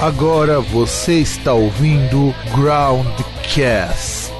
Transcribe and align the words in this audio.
Agora 0.00 0.60
você 0.60 1.14
está 1.14 1.52
ouvindo 1.52 2.32
Groundcast. 2.54 4.30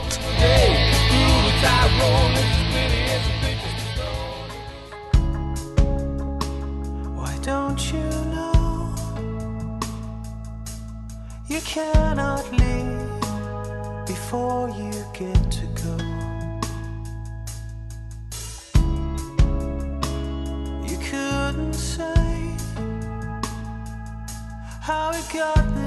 Why 7.16 7.36
don't 7.42 7.92
you 7.92 8.08
know 8.32 8.94
you 11.48 11.60
cannot 11.62 12.44
leave 12.52 14.06
before 14.06 14.70
you 14.70 14.92
get 15.12 15.47
got 25.32 25.77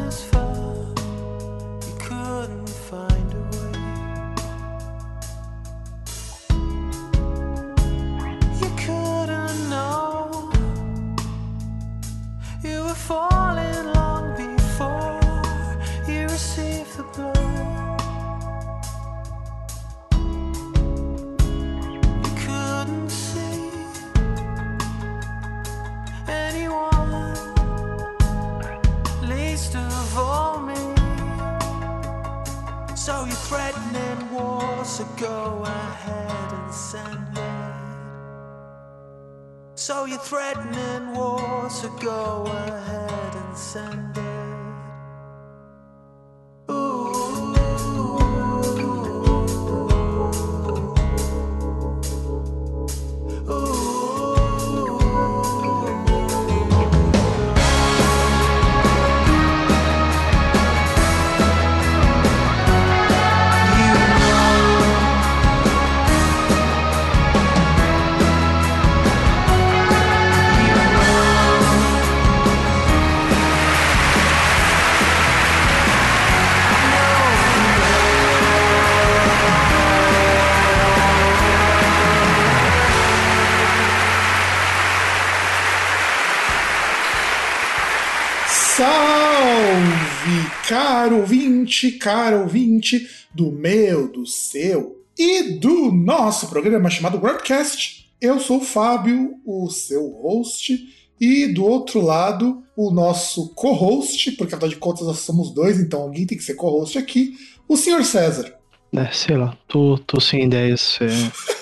caro 91.11 91.19
ouvinte, 91.19 91.91
cara 91.91 92.39
ouvinte 92.39 93.09
do 93.33 93.51
meu, 93.51 94.07
do 94.09 94.25
seu 94.25 95.03
e 95.17 95.59
do 95.59 95.91
nosso 95.91 96.47
programa 96.47 96.89
chamado 96.89 97.17
Broadcast. 97.17 98.09
Eu 98.22 98.39
sou 98.39 98.59
o 98.59 98.63
Fábio, 98.63 99.35
o 99.45 99.69
seu 99.69 100.09
host, 100.09 100.79
e 101.19 101.47
do 101.47 101.66
outro 101.66 101.99
lado, 101.99 102.63
o 102.77 102.91
nosso 102.91 103.49
co-host, 103.49 104.31
porque 104.33 104.55
afinal 104.55 104.69
de 104.69 104.77
contas 104.77 105.05
nós 105.05 105.19
somos 105.19 105.53
dois, 105.53 105.79
então 105.79 106.01
alguém 106.01 106.25
tem 106.25 106.38
que 106.38 106.44
ser 106.44 106.53
co-host 106.53 106.97
aqui, 106.97 107.35
o 107.67 107.75
senhor 107.75 108.05
César. 108.05 108.55
É, 108.93 109.11
sei 109.11 109.35
lá, 109.35 109.57
tô, 109.67 109.97
tô 110.07 110.22
sem 110.22 110.45
ideias. 110.45 110.97
É... 111.01 111.07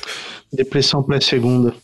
Depressão 0.55 1.01
pré-segunda. 1.01 1.75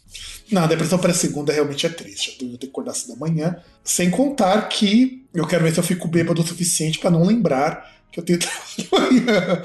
Não, 0.52 0.68
depressão 0.68 1.00
pré-segunda 1.00 1.52
realmente 1.52 1.86
é 1.86 1.90
triste. 1.90 2.38
Eu 2.42 2.52
ter 2.52 2.58
que 2.58 2.68
acordar 2.68 2.92
assim 2.92 3.08
da 3.08 3.16
manhã. 3.16 3.58
Sem 3.84 4.12
contar 4.12 4.70
que 4.70 5.25
eu 5.36 5.48
quero 5.48 5.64
ver 5.64 5.74
se 5.74 5.80
eu 5.80 5.84
fico 5.84 6.08
bêbado 6.08 6.42
o 6.42 6.48
suficiente 6.48 7.00
pra 7.00 7.10
não 7.12 7.24
lembrar 7.26 7.94
que 8.12 8.20
eu 8.20 8.24
tenho 8.24 8.40
trabalho 8.90 9.24
amanhã. 9.28 9.62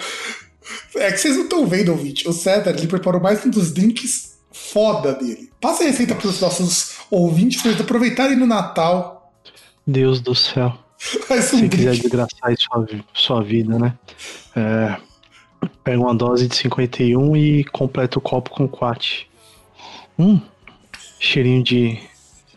É 0.97 1.11
que 1.11 1.19
vocês 1.19 1.37
não 1.37 1.45
estão 1.45 1.67
vendo, 1.67 1.91
ouvinte. 1.91 2.29
O 2.29 2.33
César 2.33 2.71
ele 2.71 2.87
preparou 2.87 3.21
mais 3.21 3.45
um 3.45 3.51
dos 3.51 3.73
drinks 3.73 4.39
foda 4.53 5.15
dele. 5.15 5.51
Passa 5.61 5.83
a 5.83 5.87
receita 5.87 6.15
pros 6.15 6.41
nossos 6.41 6.97
ouvintes 7.11 7.61
pra 7.61 7.71
eles 7.71 7.81
aproveitarem 7.81 8.37
no 8.37 8.47
Natal. 8.47 9.33
Deus 9.87 10.21
do 10.21 10.35
céu. 10.35 10.77
Faz 11.27 11.53
um 11.55 11.61
Se 11.61 11.69
quiser 11.69 11.91
drink. 11.91 12.03
desgraçar 12.03 12.39
aí 12.43 12.57
sua, 12.59 12.87
sua 13.15 13.43
vida, 13.43 13.79
né? 13.79 13.95
É, 14.55 14.97
pega 15.83 15.99
uma 16.01 16.15
dose 16.15 16.47
de 16.47 16.55
51 16.55 17.37
e 17.37 17.65
completa 17.65 18.19
o 18.19 18.23
copo 18.23 18.51
com 18.51 18.69
4. 18.69 19.09
Hum, 20.19 20.41
cheirinho 21.19 21.63
de. 21.65 21.99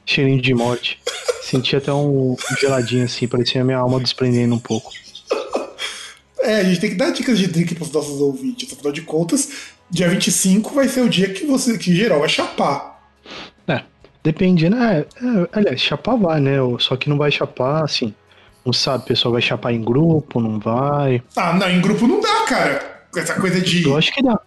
cheirinho 0.06 0.42
de 0.42 0.54
morte. 0.54 1.00
Senti 1.44 1.76
até 1.76 1.92
um 1.92 2.38
geladinho 2.58 3.04
assim, 3.04 3.28
parecia 3.28 3.62
a 3.62 3.66
minha 3.66 3.78
alma 3.78 4.00
desprendendo 4.00 4.56
um 4.56 4.60
pouco. 4.60 4.92
É, 6.40 6.62
a 6.62 6.64
gente 6.64 6.80
tem 6.80 6.90
que 6.90 6.96
dar 6.96 7.12
dicas 7.12 7.38
de 7.38 7.48
drink 7.48 7.76
pros 7.76 7.92
nossos 7.92 8.20
ouvintes. 8.22 8.72
Afinal 8.72 8.94
de 8.94 9.02
contas, 9.02 9.50
dia 9.90 10.10
25 10.10 10.74
vai 10.74 10.88
ser 10.88 11.02
o 11.02 11.10
dia 11.10 11.30
que 11.34 11.46
você, 11.46 11.78
que 11.78 11.94
geral 11.94 12.20
vai 12.20 12.30
chapar. 12.30 13.10
É, 13.68 13.82
depende, 14.24 14.70
né? 14.70 15.06
É, 15.16 15.50
aliás, 15.52 15.82
chapar 15.82 16.16
vai, 16.16 16.40
né? 16.40 16.58
Só 16.80 16.96
que 16.96 17.10
não 17.10 17.18
vai 17.18 17.30
chapar 17.30 17.84
assim. 17.84 18.14
Não 18.66 18.72
sabe, 18.72 19.04
o 19.04 19.08
pessoal 19.08 19.34
vai 19.34 19.42
chapar 19.42 19.74
em 19.74 19.82
grupo, 19.82 20.40
não 20.40 20.60
vai. 20.60 21.22
Ah, 21.36 21.54
não, 21.54 21.70
em 21.70 21.82
grupo 21.82 22.08
não 22.08 22.22
dá, 22.22 22.46
cara. 22.48 23.04
Essa 23.16 23.36
coisa 23.36 23.60
de. 23.60 23.84
Lógico 23.84 24.16
que 24.16 24.24
dá. 24.24 24.40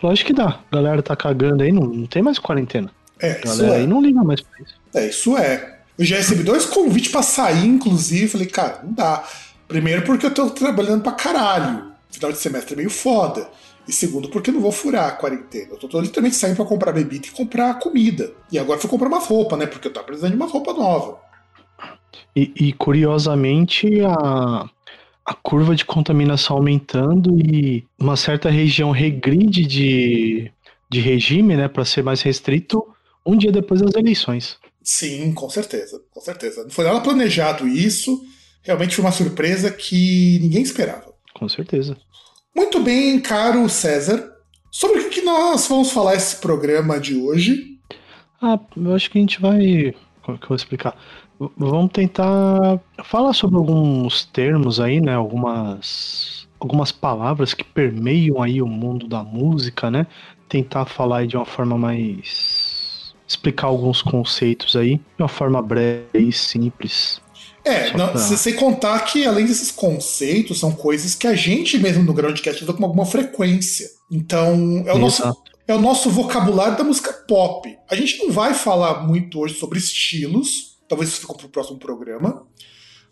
Lógico 0.00 0.28
que 0.28 0.32
dá. 0.32 0.60
A 0.70 0.76
galera 0.76 1.02
tá 1.02 1.16
cagando 1.16 1.64
aí, 1.64 1.72
não, 1.72 1.82
não 1.82 2.06
tem 2.06 2.22
mais 2.22 2.38
quarentena. 2.38 2.90
É, 3.20 3.40
isso 3.44 3.58
galera 3.58 3.78
é. 3.78 3.80
aí 3.80 3.86
não 3.86 4.00
liga 4.00 4.22
mais 4.22 4.40
pra 4.40 4.60
isso. 4.60 4.74
É, 4.94 5.06
isso 5.08 5.36
é. 5.36 5.73
Eu 5.98 6.04
já 6.04 6.16
recebi 6.16 6.42
dois 6.42 6.64
convites 6.64 7.10
pra 7.10 7.22
sair, 7.22 7.66
inclusive. 7.66 8.28
Falei, 8.28 8.46
cara, 8.46 8.80
não 8.82 8.92
dá. 8.92 9.24
Primeiro, 9.68 10.02
porque 10.02 10.26
eu 10.26 10.34
tô 10.34 10.50
trabalhando 10.50 11.02
pra 11.02 11.12
caralho. 11.12 11.92
Final 12.10 12.32
de 12.32 12.38
semestre 12.38 12.74
é 12.74 12.76
meio 12.76 12.90
foda. 12.90 13.48
E 13.86 13.92
segundo, 13.92 14.28
porque 14.28 14.50
eu 14.50 14.54
não 14.54 14.60
vou 14.60 14.72
furar 14.72 15.08
a 15.08 15.12
quarentena. 15.12 15.68
Eu 15.72 15.76
tô, 15.76 15.88
tô 15.88 16.00
literalmente 16.00 16.36
saindo 16.36 16.56
pra 16.56 16.64
comprar 16.64 16.92
bebida 16.92 17.26
e 17.26 17.30
comprar 17.30 17.78
comida. 17.78 18.32
E 18.50 18.58
agora 18.58 18.80
fui 18.80 18.88
comprar 18.88 19.08
umas 19.08 19.26
roupas, 19.26 19.58
né? 19.58 19.66
Porque 19.66 19.88
eu 19.88 19.92
tava 19.92 20.06
precisando 20.06 20.30
de 20.30 20.36
uma 20.36 20.46
roupa 20.46 20.72
nova. 20.72 21.18
E, 22.34 22.52
e, 22.56 22.72
curiosamente, 22.72 24.00
a, 24.00 24.68
a 25.24 25.34
curva 25.34 25.74
de 25.74 25.84
contaminação 25.84 26.56
aumentando 26.56 27.38
e 27.38 27.86
uma 27.98 28.16
certa 28.16 28.50
região 28.50 28.90
regride 28.90 29.66
de, 29.66 30.50
de 30.90 31.00
regime, 31.00 31.56
né, 31.56 31.68
para 31.68 31.84
ser 31.84 32.02
mais 32.02 32.22
restrito, 32.22 32.84
um 33.24 33.36
dia 33.36 33.52
depois 33.52 33.80
das 33.80 33.94
eleições. 33.94 34.58
Sim, 34.84 35.32
com 35.32 35.48
certeza. 35.48 36.00
Com 36.10 36.20
certeza. 36.20 36.62
Não 36.62 36.70
foi 36.70 36.84
nada 36.84 37.00
planejado 37.00 37.66
isso. 37.66 38.22
Realmente 38.62 38.94
foi 38.94 39.04
uma 39.04 39.12
surpresa 39.12 39.70
que 39.70 40.38
ninguém 40.40 40.62
esperava. 40.62 41.14
Com 41.32 41.48
certeza. 41.48 41.96
Muito 42.54 42.80
bem, 42.80 43.18
caro 43.18 43.68
César. 43.68 44.32
Sobre 44.70 45.00
o 45.00 45.10
que 45.10 45.22
nós 45.22 45.66
vamos 45.66 45.90
falar 45.90 46.14
esse 46.14 46.36
programa 46.36 47.00
de 47.00 47.16
hoje? 47.16 47.78
Ah, 48.42 48.58
eu 48.76 48.94
acho 48.94 49.10
que 49.10 49.18
a 49.18 49.20
gente 49.20 49.40
vai. 49.40 49.94
Como 50.22 50.36
que 50.38 50.44
eu 50.44 50.48
vou 50.48 50.56
explicar? 50.56 50.96
Vamos 51.56 51.92
tentar 51.92 52.80
falar 53.04 53.32
sobre 53.32 53.56
alguns 53.56 54.24
termos 54.26 54.80
aí, 54.80 55.00
né? 55.00 55.14
Algumas, 55.14 56.46
algumas 56.60 56.92
palavras 56.92 57.54
que 57.54 57.64
permeiam 57.64 58.42
aí 58.42 58.60
o 58.60 58.66
mundo 58.66 59.08
da 59.08 59.22
música, 59.22 59.90
né? 59.90 60.06
Tentar 60.48 60.86
falar 60.86 61.18
aí 61.18 61.26
de 61.26 61.36
uma 61.36 61.46
forma 61.46 61.78
mais. 61.78 62.63
Explicar 63.26 63.66
alguns 63.68 64.02
conceitos 64.02 64.76
aí, 64.76 64.96
de 64.96 65.02
uma 65.22 65.28
forma 65.28 65.60
breve 65.62 66.04
e 66.14 66.32
simples. 66.32 67.20
É, 67.64 67.96
não, 67.96 68.08
pra- 68.08 68.18
se- 68.20 68.36
sem 68.36 68.54
contar 68.54 68.98
que 69.00 69.24
além 69.24 69.46
desses 69.46 69.70
conceitos, 69.70 70.60
são 70.60 70.70
coisas 70.72 71.14
que 71.14 71.26
a 71.26 71.34
gente 71.34 71.78
mesmo 71.78 72.02
no 72.02 72.12
Groundcast 72.12 72.62
usa 72.62 72.72
com 72.74 72.84
alguma 72.84 73.06
frequência. 73.06 73.88
Então, 74.10 74.84
é 74.86 74.92
o, 74.92 74.98
nosso, 74.98 75.22
é 75.66 75.74
o 75.74 75.80
nosso 75.80 76.10
vocabulário 76.10 76.76
da 76.76 76.84
música 76.84 77.12
pop. 77.26 77.74
A 77.90 77.94
gente 77.96 78.18
não 78.18 78.30
vai 78.30 78.52
falar 78.52 79.06
muito 79.06 79.38
hoje 79.40 79.54
sobre 79.54 79.78
estilos, 79.78 80.76
talvez 80.86 81.08
isso 81.10 81.20
fique 81.22 81.34
para 81.34 81.46
o 81.46 81.48
próximo 81.48 81.78
programa. 81.78 82.46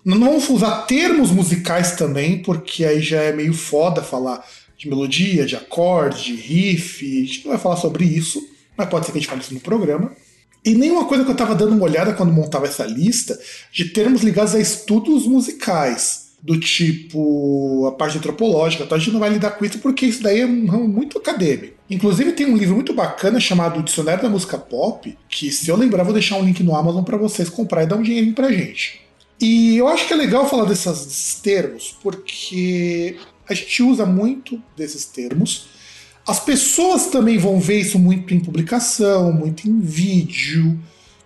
Não 0.05 0.19
vamos 0.21 0.51
usar 0.51 0.83
termos 0.83 1.31
musicais 1.31 1.93
também, 1.97 2.43
porque 2.43 2.85
aí 2.85 3.01
já 3.01 3.23
é 3.23 3.33
meio 3.33 3.55
foda 3.55 4.03
falar 4.03 4.45
de 4.77 4.89
melodia, 4.89 5.47
de 5.47 5.55
acorde, 5.57 6.25
de 6.25 6.35
riff. 6.35 7.07
A 7.07 7.25
gente 7.27 7.45
não 7.45 7.53
vai 7.53 7.59
falar 7.59 7.77
sobre 7.77 8.05
isso, 8.05 8.43
mas 8.83 8.91
pode 8.91 9.07
ser 9.07 9.13
que 9.13 9.19
a 9.19 9.21
gente 9.21 9.31
fale 9.31 9.41
isso 9.41 9.55
no 9.55 9.61
programa. 9.61 10.13
E 10.65 10.75
nenhuma 10.75 11.07
coisa 11.07 11.25
que 11.25 11.31
eu 11.31 11.35
tava 11.35 11.55
dando 11.55 11.75
uma 11.75 11.85
olhada 11.85 12.13
quando 12.13 12.33
montava 12.33 12.67
essa 12.67 12.85
lista 12.85 13.39
de 13.73 13.87
termos 13.87 14.23
ligados 14.23 14.55
a 14.55 14.61
estudos 14.61 15.27
musicais. 15.27 16.23
Do 16.45 16.59
tipo 16.59 17.87
a 17.87 17.93
parte 17.93 18.19
antropológica, 18.19 18.83
então 18.83 18.97
a 18.97 18.99
gente 18.99 19.13
não 19.13 19.21
vai 19.21 19.31
lidar 19.31 19.53
com 19.53 19.65
isso 19.65 19.79
porque 19.79 20.07
isso 20.07 20.25
daí 20.25 20.41
é 20.41 20.47
muito 20.47 21.17
acadêmico. 21.17 21.75
Inclusive 21.89 22.33
tem 22.33 22.47
um 22.47 22.57
livro 22.57 22.75
muito 22.75 22.93
bacana 22.93 23.39
chamado 23.39 23.81
Dicionário 23.81 24.25
da 24.25 24.29
Música 24.29 24.59
Pop, 24.59 25.17
que 25.29 25.53
se 25.53 25.69
eu 25.69 25.77
lembrar 25.77 26.03
vou 26.03 26.13
deixar 26.13 26.39
um 26.39 26.45
link 26.45 26.61
no 26.65 26.75
Amazon 26.75 27.05
para 27.05 27.17
vocês 27.17 27.49
comprar 27.49 27.85
e 27.85 27.87
dar 27.87 27.95
um 27.95 28.03
dinheirinho 28.03 28.35
pra 28.35 28.51
gente. 28.51 29.03
E 29.41 29.77
eu 29.77 29.87
acho 29.87 30.09
que 30.09 30.15
é 30.15 30.17
legal 30.17 30.51
falar 30.51 30.65
desses 30.65 31.39
termos 31.41 31.97
porque 32.03 33.17
a 33.49 33.55
gente 33.55 33.81
usa 33.81 34.05
muito 34.05 34.61
desses 34.77 35.05
termos. 35.05 35.69
As 36.27 36.39
pessoas 36.39 37.07
também 37.07 37.37
vão 37.37 37.59
ver 37.59 37.81
isso 37.81 37.99
muito 37.99 38.33
em 38.33 38.41
publicação, 38.41 39.33
muito 39.33 39.69
em 39.69 39.81
vídeo, 39.81 40.79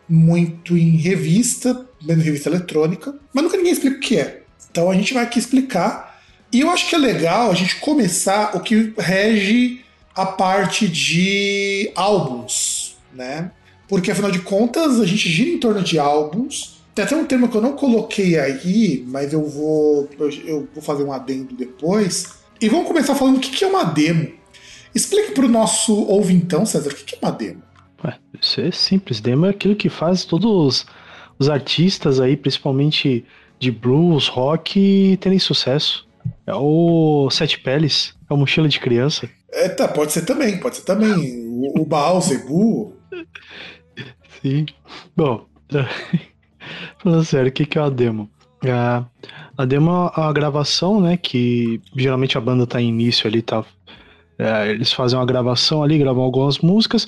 muito 0.09 0.77
em 0.77 0.97
revista, 0.97 1.87
menos 2.03 2.25
revista 2.25 2.49
eletrônica, 2.49 3.15
mas 3.33 3.45
nunca 3.45 3.57
ninguém 3.57 3.73
explica 3.73 3.97
o 3.97 4.01
que 4.01 4.19
é. 4.19 4.43
Então 4.71 4.91
a 4.91 4.95
gente 4.95 5.13
vai 5.13 5.25
aqui 5.25 5.39
explicar. 5.39 6.21
E 6.53 6.61
eu 6.61 6.71
acho 6.71 6.89
que 6.89 6.95
é 6.95 6.99
legal 6.99 7.51
a 7.51 7.55
gente 7.55 7.77
começar 7.77 8.57
o 8.57 8.61
que 8.61 8.95
rege 8.99 9.85
a 10.15 10.25
parte 10.25 10.89
de 10.89 11.91
álbuns, 11.95 12.97
né? 13.13 13.51
Porque 13.89 14.11
afinal 14.11 14.31
de 14.31 14.41
contas 14.41 15.01
a 15.01 15.07
gente 15.07 15.29
gira 15.29 15.51
em 15.51 15.59
torno 15.59 15.83
de 15.83 15.99
álbuns. 15.99 16.83
Tem 16.95 17.05
até 17.05 17.15
um 17.15 17.27
termo 17.27 17.49
que 17.49 17.57
eu 17.57 17.61
não 17.61 17.73
coloquei 17.73 18.39
aí, 18.39 19.05
mas 19.07 19.35
eu 19.35 19.45
vou, 19.45 20.09
eu, 20.47 20.67
vou 20.73 20.83
fazer 20.83 21.05
um 21.05 21.13
adendo 21.13 21.55
depois. 21.55 22.37
E 22.61 22.69
vamos 22.71 22.89
começar 22.89 23.15
falando 23.15 23.37
o 23.37 23.41
que 23.41 23.63
é 23.63 23.69
uma 23.69 23.85
demo. 23.85 24.33
Explique 24.97 25.33
para 25.33 25.45
o 25.45 25.49
nosso 25.49 25.95
ouvintão, 26.07 26.65
César, 26.65 26.91
o 26.91 26.95
que 26.95 27.15
é 27.15 27.19
uma 27.21 27.31
demo. 27.31 27.63
Ué, 28.03 28.19
isso 28.41 28.63
é 28.63 28.71
simples. 28.71 29.21
Demo 29.21 29.45
é 29.45 29.51
aquilo 29.51 29.77
que 29.77 29.91
faz 29.91 30.25
todos 30.25 30.51
os, 30.51 30.87
os 31.39 31.51
artistas 31.51 32.19
aí, 32.19 32.35
principalmente 32.35 33.23
de 33.59 33.71
blues, 33.71 34.27
rock, 34.27 35.19
terem 35.21 35.39
sucesso. 35.39 36.09
É 36.47 36.55
o 36.55 37.29
Sete 37.31 37.61
Peles, 37.61 38.15
é 38.29 38.33
o 38.33 38.39
Mochila 38.39 38.71
de 38.71 38.81
Criança. 38.81 39.29
É, 39.53 39.69
tá, 39.69 39.87
pode 39.87 40.13
ser 40.13 40.25
também, 40.25 40.59
pode 40.59 40.77
ser 40.77 40.85
também. 40.87 41.45
O, 41.47 41.83
o 41.83 41.85
Baal, 41.85 42.19
Zebu. 42.23 42.97
Sim. 44.41 44.65
Bom, 45.15 45.47
falando 47.03 47.23
sério, 47.23 47.51
o 47.51 47.53
que 47.53 47.79
é 47.79 47.83
a 47.83 47.91
demo? 47.91 48.31
A, 48.65 49.05
a 49.59 49.65
demo 49.67 50.11
é 50.17 50.21
a 50.23 50.33
gravação, 50.33 51.03
né? 51.03 51.19
Que 51.19 51.83
geralmente 51.95 52.39
a 52.39 52.41
banda 52.41 52.67
tá 52.67 52.81
em 52.81 52.89
início 52.89 53.27
ali, 53.27 53.43
tá? 53.43 53.63
É, 54.39 54.71
eles 54.71 54.93
fazem 54.93 55.19
uma 55.19 55.27
gravação 55.27 55.83
ali, 55.83 55.99
gravam 55.99 56.23
algumas 56.23 56.59
músicas 56.59 57.07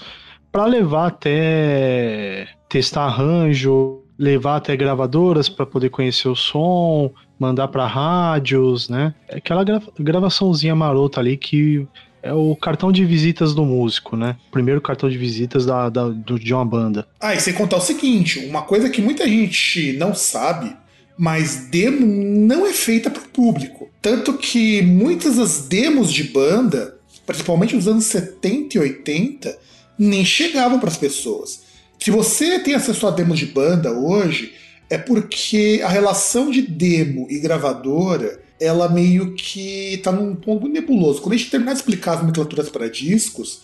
para 0.51 0.65
levar 0.65 1.09
até 1.09 2.49
testar 2.69 3.05
arranjo, 3.05 4.03
levar 4.19 4.57
até 4.57 4.77
gravadoras 4.77 5.49
para 5.49 5.67
poder 5.67 5.91
conhecer 5.91 6.29
o 6.29 6.35
som, 6.35 7.11
mandar 7.39 7.69
para 7.69 7.87
rádios, 7.87 8.89
né? 8.89 9.15
É 9.29 9.37
aquela 9.37 9.63
gra- 9.65 9.83
gravaçãozinha 9.99 10.75
marota 10.75 11.21
ali 11.21 11.37
que 11.37 11.87
é 12.23 12.33
o 12.33 12.57
cartão 12.57 12.91
de 12.91 13.05
visitas 13.05 13.55
do 13.55 13.65
músico, 13.65 14.17
né? 14.17 14.37
Primeiro 14.51 14.81
cartão 14.81 15.09
de 15.09 15.17
visitas 15.17 15.65
da, 15.65 15.89
da- 15.89 16.09
do- 16.09 16.39
de 16.39 16.53
uma 16.53 16.65
banda. 16.65 17.07
Ah, 17.21 17.35
e 17.35 17.41
sem 17.41 17.55
contar 17.55 17.77
o 17.77 17.81
seguinte: 17.81 18.41
uma 18.47 18.63
coisa 18.63 18.91
que 18.91 19.01
muita 19.01 19.27
gente 19.29 19.93
não 19.99 20.13
sabe, 20.15 20.75
mas 21.17 21.69
demo 21.71 22.05
não 22.05 22.67
é 22.67 22.73
feita 22.73 23.09
para 23.11 23.23
o 23.23 23.29
público. 23.29 23.89
Tanto 24.03 24.35
que 24.35 24.83
muitas 24.83 25.37
das 25.37 25.69
demos 25.69 26.13
de 26.13 26.25
banda, 26.25 26.98
principalmente 27.29 27.77
nos 27.77 27.87
anos 27.87 28.07
70 28.07 28.79
e 28.79 28.81
80, 28.81 29.59
nem 29.99 30.25
chegavam 30.25 30.81
para 30.81 30.89
as 30.89 30.97
pessoas. 30.97 31.61
Se 31.99 32.11
você 32.11 32.59
tem 32.59 32.75
acesso 32.75 33.07
a 33.07 33.11
demos 33.11 33.39
de 33.39 33.45
banda 33.45 33.93
hoje, 33.93 34.55
é 34.89 34.97
porque 34.97 35.83
a 35.85 35.89
relação 35.91 36.51
de 36.51 36.63
demo 36.63 37.27
e 37.29 37.39
gravadora 37.39 38.41
ela 38.59 38.89
meio 38.89 39.35
que 39.35 40.01
tá 40.03 40.11
num 40.11 40.35
ponto 40.35 40.67
nebuloso. 40.69 41.21
Quando 41.21 41.35
a 41.35 41.37
gente 41.37 41.51
terminar 41.51 41.73
de 41.73 41.81
explicar 41.81 42.15
as 42.15 42.21
nomenclaturas 42.21 42.71
para 42.71 42.89
discos, 42.89 43.61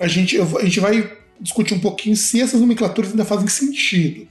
a 0.00 0.08
gente, 0.08 0.36
a 0.40 0.64
gente 0.64 0.80
vai 0.80 1.08
discutir 1.40 1.74
um 1.74 1.78
pouquinho 1.80 2.16
se 2.16 2.40
essas 2.40 2.60
nomenclaturas 2.60 3.12
ainda 3.12 3.24
fazem 3.24 3.46
sentido. 3.46 4.26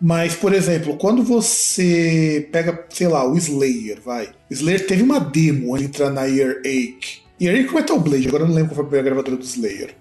Mas, 0.00 0.34
por 0.34 0.52
exemplo, 0.52 0.96
quando 0.96 1.22
você 1.22 2.48
pega, 2.50 2.86
sei 2.90 3.06
lá, 3.06 3.24
o 3.24 3.36
Slayer, 3.38 4.00
vai. 4.04 4.30
Slayer 4.50 4.84
teve 4.84 5.02
uma 5.04 5.20
demo 5.20 5.76
antes 5.76 5.90
de 5.90 6.10
na 6.10 6.28
Earache. 6.28 7.23
Earache 7.46 7.68
ou 7.68 7.74
Metal 7.74 7.98
Blade, 8.00 8.28
agora 8.28 8.42
eu 8.44 8.48
não 8.48 8.54
lembro 8.54 8.74
qual 8.74 8.88
foi 8.88 8.98
a 8.98 9.02
gravadora 9.02 9.36
do 9.36 9.42
Slayer. 9.44 9.94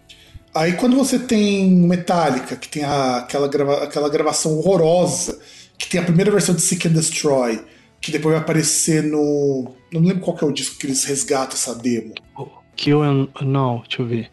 Aí 0.55 0.73
quando 0.73 0.95
você 0.95 1.17
tem 1.19 1.69
Metallica, 1.71 2.55
que 2.55 2.67
tem 2.69 2.83
a- 2.83 3.17
aquela, 3.17 3.47
grava- 3.47 3.83
aquela 3.83 4.09
gravação 4.09 4.57
horrorosa, 4.57 5.39
que 5.77 5.89
tem 5.89 5.99
a 5.99 6.03
primeira 6.03 6.29
versão 6.31 6.53
de 6.53 6.61
Seek 6.61 6.87
and 6.87 6.91
Destroy, 6.91 7.59
que 7.99 8.11
depois 8.11 8.33
vai 8.35 8.41
aparecer 8.43 9.01
no. 9.03 9.71
Não 9.91 10.01
lembro 10.01 10.19
qual 10.19 10.35
que 10.37 10.43
é 10.43 10.47
o 10.47 10.51
disco 10.51 10.77
que 10.77 10.85
eles 10.85 11.03
resgatam 11.05 11.55
essa 11.55 11.73
demo. 11.73 12.13
Kill 12.75 13.01
and 13.01 13.27
Now, 13.41 13.83
deixa 13.87 14.01
eu 14.01 14.05
ver. 14.05 14.29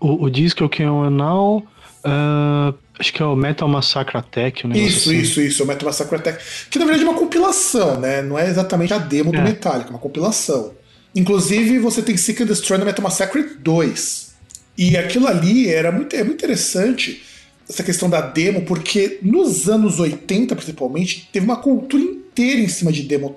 O, 0.00 0.24
o 0.24 0.30
disco 0.30 0.62
é 0.62 0.66
o 0.66 0.68
Kill 0.68 1.02
and 1.04 1.10
Now, 1.10 1.64
ah, 2.04 2.74
acho 2.98 3.12
que 3.12 3.22
é 3.22 3.24
o 3.26 3.34
Metal 3.36 3.68
Massacre 3.68 4.16
Attack, 4.18 4.66
um 4.66 4.70
negócio 4.70 4.88
Isso, 4.88 5.08
assim. 5.10 5.18
isso, 5.20 5.40
isso, 5.40 5.64
o 5.64 5.66
Metal 5.66 5.86
Massacre 5.86 6.16
Attack. 6.16 6.42
Que 6.70 6.78
na 6.78 6.84
verdade 6.84 7.04
é 7.04 7.08
uma 7.08 7.18
compilação, 7.18 7.98
né? 8.00 8.22
Não 8.22 8.38
é 8.38 8.48
exatamente 8.48 8.92
a 8.92 8.98
demo 8.98 9.30
do 9.32 9.38
É. 9.38 9.42
Metallica, 9.42 9.88
é 9.88 9.90
uma 9.90 9.98
compilação. 9.98 10.72
Inclusive, 11.18 11.80
você 11.80 12.00
tem 12.00 12.14
Destroy 12.14 12.78
no 12.78 12.84
Metal 12.84 13.02
Massacre 13.02 13.42
2. 13.58 14.28
E 14.76 14.96
aquilo 14.96 15.26
ali 15.26 15.68
era 15.68 15.90
muito, 15.90 16.14
é 16.14 16.22
muito 16.22 16.36
interessante, 16.36 17.24
essa 17.68 17.82
questão 17.82 18.08
da 18.08 18.20
demo, 18.20 18.62
porque 18.62 19.18
nos 19.20 19.68
anos 19.68 19.98
80, 19.98 20.54
principalmente, 20.54 21.28
teve 21.32 21.44
uma 21.44 21.56
cultura 21.56 22.00
inteira 22.00 22.60
em 22.60 22.68
cima 22.68 22.92
de 22.92 23.02
demo 23.02 23.36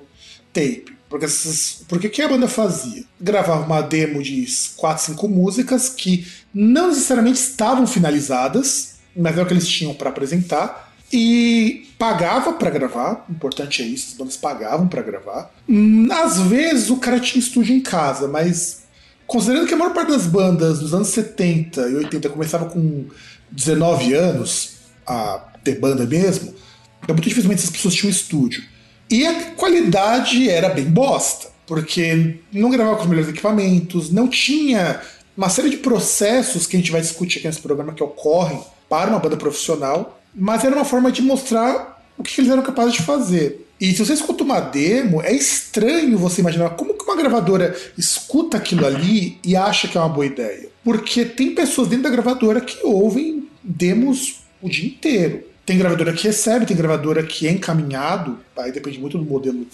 tape. 0.52 0.92
Porque, 1.08 1.24
essas, 1.24 1.82
porque 1.88 2.06
o 2.06 2.10
que 2.10 2.22
a 2.22 2.28
banda 2.28 2.46
fazia? 2.46 3.04
Gravava 3.20 3.66
uma 3.66 3.82
demo 3.82 4.22
de 4.22 4.46
4, 4.76 5.06
5 5.06 5.28
músicas 5.28 5.88
que 5.88 6.24
não 6.54 6.86
necessariamente 6.86 7.40
estavam 7.40 7.84
finalizadas, 7.84 8.94
mas 9.14 9.32
era 9.32 9.42
o 9.42 9.46
que 9.46 9.54
eles 9.54 9.66
tinham 9.66 9.92
para 9.92 10.08
apresentar. 10.08 10.91
E 11.12 11.88
pagava 11.98 12.54
para 12.54 12.70
gravar, 12.70 13.26
importante 13.28 13.82
é 13.82 13.86
isso, 13.86 14.12
as 14.12 14.14
bandas 14.16 14.36
pagavam 14.36 14.88
para 14.88 15.02
gravar. 15.02 15.52
Hum, 15.68 16.08
Às 16.10 16.38
vezes 16.38 16.88
o 16.88 16.96
cara 16.96 17.20
tinha 17.20 17.38
estúdio 17.38 17.76
em 17.76 17.80
casa, 17.80 18.26
mas 18.26 18.84
considerando 19.26 19.66
que 19.66 19.74
a 19.74 19.76
maior 19.76 19.92
parte 19.92 20.10
das 20.10 20.26
bandas 20.26 20.78
dos 20.78 20.94
anos 20.94 21.08
70 21.08 21.80
e 21.88 21.94
80 21.96 22.28
começava 22.30 22.64
com 22.66 23.04
19 23.50 24.14
anos 24.14 24.76
a 25.06 25.48
ter 25.62 25.78
banda 25.78 26.06
mesmo, 26.06 26.54
então 27.02 27.14
muito 27.14 27.28
dificilmente 27.28 27.60
essas 27.60 27.70
pessoas 27.70 27.94
tinham 27.94 28.10
estúdio. 28.10 28.64
E 29.10 29.26
a 29.26 29.50
qualidade 29.52 30.48
era 30.48 30.70
bem 30.70 30.86
bosta, 30.86 31.48
porque 31.66 32.38
não 32.50 32.70
gravava 32.70 32.96
com 32.96 33.02
os 33.02 33.08
melhores 33.08 33.28
equipamentos, 33.28 34.10
não 34.10 34.26
tinha 34.28 35.00
uma 35.36 35.50
série 35.50 35.68
de 35.68 35.76
processos 35.76 36.66
que 36.66 36.76
a 36.76 36.78
gente 36.78 36.90
vai 36.90 37.00
discutir 37.00 37.38
aqui 37.38 37.46
nesse 37.46 37.60
programa 37.60 37.92
que 37.92 38.02
ocorrem 38.02 38.62
para 38.88 39.10
uma 39.10 39.18
banda 39.18 39.36
profissional, 39.36 40.21
mas 40.34 40.64
era 40.64 40.74
uma 40.74 40.84
forma 40.84 41.10
de 41.10 41.22
mostrar 41.22 42.02
o 42.16 42.22
que 42.22 42.40
eles 42.40 42.50
eram 42.50 42.62
capazes 42.62 42.94
de 42.94 43.02
fazer. 43.02 43.66
E 43.80 43.92
se 43.92 44.04
você 44.04 44.12
escuta 44.12 44.44
uma 44.44 44.60
demo, 44.60 45.20
é 45.22 45.32
estranho 45.34 46.16
você 46.16 46.40
imaginar 46.40 46.70
como 46.70 46.94
que 46.94 47.04
uma 47.04 47.16
gravadora 47.16 47.76
escuta 47.98 48.56
aquilo 48.56 48.86
ali 48.86 49.38
e 49.44 49.56
acha 49.56 49.88
que 49.88 49.98
é 49.98 50.00
uma 50.00 50.08
boa 50.08 50.24
ideia. 50.24 50.68
Porque 50.84 51.24
tem 51.24 51.52
pessoas 51.52 51.88
dentro 51.88 52.04
da 52.04 52.10
gravadora 52.10 52.60
que 52.60 52.78
ouvem 52.86 53.48
demos 53.62 54.40
o 54.60 54.68
dia 54.68 54.86
inteiro. 54.86 55.42
Tem 55.66 55.78
gravadora 55.78 56.12
que 56.12 56.24
recebe, 56.26 56.66
tem 56.66 56.76
gravadora 56.76 57.22
que 57.22 57.46
é 57.46 57.50
encaminhado, 57.50 58.38
aí 58.56 58.70
depende 58.70 59.00
muito 59.00 59.18
do 59.18 59.24
modelo 59.24 59.66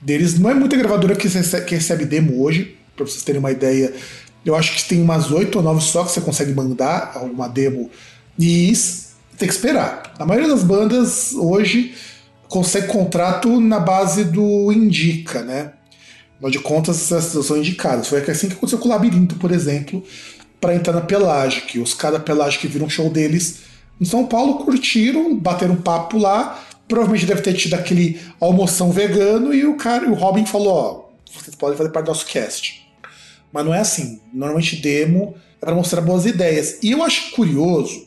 deles. 0.00 0.38
Não 0.38 0.50
é 0.50 0.54
muita 0.54 0.76
gravadora 0.76 1.16
que 1.16 1.26
recebe, 1.26 2.04
demo 2.04 2.42
hoje, 2.42 2.76
para 2.94 3.06
vocês 3.06 3.22
terem 3.22 3.38
uma 3.38 3.50
ideia. 3.50 3.94
Eu 4.44 4.54
acho 4.54 4.74
que 4.74 4.84
tem 4.86 5.00
umas 5.00 5.30
8 5.30 5.56
ou 5.56 5.64
9 5.64 5.80
só 5.80 6.04
que 6.04 6.12
você 6.12 6.20
consegue 6.20 6.52
mandar 6.52 7.12
alguma 7.14 7.48
demo. 7.48 7.90
E 8.38 8.70
tem 9.36 9.48
que 9.48 9.54
esperar. 9.54 10.14
A 10.18 10.24
maioria 10.24 10.48
das 10.48 10.62
bandas 10.62 11.32
hoje 11.34 11.94
consegue 12.48 12.86
contrato 12.86 13.60
na 13.60 13.80
base 13.80 14.24
do 14.24 14.72
Indica, 14.72 15.42
né? 15.42 15.72
Afinal 16.36 16.50
de 16.50 16.58
contas, 16.58 17.10
essas 17.10 17.46
são 17.46 17.56
indicadas. 17.56 18.08
Foi 18.08 18.20
assim 18.20 18.48
que 18.48 18.54
aconteceu 18.54 18.78
com 18.78 18.88
o 18.88 18.90
Labirinto, 18.90 19.36
por 19.36 19.50
exemplo, 19.50 20.02
para 20.60 20.74
entrar 20.74 20.92
na 20.92 21.00
Pelagic. 21.00 21.78
Os 21.78 21.94
caras 21.94 22.18
da 22.18 22.24
Pelagic 22.24 22.66
viram 22.66 22.86
um 22.86 22.90
show 22.90 23.08
deles 23.08 23.60
em 24.00 24.04
São 24.04 24.26
Paulo, 24.26 24.58
curtiram, 24.64 25.36
bateram 25.36 25.76
papo 25.76 26.18
lá. 26.18 26.62
Provavelmente 26.86 27.26
deve 27.26 27.40
ter 27.40 27.54
tido 27.54 27.74
aquele 27.74 28.20
almoção 28.40 28.90
vegano 28.90 29.54
e 29.54 29.64
o 29.64 29.76
cara, 29.76 30.08
o 30.08 30.14
Robin 30.14 30.44
falou: 30.44 30.68
Ó, 30.68 31.04
vocês 31.32 31.56
podem 31.56 31.76
fazer 31.76 31.90
parte 31.90 32.06
do 32.06 32.08
nosso 32.10 32.26
cast. 32.26 32.86
Mas 33.52 33.64
não 33.64 33.72
é 33.72 33.80
assim. 33.80 34.20
Normalmente 34.32 34.76
demo 34.76 35.34
é 35.62 35.64
para 35.64 35.74
mostrar 35.74 36.02
boas 36.02 36.26
ideias. 36.26 36.78
E 36.82 36.90
eu 36.90 37.02
acho 37.02 37.30
curioso, 37.30 38.06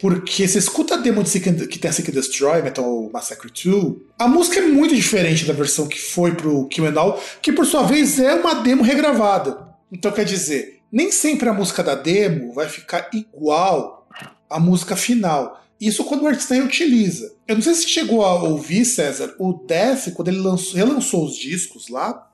porque 0.00 0.48
você 0.48 0.58
escuta 0.58 0.94
a 0.94 0.96
demo 0.96 1.22
de 1.22 1.40
que 1.40 1.78
tem 1.78 1.90
a 1.90 1.92
Seek 1.92 2.10
Destroy, 2.10 2.62
Metal 2.62 3.10
Massacre 3.12 3.50
2, 3.50 3.96
a 4.18 4.26
música 4.26 4.58
é 4.58 4.66
muito 4.66 4.94
diferente 4.94 5.44
da 5.44 5.52
versão 5.52 5.86
que 5.86 5.98
foi 5.98 6.34
pro 6.34 6.66
Kill 6.68 6.86
and 6.86 7.18
que 7.42 7.52
por 7.52 7.66
sua 7.66 7.82
vez 7.82 8.18
é 8.18 8.34
uma 8.34 8.54
demo 8.54 8.82
regravada. 8.82 9.68
Então 9.92 10.10
quer 10.10 10.24
dizer, 10.24 10.80
nem 10.90 11.12
sempre 11.12 11.48
a 11.48 11.52
música 11.52 11.82
da 11.82 11.94
demo 11.94 12.52
vai 12.54 12.66
ficar 12.66 13.10
igual 13.12 14.08
a 14.48 14.58
música 14.58 14.96
final. 14.96 15.62
Isso 15.78 16.04
quando 16.04 16.22
o 16.22 16.26
artista 16.26 16.54
reutiliza. 16.54 17.34
Eu 17.46 17.56
não 17.56 17.62
sei 17.62 17.74
se 17.74 17.88
chegou 17.88 18.24
a 18.24 18.42
ouvir, 18.42 18.86
César, 18.86 19.34
o 19.38 19.52
Def, 19.52 20.08
quando 20.14 20.28
ele 20.28 20.38
lançou, 20.38 20.76
relançou 20.76 21.26
os 21.26 21.36
discos 21.36 21.88
lá, 21.88 22.30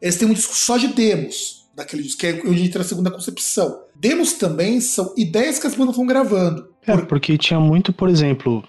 eles 0.00 0.16
têm 0.16 0.28
um 0.28 0.32
disco 0.32 0.54
só 0.54 0.76
de 0.76 0.88
demos 0.88 1.68
daquele 1.74 2.02
disco, 2.02 2.20
que 2.20 2.26
é 2.26 2.42
onde 2.44 2.62
entra 2.62 2.82
a 2.82 2.84
segunda 2.84 3.10
concepção. 3.10 3.82
Demos 4.00 4.32
também 4.32 4.80
são 4.80 5.12
ideias 5.14 5.58
que 5.58 5.66
as 5.66 5.74
bandas 5.74 5.94
vão 5.94 6.06
gravando. 6.06 6.70
É, 6.86 6.96
porque 6.96 7.36
tinha 7.36 7.60
muito, 7.60 7.92
por 7.92 8.08
exemplo, 8.08 8.64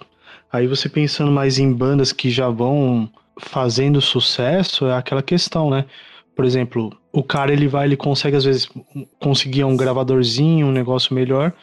aí 0.51 0.67
você 0.67 0.89
pensando 0.89 1.31
mais 1.31 1.57
em 1.57 1.71
bandas 1.71 2.11
que 2.11 2.29
já 2.29 2.49
vão 2.49 3.09
fazendo 3.39 4.01
sucesso, 4.01 4.87
é 4.87 4.97
aquela 4.97 5.23
questão, 5.23 5.69
né? 5.69 5.85
Por 6.35 6.43
exemplo, 6.43 6.91
o 7.13 7.23
cara 7.23 7.53
ele 7.53 7.69
vai, 7.69 7.85
ele 7.85 7.95
consegue 7.95 8.35
às 8.35 8.43
vezes 8.43 8.67
conseguir 9.21 9.63
um 9.63 9.77
gravadorzinho, 9.77 10.67
um 10.67 10.71
negócio 10.71 11.15
melhor, 11.15 11.53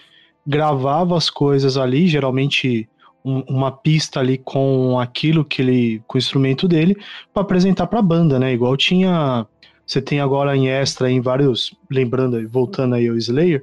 gravava 0.47 1.15
as 1.15 1.29
coisas 1.29 1.77
ali, 1.77 2.09
geralmente 2.09 2.89
um- 3.23 3.43
uma 3.49 3.71
pista 3.71 4.19
ali 4.21 4.39
com 4.39 4.99
aquilo 4.99 5.45
que 5.45 5.61
ele, 5.61 6.03
com 6.07 6.17
o 6.17 6.19
instrumento 6.19 6.67
dele, 6.67 6.97
para 7.35 7.43
apresentar 7.43 7.87
para 7.87 7.99
a 7.99 8.03
banda, 8.03 8.39
né? 8.39 8.51
Igual 8.55 8.77
tinha, 8.79 9.47
você 9.89 10.03
tem 10.03 10.21
agora 10.21 10.55
em 10.55 10.69
extra 10.69 11.11
em 11.11 11.21
vários, 11.21 11.75
lembrando, 11.91 12.37
aí, 12.37 12.45
voltando 12.45 12.95
aí 12.95 13.09
ao 13.09 13.17
Slayer, 13.17 13.63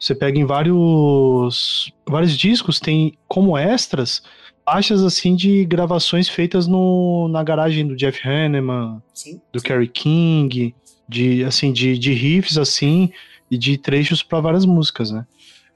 você 0.00 0.14
pega 0.14 0.38
em 0.38 0.44
vários 0.44 1.92
vários 2.08 2.36
discos 2.36 2.80
tem 2.80 3.16
como 3.28 3.56
extras 3.56 4.22
faixas 4.64 5.02
assim 5.02 5.36
de 5.36 5.64
gravações 5.66 6.28
feitas 6.28 6.66
no, 6.66 7.28
na 7.28 7.42
garagem 7.44 7.86
do 7.86 7.94
Jeff 7.94 8.26
Hanneman, 8.26 9.02
Sim. 9.14 9.40
do 9.52 9.60
Kerry 9.60 9.88
King, 9.88 10.74
de 11.08 11.44
assim 11.44 11.72
de, 11.72 11.98
de 11.98 12.12
riffs 12.12 12.56
assim 12.56 13.12
e 13.50 13.58
de 13.58 13.76
trechos 13.76 14.22
para 14.22 14.40
várias 14.40 14.64
músicas, 14.64 15.10
né? 15.10 15.26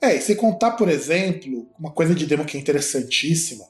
É, 0.00 0.16
e 0.16 0.21
se 0.21 0.35
contar, 0.35 0.73
por 0.73 0.88
exemplo, 0.88 1.69
uma 1.78 1.90
coisa 1.90 2.14
de 2.14 2.25
demo 2.25 2.45
que 2.47 2.57
é 2.57 2.61
interessantíssima, 2.61 3.64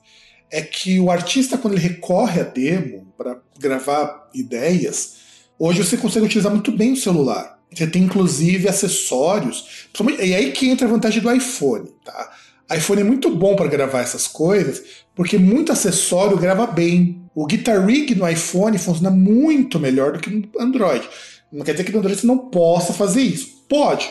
é 0.49 0.63
que 0.63 1.01
o 1.01 1.11
artista, 1.11 1.59
quando 1.59 1.75
ele 1.75 1.83
recorre 1.83 2.41
a 2.41 2.45
demo 2.45 3.13
para 3.19 3.37
gravar 3.59 4.31
ideias, 4.33 5.20
hoje 5.61 5.85
você 5.85 5.97
consegue 5.97 6.27
utilizar 6.27 6.51
muito 6.51 6.73
bem 6.73 6.95
o 6.95 6.97
celular. 6.97 7.61
Você 7.73 7.87
tem 7.87 8.03
inclusive 8.03 8.69
acessórios. 8.69 9.87
E 10.19 10.35
aí 10.35 10.51
que 10.51 10.69
entra 10.69 10.89
a 10.89 10.91
vantagem 10.91 11.23
do 11.23 11.31
iPhone, 11.31 11.89
tá? 12.05 12.33
iPhone 12.75 13.01
é 13.01 13.05
muito 13.05 13.35
bom 13.35 13.57
para 13.57 13.67
gravar 13.67 14.01
essas 14.01 14.29
coisas, 14.29 14.83
porque 15.15 15.37
muito 15.37 15.73
acessório 15.73 16.39
grava 16.39 16.67
bem. 16.67 17.21
O 17.35 17.47
Guitar 17.47 17.85
Rig 17.85 18.15
no 18.15 18.29
iPhone 18.29 18.79
funciona 18.79 19.11
muito 19.11 19.79
melhor 19.79 20.13
do 20.13 20.21
que 20.21 20.31
no 20.31 20.49
Android. 20.59 21.09
Não 21.53 21.65
quer 21.65 21.73
dizer 21.73 21.85
que 21.85 21.93
no 21.93 21.99
Android 21.99 22.21
você 22.21 22.27
não 22.27 22.39
possa 22.39 22.93
fazer 22.93 23.23
isso. 23.23 23.65
Pode. 23.69 24.09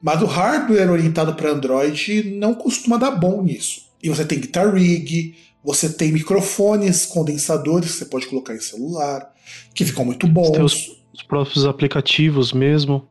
Mas 0.00 0.22
o 0.22 0.26
hardware 0.26 0.90
orientado 0.90 1.34
para 1.34 1.50
Android 1.50 2.36
não 2.36 2.54
costuma 2.54 2.96
dar 2.96 3.10
bom 3.10 3.42
nisso. 3.42 3.88
E 4.02 4.08
você 4.08 4.24
tem 4.24 4.38
Guitar 4.38 4.72
Rig, 4.72 5.34
você 5.62 5.88
tem 5.88 6.12
microfones 6.12 7.04
condensadores 7.04 7.92
que 7.92 7.98
você 7.98 8.04
pode 8.06 8.26
colocar 8.26 8.54
em 8.54 8.60
celular, 8.60 9.30
que 9.74 9.84
ficam 9.84 10.04
muito 10.04 10.26
bons. 10.26 10.50
Tem 10.50 10.62
os, 10.62 10.96
os 11.12 11.22
próprios 11.22 11.64
aplicativos 11.64 12.52
mesmo. 12.52 13.06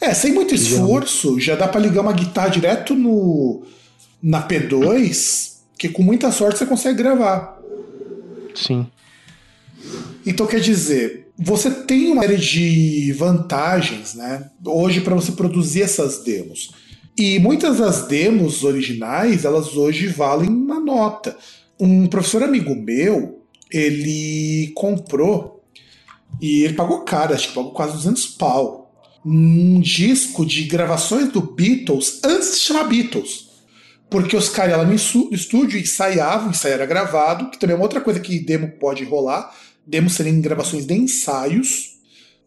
É, 0.00 0.12
sem 0.14 0.32
muito 0.32 0.54
esforço, 0.54 1.38
já 1.38 1.54
dá 1.54 1.68
para 1.68 1.80
ligar 1.80 2.02
uma 2.02 2.12
guitarra 2.12 2.48
direto 2.48 2.94
no 2.94 3.62
na 4.22 4.46
P2, 4.46 5.56
que 5.76 5.88
com 5.88 6.02
muita 6.02 6.30
sorte 6.30 6.58
você 6.58 6.66
consegue 6.66 6.98
gravar. 6.98 7.60
Sim. 8.54 8.86
Então 10.24 10.46
quer 10.46 10.60
dizer, 10.60 11.28
você 11.36 11.70
tem 11.70 12.12
uma 12.12 12.22
série 12.22 12.36
de 12.36 13.12
vantagens, 13.12 14.14
né? 14.14 14.48
Hoje 14.64 15.00
para 15.00 15.14
você 15.14 15.32
produzir 15.32 15.82
essas 15.82 16.22
demos. 16.22 16.70
E 17.18 17.38
muitas 17.38 17.78
das 17.78 18.06
demos 18.06 18.64
originais, 18.64 19.44
elas 19.44 19.76
hoje 19.76 20.06
valem 20.06 20.48
uma 20.48 20.80
nota. 20.80 21.36
Um 21.78 22.06
professor 22.06 22.42
amigo 22.42 22.74
meu, 22.74 23.42
ele 23.70 24.72
comprou 24.74 25.61
e 26.42 26.64
ele 26.64 26.74
pagou 26.74 27.02
caro, 27.02 27.32
acho 27.32 27.48
que 27.48 27.54
pagou 27.54 27.70
quase 27.70 27.92
200 27.92 28.26
pau. 28.26 28.92
Um 29.24 29.78
disco 29.78 30.44
de 30.44 30.64
gravações 30.64 31.30
do 31.30 31.40
Beatles 31.40 32.20
antes 32.24 32.54
de 32.54 32.58
chamar 32.58 32.88
Beatles. 32.88 33.48
Porque 34.10 34.36
os 34.36 34.48
caras 34.48 34.76
lá 34.76 34.84
no 34.84 34.92
estúdio 34.92 35.78
ensaiavam, 35.78 36.50
ensaio 36.50 36.74
era 36.74 36.84
gravado, 36.84 37.48
que 37.48 37.58
também 37.60 37.74
é 37.74 37.76
uma 37.76 37.84
outra 37.84 38.00
coisa 38.00 38.18
que 38.18 38.40
demo 38.40 38.72
pode 38.72 39.04
rolar. 39.04 39.56
Demos 39.86 40.14
serem 40.14 40.40
gravações 40.40 40.84
de 40.84 40.94
ensaios. 40.94 41.92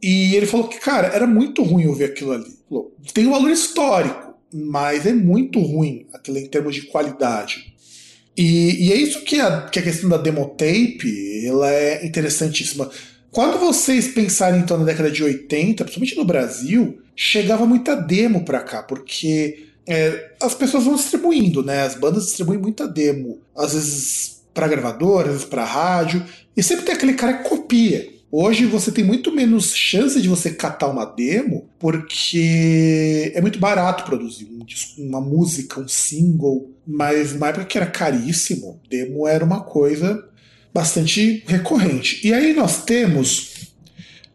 E 0.02 0.36
ele 0.36 0.46
falou 0.46 0.68
que, 0.68 0.78
cara, 0.78 1.08
era 1.08 1.26
muito 1.26 1.64
ruim 1.64 1.88
ouvir 1.88 2.04
aquilo 2.04 2.34
ali. 2.34 2.54
Falou, 2.68 2.94
tem 3.14 3.26
um 3.26 3.32
valor 3.32 3.50
histórico, 3.50 4.36
mas 4.54 5.06
é 5.06 5.14
muito 5.14 5.62
ruim 5.62 6.06
aquilo 6.14 6.38
em 6.38 6.50
termos 6.50 6.76
de 6.76 6.82
qualidade. 6.82 7.74
E, 8.36 8.88
e 8.88 8.92
é 8.92 8.98
isso 8.98 9.22
que 9.22 9.40
a, 9.40 9.62
que 9.62 9.80
a 9.80 9.82
questão 9.82 10.10
da 10.10 10.18
demotape 10.18 11.46
ela 11.48 11.72
é 11.72 12.06
interessantíssima. 12.06 12.92
Quando 13.36 13.60
vocês 13.60 14.08
pensarem 14.08 14.62
então 14.62 14.78
na 14.78 14.86
década 14.86 15.12
de 15.12 15.22
80, 15.22 15.84
principalmente 15.84 16.16
no 16.16 16.24
Brasil, 16.24 17.02
chegava 17.14 17.66
muita 17.66 17.94
demo 17.94 18.46
pra 18.46 18.62
cá, 18.62 18.82
porque 18.82 19.72
é, 19.86 20.32
as 20.42 20.56
pessoas 20.56 20.86
vão 20.86 20.96
distribuindo, 20.96 21.62
né? 21.62 21.82
As 21.82 21.96
bandas 21.96 22.28
distribuem 22.28 22.58
muita 22.58 22.88
demo. 22.88 23.42
Às 23.54 23.74
vezes 23.74 24.42
pra 24.54 24.70
gravadora, 24.70 25.28
às 25.28 25.34
vezes 25.34 25.50
pra 25.50 25.66
rádio. 25.66 26.26
E 26.56 26.64
sempre 26.64 26.86
tem 26.86 26.96
aquele 26.96 27.14
cara 27.14 27.34
que 27.34 27.50
copia. 27.50 28.08
Hoje 28.32 28.66
você 28.66 28.90
tem 28.90 29.04
muito 29.04 29.34
menos 29.34 29.76
chance 29.76 30.22
de 30.22 30.30
você 30.30 30.52
catar 30.52 30.88
uma 30.88 31.04
demo, 31.04 31.68
porque 31.78 33.34
é 33.36 33.42
muito 33.42 33.60
barato 33.60 34.06
produzir 34.06 34.46
um 34.46 34.64
disco, 34.64 35.02
uma 35.02 35.20
música, 35.20 35.82
um 35.82 35.90
single. 35.90 36.72
Mas 36.88 37.38
na 37.38 37.50
época 37.50 37.66
que 37.66 37.78
era 37.78 37.86
caríssimo, 37.86 38.80
demo 38.90 39.28
era 39.28 39.44
uma 39.44 39.60
coisa 39.60 40.24
bastante 40.76 41.42
recorrente. 41.48 42.20
E 42.28 42.34
aí 42.34 42.54
nós 42.54 42.84
temos 42.84 43.70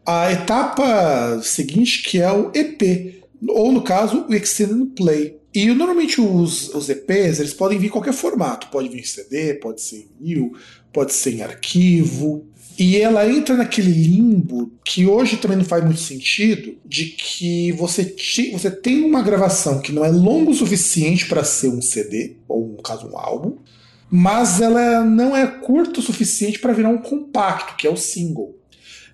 a 0.03 0.31
etapa 0.31 1.39
seguinte, 1.43 2.01
que 2.01 2.19
é 2.19 2.31
o 2.31 2.51
EP, 2.55 3.21
ou 3.47 3.71
no 3.71 3.83
caso, 3.83 4.25
o 4.27 4.33
Extended 4.33 4.87
Play. 4.95 5.37
E 5.53 5.67
normalmente 5.67 6.19
os, 6.19 6.73
os 6.73 6.89
EPs 6.89 7.39
eles 7.39 7.53
podem 7.53 7.77
vir 7.77 7.87
em 7.87 7.91
qualquer 7.91 8.13
formato. 8.13 8.69
Pode 8.71 8.89
vir 8.89 9.01
em 9.01 9.03
CD, 9.03 9.53
pode 9.55 9.81
ser 9.81 9.97
em 9.97 10.07
vinil, 10.19 10.53
pode 10.91 11.13
ser 11.13 11.35
em 11.35 11.41
arquivo. 11.43 12.47
E 12.79 12.97
ela 12.97 13.29
entra 13.29 13.55
naquele 13.55 13.91
limbo 13.91 14.71
que 14.83 15.05
hoje 15.05 15.37
também 15.37 15.57
não 15.57 15.65
faz 15.65 15.83
muito 15.83 15.99
sentido, 15.99 16.75
de 16.83 17.05
que 17.07 17.71
você, 17.73 18.03
ti- 18.03 18.49
você 18.51 18.71
tem 18.71 19.03
uma 19.03 19.21
gravação 19.21 19.79
que 19.79 19.91
não 19.91 20.03
é 20.03 20.09
longa 20.09 20.49
o 20.49 20.55
suficiente 20.55 21.27
para 21.27 21.43
ser 21.43 21.67
um 21.67 21.81
CD, 21.81 22.37
ou 22.47 22.67
no 22.69 22.81
caso 22.81 23.07
um 23.07 23.15
álbum, 23.17 23.57
mas 24.11 24.59
ela 24.59 25.05
não 25.05 25.35
é 25.35 25.47
curta 25.47 26.01
o 26.01 26.03
suficiente 26.03 26.59
para 26.59 26.73
virar 26.73 26.89
um 26.89 26.97
compacto, 26.97 27.77
que 27.77 27.87
é 27.87 27.89
o 27.89 27.95
single. 27.95 28.53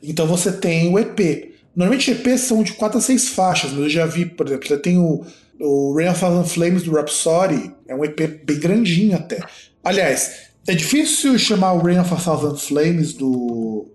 Então 0.02 0.26
você 0.26 0.52
tem 0.52 0.92
o 0.92 0.98
EP. 0.98 1.54
Normalmente 1.76 2.10
EPs 2.10 2.42
são 2.42 2.64
de 2.64 2.74
4 2.74 2.98
a 2.98 3.02
6 3.02 3.30
faixas, 3.30 3.72
mas 3.72 3.82
eu 3.82 3.90
já 3.90 4.08
vi, 4.08 4.26
por 4.26 4.48
exemplo, 4.48 4.68
você 4.68 4.78
tem 4.78 4.98
o, 4.98 5.24
o 5.60 5.96
Rain 5.96 6.10
of 6.10 6.20
Thousand 6.20 6.46
Flames 6.46 6.82
do 6.82 6.92
Rhapsody, 6.92 7.72
é 7.88 7.94
um 7.94 8.04
EP 8.04 8.44
bem 8.44 8.60
grandinho 8.60 9.16
até. 9.16 9.40
Aliás, 9.84 10.48
é 10.68 10.74
difícil 10.74 11.38
chamar 11.38 11.74
o 11.74 11.84
Rain 11.84 12.00
of 12.00 12.12
a 12.12 12.18
Thousand 12.18 12.58
Flames 12.58 13.14
do, 13.14 13.86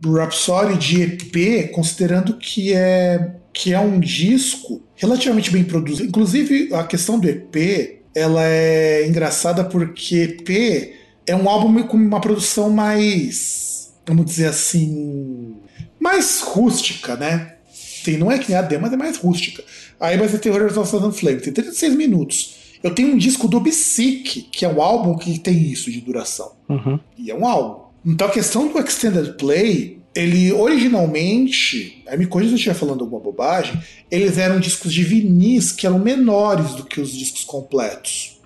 do 0.00 0.12
Rhapsody 0.12 0.76
de 0.76 1.02
EP, 1.02 1.70
considerando 1.70 2.36
que 2.36 2.74
é, 2.74 3.36
que 3.52 3.72
é 3.72 3.78
um 3.78 4.00
disco 4.00 4.82
relativamente 4.96 5.52
bem 5.52 5.62
produzido. 5.62 6.08
Inclusive, 6.08 6.74
a 6.74 6.82
questão 6.82 7.20
do 7.20 7.28
EP 7.28 7.95
ela 8.16 8.42
é 8.46 9.06
engraçada 9.06 9.62
porque 9.62 10.16
EP 10.22 10.94
é 11.26 11.36
um 11.36 11.50
álbum 11.50 11.82
com 11.82 11.98
uma 11.98 12.18
produção 12.18 12.70
mais, 12.70 13.92
vamos 14.06 14.24
dizer 14.24 14.46
assim, 14.46 15.56
mais 16.00 16.40
rústica, 16.40 17.14
né? 17.14 17.56
Tem, 18.02 18.16
não 18.16 18.32
é 18.32 18.38
que 18.38 18.48
nem 18.48 18.56
a 18.56 18.62
demo, 18.62 18.84
mas 18.84 18.92
é 18.94 18.96
mais 18.96 19.18
rústica. 19.18 19.62
Aí 20.00 20.16
vai 20.16 20.28
ter 20.28 20.50
Horrors 20.50 20.78
of 20.78 20.90
Thousand 20.90 21.12
Flames, 21.12 21.42
tem 21.42 21.52
36 21.52 21.94
minutos. 21.94 22.56
Eu 22.82 22.94
tenho 22.94 23.12
um 23.12 23.18
disco 23.18 23.46
do 23.48 23.58
Obsic, 23.58 24.48
que 24.50 24.64
é 24.64 24.68
um 24.68 24.80
álbum 24.80 25.18
que 25.18 25.38
tem 25.38 25.70
isso 25.70 25.90
de 25.90 26.00
duração. 26.00 26.52
Uhum. 26.70 26.98
E 27.18 27.30
é 27.30 27.34
um 27.34 27.46
álbum. 27.46 27.84
Então 28.06 28.28
a 28.28 28.30
questão 28.30 28.66
do 28.66 28.78
Extended 28.78 29.34
Play, 29.34 29.95
ele 30.16 30.52
originalmente, 30.52 32.02
aí 32.08 32.16
me 32.16 32.26
corrija 32.26 32.48
se 32.50 32.54
eu 32.54 32.56
estiver 32.56 32.74
falando 32.74 33.02
alguma 33.02 33.20
bobagem, 33.20 33.78
eles 34.10 34.38
eram 34.38 34.58
discos 34.58 34.92
de 34.92 35.04
vinis 35.04 35.70
que 35.70 35.86
eram 35.86 35.98
menores 35.98 36.74
do 36.74 36.84
que 36.84 37.00
os 37.00 37.12
discos 37.12 37.44
completos. 37.44 38.36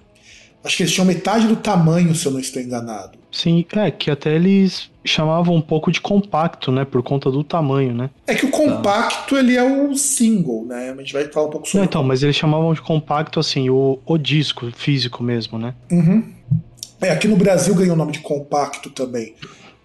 Acho 0.62 0.76
que 0.76 0.82
eles 0.82 0.92
tinham 0.92 1.06
metade 1.06 1.46
do 1.46 1.56
tamanho, 1.56 2.14
se 2.14 2.26
eu 2.26 2.32
não 2.32 2.40
estou 2.40 2.60
enganado. 2.60 3.18
Sim, 3.32 3.64
é 3.76 3.90
que 3.90 4.10
até 4.10 4.34
eles 4.34 4.90
chamavam 5.04 5.54
um 5.54 5.60
pouco 5.60 5.90
de 5.90 6.00
compacto, 6.00 6.70
né? 6.70 6.84
Por 6.84 7.02
conta 7.02 7.30
do 7.30 7.42
tamanho, 7.42 7.94
né? 7.94 8.10
É 8.26 8.34
que 8.34 8.44
o 8.44 8.50
compacto 8.50 9.38
ele 9.38 9.56
é 9.56 9.62
o 9.62 9.94
single, 9.94 10.66
né? 10.66 10.90
A 10.90 11.00
gente 11.00 11.12
vai 11.12 11.24
falar 11.28 11.46
um 11.46 11.50
pouco 11.50 11.66
Não, 11.66 11.70
sobre. 11.70 11.86
então, 11.86 12.02
mas 12.02 12.22
eles 12.22 12.36
chamavam 12.36 12.74
de 12.74 12.82
compacto 12.82 13.40
assim, 13.40 13.70
o, 13.70 13.98
o 14.04 14.18
disco 14.18 14.70
físico 14.72 15.22
mesmo, 15.22 15.58
né? 15.58 15.74
Uhum. 15.90 16.24
É, 17.00 17.10
aqui 17.10 17.26
no 17.26 17.36
Brasil 17.36 17.74
ganhou 17.74 17.94
o 17.94 17.98
nome 17.98 18.12
de 18.12 18.20
compacto 18.20 18.90
também. 18.90 19.34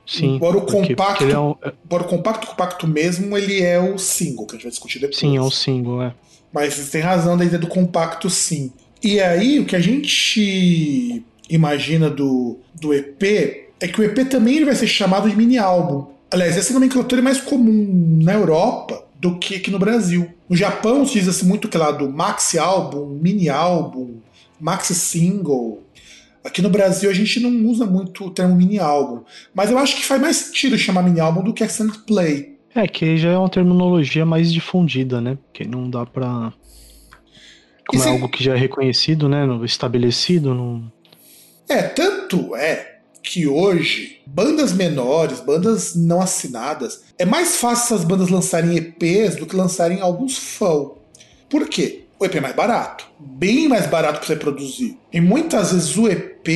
Sim. 0.05 0.35
Embora 0.35 0.57
o 0.57 0.61
porque- 0.61 0.89
compacto- 0.95 1.17
porque 1.19 1.33
é 1.33 1.39
um- 1.39 1.55
é- 1.63 1.73
Embora 1.85 2.03
o 2.03 2.07
compacto, 2.07 2.47
compacto 2.47 2.87
mesmo, 2.87 3.37
ele 3.37 3.61
é 3.61 3.79
o 3.79 3.97
single, 3.97 4.45
que 4.45 4.51
a 4.51 4.55
gente 4.55 4.63
vai 4.63 4.71
discutir 4.71 4.99
depois. 4.99 5.17
sim, 5.17 5.35
é 5.35 5.41
um 5.41 5.49
single, 5.51 6.01
é. 6.03 6.13
Mas 6.53 6.73
você 6.75 6.91
tem 6.91 7.01
razão 7.01 7.35
da 7.37 7.43
ideia 7.43 7.59
do 7.59 7.67
compacto, 7.67 8.29
sim. 8.29 8.71
E 9.03 9.19
aí, 9.19 9.59
o 9.59 9.65
que 9.65 9.75
a 9.75 9.79
gente 9.79 11.23
imagina 11.49 12.09
do, 12.09 12.57
do 12.79 12.93
EP 12.93 13.23
é 13.79 13.87
que 13.87 13.99
o 13.99 14.03
EP 14.03 14.25
também 14.25 14.55
ele 14.57 14.65
vai 14.65 14.75
ser 14.75 14.87
chamado 14.87 15.29
de 15.29 15.35
mini 15.35 15.57
álbum. 15.57 16.05
Aliás, 16.31 16.57
essa 16.57 16.73
nomenclatura 16.73 17.21
é 17.21 17.23
mais 17.23 17.39
comum 17.41 18.19
na 18.23 18.33
Europa 18.33 19.03
do 19.19 19.37
que 19.37 19.55
aqui 19.55 19.69
no 19.71 19.79
Brasil. 19.79 20.29
No 20.49 20.55
Japão 20.55 21.05
se 21.05 21.13
diz 21.19 21.27
assim 21.27 21.45
muito 21.45 21.67
que 21.67 21.77
lá 21.77 21.91
do 21.91 22.09
maxi 22.09 22.57
álbum, 22.57 23.05
mini 23.07 23.49
álbum, 23.49 24.15
maxi 24.59 24.93
single. 24.95 25.81
Aqui 26.45 26.61
no 26.61 26.69
Brasil 26.69 27.09
a 27.09 27.13
gente 27.13 27.39
não 27.39 27.65
usa 27.69 27.85
muito 27.85 28.23
o 28.25 28.29
termo 28.29 28.55
mini 28.55 28.77
álbum, 28.79 29.23
mas 29.53 29.71
eu 29.71 29.77
acho 29.79 29.95
que 29.95 30.05
faz 30.05 30.21
mais 30.21 30.35
sentido 30.37 30.77
chamar 30.77 31.01
mini 31.01 31.19
álbum 31.19 31.41
do 31.43 31.53
que 31.53 31.63
extended 31.63 31.97
play. 32.05 32.55
É, 32.75 32.87
que 32.87 33.17
já 33.17 33.31
é 33.31 33.37
uma 33.37 33.49
terminologia 33.49 34.25
mais 34.25 34.53
difundida, 34.53 35.19
né? 35.19 35.37
Porque 35.45 35.65
não 35.67 35.89
dá 35.89 36.05
pra. 36.05 36.53
Como 37.87 38.01
é 38.01 38.05
se- 38.05 38.09
algo 38.11 38.29
que 38.29 38.43
já 38.43 38.53
é 38.53 38.57
reconhecido, 38.57 39.27
né? 39.27 39.43
Estabelecido, 39.63 40.53
não. 40.53 40.91
É, 41.67 41.81
tanto 41.81 42.55
é 42.55 42.99
que 43.23 43.47
hoje, 43.47 44.19
bandas 44.27 44.71
menores, 44.71 45.39
bandas 45.39 45.95
não 45.95 46.21
assinadas, 46.21 47.05
é 47.17 47.25
mais 47.25 47.55
fácil 47.57 47.95
essas 47.95 48.05
bandas 48.05 48.29
lançarem 48.29 48.75
EPs 48.77 49.35
do 49.35 49.47
que 49.47 49.55
lançarem 49.55 49.99
álbuns 49.99 50.37
full. 50.37 51.01
Por 51.49 51.67
quê? 51.67 52.04
O 52.19 52.25
EP 52.25 52.35
é 52.35 52.41
mais 52.41 52.55
barato. 52.55 53.05
Bem 53.19 53.67
mais 53.67 53.87
barato 53.87 54.19
para 54.19 54.27
você 54.27 54.35
produzir. 54.35 54.97
E 55.11 55.19
muitas 55.19 55.71
vezes 55.71 55.97
o 55.97 56.07
EP 56.07 56.47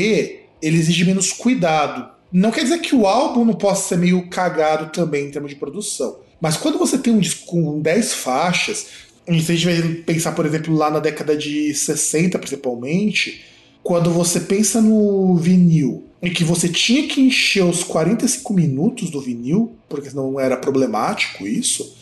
ele 0.62 0.78
exige 0.78 1.06
menos 1.06 1.32
cuidado. 1.32 2.10
Não 2.32 2.52
quer 2.52 2.64
dizer 2.64 2.80
que 2.80 2.96
o 2.96 3.08
álbum 3.08 3.44
não 3.44 3.54
possa 3.54 3.90
ser 3.90 3.98
meio 3.98 4.30
cagado 4.30 4.92
também 4.92 5.28
em 5.28 5.32
termos 5.32 5.52
de 5.52 5.58
produção. 5.58 6.20
Mas 6.40 6.56
quando 6.56 6.78
você 6.78 6.98
tem 6.98 7.12
um 7.12 7.20
disco 7.20 7.46
com 7.48 7.82
10 7.82 8.14
faixas, 8.14 8.88
e 9.28 9.42
se 9.42 9.52
a 9.52 9.56
gente 9.56 9.66
vai 9.66 9.94
pensar, 10.04 10.32
por 10.32 10.46
exemplo, 10.46 10.74
lá 10.74 10.90
na 10.90 11.00
década 11.00 11.36
de 11.36 11.74
60, 11.74 12.40
principalmente, 12.40 13.44
quando 13.84 14.12
você 14.12 14.40
pensa 14.40 14.82
no 14.82 15.36
vinil, 15.36 16.06
em 16.22 16.32
que 16.32 16.44
você 16.44 16.70
tinha 16.70 17.08
que 17.08 17.22
encher 17.22 17.64
os 17.64 17.84
45 17.84 18.54
minutos 18.54 19.10
do 19.10 19.20
vinil, 19.20 19.74
porque 19.88 20.10
senão 20.10 20.40
era 20.40 20.58
problemático 20.58 21.48
isso, 21.48 21.96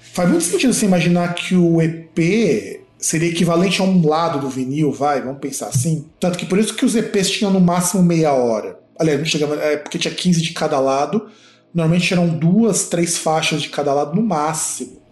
faz 0.00 0.28
muito 0.28 0.44
sentido 0.44 0.72
você 0.72 0.86
imaginar 0.86 1.34
que 1.34 1.54
o 1.54 1.80
EP 1.82 2.83
seria 3.04 3.28
equivalente 3.28 3.82
a 3.82 3.84
um 3.84 4.06
lado 4.08 4.40
do 4.40 4.48
vinil, 4.48 4.90
vai, 4.90 5.20
vamos 5.20 5.38
pensar 5.38 5.66
assim. 5.66 6.06
Tanto 6.18 6.38
que 6.38 6.46
por 6.46 6.58
isso 6.58 6.72
que 6.72 6.86
os 6.86 6.96
EPs 6.96 7.30
tinham 7.32 7.52
no 7.52 7.60
máximo 7.60 8.02
meia 8.02 8.32
hora. 8.32 8.80
Aliás, 8.98 9.18
não 9.18 9.26
chegava, 9.26 9.56
é 9.56 9.76
porque 9.76 9.98
tinha 9.98 10.14
15 10.14 10.40
de 10.40 10.54
cada 10.54 10.80
lado. 10.80 11.26
Normalmente 11.74 12.14
eram 12.14 12.26
duas, 12.26 12.84
três 12.84 13.18
faixas 13.18 13.60
de 13.60 13.68
cada 13.68 13.92
lado 13.92 14.16
no 14.16 14.22
máximo. 14.22 15.02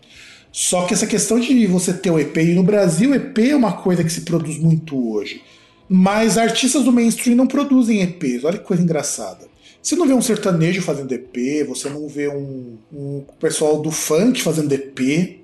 Só 0.50 0.86
que 0.86 0.94
essa 0.94 1.06
questão 1.06 1.38
de 1.38 1.66
você 1.66 1.92
ter 1.92 2.10
o 2.10 2.18
EP, 2.18 2.34
e 2.38 2.54
no 2.54 2.62
Brasil 2.62 3.14
EP 3.14 3.38
é 3.50 3.56
uma 3.56 3.74
coisa 3.74 4.02
que 4.02 4.10
se 4.10 4.22
produz 4.22 4.56
muito 4.56 5.12
hoje. 5.12 5.42
Mas 5.86 6.38
artistas 6.38 6.84
do 6.84 6.92
mainstream 6.92 7.36
não 7.36 7.46
produzem 7.46 8.00
EPs, 8.00 8.42
olha 8.44 8.56
que 8.56 8.64
coisa 8.64 8.82
engraçada. 8.82 9.46
Você 9.82 9.96
não 9.96 10.06
vê 10.06 10.14
um 10.14 10.22
sertanejo 10.22 10.80
fazendo 10.80 11.12
EP, 11.12 11.66
você 11.68 11.90
não 11.90 12.08
vê 12.08 12.28
um, 12.28 12.78
um 12.90 13.24
pessoal 13.38 13.82
do 13.82 13.90
funk 13.90 14.40
fazendo 14.40 14.72
EP. 14.72 15.41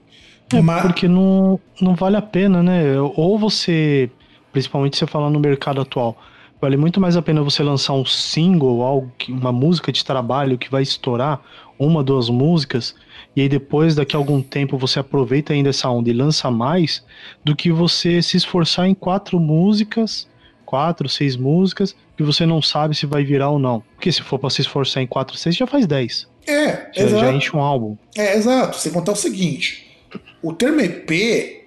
É, 0.53 0.61
mas- 0.61 0.83
porque 0.83 1.07
não, 1.09 1.59
não 1.81 1.95
vale 1.95 2.17
a 2.17 2.23
pena, 2.23 2.63
né? 2.63 2.99
Ou 3.01 3.39
você, 3.39 4.11
principalmente 4.53 4.97
se 4.97 5.01
você 5.01 5.07
falar 5.07 5.31
no 5.31 5.39
mercado 5.41 5.81
atual, 5.81 6.17
vale 6.61 6.77
muito 6.77 7.01
mais 7.01 7.17
a 7.17 7.23
pena 7.23 7.43
você 7.43 7.63
lançar 7.63 7.93
um 7.93 8.05
single, 8.05 8.83
algo 8.83 9.13
uma 9.29 9.53
música 9.53 9.93
de 9.93 10.05
trabalho 10.05 10.57
que 10.59 10.71
vai 10.71 10.83
estourar, 10.83 11.41
uma, 11.79 12.03
duas 12.03 12.29
músicas, 12.29 12.95
e 13.37 13.41
aí 13.43 13.49
depois, 13.49 13.95
daqui 13.95 14.17
a 14.17 14.19
algum 14.19 14.43
tempo, 14.43 14.77
você 14.77 14.99
aproveita 14.99 15.53
ainda 15.53 15.69
essa 15.71 15.89
onda 15.89 16.11
e 16.11 16.13
lança 16.13 16.51
mais, 16.51 17.05
do 17.45 17.55
que 17.55 17.71
você 17.71 18.21
se 18.21 18.37
esforçar 18.37 18.89
em 18.89 18.95
quatro 18.95 19.39
músicas, 19.39 20.27
quatro, 20.65 21.09
seis 21.09 21.37
músicas, 21.37 21.95
que 22.17 22.23
você 22.25 22.45
não 22.45 22.61
sabe 22.61 22.97
se 22.97 23.07
vai 23.07 23.23
virar 23.23 23.51
ou 23.51 23.59
não. 23.61 23.83
Porque 23.95 24.11
se 24.11 24.23
for 24.23 24.39
pra 24.41 24.51
se 24.51 24.61
esforçar 24.61 25.03
em 25.03 25.07
quatro, 25.07 25.37
seis, 25.37 25.55
já 25.55 25.67
faz 25.69 25.87
dez. 25.87 26.27
É, 26.49 26.91
Já, 26.95 27.03
exato. 27.05 27.21
já 27.25 27.33
enche 27.33 27.57
um 27.57 27.61
álbum. 27.61 27.97
É, 28.17 28.35
exato. 28.37 28.77
Sem 28.77 28.91
contar 28.91 29.13
o 29.13 29.17
seguinte: 29.17 29.87
o 30.43 30.53
termo 30.53 30.81
EP 30.81 31.11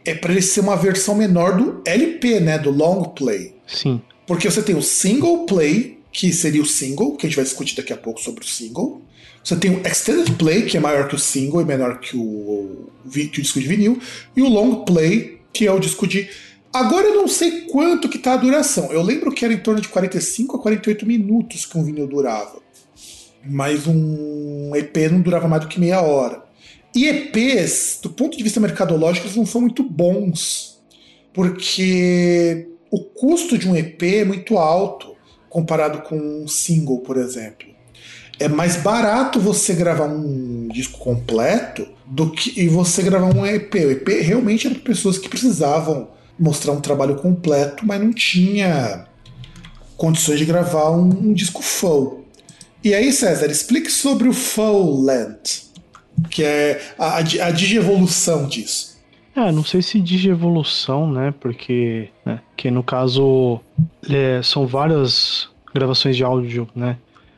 é 0.05 0.15
para 0.15 0.31
ele 0.31 0.41
ser 0.41 0.61
uma 0.61 0.75
versão 0.75 1.15
menor 1.15 1.57
do 1.57 1.81
LP, 1.85 2.39
né? 2.39 2.57
Do 2.57 2.71
long 2.71 3.03
play. 3.03 3.55
Sim. 3.67 4.01
Porque 4.25 4.49
você 4.49 4.61
tem 4.61 4.75
o 4.75 4.81
single 4.81 5.45
play, 5.45 5.99
que 6.11 6.31
seria 6.33 6.61
o 6.61 6.65
single, 6.65 7.15
que 7.15 7.25
a 7.25 7.29
gente 7.29 7.35
vai 7.35 7.45
discutir 7.45 7.75
daqui 7.75 7.93
a 7.93 7.97
pouco 7.97 8.19
sobre 8.21 8.43
o 8.43 8.47
single. 8.47 9.01
Você 9.43 9.55
tem 9.55 9.71
o 9.71 9.87
extended 9.87 10.35
play, 10.35 10.63
que 10.63 10.77
é 10.77 10.79
maior 10.79 11.07
que 11.07 11.15
o 11.15 11.19
single 11.19 11.61
e 11.61 11.65
menor 11.65 11.99
que 11.99 12.15
o, 12.15 12.87
que 13.11 13.39
o 13.39 13.41
disco 13.41 13.59
de 13.59 13.67
vinil. 13.67 13.99
E 14.35 14.41
o 14.41 14.47
long 14.47 14.85
play, 14.85 15.39
que 15.51 15.65
é 15.65 15.71
o 15.71 15.79
disco 15.79 16.07
de. 16.07 16.29
Agora 16.71 17.07
eu 17.07 17.15
não 17.15 17.27
sei 17.27 17.61
quanto 17.61 18.07
que 18.07 18.17
tá 18.17 18.33
a 18.33 18.37
duração. 18.37 18.91
Eu 18.91 19.01
lembro 19.01 19.31
que 19.31 19.43
era 19.43 19.53
em 19.53 19.57
torno 19.57 19.81
de 19.81 19.89
45 19.89 20.57
a 20.57 20.59
48 20.59 21.05
minutos 21.05 21.65
que 21.65 21.77
um 21.77 21.83
vinil 21.83 22.07
durava. 22.07 22.61
Mas 23.43 23.87
um 23.87 24.75
EP 24.75 24.95
não 25.11 25.21
durava 25.21 25.47
mais 25.47 25.63
do 25.63 25.67
que 25.67 25.79
meia 25.79 26.01
hora. 26.01 26.43
E 26.93 27.07
EPs, 27.07 27.99
do 28.01 28.09
ponto 28.09 28.37
de 28.37 28.43
vista 28.43 28.59
mercadológico, 28.59 29.27
eles 29.27 29.37
não 29.37 29.45
são 29.45 29.61
muito 29.61 29.83
bons. 29.83 30.81
Porque 31.33 32.67
o 32.89 32.99
custo 32.99 33.57
de 33.57 33.67
um 33.69 33.75
EP 33.75 34.01
é 34.03 34.25
muito 34.25 34.57
alto 34.57 35.15
comparado 35.49 36.01
com 36.01 36.17
um 36.17 36.47
single, 36.47 36.99
por 36.99 37.17
exemplo. 37.17 37.67
É 38.39 38.47
mais 38.47 38.77
barato 38.77 39.39
você 39.39 39.73
gravar 39.73 40.07
um 40.07 40.67
disco 40.69 40.97
completo 40.99 41.87
do 42.05 42.31
que 42.31 42.67
você 42.67 43.03
gravar 43.03 43.33
um 43.33 43.45
EP. 43.45 43.73
O 43.75 43.91
EP 43.91 44.07
realmente 44.23 44.67
era 44.67 44.75
para 44.75 44.83
pessoas 44.83 45.17
que 45.17 45.29
precisavam 45.29 46.09
mostrar 46.37 46.73
um 46.73 46.81
trabalho 46.81 47.15
completo, 47.17 47.85
mas 47.85 48.01
não 48.01 48.11
tinha 48.11 49.05
condições 49.95 50.39
de 50.39 50.45
gravar 50.45 50.89
um, 50.89 51.07
um 51.07 51.33
disco 51.33 51.61
full. 51.61 52.25
E 52.83 52.95
aí, 52.95 53.13
César, 53.13 53.51
explique 53.51 53.91
sobre 53.91 54.27
o 54.27 54.33
full 54.33 55.03
length, 55.03 55.70
que 56.29 56.43
é 56.43 56.81
a, 56.97 57.17
a, 57.17 57.21
di- 57.21 57.41
a 57.41 57.51
digievolução 57.51 58.47
disso. 58.47 58.91
É, 59.35 59.51
não 59.51 59.63
sei 59.63 59.81
se 59.81 59.99
diz 60.01 60.25
evolução, 60.25 61.09
né? 61.11 61.33
Porque, 61.39 62.09
né, 62.25 62.39
que 62.57 62.69
no 62.69 62.83
caso 62.83 63.59
é, 64.09 64.41
são 64.43 64.67
várias 64.67 65.49
gravações 65.73 66.17
de 66.17 66.23
áudio, 66.23 66.67
né? 66.75 66.97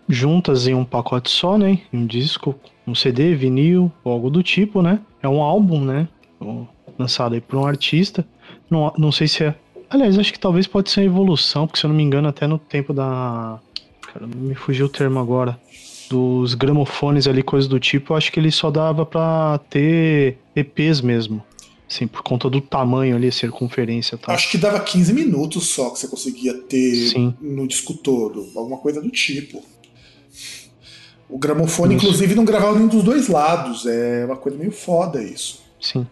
Juntas 0.09 0.67
em 0.67 0.73
um 0.73 0.83
pacote 0.83 1.29
só, 1.29 1.57
né? 1.57 1.79
Em 1.93 1.97
um 1.99 2.05
disco, 2.05 2.55
um 2.85 2.95
CD, 2.95 3.35
vinil, 3.35 3.91
ou 4.03 4.11
algo 4.11 4.29
do 4.29 4.41
tipo, 4.43 4.81
né? 4.81 4.99
É 5.21 5.29
um 5.29 5.41
álbum, 5.41 5.79
né? 5.85 6.07
Lançado 6.97 7.35
aí 7.35 7.41
por 7.41 7.57
um 7.57 7.65
artista. 7.65 8.25
Não, 8.69 8.91
não 8.97 9.11
sei 9.11 9.27
se 9.27 9.43
é. 9.45 9.55
Aliás, 9.89 10.17
acho 10.17 10.33
que 10.33 10.39
talvez 10.39 10.65
pode 10.65 10.89
ser 10.89 11.01
uma 11.01 11.05
evolução, 11.05 11.67
porque 11.67 11.79
se 11.79 11.85
eu 11.85 11.89
não 11.89 11.95
me 11.95 12.03
engano, 12.03 12.27
até 12.27 12.47
no 12.47 12.57
tempo 12.57 12.91
da. 12.93 13.59
Cara, 14.11 14.25
me 14.27 14.55
fugiu 14.55 14.87
o 14.87 14.89
termo 14.89 15.19
agora. 15.19 15.57
Dos 16.09 16.53
gramofones 16.53 17.27
ali, 17.27 17.41
coisas 17.41 17.67
do 17.67 17.79
tipo, 17.79 18.13
eu 18.13 18.17
acho 18.17 18.31
que 18.31 18.39
ele 18.39 18.51
só 18.51 18.69
dava 18.69 19.05
pra 19.05 19.59
ter 19.69 20.37
EPs 20.55 21.01
mesmo. 21.01 21.43
Assim, 21.89 22.07
por 22.07 22.23
conta 22.23 22.49
do 22.49 22.59
tamanho 22.61 23.15
ali, 23.15 23.31
circunferência 23.31 24.17
tal. 24.17 24.33
Acho 24.33 24.49
que 24.49 24.57
dava 24.57 24.79
15 24.79 25.13
minutos 25.13 25.67
só 25.69 25.89
que 25.91 25.99
você 25.99 26.07
conseguia 26.07 26.53
ter 26.53 27.09
Sim. 27.09 27.33
no 27.39 27.67
disco 27.67 27.93
todo, 27.93 28.49
alguma 28.55 28.77
coisa 28.77 29.01
do 29.01 29.09
tipo. 29.09 29.63
O 31.29 31.37
gramofone, 31.37 31.95
Isso. 31.95 32.05
inclusive, 32.05 32.35
não 32.35 32.45
gravava 32.45 32.75
nenhum 32.75 32.87
dos 32.87 33.03
dois 33.03 33.27
lados. 33.27 33.85
É 33.85 34.25
uma 34.25 34.35
coisa 34.35 34.57
meio 34.57 34.71
foda 34.71 35.21
isso. 35.23 35.61
Sim. 35.79 36.05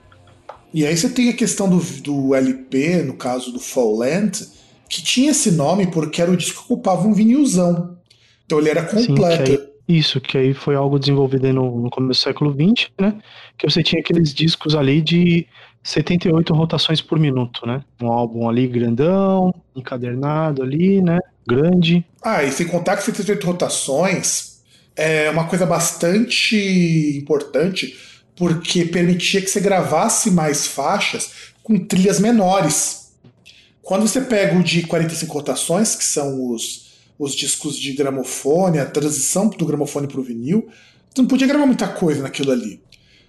E 0.73 0.85
aí 0.85 0.95
você 0.95 1.09
tem 1.09 1.29
a 1.29 1.33
questão 1.33 1.69
do, 1.69 1.77
do 2.01 2.33
LP, 2.33 3.03
no 3.03 3.13
caso 3.13 3.51
do 3.51 3.59
Fall 3.59 3.97
Length, 3.97 4.47
que 4.89 5.01
tinha 5.01 5.31
esse 5.31 5.51
nome 5.51 5.87
porque 5.87 6.21
era 6.21 6.31
o 6.31 6.37
disco 6.37 6.65
que 6.65 6.73
ocupava 6.73 7.07
um 7.07 7.13
vinilzão. 7.13 7.97
Então 8.45 8.59
ele 8.59 8.69
era 8.69 8.87
Sim, 8.87 9.07
completo. 9.07 9.51
aí- 9.51 9.70
Isso, 9.91 10.21
que 10.21 10.37
aí 10.37 10.53
foi 10.53 10.75
algo 10.75 10.97
desenvolvido 10.97 11.51
no, 11.51 11.81
no 11.81 11.89
começo 11.89 12.21
do 12.21 12.23
século 12.23 12.53
XX, 12.53 12.89
né? 12.97 13.17
Que 13.57 13.69
você 13.69 13.83
tinha 13.83 13.99
aqueles 13.99 14.33
discos 14.33 14.73
ali 14.73 15.01
de 15.01 15.45
78 15.83 16.53
rotações 16.53 17.01
por 17.01 17.19
minuto, 17.19 17.65
né? 17.65 17.83
Um 18.01 18.07
álbum 18.07 18.47
ali 18.47 18.67
grandão, 18.67 19.53
encadernado 19.75 20.63
ali, 20.63 21.01
né? 21.01 21.19
Grande. 21.45 22.05
Ah, 22.23 22.41
e 22.41 22.51
sem 22.53 22.67
contar 22.67 22.95
que 22.95 23.03
78 23.03 23.45
rotações 23.45 24.61
é 24.95 25.29
uma 25.29 25.45
coisa 25.47 25.65
bastante 25.65 27.17
importante, 27.17 27.97
porque 28.33 28.85
permitia 28.85 29.41
que 29.41 29.47
você 29.47 29.59
gravasse 29.59 30.31
mais 30.31 30.67
faixas 30.67 31.51
com 31.61 31.77
trilhas 31.77 32.17
menores. 32.17 33.11
Quando 33.81 34.07
você 34.07 34.21
pega 34.21 34.57
o 34.57 34.63
de 34.63 34.83
45 34.83 35.33
rotações, 35.33 35.95
que 35.95 36.03
são 36.05 36.49
os, 36.49 36.90
os 37.21 37.35
discos 37.35 37.77
de 37.77 37.93
gramofone, 37.93 38.79
a 38.79 38.85
transição 38.85 39.47
do 39.47 39.63
gramofone 39.63 40.07
para 40.07 40.19
o 40.19 40.23
vinil, 40.23 40.67
você 41.07 41.21
não 41.21 41.27
podia 41.27 41.45
gravar 41.45 41.67
muita 41.67 41.87
coisa 41.87 42.23
naquilo 42.23 42.51
ali. 42.51 42.81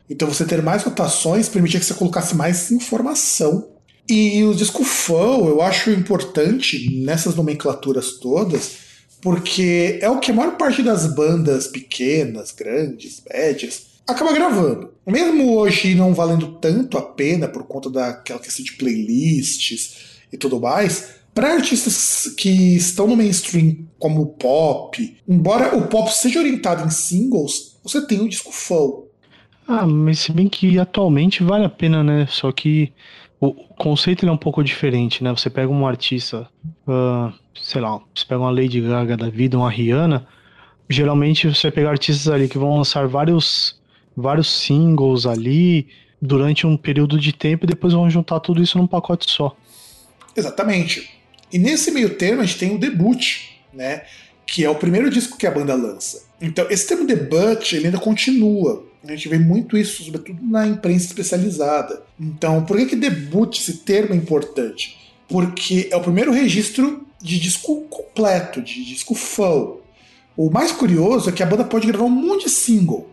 Então 0.09 0.27
você 0.27 0.47
ter 0.47 0.63
mais 0.63 0.83
rotações 0.83 1.47
permitia 1.47 1.79
que 1.79 1.85
você 1.85 1.93
colocasse 1.93 2.35
mais 2.35 2.71
informação. 2.71 3.69
E 4.09 4.43
o 4.45 4.55
disco 4.55 4.83
full 4.83 5.47
eu 5.47 5.61
acho 5.61 5.91
importante 5.91 7.03
nessas 7.05 7.35
nomenclaturas 7.35 8.13
todas, 8.13 8.77
porque 9.21 9.99
é 10.01 10.09
o 10.09 10.19
que 10.19 10.31
a 10.31 10.35
maior 10.35 10.57
parte 10.57 10.83
das 10.83 11.07
bandas 11.15 11.67
pequenas, 11.67 12.51
grandes, 12.51 13.23
médias, 13.31 13.83
acaba 14.09 14.33
gravando. 14.33 14.95
Mesmo 15.07 15.55
hoje 15.55 15.95
não 15.95 16.15
valendo 16.15 16.59
tanto 16.63 16.97
a 16.97 17.03
pena 17.03 17.47
por 17.47 17.65
conta 17.65 17.91
daquela 17.91 18.41
questão 18.41 18.65
de 18.65 18.73
playlists 18.73 20.23
e 20.33 20.39
tudo 20.39 20.59
mais, 20.59 21.22
para 21.35 21.55
artistas 21.55 22.35
que 22.37 22.77
estão 22.77 23.07
no 23.07 23.17
mainstream, 23.17 23.87
como 23.99 24.23
o 24.23 24.27
pop, 24.27 25.17
embora 25.27 25.77
o 25.77 25.87
pop 25.87 26.13
seja 26.13 26.39
orientado 26.39 26.85
em 26.85 26.91
singles, 26.91 27.79
você 27.83 28.07
tem 28.07 28.21
o 28.21 28.29
disco 28.29 28.53
full. 28.53 29.11
Ah, 29.67 29.87
mas 29.87 30.19
se 30.19 30.33
bem 30.33 30.49
que 30.49 30.79
atualmente 30.79 31.43
vale 31.43 31.65
a 31.65 31.69
pena, 31.69 32.03
né? 32.03 32.27
Só 32.29 32.53
que 32.53 32.93
o 33.41 33.53
conceito 33.53 34.27
é 34.27 34.31
um 34.31 34.37
pouco 34.37 34.63
diferente, 34.63 35.25
né? 35.25 35.31
Você 35.31 35.49
pega 35.49 35.69
um 35.73 35.87
artista, 35.87 36.49
uh, 36.87 37.33
sei 37.61 37.81
lá, 37.81 38.01
você 38.15 38.25
pega 38.27 38.41
uma 38.41 38.51
Lady 38.51 38.81
Gaga 38.81 39.17
da 39.17 39.31
vida, 39.31 39.57
uma 39.57 39.71
Rihanna, 39.71 40.27
geralmente 40.89 41.49
você 41.49 41.63
vai 41.69 41.73
pegar 41.73 41.91
artistas 41.91 42.29
ali 42.29 42.49
que 42.49 42.59
vão 42.59 42.77
lançar 42.77 43.07
vários, 43.09 43.81
vários 44.17 44.49
singles 44.49 45.27
ali 45.27 45.89
durante 46.21 46.67
um 46.67 46.77
período 46.77 47.19
de 47.19 47.33
tempo 47.33 47.65
e 47.65 47.69
depois 47.69 47.95
vão 47.95 48.09
juntar 48.11 48.39
tudo 48.41 48.63
isso 48.63 48.79
num 48.79 48.87
pacote 48.87 49.31
só. 49.31 49.57
Exatamente. 50.37 51.22
E 51.53 51.59
nesse 51.59 51.91
meio 51.91 52.11
termo 52.17 52.41
a 52.41 52.45
gente 52.45 52.59
tem 52.59 52.75
o 52.75 52.79
debut, 52.79 53.51
né? 53.73 54.03
Que 54.47 54.65
é 54.65 54.71
o 54.71 54.75
primeiro 54.75 55.11
disco 55.11 55.37
que 55.37 55.47
a 55.47 55.51
banda 55.51 55.75
lança. 55.75 56.23
Então, 56.41 56.67
esse 56.71 56.87
termo 56.87 57.07
debut 57.07 57.73
ele 57.73 57.87
ainda 57.87 57.99
continua. 57.99 58.85
A 59.05 59.11
gente 59.11 59.29
vê 59.29 59.39
muito 59.39 59.77
isso, 59.77 60.03
sobretudo 60.05 60.39
na 60.43 60.67
imprensa 60.67 61.07
especializada. 61.07 62.03
Então, 62.19 62.65
por 62.65 62.77
que, 62.77 62.87
que 62.87 62.97
debut, 62.97 63.59
esse 63.59 63.79
termo 63.79 64.15
é 64.15 64.17
importante? 64.17 64.99
Porque 65.29 65.89
é 65.91 65.97
o 65.97 66.01
primeiro 66.01 66.33
registro 66.33 67.07
de 67.21 67.39
disco 67.39 67.83
completo, 67.83 68.63
de 68.63 68.85
disco 68.85 69.15
full. 69.15 69.83
O 70.37 70.51
mais 70.51 70.73
curioso 70.73 71.29
é 71.29 71.33
que 71.33 71.43
a 71.43 71.47
banda 71.47 71.65
pode 71.65 71.87
gravar 71.87 72.05
um 72.05 72.11
monte 72.11 72.45
de 72.45 72.51
single, 72.51 73.09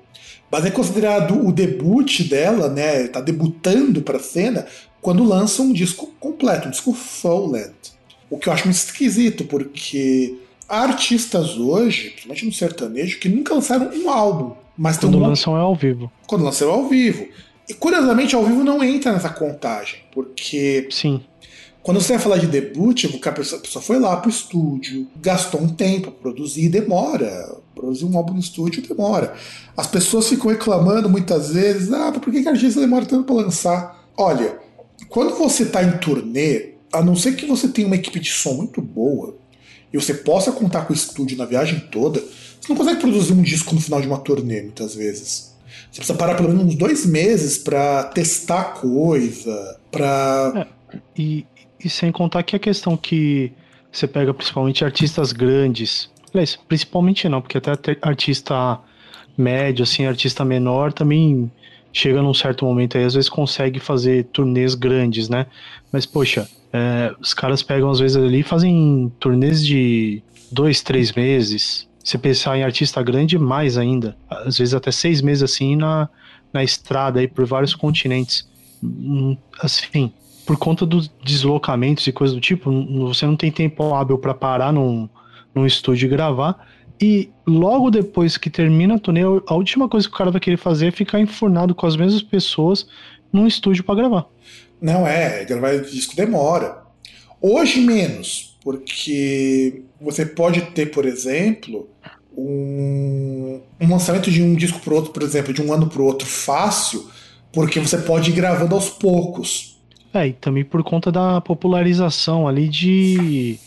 mas 0.52 0.66
é 0.66 0.72
considerado 0.72 1.46
o 1.46 1.52
debut 1.52 2.22
dela, 2.30 2.70
né? 2.70 3.08
Tá 3.08 3.20
debutando 3.20 4.02
para 4.02 4.18
a 4.18 4.24
cena 4.24 4.66
quando 5.02 5.24
lança 5.24 5.62
um 5.62 5.74
disco 5.74 6.08
completo, 6.20 6.68
um 6.68 6.72
disco 6.72 6.94
full 6.94 7.52
length. 7.52 7.99
O 8.30 8.38
que 8.38 8.48
eu 8.48 8.54
acho 8.54 8.66
muito 8.66 8.78
esquisito, 8.78 9.44
porque 9.46 10.38
há 10.68 10.84
artistas 10.84 11.58
hoje, 11.58 12.12
principalmente 12.12 12.46
no 12.46 12.54
sertanejo, 12.54 13.20
que 13.20 13.28
nunca 13.28 13.54
lançaram 13.54 13.90
um 13.94 14.10
álbum. 14.10 14.56
Mas 14.78 14.98
Quando 14.98 15.18
um... 15.18 15.22
lançam 15.22 15.58
é 15.58 15.60
ao 15.60 15.76
vivo. 15.76 16.12
Quando 16.28 16.46
lançam 16.46 16.70
é 16.70 16.72
ao 16.72 16.88
vivo. 16.88 17.28
E 17.68 17.74
curiosamente, 17.74 18.36
ao 18.36 18.44
vivo 18.44 18.64
não 18.64 18.84
entra 18.84 19.12
nessa 19.12 19.30
contagem, 19.30 20.00
porque 20.12 20.88
Sim. 20.90 21.22
quando 21.84 22.02
você 22.02 22.14
vai 22.14 22.22
falar 22.22 22.38
de 22.38 22.48
debut, 22.48 23.06
a 23.06 23.32
pessoa, 23.32 23.60
a 23.60 23.62
pessoa 23.62 23.84
foi 23.84 24.00
lá 24.00 24.18
pro 24.18 24.30
estúdio, 24.30 25.08
gastou 25.22 25.62
um 25.62 25.70
tempo 25.70 26.12
para 26.12 26.22
produzir, 26.22 26.70
demora. 26.70 27.58
Produzir 27.76 28.06
um 28.06 28.18
álbum 28.18 28.34
no 28.34 28.40
estúdio 28.40 28.82
demora. 28.82 29.36
As 29.78 29.86
pessoas 29.86 30.28
ficam 30.28 30.50
reclamando 30.50 31.08
muitas 31.10 31.54
vezes: 31.54 31.94
ah, 31.94 32.12
por 32.12 32.32
que, 32.32 32.48
a 32.48 32.52
artista 32.52 32.80
demora 32.80 33.06
tanto 33.06 33.24
para 33.24 33.36
lançar? 33.36 34.10
Olha, 34.18 34.58
quando 35.08 35.36
você 35.36 35.64
está 35.64 35.84
em 35.84 35.98
turnê, 35.98 36.79
a 36.92 37.02
não 37.04 37.16
ser 37.16 37.36
que 37.36 37.46
você 37.46 37.68
tenha 37.68 37.88
uma 37.88 37.96
equipe 37.96 38.20
de 38.20 38.30
som 38.30 38.54
muito 38.54 38.82
boa 38.82 39.36
e 39.92 39.98
você 39.98 40.14
possa 40.14 40.52
contar 40.52 40.86
com 40.86 40.94
o 40.94 40.96
estúdio 40.96 41.38
na 41.38 41.46
viagem 41.46 41.80
toda, 41.92 42.20
você 42.20 42.70
não 42.70 42.76
consegue 42.76 43.00
produzir 43.00 43.34
um 43.34 43.42
disco 43.42 43.74
no 43.74 43.82
final 43.82 44.02
de 44.02 44.08
uma 44.08 44.20
turnê, 44.20 44.62
muitas 44.62 44.94
vezes. 44.94 45.56
Você 45.92 45.98
precisa 45.98 46.18
parar 46.18 46.36
pelo 46.36 46.50
menos 46.50 46.66
uns 46.66 46.76
dois 46.76 47.06
meses 47.06 47.58
para 47.58 48.04
testar 48.06 48.76
coisa, 48.76 49.80
para 49.92 50.68
E, 51.18 51.46
e 51.84 51.90
sem 51.90 52.12
contar 52.12 52.44
que 52.44 52.56
a 52.56 52.60
questão 52.60 52.96
que 52.96 53.52
você 53.92 54.08
pega 54.08 54.34
principalmente 54.34 54.86
artistas 54.86 55.32
grandes, 55.32 56.10
aliás, 56.32 56.58
principalmente 56.68 57.28
não, 57.28 57.42
porque 57.42 57.58
até 57.58 57.98
artista 58.02 58.80
médio, 59.38 59.84
assim, 59.84 60.06
artista 60.06 60.46
menor 60.46 60.94
também 60.94 61.52
chega 61.94 62.22
num 62.22 62.34
certo 62.34 62.66
momento 62.66 62.98
aí, 62.98 63.04
às 63.04 63.14
vezes 63.14 63.30
consegue 63.30 63.80
fazer 63.80 64.26
turnês 64.26 64.76
grandes, 64.76 65.30
né? 65.30 65.48
Mas, 65.92 66.06
poxa, 66.06 66.50
é, 66.72 67.14
os 67.20 67.34
caras 67.34 67.64
pegam 67.64 67.90
às 67.90 68.00
vezes 68.00 68.18
ali 68.18 68.40
e 68.40 68.44
fazem 68.44 69.12
turnês 69.20 69.66
de 69.66 70.22
dois, 70.52 70.82
três 70.82 71.12
meses. 71.14 71.88
Se 72.04 72.18
pensar 72.18 72.58
em 72.58 72.64
artista 72.64 73.02
grande, 73.04 73.38
mais 73.38 73.78
ainda. 73.78 74.18
Às 74.30 74.58
vezes 74.58 74.74
até 74.74 74.92
seis 74.92 75.22
meses 75.22 75.44
assim 75.44 75.76
na, 75.76 76.10
na 76.54 76.64
estrada 76.64 77.20
aí 77.20 77.28
por 77.28 77.46
vários 77.46 77.76
continentes. 77.76 78.48
Hum, 78.84 79.36
Assim, 79.62 80.12
por 80.46 80.58
conta 80.58 80.86
dos 80.86 81.12
deslocamentos 81.24 82.08
e 82.08 82.12
coisas 82.12 82.36
do 82.36 82.42
tipo, 82.42 82.72
você 83.08 83.26
não 83.26 83.36
tem 83.36 83.52
tempo 83.52 83.94
hábil 83.94 84.18
para 84.18 84.34
parar 84.34 84.72
num, 84.74 85.10
num 85.54 85.66
estúdio 85.66 86.08
e 86.08 86.10
gravar. 86.10 86.68
E 87.02 87.30
logo 87.48 87.90
depois 87.90 88.38
que 88.38 88.50
termina 88.50 88.96
a 88.96 89.00
turnê, 89.00 89.22
a 89.48 89.54
última 89.54 89.88
coisa 89.88 90.08
que 90.08 90.14
o 90.14 90.18
cara 90.18 90.32
vai 90.32 90.42
querer 90.42 90.58
fazer 90.58 90.88
é 90.88 90.92
ficar 90.92 91.20
enfurnado 91.20 91.74
com 91.74 91.88
as 91.88 91.96
mesmas 91.96 92.22
pessoas 92.22 92.88
num 93.32 93.48
estúdio 93.48 93.84
para 93.84 93.96
gravar. 93.96 94.26
Não 94.82 95.08
é, 95.08 95.46
gravar 95.46 95.78
disco 95.80 96.16
demora. 96.16 96.84
Hoje 97.42 97.80
menos, 97.80 98.58
porque 98.62 99.84
você 100.00 100.26
pode 100.26 100.62
ter, 100.72 100.88
por 100.88 101.06
exemplo, 101.06 101.88
um, 102.36 103.62
um 103.80 103.90
lançamento 103.90 104.30
de 104.30 104.42
um 104.42 104.54
disco 104.56 104.80
pro 104.80 104.96
outro, 104.96 105.12
por 105.12 105.24
exemplo, 105.24 105.54
de 105.54 105.62
um 105.62 105.72
ano 105.72 105.88
pro 105.88 106.04
outro 106.04 106.28
fácil, 106.28 107.10
porque 107.52 107.80
você 107.80 107.98
pode 107.98 108.32
ir 108.32 108.34
gravando 108.34 108.76
aos 108.76 108.90
poucos. 108.90 109.80
É, 110.14 110.28
e 110.28 110.34
também 110.34 110.66
por 110.66 110.84
conta 110.84 111.12
da 111.12 111.40
popularização 111.40 112.48
ali 112.48 112.68
de, 112.68 113.60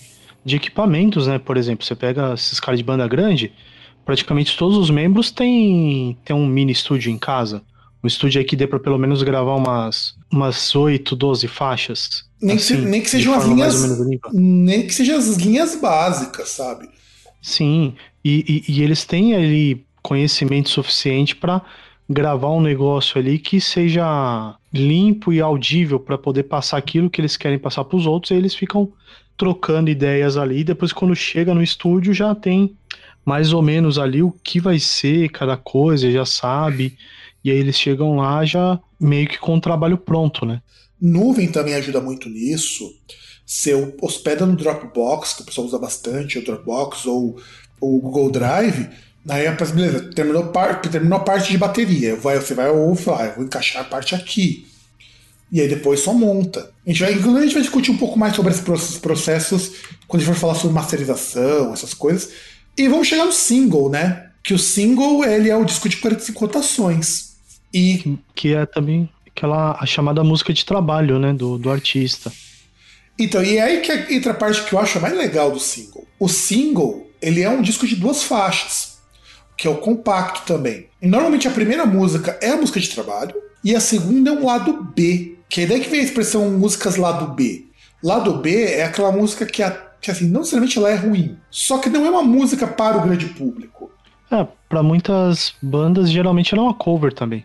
de 0.45 0.57
equipamentos, 0.57 1.27
né? 1.27 1.39
Por 1.39 1.57
exemplo, 1.57 1.85
você 1.85 1.95
pega 1.95 2.35
esses 2.35 2.59
caras 2.61 2.79
de 2.79 2.85
banda 2.85 3.07
grande, 3.07 3.53
praticamente 4.05 4.57
todos 4.57 4.77
os 4.77 4.91
membros 4.91 5.31
têm, 5.31 6.17
têm 6.25 6.35
um 6.35 6.47
mini 6.47 6.73
estúdio 6.73 7.11
em 7.11 7.19
casa. 7.19 7.63
Um 8.03 8.07
estúdio 8.09 8.41
aí 8.41 8.45
que 8.45 8.57
dê 8.57 8.67
pra 8.67 8.81
pelo 8.81 8.99
menos 8.99 9.23
gravar 9.23 9.55
umas, 9.55 10.17
umas 10.33 10.75
8, 10.75 11.15
12 11.15 11.47
faixas. 11.47 12.25
Nem 12.41 12.57
que 12.57 12.63
se- 12.63 12.77
nem 12.77 13.01
que 13.01 13.09
sejam 13.09 13.33
as 13.33 13.45
linhas-. 13.47 13.99
Nem 14.33 14.85
que 14.87 14.93
sejam 14.93 15.17
as 15.17 15.37
linhas 15.37 15.77
básicas, 15.81 16.49
sabe? 16.49 16.89
Sim, 17.41 17.95
e, 18.25 18.63
e- 18.69 18.73
e 18.73 18.83
eles 18.83 19.05
têm 19.05 19.35
ali 19.35 19.85
conhecimento 20.03 20.69
suficiente 20.69 21.37
para 21.37 21.63
gravar 22.11 22.51
um 22.51 22.61
negócio 22.61 23.21
ali 23.21 23.39
que 23.39 23.61
seja 23.61 24.57
limpo 24.75 25.33
e 25.33 25.41
audível 25.41 26.01
para 26.01 26.19
poder 26.19 26.43
passar 26.45 26.79
aquilo 26.79 27.09
que 27.09 27.21
eles 27.21 27.37
querem 27.37 27.59
passar 27.59 27.85
para 27.85 27.97
os 27.97 28.05
outros, 28.07 28.33
e 28.33 28.35
eles 28.35 28.55
ficam 28.55 28.93
trocando 29.37 29.91
ideias 29.91 30.37
ali, 30.37 30.65
depois 30.65 30.93
quando 30.93 31.15
chega 31.15 31.55
no 31.55 31.63
estúdio 31.63 32.15
já 32.15 32.35
tem 32.35 32.77
mais 33.25 33.53
ou 33.53 33.63
menos 33.63 33.99
ali 33.99 34.23
o 34.23 34.33
que 34.33 34.61
vai 34.61 34.79
ser 34.79 35.29
cada 35.31 35.57
coisa, 35.57 36.11
já 36.11 36.25
sabe, 36.25 36.97
e 37.45 37.51
aí 37.51 37.57
eles 37.57 37.79
chegam 37.79 38.17
lá 38.17 38.45
já 38.45 38.79
meio 38.99 39.29
que 39.29 39.39
com 39.39 39.57
o 39.57 39.61
trabalho 39.61 39.97
pronto, 39.97 40.45
né? 40.45 40.61
Nuvem 41.01 41.49
também 41.49 41.75
ajuda 41.75 42.01
muito 42.01 42.29
nisso. 42.29 42.89
Você 43.45 43.75
hospeda 44.01 44.47
no 44.47 44.57
Dropbox, 44.57 45.35
que 45.35 45.43
o 45.43 45.45
pessoal 45.45 45.67
usa 45.67 45.79
bastante, 45.79 46.39
o 46.39 46.45
Dropbox 46.45 47.07
ou 47.07 47.37
o 47.81 48.01
Google 48.01 48.31
Drive. 48.31 48.89
Aí 49.29 49.45
beleza, 49.75 50.11
terminou, 50.13 50.47
par, 50.47 50.81
terminou 50.81 51.19
a 51.19 51.23
parte 51.23 51.51
de 51.51 51.59
bateria. 51.59 52.17
Vai, 52.17 52.39
você 52.39 52.55
vai 52.55 52.71
ou 52.71 52.89
eu 52.89 52.95
vou 52.95 53.45
encaixar 53.45 53.83
a 53.83 53.85
parte 53.85 54.15
aqui. 54.15 54.67
E 55.53 55.61
aí 55.61 55.69
depois 55.69 56.01
só 56.01 56.15
monta. 56.15 56.73
A 56.87 56.91
gente 56.91 57.03
vai, 57.03 57.13
inclusive, 57.13 57.39
a 57.39 57.43
gente 57.43 57.53
vai 57.53 57.63
discutir 57.63 57.91
um 57.91 57.99
pouco 57.99 58.19
mais 58.19 58.35
sobre 58.35 58.51
esses 58.53 58.65
pro- 58.65 58.75
esses 58.75 58.97
processos 58.99 59.73
quando 60.09 60.23
a 60.23 60.25
gente 60.25 60.35
for 60.35 60.41
falar 60.41 60.55
sobre 60.55 60.75
masterização, 60.75 61.73
essas 61.75 61.93
coisas. 61.93 62.31
E 62.77 62.89
vamos 62.89 63.07
chegar 63.07 63.27
no 63.27 63.33
single, 63.33 63.91
né? 63.91 64.31
Que 64.43 64.55
o 64.55 64.59
single 64.59 65.23
ele 65.25 65.51
é 65.51 65.57
o 65.57 65.65
disco 65.65 65.89
de 65.91 65.99
45 65.99 66.41
rotações. 66.41 67.33
E 67.73 68.17
Que 68.35 68.55
é 68.55 68.65
também 68.67 69.09
aquela 69.29 69.77
a 69.79 69.85
chamada 69.87 70.25
música 70.25 70.53
de 70.55 70.65
trabalho, 70.65 71.19
né, 71.19 71.33
do, 71.35 71.59
do 71.59 71.71
artista. 71.71 72.33
Então, 73.19 73.43
e 73.45 73.59
é 73.59 73.63
aí 73.63 73.81
que 73.83 73.93
entra 74.15 74.33
a 74.33 74.35
parte 74.35 74.63
que 74.65 74.75
eu 74.75 74.79
acho 74.79 74.99
mais 75.01 75.15
legal 75.17 75.51
do 75.51 75.61
single. 75.61 76.07
O 76.19 76.29
single, 76.29 77.11
ele 77.21 77.43
é 77.43 77.49
um 77.51 77.61
disco 77.63 77.87
de 77.87 77.95
duas 77.95 78.23
faixas, 78.23 78.99
que 79.57 79.67
é 79.67 79.71
o 79.71 79.77
compacto 79.77 80.43
também. 80.47 80.87
E 81.01 81.07
normalmente 81.07 81.47
a 81.47 81.51
primeira 81.51 81.85
música 81.85 82.39
é 82.41 82.51
a 82.51 82.57
música 82.57 82.81
de 82.81 82.89
trabalho, 82.89 83.35
e 83.65 83.77
a 83.77 83.81
segunda 83.81 84.31
é 84.31 84.33
um 84.33 84.45
lado 84.47 84.83
B, 84.97 85.32
que 85.53 85.61
é 85.61 85.67
daí 85.67 85.81
que 85.81 85.91
vem 85.91 86.01
a 86.01 86.05
expressão 86.05 86.51
músicas 86.51 86.97
lado 86.97 87.35
B. 87.35 87.67
Lado 88.03 88.39
B 88.39 88.65
é 88.73 88.85
aquela 88.85 89.13
música 89.13 89.45
que, 89.45 89.63
que 90.01 90.11
assim, 90.11 90.25
não 90.25 90.41
necessariamente 90.41 90.79
ela 90.79 90.91
é 90.91 90.95
ruim, 90.95 91.37
só 91.51 91.77
que 91.77 91.91
não 91.91 92.07
é 92.07 92.11
uma 92.11 92.23
música 92.23 92.67
para 92.67 92.97
o 92.97 93.03
grande 93.03 93.27
público. 93.27 93.91
É, 94.31 94.47
pra 94.67 94.83
muitas 94.83 95.53
bandas 95.63 96.11
geralmente 96.11 96.55
ela 96.55 96.63
é 96.63 96.67
uma 96.67 96.75
cover 96.75 97.13
também. 97.13 97.45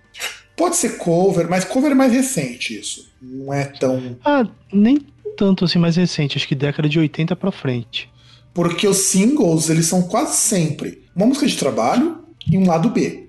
Pode 0.56 0.78
ser 0.78 0.98
cover, 0.98 1.50
mas 1.50 1.66
cover 1.66 1.92
é 1.92 1.96
mais 1.96 2.14
recente 2.14 2.80
isso. 2.80 3.12
Não 3.22 3.54
é 3.54 3.66
tão 3.66 4.18
Ah, 4.24 4.48
nem 4.72 5.00
tanto 5.36 5.66
assim 5.66 5.78
mais 5.78 5.98
recente, 5.98 6.38
acho 6.38 6.48
que 6.48 6.56
década 6.56 6.88
de 6.88 6.98
80 6.98 7.36
pra 7.36 7.52
frente. 7.52 8.10
Porque 8.54 8.88
os 8.88 9.00
singles, 9.00 9.70
eles 9.70 9.86
são 9.86 10.04
quase 10.04 10.38
sempre 10.38 11.04
uma 11.14 11.26
música 11.26 11.46
de 11.46 11.58
trabalho 11.58 12.20
e 12.50 12.58
um 12.58 12.66
lado 12.66 12.90
B. 12.90 13.28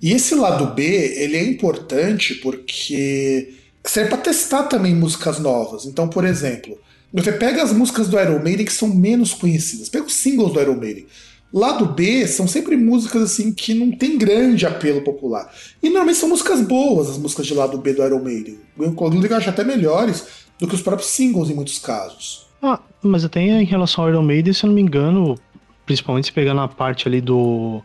E 0.00 0.12
esse 0.12 0.36
lado 0.36 0.66
B, 0.74 0.84
ele 0.84 1.36
é 1.36 1.44
importante 1.44 2.36
porque 2.36 3.61
serve 3.84 4.10
para 4.10 4.18
testar 4.18 4.64
também 4.64 4.94
músicas 4.94 5.38
novas. 5.38 5.84
Então, 5.84 6.08
por 6.08 6.24
exemplo, 6.24 6.78
você 7.12 7.32
pega 7.32 7.62
as 7.62 7.72
músicas 7.72 8.08
do 8.08 8.18
Iron 8.18 8.42
Maiden 8.42 8.64
que 8.64 8.72
são 8.72 8.88
menos 8.88 9.34
conhecidas, 9.34 9.88
pega 9.88 10.06
os 10.06 10.14
singles 10.14 10.52
do 10.52 10.60
Iron 10.60 10.76
Maiden. 10.76 11.06
Lado 11.52 11.84
B 11.84 12.26
são 12.26 12.48
sempre 12.48 12.76
músicas 12.76 13.22
assim 13.22 13.52
que 13.52 13.74
não 13.74 13.92
tem 13.92 14.16
grande 14.16 14.64
apelo 14.64 15.02
popular. 15.02 15.52
E 15.82 15.88
normalmente 15.88 16.16
são 16.16 16.28
músicas 16.28 16.62
boas, 16.62 17.10
as 17.10 17.18
músicas 17.18 17.46
de 17.46 17.52
lado 17.52 17.76
B 17.76 17.92
do 17.92 18.02
Iron 18.02 18.22
Maiden. 18.22 18.58
Eu 18.78 18.86
inclusive 18.86 19.34
acho 19.34 19.50
até 19.50 19.62
melhores 19.62 20.26
do 20.58 20.66
que 20.66 20.74
os 20.74 20.80
próprios 20.80 21.10
singles 21.10 21.50
em 21.50 21.54
muitos 21.54 21.78
casos. 21.78 22.46
Ah, 22.62 22.80
mas 23.02 23.24
até 23.24 23.42
em 23.42 23.64
relação 23.64 24.04
ao 24.04 24.10
Iron 24.10 24.22
Maiden, 24.22 24.54
se 24.54 24.64
eu 24.64 24.68
não 24.68 24.74
me 24.74 24.80
engano, 24.80 25.36
principalmente 25.84 26.26
se 26.26 26.32
pegar 26.32 26.54
na 26.54 26.68
parte 26.68 27.06
ali 27.06 27.20
do. 27.20 27.82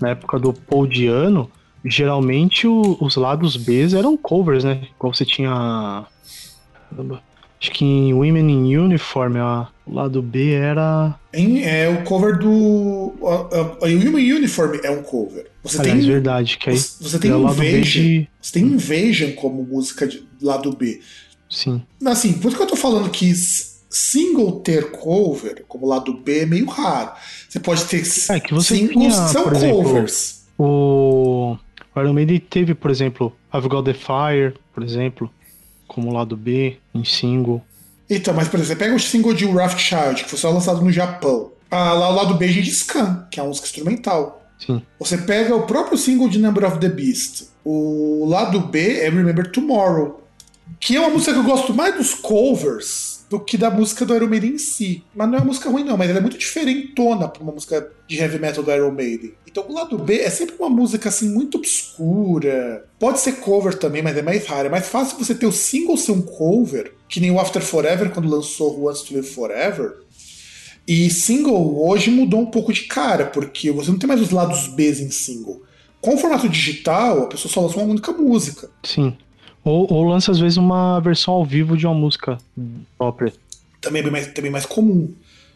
Na 0.00 0.10
época 0.10 0.38
do 0.38 0.52
Paul 0.52 0.86
Diano, 0.86 1.50
geralmente 1.84 2.66
o- 2.66 2.96
os 3.00 3.16
lados 3.16 3.56
B 3.56 3.82
eram 3.96 4.16
covers, 4.16 4.64
né? 4.64 4.82
Igual 4.96 5.12
você 5.14 5.24
tinha. 5.24 6.06
Acho 7.60 7.70
que 7.72 7.84
em 7.84 8.12
Women 8.12 8.50
in 8.50 8.76
Uniform, 8.76 9.36
ó, 9.38 9.66
o 9.86 9.94
lado 9.94 10.20
B 10.20 10.52
era. 10.52 11.14
É 11.32 11.88
o 11.88 12.04
cover 12.04 12.38
do. 12.38 13.14
A, 13.22 13.56
a, 13.56 13.86
a 13.86 13.88
Human 13.88 14.32
Uniform 14.34 14.78
é 14.82 14.90
um 14.90 15.02
cover. 15.02 15.50
Você 15.62 15.80
Aliás, 15.80 16.00
tem. 16.00 16.08
verdade, 16.10 16.58
que 16.58 16.68
aí 16.70 16.76
Você, 16.76 17.18
tem 17.18 17.30
é 17.30 17.34
Invasion. 17.36 17.82
de. 17.82 18.28
Você 18.40 18.52
tem 18.52 18.62
Invasion 18.64 19.32
como 19.32 19.62
música 19.62 20.06
de 20.06 20.26
lado 20.42 20.76
B. 20.76 21.00
Sim. 21.48 21.82
Assim, 22.04 22.34
por 22.34 22.48
isso 22.48 22.56
que 22.56 22.62
eu 22.62 22.66
tô 22.66 22.76
falando 22.76 23.08
que 23.10 23.32
single 23.88 24.60
ter 24.60 24.90
cover 24.90 25.64
como 25.66 25.86
lado 25.86 26.12
B 26.12 26.40
é 26.40 26.46
meio 26.46 26.66
raro. 26.66 27.12
Você 27.48 27.60
pode 27.60 27.84
ter 27.84 28.02
É, 28.30 28.40
que 28.40 28.52
você 28.52 28.74
singles 28.76 29.14
tinha, 29.14 29.24
que 29.26 29.32
são 29.32 29.52
exemplo, 29.52 29.82
covers. 29.84 30.44
O 30.58 31.56
o 31.94 32.00
Iron 32.00 32.12
Maiden 32.12 32.40
teve, 32.40 32.74
por 32.74 32.90
exemplo, 32.90 33.32
I've 33.52 33.68
Got 33.68 33.84
the 33.84 33.94
Fire, 33.94 34.54
por 34.74 34.82
exemplo, 34.82 35.30
como 35.86 36.12
lado 36.12 36.36
B, 36.36 36.78
em 36.94 37.04
single. 37.04 37.62
Então, 38.08 38.34
mas 38.34 38.48
por 38.48 38.58
exemplo, 38.58 38.76
você 38.76 38.84
pega 38.84 38.96
o 38.96 39.00
single 39.00 39.34
de 39.34 39.46
Wrath 39.46 39.78
Child, 39.78 40.24
que 40.24 40.30
foi 40.30 40.38
só 40.38 40.50
lançado 40.50 40.82
no 40.82 40.92
Japão. 40.92 41.52
Ah, 41.70 41.92
lá 41.92 42.10
o 42.10 42.14
lado 42.14 42.34
B 42.34 42.48
de 42.48 42.70
Scan, 42.70 43.26
que 43.30 43.40
é 43.40 43.42
uma 43.42 43.48
música 43.48 43.66
instrumental. 43.66 44.42
Sim. 44.58 44.82
Você 44.98 45.18
pega 45.18 45.54
o 45.54 45.66
próprio 45.66 45.98
single 45.98 46.28
de 46.28 46.38
Number 46.38 46.64
of 46.64 46.78
the 46.78 46.88
Beast. 46.88 47.48
O 47.64 48.26
lado 48.28 48.60
B 48.60 49.00
é 49.00 49.08
Remember 49.08 49.50
Tomorrow. 49.50 50.22
Que 50.78 50.96
é 50.96 51.00
uma 51.00 51.10
música 51.10 51.32
que 51.32 51.38
eu 51.38 51.44
gosto 51.44 51.74
mais 51.74 51.96
dos 51.96 52.14
covers 52.14 53.13
do 53.28 53.40
que 53.40 53.56
da 53.56 53.70
música 53.70 54.04
do 54.04 54.14
Iron 54.14 54.28
Maiden 54.28 54.52
em 54.52 54.58
si. 54.58 55.02
Mas 55.14 55.28
não 55.28 55.36
é 55.36 55.38
uma 55.38 55.46
música 55.46 55.70
ruim, 55.70 55.84
não, 55.84 55.96
mas 55.96 56.08
ela 56.08 56.18
é 56.18 56.22
muito 56.22 56.38
diferentona 56.38 57.28
pra 57.28 57.42
uma 57.42 57.52
música 57.52 57.90
de 58.06 58.16
heavy 58.16 58.38
metal 58.38 58.62
do 58.62 58.70
Iron 58.70 58.90
Maiden. 58.90 59.34
Então 59.46 59.64
o 59.68 59.72
lado 59.72 59.98
B 59.98 60.18
é 60.18 60.30
sempre 60.30 60.56
uma 60.58 60.68
música 60.68 61.08
assim 61.08 61.28
muito 61.28 61.58
obscura. 61.58 62.84
Pode 62.98 63.20
ser 63.20 63.34
cover 63.34 63.78
também, 63.78 64.02
mas 64.02 64.16
é 64.16 64.22
mais 64.22 64.46
raro. 64.46 64.66
É 64.66 64.70
mais 64.70 64.88
fácil 64.88 65.18
você 65.18 65.34
ter 65.34 65.46
o 65.46 65.52
single 65.52 65.96
ser 65.96 66.12
um 66.12 66.22
cover, 66.22 66.92
que 67.08 67.20
nem 67.20 67.30
o 67.30 67.38
After 67.38 67.62
Forever, 67.62 68.10
quando 68.10 68.28
lançou 68.28 68.82
Wants 68.82 69.02
to 69.02 69.14
Live 69.14 69.28
Forever. 69.28 69.96
E 70.86 71.08
single 71.10 71.88
hoje 71.88 72.10
mudou 72.10 72.40
um 72.40 72.50
pouco 72.50 72.72
de 72.72 72.82
cara, 72.82 73.26
porque 73.26 73.70
você 73.70 73.90
não 73.90 73.98
tem 73.98 74.08
mais 74.08 74.20
os 74.20 74.30
lados 74.30 74.68
B 74.68 74.90
em 74.90 75.10
single. 75.10 75.62
Com 76.00 76.14
o 76.16 76.18
formato 76.18 76.48
digital, 76.48 77.22
a 77.22 77.26
pessoa 77.26 77.50
só 77.50 77.60
lança 77.62 77.76
uma 77.76 77.86
única 77.86 78.12
música. 78.12 78.68
Sim. 78.82 79.16
Ou, 79.64 79.90
ou 79.90 80.04
lança, 80.04 80.30
às 80.30 80.38
vezes, 80.38 80.58
uma 80.58 81.00
versão 81.00 81.34
ao 81.34 81.44
vivo 81.44 81.76
de 81.76 81.86
uma 81.86 81.94
música 81.94 82.38
própria. 82.98 83.32
Também 83.80 84.00
é 84.00 84.02
bem 84.02 84.12
mais, 84.12 84.26
também 84.28 84.50
mais 84.50 84.66
comum. 84.66 85.12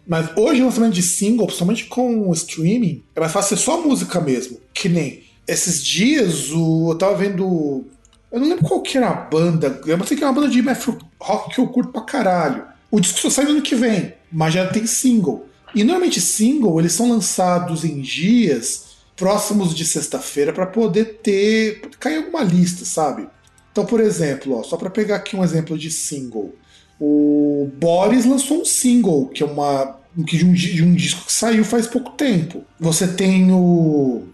Mas 0.07 0.31
hoje 0.37 0.63
o 0.63 0.65
lançamento 0.65 0.95
de 0.95 1.03
single, 1.03 1.47
principalmente 1.47 1.85
com 1.85 2.33
streaming, 2.33 3.03
é 3.15 3.21
mais 3.21 3.31
fácil 3.31 3.57
ser 3.57 3.63
só 3.63 3.83
música 3.83 4.19
mesmo. 4.21 4.59
Que 4.73 4.89
nem 4.89 5.23
esses 5.47 5.85
dias 5.85 6.51
o, 6.51 6.93
eu 6.93 6.99
tava 6.99 7.15
vendo. 7.17 7.85
Eu 8.33 8.41
não 8.41 8.49
lembro 8.49 8.65
qual 8.65 8.81
que 8.81 8.97
era 8.97 9.11
a 9.11 9.15
banda. 9.15 9.81
Eu 9.87 10.03
sei 10.05 10.17
que 10.17 10.25
é 10.25 10.27
uma 10.27 10.33
banda 10.33 10.49
de 10.49 10.63
math 10.63 10.87
rock 11.21 11.55
que 11.55 11.61
eu 11.61 11.69
curto 11.69 11.93
pra 11.93 12.01
caralho. 12.03 12.65
O 12.91 13.01
disco 13.01 13.19
só 13.19 13.29
sai 13.29 13.45
no 13.45 13.51
ano 13.51 13.63
que 13.63 13.75
vem, 13.75 14.15
mas 14.33 14.55
já 14.55 14.67
tem 14.67 14.87
single. 14.87 15.47
E 15.75 15.85
normalmente 15.85 16.21
single 16.21 16.81
eles 16.81 16.93
são 16.93 17.11
lançados 17.11 17.85
em 17.85 18.01
dias 18.01 18.97
próximos 19.15 19.75
de 19.75 19.85
sexta-feira 19.85 20.53
pra 20.55 20.67
poder 20.67 21.19
ter. 21.23 21.83
cair 22.01 22.17
alguma 22.17 22.43
lista, 22.43 22.87
sabe? 22.87 23.29
Então, 23.73 23.85
por 23.85 24.01
exemplo, 24.01 24.59
ó, 24.59 24.63
só 24.63 24.77
pra 24.77 24.91
pegar 24.91 25.17
aqui 25.17 25.37
um 25.37 25.45
exemplo 25.45 25.79
de 25.79 25.91
single. 25.91 26.55
O 27.01 27.71
Boris 27.75 28.25
lançou 28.25 28.63
um 28.63 28.65
single, 28.65 29.29
que 29.29 29.43
é 29.43 29.47
uma. 29.47 29.99
de 30.17 30.45
um, 30.45 30.53
de 30.53 30.83
um 30.83 30.95
disco 30.95 31.27
que 31.27 31.33
saiu 31.33 31.65
faz 31.65 31.87
pouco 31.87 32.11
tempo. 32.13 32.65
Você 32.81 33.07
tem 33.07 33.53
o 33.53 34.25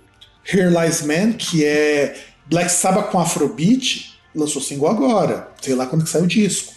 Here 0.46 0.70
Lies 0.70 1.02
Man, 1.02 1.32
que 1.32 1.64
é 1.64 2.16
Black 2.46 2.70
Sabbath 2.70 3.10
com 3.10 3.18
Afrobeat, 3.18 4.18
lançou 4.34 4.62
single 4.62 4.88
agora. 4.88 5.48
Sei 5.60 5.74
lá 5.74 5.86
quando 5.86 6.04
que 6.04 6.10
saiu 6.10 6.24
o 6.24 6.28
disco. 6.28 6.72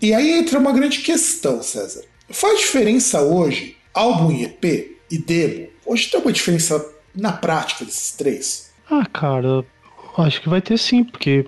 E 0.00 0.14
aí 0.14 0.38
entra 0.38 0.60
uma 0.60 0.72
grande 0.72 0.98
questão, 0.98 1.60
César. 1.62 2.02
Faz 2.30 2.60
diferença 2.60 3.20
hoje 3.20 3.76
álbum 3.92 4.30
e 4.30 4.44
EP 4.44 4.98
e 5.10 5.18
demo? 5.18 5.68
Hoje 5.84 6.08
tem 6.08 6.20
uma 6.20 6.32
diferença 6.32 6.84
na 7.14 7.32
prática 7.32 7.84
desses 7.84 8.12
três? 8.12 8.70
Ah, 8.88 9.04
cara, 9.06 9.64
acho 10.22 10.40
que 10.40 10.48
vai 10.48 10.60
ter 10.60 10.78
sim, 10.78 11.04
porque 11.04 11.46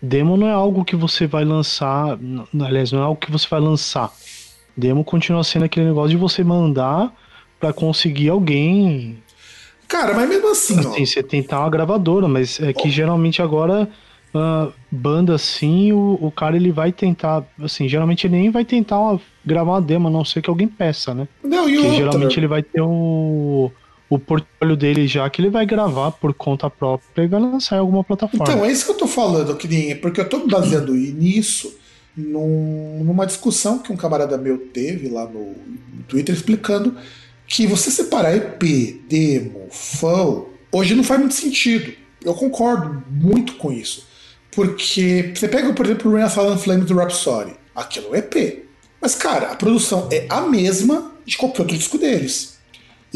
demo 0.00 0.36
não 0.36 0.46
é 0.48 0.52
algo 0.52 0.84
que 0.84 0.96
você 0.96 1.26
vai 1.26 1.44
lançar. 1.44 2.18
Aliás, 2.60 2.92
não 2.92 3.00
é 3.00 3.02
algo 3.04 3.20
que 3.20 3.30
você 3.30 3.46
vai 3.48 3.60
lançar. 3.60 4.10
Demo 4.76 5.04
continua 5.04 5.42
sendo 5.44 5.64
aquele 5.64 5.86
negócio 5.86 6.10
de 6.10 6.16
você 6.16 6.44
mandar 6.44 7.12
pra 7.58 7.72
conseguir 7.72 8.28
alguém. 8.28 9.18
Cara, 9.88 10.12
mas 10.14 10.28
mesmo 10.28 10.50
assim, 10.50 10.76
ó. 10.76 10.80
Assim, 10.80 11.06
você 11.06 11.22
tentar 11.22 11.60
uma 11.60 11.70
gravadora, 11.70 12.26
mas 12.28 12.60
é 12.60 12.72
que 12.72 12.90
geralmente 12.90 13.40
agora. 13.40 13.88
ah, 14.34 14.68
banda 14.90 15.34
assim, 15.34 15.92
o, 15.92 16.18
o 16.20 16.30
cara 16.30 16.56
ele 16.56 16.70
vai 16.70 16.92
tentar, 16.92 17.42
assim, 17.62 17.88
geralmente 17.88 18.26
ele 18.26 18.36
nem 18.36 18.50
vai 18.50 18.64
tentar 18.66 18.98
uma- 18.98 19.20
gravar 19.44 19.72
uma 19.72 19.80
demo, 19.80 20.08
a 20.08 20.10
não 20.10 20.24
ser 20.26 20.42
que 20.42 20.50
alguém 20.50 20.68
peça, 20.68 21.14
né? 21.14 21.26
Não, 21.42 21.66
e 21.68 21.72
Porque 21.74 21.86
outra. 21.86 21.96
geralmente 22.04 22.38
ele 22.38 22.46
vai 22.46 22.62
ter 22.62 22.82
o, 22.82 23.70
o 24.08 24.18
portfólio 24.18 24.76
dele 24.76 25.06
já 25.08 25.28
que 25.28 25.40
ele 25.40 25.50
vai 25.50 25.66
gravar 25.66 26.12
por 26.12 26.32
conta 26.32 26.70
própria 26.70 27.24
e 27.24 27.26
vai 27.26 27.40
lançar 27.40 27.76
em 27.76 27.80
alguma 27.80 28.04
plataforma. 28.04 28.44
Então, 28.44 28.64
é 28.64 28.70
isso 28.70 28.84
que 28.84 28.92
eu 28.92 28.96
tô 28.96 29.06
falando, 29.06 29.58
nem, 29.68 29.96
porque 29.96 30.20
eu 30.20 30.28
tô 30.28 30.46
baseando 30.46 30.94
nisso 30.94 31.76
num- 32.16 33.02
numa 33.04 33.26
discussão 33.26 33.78
que 33.78 33.92
um 33.92 33.96
camarada 33.96 34.38
meu 34.38 34.58
teve 34.58 35.08
lá 35.08 35.26
no, 35.26 35.54
Twitter 36.08 36.34
explicando 36.34 36.94
que 37.48 37.66
você 37.66 37.90
separar 37.90 38.34
EP, 38.36 38.62
demo, 39.08 39.66
fã, 39.70 40.42
hoje 40.72 40.94
não 40.94 41.02
faz 41.04 41.18
muito 41.20 41.34
sentido. 41.34 41.92
Eu 42.24 42.34
concordo 42.34 43.02
muito 43.10 43.54
com 43.56 43.72
isso. 43.72 44.06
Porque 44.52 45.32
você 45.34 45.46
pega, 45.48 45.72
por 45.72 45.84
exemplo, 45.84 46.10
o 46.10 46.14
Rain 46.16 46.28
Silent 46.28 46.58
Flames 46.58 46.86
do 46.86 46.94
Rhapsody. 46.94 47.52
Aquilo 47.74 48.14
é 48.14 48.18
EP. 48.18 48.64
Mas, 49.00 49.14
cara, 49.14 49.52
a 49.52 49.54
produção 49.56 50.08
é 50.10 50.26
a 50.30 50.40
mesma 50.40 51.12
de 51.24 51.36
qualquer 51.36 51.62
outro 51.62 51.76
disco 51.76 51.98
deles. 51.98 52.55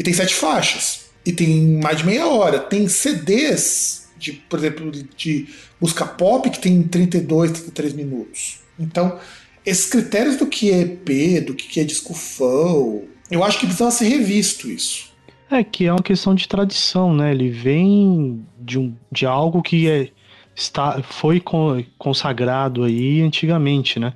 E 0.01 0.03
tem 0.03 0.15
sete 0.15 0.33
faixas. 0.33 1.11
E 1.23 1.31
tem 1.31 1.79
mais 1.79 1.99
de 1.99 2.07
meia 2.07 2.25
hora. 2.25 2.57
Tem 2.57 2.87
CDs, 2.87 4.09
de, 4.17 4.31
por 4.33 4.57
exemplo, 4.57 4.91
de 5.15 5.47
música 5.79 6.07
pop 6.07 6.49
que 6.49 6.59
tem 6.59 6.81
32, 6.81 7.51
33 7.51 7.93
minutos. 7.93 8.61
Então, 8.79 9.19
esses 9.63 9.85
critérios 9.85 10.37
do 10.37 10.47
que 10.47 10.71
é 10.71 10.79
EP, 10.79 11.45
do 11.45 11.53
que 11.53 11.79
é 11.79 11.83
disco 11.83 12.15
fã, 12.15 12.99
eu 13.29 13.43
acho 13.43 13.59
que 13.59 13.67
precisava 13.67 13.91
ser 13.91 14.07
revisto 14.07 14.67
isso. 14.67 15.11
É 15.51 15.63
que 15.63 15.85
é 15.85 15.93
uma 15.93 16.01
questão 16.01 16.33
de 16.33 16.47
tradição, 16.47 17.13
né? 17.13 17.29
Ele 17.29 17.51
vem 17.51 18.43
de, 18.59 18.79
um, 18.79 18.95
de 19.11 19.27
algo 19.27 19.61
que 19.61 19.87
é, 19.87 20.09
está, 20.55 21.03
foi 21.03 21.39
con- 21.39 21.83
consagrado 21.95 22.83
aí 22.85 23.21
antigamente, 23.21 23.99
né? 23.99 24.13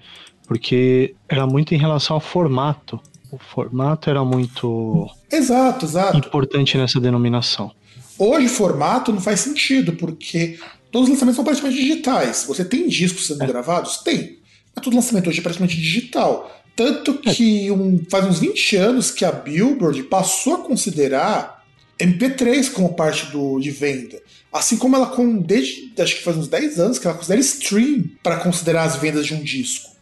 Porque 0.48 1.14
era 1.30 1.46
muito 1.46 1.76
em 1.76 1.78
relação 1.78 2.16
ao 2.16 2.22
formato. 2.22 3.00
O 3.36 3.54
formato 3.54 4.10
era 4.10 4.24
muito 4.24 5.10
Exato, 5.32 5.86
exato. 5.86 6.18
importante 6.18 6.78
nessa 6.78 7.00
denominação. 7.00 7.72
Hoje, 8.18 8.48
formato 8.48 9.12
não 9.12 9.20
faz 9.20 9.42
sentido, 9.42 9.94
porque 9.94 10.58
todos 10.90 11.10
os 11.10 11.14
lançamentos 11.16 11.36
são 11.36 11.44
praticamente 11.44 11.78
digitais. 11.82 12.46
Você 12.48 12.64
tem 12.64 12.88
discos 12.88 13.28
sendo 13.28 13.44
É. 13.44 13.48
gravados? 13.48 13.98
Tem. 13.98 14.40
Mas 14.74 14.84
todo 14.84 14.96
lançamento 14.96 15.30
hoje 15.30 15.40
é 15.40 15.44
praticamente 15.44 15.76
digital. 15.76 16.50
Tanto 16.76 17.14
que 17.16 17.70
um- 17.72 18.02
faz 18.10 18.26
uns 18.26 18.40
20 18.40 18.76
anos 18.78 19.12
que 19.12 19.26
a 19.26 19.32
Billboard 19.32 20.04
passou 20.04 20.56
a 20.56 20.58
considerar 20.60 21.64
MP3 22.00 22.70
como 22.70 22.94
parte 22.94 23.26
do, 23.32 23.60
de 23.60 23.72
venda. 23.72 24.22
Assim 24.52 24.78
como 24.78 24.96
ela, 24.96 25.08
com, 25.08 25.38
desde 25.38 25.92
acho 26.00 26.16
que 26.16 26.24
faz 26.24 26.38
uns 26.38 26.48
10 26.48 26.80
anos, 26.80 27.00
que 27.00 27.08
ela 27.08 27.16
considera 27.18 27.40
stream 27.42 28.06
para 28.24 28.38
considerar 28.38 28.84
as 28.84 28.96
vendas 28.96 29.26
de 29.26 29.34
um 29.34 29.44
disco. 29.44 29.95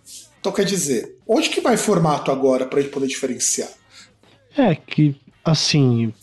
Então 0.44 0.52
quer 0.52 0.66
dizer, 0.66 1.16
onde 1.26 1.50
que 1.50 1.62
vai 1.62 1.78
formato 1.78 2.30
agora 2.30 2.66
para 2.66 2.80
a 2.80 2.82
gente 2.82 2.92
poder 2.92 3.08
diferenciar? 3.08 3.70
É 4.58 4.76
que, 4.76 5.16
assim, 5.42 6.14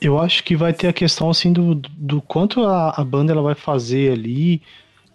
eu 0.00 0.18
acho 0.18 0.42
que 0.42 0.56
vai 0.56 0.72
ter 0.72 0.88
a 0.88 0.92
questão, 0.92 1.30
assim, 1.30 1.52
do, 1.52 1.76
do 1.76 2.20
quanto 2.20 2.64
a, 2.64 2.90
a 2.90 3.04
banda 3.04 3.30
ela 3.32 3.40
vai 3.40 3.54
fazer 3.54 4.10
ali 4.10 4.60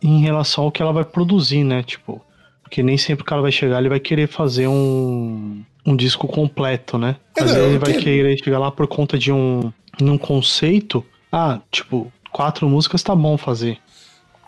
em 0.01 0.21
relação 0.21 0.63
ao 0.63 0.71
que 0.71 0.81
ela 0.81 0.93
vai 0.93 1.03
produzir, 1.03 1.65
né? 1.65 1.83
Tipo, 1.83 2.21
porque 2.63 2.81
nem 2.81 2.97
sempre 2.97 3.23
o 3.23 3.25
cara 3.25 3.41
vai 3.41 3.51
chegar, 3.51 3.79
ele 3.79 3.89
vai 3.89 3.99
querer 3.99 4.29
fazer 4.29 4.69
um, 4.69 5.61
um 5.85 5.93
disco 5.93 6.25
completo, 6.25 6.97
né? 6.97 7.17
É, 7.37 7.43
Às 7.43 7.51
não, 7.51 7.59
eu 7.59 7.65
ele 7.71 7.79
vai 7.79 7.89
entendo. 7.89 8.03
querer 8.05 8.37
chegar 8.41 8.59
lá 8.59 8.71
por 8.71 8.87
conta 8.87 9.17
de 9.19 9.29
um, 9.29 9.73
num 9.99 10.17
conceito. 10.17 11.05
Ah, 11.29 11.59
tipo, 11.69 12.09
quatro 12.31 12.69
músicas 12.69 13.03
tá 13.03 13.13
bom 13.13 13.37
fazer. 13.37 13.77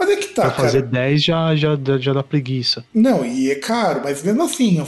Mas 0.02 0.10
é 0.10 0.16
que 0.16 0.28
tá, 0.30 0.42
Pra 0.44 0.52
fazer 0.52 0.80
cara. 0.82 0.92
dez 0.92 1.24
já, 1.24 1.56
já, 1.56 1.78
já 2.00 2.12
dá 2.14 2.24
preguiça. 2.24 2.84
Não, 2.94 3.24
e 3.24 3.52
é 3.52 3.56
caro, 3.56 4.02
mas 4.04 4.24
mesmo 4.24 4.42
assim, 4.42 4.84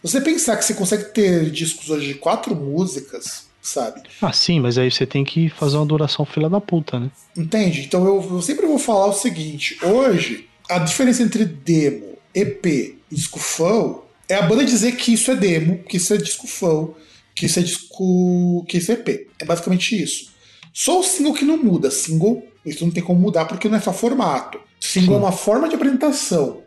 você 0.00 0.20
pensar 0.20 0.56
que 0.56 0.64
você 0.64 0.72
consegue 0.74 1.04
ter 1.06 1.50
discos 1.50 1.90
hoje 1.90 2.06
de 2.08 2.14
quatro 2.14 2.54
músicas, 2.54 3.46
sabe? 3.60 4.02
Ah, 4.20 4.32
sim, 4.32 4.60
mas 4.60 4.78
aí 4.78 4.88
você 4.90 5.04
tem 5.04 5.24
que 5.24 5.48
fazer 5.48 5.76
uma 5.78 5.86
duração 5.86 6.24
fila 6.24 6.48
da 6.48 6.60
puta, 6.60 7.00
né? 7.00 7.10
Entende? 7.36 7.80
Então 7.82 8.06
eu, 8.06 8.24
eu 8.34 8.40
sempre 8.42 8.66
vou 8.66 8.78
falar 8.78 9.06
o 9.06 9.12
seguinte: 9.12 9.76
hoje, 9.84 10.46
a 10.70 10.78
diferença 10.78 11.22
entre 11.24 11.44
demo 11.44 12.12
EP 12.32 12.64
e 12.66 12.96
disco 13.10 13.40
fã, 13.40 13.96
é 14.28 14.36
a 14.36 14.42
banda 14.42 14.64
dizer 14.64 14.92
que 14.92 15.12
isso 15.14 15.30
é 15.32 15.34
demo, 15.34 15.78
que 15.88 15.96
isso 15.96 16.14
é 16.14 16.16
disco 16.16 16.46
fã, 16.46 16.88
que 17.34 17.46
isso 17.46 17.58
é 17.58 17.62
disco. 17.62 18.64
que 18.68 18.78
isso 18.78 18.92
é 18.92 18.94
EP. 18.94 19.26
É 19.40 19.44
basicamente 19.44 20.00
isso. 20.00 20.30
Só 20.72 21.00
o 21.00 21.02
single 21.02 21.34
que 21.34 21.44
não 21.44 21.56
muda. 21.58 21.90
Single, 21.90 22.42
isso 22.64 22.84
não 22.84 22.92
tem 22.92 23.02
como 23.02 23.20
mudar 23.20 23.44
porque 23.44 23.68
não 23.68 23.76
é 23.76 23.80
só 23.80 23.92
formato. 23.92 24.58
Single 24.80 25.14
Sim. 25.14 25.14
é 25.14 25.24
uma 25.24 25.32
forma 25.32 25.68
de 25.68 25.74
apresentação 25.74 26.62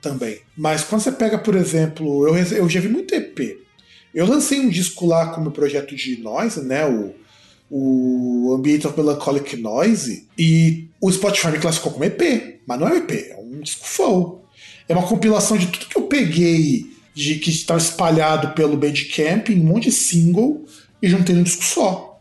também. 0.00 0.40
Mas 0.56 0.82
quando 0.84 1.00
você 1.00 1.12
pega, 1.12 1.38
por 1.38 1.54
exemplo, 1.54 2.26
eu, 2.26 2.36
eu 2.36 2.68
já 2.68 2.80
vi 2.80 2.88
muito 2.88 3.14
EP. 3.14 3.58
Eu 4.14 4.26
lancei 4.26 4.60
um 4.60 4.68
disco 4.68 5.06
lá 5.06 5.28
com 5.28 5.40
o 5.40 5.44
meu 5.44 5.52
projeto 5.52 5.94
de 5.94 6.20
noise, 6.20 6.62
né? 6.62 6.84
O, 6.86 7.14
o 7.70 8.54
Ambient 8.54 8.84
of 8.84 8.96
Melancholic 8.96 9.56
Noise. 9.56 10.26
E 10.36 10.88
o 11.00 11.10
Spotify 11.10 11.52
me 11.52 11.58
classificou 11.58 11.92
como 11.92 12.04
EP. 12.04 12.60
Mas 12.66 12.78
não 12.78 12.88
é 12.88 12.92
um 12.92 12.96
EP, 12.96 13.10
é 13.10 13.36
um 13.38 13.60
disco 13.60 13.86
full. 13.86 14.44
É 14.88 14.92
uma 14.92 15.06
compilação 15.06 15.56
de 15.56 15.68
tudo 15.68 15.86
que 15.86 15.96
eu 15.96 16.02
peguei 16.02 16.92
de 17.14 17.36
que 17.36 17.50
estava 17.50 17.80
espalhado 17.80 18.54
pelo 18.54 18.76
Bandcamp 18.76 19.48
em 19.48 19.60
um 19.60 19.64
monte 19.64 19.84
de 19.84 19.92
single 19.92 20.64
e 21.00 21.08
juntei 21.08 21.34
num 21.34 21.42
disco 21.42 21.64
só. 21.64 22.20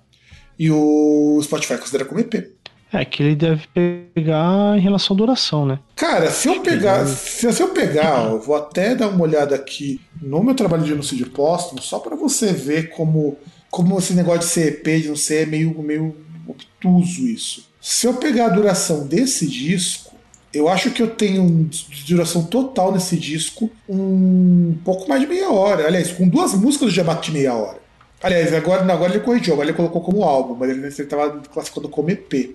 E 0.57 0.69
o 0.69 1.39
Spotify 1.41 1.77
considera 1.77 2.05
como 2.05 2.19
EP. 2.19 2.51
É 2.93 3.05
que 3.05 3.23
ele 3.23 3.35
deve 3.35 3.67
pegar 4.13 4.77
em 4.77 4.81
relação 4.81 5.15
à 5.15 5.17
duração, 5.17 5.65
né? 5.65 5.79
Cara, 5.95 6.29
se 6.29 6.49
eu 6.49 6.61
pegar, 6.61 7.05
se, 7.05 7.51
se 7.51 7.63
eu 7.63 7.69
pegar, 7.69 8.31
eu 8.31 8.41
vou 8.41 8.55
até 8.55 8.93
dar 8.93 9.07
uma 9.07 9.23
olhada 9.23 9.55
aqui 9.55 10.01
no 10.21 10.43
meu 10.43 10.53
trabalho 10.53 10.83
de 10.83 10.89
genocídio 10.89 11.29
póstumo, 11.29 11.81
só 11.81 11.99
para 11.99 12.17
você 12.17 12.51
ver 12.51 12.89
como, 12.89 13.37
como 13.69 13.97
esse 13.97 14.13
negócio 14.13 14.41
de 14.41 14.45
ser 14.47 14.67
EP, 14.67 15.01
de 15.01 15.07
não 15.07 15.15
ser, 15.15 15.43
é 15.43 15.45
meio, 15.45 15.81
meio 15.81 16.15
obtuso 16.45 17.27
isso. 17.27 17.69
Se 17.79 18.05
eu 18.05 18.15
pegar 18.15 18.47
a 18.47 18.49
duração 18.49 19.07
desse 19.07 19.47
disco, 19.47 20.11
eu 20.53 20.67
acho 20.67 20.91
que 20.91 21.01
eu 21.01 21.09
tenho 21.09 21.69
de 21.69 22.13
duração 22.13 22.43
total 22.43 22.91
nesse 22.91 23.15
disco 23.15 23.71
um 23.87 24.75
pouco 24.83 25.07
mais 25.07 25.21
de 25.21 25.27
meia 25.27 25.49
hora. 25.49 25.87
Aliás, 25.87 26.11
com 26.11 26.27
duas 26.27 26.53
músicas 26.53 26.89
eu 26.89 26.93
já 26.95 27.03
bati 27.03 27.31
meia 27.31 27.53
hora. 27.53 27.79
Aliás, 28.21 28.53
agora, 28.53 28.83
não, 28.83 28.93
agora 28.93 29.13
ele 29.13 29.23
corrigiu, 29.23 29.53
agora 29.53 29.69
ele 29.69 29.77
colocou 29.77 30.01
como 30.01 30.23
álbum, 30.23 30.55
mas 30.55 30.69
ele 30.69 30.87
estava 30.87 31.41
classificando 31.51 31.89
como 31.89 32.11
EP. 32.11 32.53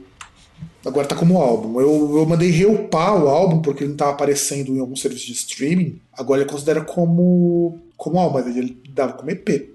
Agora 0.87 1.09
tá 1.09 1.16
como 1.16 1.38
álbum. 1.38 1.81
Eu, 1.81 2.16
eu 2.16 2.27
mandei 2.27 2.49
reupar 2.51 3.20
o 3.20 3.29
álbum 3.29 3.61
porque 3.61 3.83
ele 3.83 3.90
não 3.90 3.96
tava 3.96 4.12
aparecendo 4.12 4.72
em 4.72 4.79
algum 4.79 4.94
serviço 4.94 5.27
de 5.27 5.33
streaming. 5.33 6.01
Agora 6.12 6.42
ele 6.42 6.49
considera 6.49 6.81
como, 6.81 7.77
como 7.96 8.20
álbum, 8.20 8.38
mas 8.38 8.57
ele 8.57 8.81
dava 8.90 9.14
como 9.14 9.29
EP. 9.31 9.70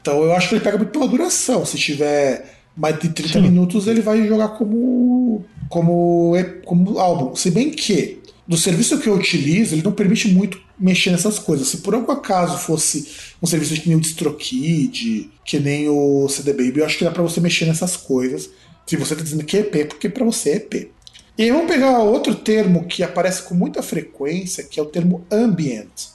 Então 0.00 0.22
eu 0.22 0.32
acho 0.32 0.48
que 0.48 0.54
ele 0.54 0.64
pega 0.64 0.78
muito 0.78 0.92
pela 0.92 1.06
duração. 1.06 1.66
Se 1.66 1.76
tiver 1.76 2.58
mais 2.74 2.98
de 2.98 3.10
30 3.10 3.34
Sim. 3.34 3.40
minutos, 3.42 3.86
ele 3.86 4.00
vai 4.00 4.26
jogar 4.26 4.48
como, 4.48 5.44
como, 5.68 6.32
como 6.64 6.98
álbum. 6.98 7.36
Se 7.36 7.50
bem 7.50 7.70
que, 7.70 8.18
do 8.46 8.56
serviço 8.56 8.98
que 8.98 9.10
eu 9.10 9.14
utilizo, 9.14 9.74
ele 9.74 9.82
não 9.82 9.92
permite 9.92 10.28
muito 10.28 10.58
mexer 10.80 11.10
nessas 11.10 11.38
coisas. 11.38 11.68
Se 11.68 11.78
por 11.78 11.92
algum 11.94 12.12
acaso 12.12 12.56
fosse 12.56 13.08
um 13.42 13.46
serviço 13.46 13.74
que 13.74 13.88
nem 13.88 13.98
o 13.98 14.00
DistroKid, 14.00 15.30
que 15.44 15.60
nem 15.60 15.86
o 15.90 16.26
CD 16.30 16.52
Baby, 16.54 16.80
eu 16.80 16.86
acho 16.86 16.96
que 16.96 17.04
dá 17.04 17.10
pra 17.10 17.22
você 17.22 17.40
mexer 17.40 17.66
nessas 17.66 17.94
coisas. 17.94 18.48
Se 18.88 18.96
você 18.96 19.14
tá 19.14 19.22
dizendo 19.22 19.44
que 19.44 19.58
é 19.58 19.60
EP, 19.60 19.86
porque 19.86 20.08
pra 20.08 20.24
você 20.24 20.50
é 20.50 20.56
EP. 20.56 20.90
E 21.36 21.42
aí 21.42 21.50
vamos 21.50 21.70
pegar 21.70 21.98
outro 21.98 22.34
termo 22.34 22.86
que 22.86 23.02
aparece 23.02 23.42
com 23.42 23.54
muita 23.54 23.82
frequência, 23.82 24.64
que 24.64 24.80
é 24.80 24.82
o 24.82 24.86
termo 24.86 25.26
ambient. 25.30 26.08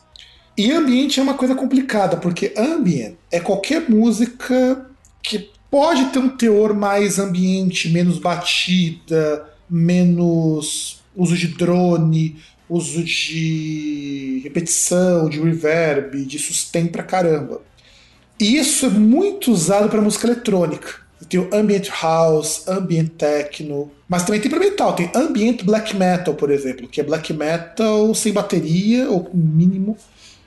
E 0.57 0.71
ambient 0.71 1.19
é 1.19 1.21
uma 1.21 1.35
coisa 1.35 1.53
complicada, 1.53 2.17
porque 2.17 2.51
ambient 2.57 3.13
é 3.31 3.39
qualquer 3.39 3.87
música 3.87 4.89
que 5.21 5.51
pode 5.69 6.05
ter 6.05 6.17
um 6.17 6.29
teor 6.29 6.73
mais 6.73 7.19
ambiente, 7.19 7.89
menos 7.89 8.17
batida, 8.17 9.47
menos 9.69 10.99
uso 11.15 11.37
de 11.37 11.49
drone, 11.49 12.37
uso 12.67 13.03
de 13.03 14.41
repetição, 14.43 15.29
de 15.29 15.39
reverb, 15.39 16.25
de 16.25 16.39
sustain 16.39 16.87
pra 16.87 17.03
caramba. 17.03 17.61
E 18.39 18.57
isso 18.57 18.87
é 18.87 18.89
muito 18.89 19.51
usado 19.51 19.89
para 19.89 20.01
música 20.01 20.25
eletrônica. 20.25 21.02
Tem 21.27 21.39
o 21.39 21.49
ambient 21.53 21.89
house, 22.01 22.67
ambient 22.67 23.09
techno, 23.17 23.91
mas 24.07 24.23
também 24.23 24.41
tem 24.41 24.49
para 24.49 24.59
metal. 24.59 24.93
Tem 24.95 25.09
ambient 25.15 25.63
black 25.63 25.95
metal, 25.95 26.33
por 26.33 26.51
exemplo, 26.51 26.87
que 26.87 26.99
é 27.01 27.03
black 27.03 27.33
metal 27.33 28.13
sem 28.13 28.31
bateria 28.33 29.09
ou 29.09 29.23
com 29.23 29.37
mínimo. 29.37 29.97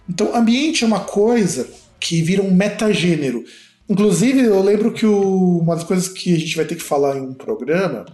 Então, 0.08 0.34
ambiente 0.36 0.84
é 0.84 0.86
uma 0.86 1.00
coisa 1.00 1.68
que 1.98 2.22
vira 2.22 2.42
um 2.42 2.54
metagênero. 2.54 3.44
Inclusive, 3.88 4.40
eu 4.40 4.62
lembro 4.62 4.92
que 4.92 5.06
o- 5.06 5.58
uma 5.58 5.74
das 5.74 5.84
coisas 5.84 6.08
que 6.08 6.34
a 6.34 6.38
gente 6.38 6.56
vai 6.56 6.64
ter 6.64 6.74
que 6.76 6.82
falar 6.82 7.16
em 7.16 7.20
um 7.22 7.34
programa. 7.34 8.04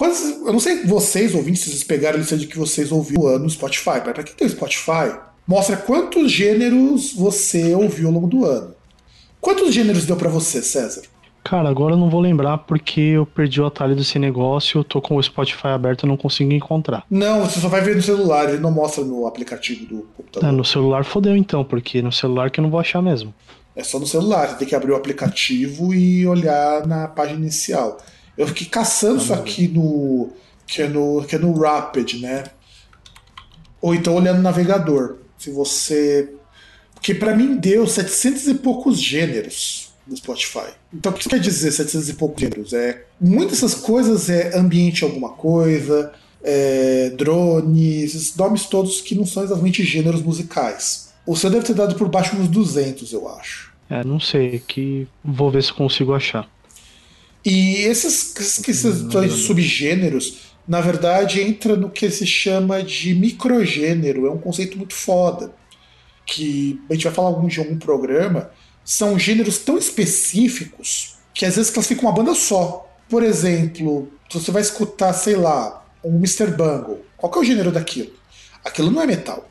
Eu 0.00 0.52
não 0.52 0.58
sei 0.60 0.82
vocês, 0.84 1.34
ouvintes, 1.34 1.62
se 1.62 1.70
vocês 1.70 1.84
pegaram 1.84 2.16
a 2.16 2.18
lista 2.20 2.36
de 2.36 2.46
que 2.46 2.58
vocês 2.58 2.90
ouviram 2.90 3.38
no 3.38 3.48
Spotify. 3.48 4.00
Para 4.02 4.22
quem 4.24 4.34
tem 4.34 4.46
o 4.46 4.50
Spotify, 4.50 5.16
mostra 5.46 5.76
quantos 5.76 6.32
gêneros 6.32 7.12
você 7.12 7.74
ouviu 7.74 8.08
ao 8.08 8.14
longo 8.14 8.26
do 8.26 8.44
ano. 8.44 8.74
Quantos 9.40 9.72
gêneros 9.72 10.04
deu 10.04 10.16
para 10.16 10.28
você, 10.28 10.62
César? 10.62 11.02
Cara, 11.44 11.68
agora 11.68 11.92
eu 11.92 11.98
não 11.98 12.08
vou 12.08 12.22
lembrar 12.22 12.56
porque 12.56 13.00
eu 13.00 13.26
perdi 13.26 13.60
o 13.60 13.66
atalho 13.66 13.94
desse 13.94 14.18
negócio, 14.18 14.78
eu 14.78 14.84
tô 14.84 14.98
com 15.02 15.16
o 15.16 15.22
Spotify 15.22 15.68
aberto 15.68 16.04
e 16.04 16.08
não 16.08 16.16
consigo 16.16 16.50
encontrar. 16.50 17.04
Não, 17.10 17.42
você 17.42 17.60
só 17.60 17.68
vai 17.68 17.82
ver 17.82 17.94
no 17.94 18.02
celular, 18.02 18.48
ele 18.48 18.60
não 18.60 18.70
mostra 18.70 19.04
no 19.04 19.26
aplicativo 19.26 19.84
do 19.84 20.02
computador. 20.16 20.48
É, 20.48 20.52
no 20.52 20.64
celular 20.64 21.04
fodeu 21.04 21.36
então, 21.36 21.62
porque 21.62 22.00
no 22.00 22.10
celular 22.10 22.50
que 22.50 22.60
eu 22.60 22.62
não 22.62 22.70
vou 22.70 22.80
achar 22.80 23.02
mesmo. 23.02 23.34
É 23.76 23.84
só 23.84 23.98
no 23.98 24.06
celular, 24.06 24.48
você 24.48 24.56
tem 24.56 24.68
que 24.68 24.74
abrir 24.74 24.92
o 24.92 24.96
aplicativo 24.96 25.92
e 25.92 26.26
olhar 26.26 26.86
na 26.86 27.08
página 27.08 27.40
inicial. 27.40 27.98
Eu 28.38 28.46
fiquei 28.46 28.66
caçando 28.66 29.18
isso 29.18 29.34
aqui 29.34 29.68
no 29.68 30.30
que 30.66 30.80
é 30.80 30.88
no 30.88 31.22
que 31.24 31.36
é 31.36 31.38
no 31.38 31.52
Rapid, 31.52 32.22
né? 32.22 32.44
Ou 33.82 33.94
então 33.94 34.14
olhando 34.14 34.38
no 34.38 34.42
navegador. 34.42 35.18
Se 35.36 35.50
você 35.50 36.32
porque 36.94 37.14
pra 37.14 37.36
mim 37.36 37.56
deu 37.56 37.86
700 37.86 38.48
e 38.48 38.54
poucos 38.54 38.98
gêneros 38.98 39.83
no 40.06 40.16
Spotify. 40.16 40.72
Então 40.92 41.12
o 41.12 41.14
que 41.14 41.28
quer 41.28 41.40
dizer 41.40 41.72
700 41.72 42.08
e 42.08 42.14
poucos 42.14 42.40
gêneros? 42.40 42.72
É 42.72 43.04
muitas 43.20 43.60
dessas 43.60 43.74
coisas 43.74 44.28
é 44.28 44.56
ambiente 44.56 45.04
alguma 45.04 45.30
coisa, 45.30 46.12
é, 46.42 47.10
drones, 47.10 48.14
esses 48.14 48.36
nomes 48.36 48.66
todos 48.66 49.00
que 49.00 49.14
não 49.14 49.26
são 49.26 49.42
exatamente 49.42 49.82
gêneros 49.82 50.22
musicais. 50.22 51.12
O 51.26 51.34
seu 51.34 51.48
deve 51.48 51.64
ter 51.64 51.74
dado 51.74 51.94
por 51.94 52.08
baixo 52.08 52.36
uns 52.36 52.48
200, 52.48 53.12
eu 53.12 53.28
acho. 53.28 53.72
É, 53.88 54.04
não 54.04 54.20
sei, 54.20 54.62
que 54.66 55.08
vou 55.24 55.50
ver 55.50 55.62
se 55.62 55.72
consigo 55.72 56.14
achar. 56.14 56.48
E 57.44 57.76
esses, 57.84 58.34
esses, 58.36 58.68
esses 58.68 59.02
dois 59.02 59.32
subgêneros, 59.32 60.38
na 60.66 60.80
verdade, 60.80 61.40
entra 61.42 61.76
no 61.76 61.90
que 61.90 62.10
se 62.10 62.26
chama 62.26 62.82
de 62.82 63.14
microgênero. 63.14 64.26
É 64.26 64.30
um 64.30 64.38
conceito 64.38 64.78
muito 64.78 64.94
foda. 64.94 65.52
Que 66.26 66.80
a 66.88 66.94
gente 66.94 67.04
vai 67.04 67.12
falar 67.12 67.28
algum 67.28 67.46
de 67.46 67.58
algum 67.58 67.78
programa. 67.78 68.50
São 68.84 69.18
gêneros 69.18 69.58
tão 69.58 69.78
específicos 69.78 71.16
que 71.32 71.46
às 71.46 71.56
vezes 71.56 71.70
classificam 71.70 72.04
uma 72.04 72.14
banda 72.14 72.34
só. 72.34 72.88
Por 73.08 73.22
exemplo, 73.22 74.08
se 74.30 74.38
você 74.38 74.50
vai 74.50 74.62
escutar, 74.62 75.12
sei 75.12 75.36
lá, 75.36 75.84
um 76.04 76.16
Mr. 76.16 76.48
Bungle. 76.48 77.04
Qual 77.16 77.32
que 77.32 77.38
é 77.38 77.40
o 77.40 77.44
gênero 77.44 77.72
daquilo? 77.72 78.12
Aquilo 78.64 78.90
não 78.90 79.02
é 79.02 79.06
metal. 79.06 79.48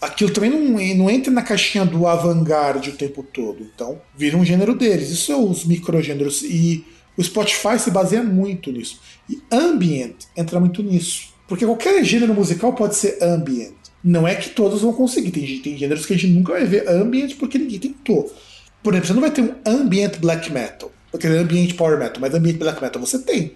Aquilo 0.00 0.30
também 0.30 0.50
não, 0.50 0.96
não 0.96 1.10
entra 1.10 1.32
na 1.32 1.42
caixinha 1.42 1.84
do 1.84 2.06
avant-garde 2.06 2.90
o 2.90 2.96
tempo 2.96 3.22
todo. 3.22 3.62
Então, 3.62 4.00
vira 4.16 4.36
um 4.36 4.44
gênero 4.44 4.74
deles. 4.74 5.10
Isso 5.10 5.26
são 5.26 5.50
os 5.50 5.64
microgêneros. 5.64 6.42
E 6.42 6.84
o 7.16 7.22
Spotify 7.22 7.78
se 7.78 7.90
baseia 7.90 8.22
muito 8.22 8.70
nisso. 8.70 9.00
E 9.28 9.42
ambient 9.50 10.16
entra 10.36 10.60
muito 10.60 10.82
nisso. 10.82 11.34
Porque 11.48 11.64
qualquer 11.64 12.04
gênero 12.04 12.34
musical 12.34 12.72
pode 12.72 12.96
ser 12.96 13.18
ambient. 13.22 13.74
Não 14.06 14.26
é 14.26 14.36
que 14.36 14.50
todos 14.50 14.82
vão 14.82 14.92
conseguir. 14.92 15.32
Tem, 15.32 15.58
tem 15.58 15.76
gêneros 15.76 16.06
que 16.06 16.14
a 16.14 16.16
gente 16.16 16.32
nunca 16.32 16.52
vai 16.52 16.64
ver 16.64 16.88
ambient 16.88 17.34
porque 17.34 17.58
ninguém 17.58 17.80
tentou. 17.80 18.32
Por 18.80 18.94
exemplo, 18.94 19.08
você 19.08 19.14
não 19.14 19.20
vai 19.20 19.32
ter 19.32 19.42
um 19.42 19.54
ambient 19.66 20.18
black 20.20 20.52
metal. 20.52 20.92
Porque 21.10 21.26
é 21.26 21.30
ambient 21.30 21.74
power 21.74 21.98
metal, 21.98 22.20
mas 22.20 22.32
ambient 22.32 22.56
black 22.56 22.80
metal 22.80 23.00
você 23.00 23.18
tem. 23.18 23.52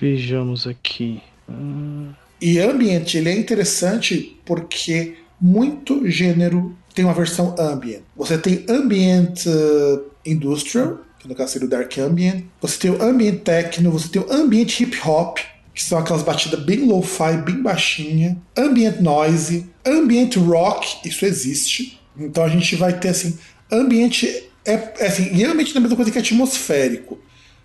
Vejamos 0.00 0.66
aqui. 0.66 1.20
Hum, 1.48 2.10
E 2.40 2.58
ambient 2.58 3.14
ele 3.14 3.28
é 3.28 3.38
interessante 3.38 4.36
porque 4.44 5.14
muito 5.40 6.08
gênero 6.10 6.76
tem 6.94 7.04
uma 7.04 7.14
versão 7.14 7.54
ambient. 7.58 8.02
Você 8.16 8.36
tem 8.38 8.64
ambient 8.68 9.46
uh, 9.46 10.02
industrial, 10.24 10.98
que 11.20 11.28
no 11.28 11.34
caso 11.34 11.52
seria 11.52 11.66
o 11.66 11.70
dark 11.70 11.96
ambient. 11.98 12.44
Você 12.60 12.78
tem 12.78 12.90
o 12.90 13.00
ambient 13.02 13.42
techno, 13.42 13.90
você 13.92 14.08
tem 14.08 14.20
o 14.20 14.32
ambient 14.32 14.80
hip 14.80 14.96
hop, 15.06 15.38
que 15.76 15.82
são 15.82 15.98
aquelas 15.98 16.22
batidas 16.22 16.58
bem 16.58 16.86
lo-fi, 16.86 17.36
bem 17.44 17.62
baixinha. 17.62 18.40
Ambient 18.56 18.98
noise, 18.98 19.70
ambient 19.84 20.34
rock, 20.36 21.06
isso 21.06 21.26
existe. 21.26 22.00
Então 22.18 22.42
a 22.42 22.48
gente 22.48 22.74
vai 22.76 22.98
ter 22.98 23.10
assim, 23.10 23.38
ambient 23.70 24.24
é, 24.64 24.72
é 24.98 25.06
assim, 25.06 25.42
é 25.42 25.44
a 25.44 25.54
mesma 25.54 25.94
coisa 25.94 26.10
que 26.10 26.18
atmosférico. 26.18 27.18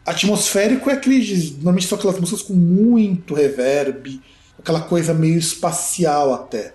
Atmosférico 0.06 0.90
é 0.90 0.94
aquele. 0.94 1.52
Normalmente 1.54 1.88
são 1.88 1.98
aquelas 1.98 2.20
músicas 2.20 2.42
com 2.42 2.54
muito 2.54 3.34
reverb, 3.34 4.20
aquela 4.60 4.82
coisa 4.82 5.14
meio 5.14 5.38
espacial 5.38 6.34
até. 6.34 6.74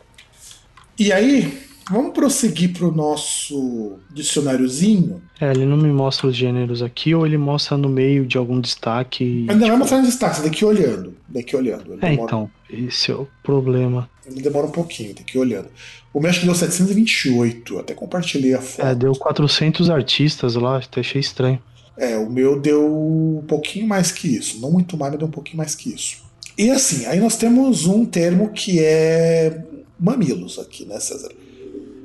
E 0.98 1.12
aí, 1.12 1.65
Vamos 1.90 2.12
prosseguir 2.12 2.72
para 2.72 2.86
o 2.86 2.92
nosso 2.92 3.94
dicionáriozinho. 4.12 5.22
É, 5.40 5.50
ele 5.50 5.64
não 5.64 5.76
me 5.76 5.88
mostra 5.92 6.26
os 6.26 6.36
gêneros 6.36 6.82
aqui, 6.82 7.14
ou 7.14 7.24
ele 7.24 7.38
mostra 7.38 7.76
no 7.76 7.88
meio 7.88 8.26
de 8.26 8.36
algum 8.36 8.60
destaque. 8.60 9.46
Ainda 9.48 9.68
vai 9.68 9.76
mostrar 9.76 9.98
no 9.98 10.06
destaque, 10.06 10.64
ir 10.64 10.64
olhando. 10.64 11.14
Ir 11.32 11.56
olhando. 11.56 11.92
Ele 11.92 11.98
É, 12.02 12.10
demora, 12.10 12.24
então, 12.24 12.50
esse 12.68 13.10
é 13.12 13.14
o 13.14 13.28
problema. 13.42 14.10
ele 14.26 14.40
demora 14.42 14.66
um 14.66 14.70
pouquinho, 14.70 15.14
tem 15.14 15.24
que 15.24 15.38
ir 15.38 15.40
olhando. 15.40 15.68
O 16.12 16.20
meu 16.20 16.30
acho 16.30 16.40
que 16.40 16.46
deu 16.46 16.54
728, 16.54 17.78
até 17.78 17.94
compartilhei 17.94 18.54
a 18.54 18.60
foto. 18.60 18.86
É, 18.86 18.94
deu 18.94 19.12
400 19.12 19.88
artistas 19.88 20.56
lá, 20.56 20.78
até 20.78 21.00
achei 21.00 21.20
estranho. 21.20 21.60
É, 21.96 22.18
o 22.18 22.28
meu 22.28 22.60
deu 22.60 22.84
um 22.84 23.44
pouquinho 23.46 23.86
mais 23.86 24.10
que 24.10 24.28
isso. 24.28 24.60
Não 24.60 24.70
muito 24.72 24.96
mais, 24.96 25.12
mas 25.12 25.18
deu 25.18 25.28
um 25.28 25.30
pouquinho 25.30 25.58
mais 25.58 25.74
que 25.74 25.94
isso. 25.94 26.24
E 26.58 26.70
assim, 26.70 27.06
aí 27.06 27.20
nós 27.20 27.36
temos 27.36 27.86
um 27.86 28.04
termo 28.04 28.50
que 28.50 28.80
é 28.80 29.62
mamilos 30.00 30.58
aqui, 30.58 30.84
né, 30.84 30.98
César? 30.98 31.30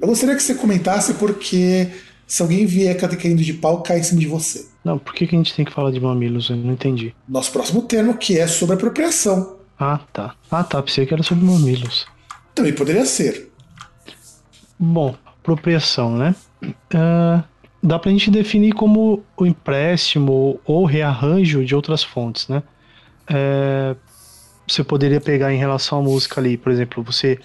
Eu 0.02 0.08
gostaria 0.08 0.36
que 0.36 0.42
você 0.42 0.56
comentasse 0.56 1.14
porque 1.14 1.88
se 2.26 2.42
alguém 2.42 2.66
vier 2.66 2.98
caindo 2.98 3.44
de 3.44 3.54
pau, 3.54 3.84
cai 3.84 4.00
em 4.00 4.04
cima 4.04 4.20
de 4.20 4.28
você. 4.28 4.66
Não, 4.84 4.98
por 4.98 5.14
que, 5.14 5.28
que 5.28 5.36
a 5.36 5.38
gente 5.38 5.54
tem 5.54 5.64
que 5.64 5.72
falar 5.72 5.92
de 5.92 6.00
mamilos? 6.00 6.50
Eu 6.50 6.56
não 6.56 6.74
entendi. 6.74 7.14
Nosso 7.28 7.52
próximo 7.52 7.84
termo, 7.84 8.18
que 8.18 8.40
é 8.40 8.48
sobre 8.48 8.76
apropriação. 8.76 9.58
Ah, 9.80 10.00
tá. 10.12 10.34
Ah, 10.50 10.64
tá. 10.64 10.82
Pensei 10.82 11.06
que 11.06 11.14
era 11.14 11.22
sobre 11.22 11.46
mamilos. 11.46 12.08
Também 12.56 12.74
poderia 12.74 13.06
ser. 13.06 13.52
Bom, 14.80 15.16
apropriação, 15.26 16.18
né? 16.18 16.36
Ah, 16.94 17.44
dá 17.84 18.00
pra 18.00 18.10
gente 18.10 18.32
definir 18.32 18.74
como 18.74 19.24
o 19.38 19.46
empréstimo 19.46 20.60
ou 20.66 20.86
rearranjo 20.86 21.64
de 21.64 21.76
outras 21.76 22.04
fontes, 22.04 22.48
né? 22.48 22.64
É, 23.28 23.96
você 24.68 24.84
poderia 24.84 25.22
pegar 25.22 25.54
em 25.54 25.58
relação 25.58 26.00
à 26.00 26.02
música 26.02 26.42
ali, 26.42 26.58
por 26.58 26.72
exemplo, 26.72 27.04
você 27.04 27.40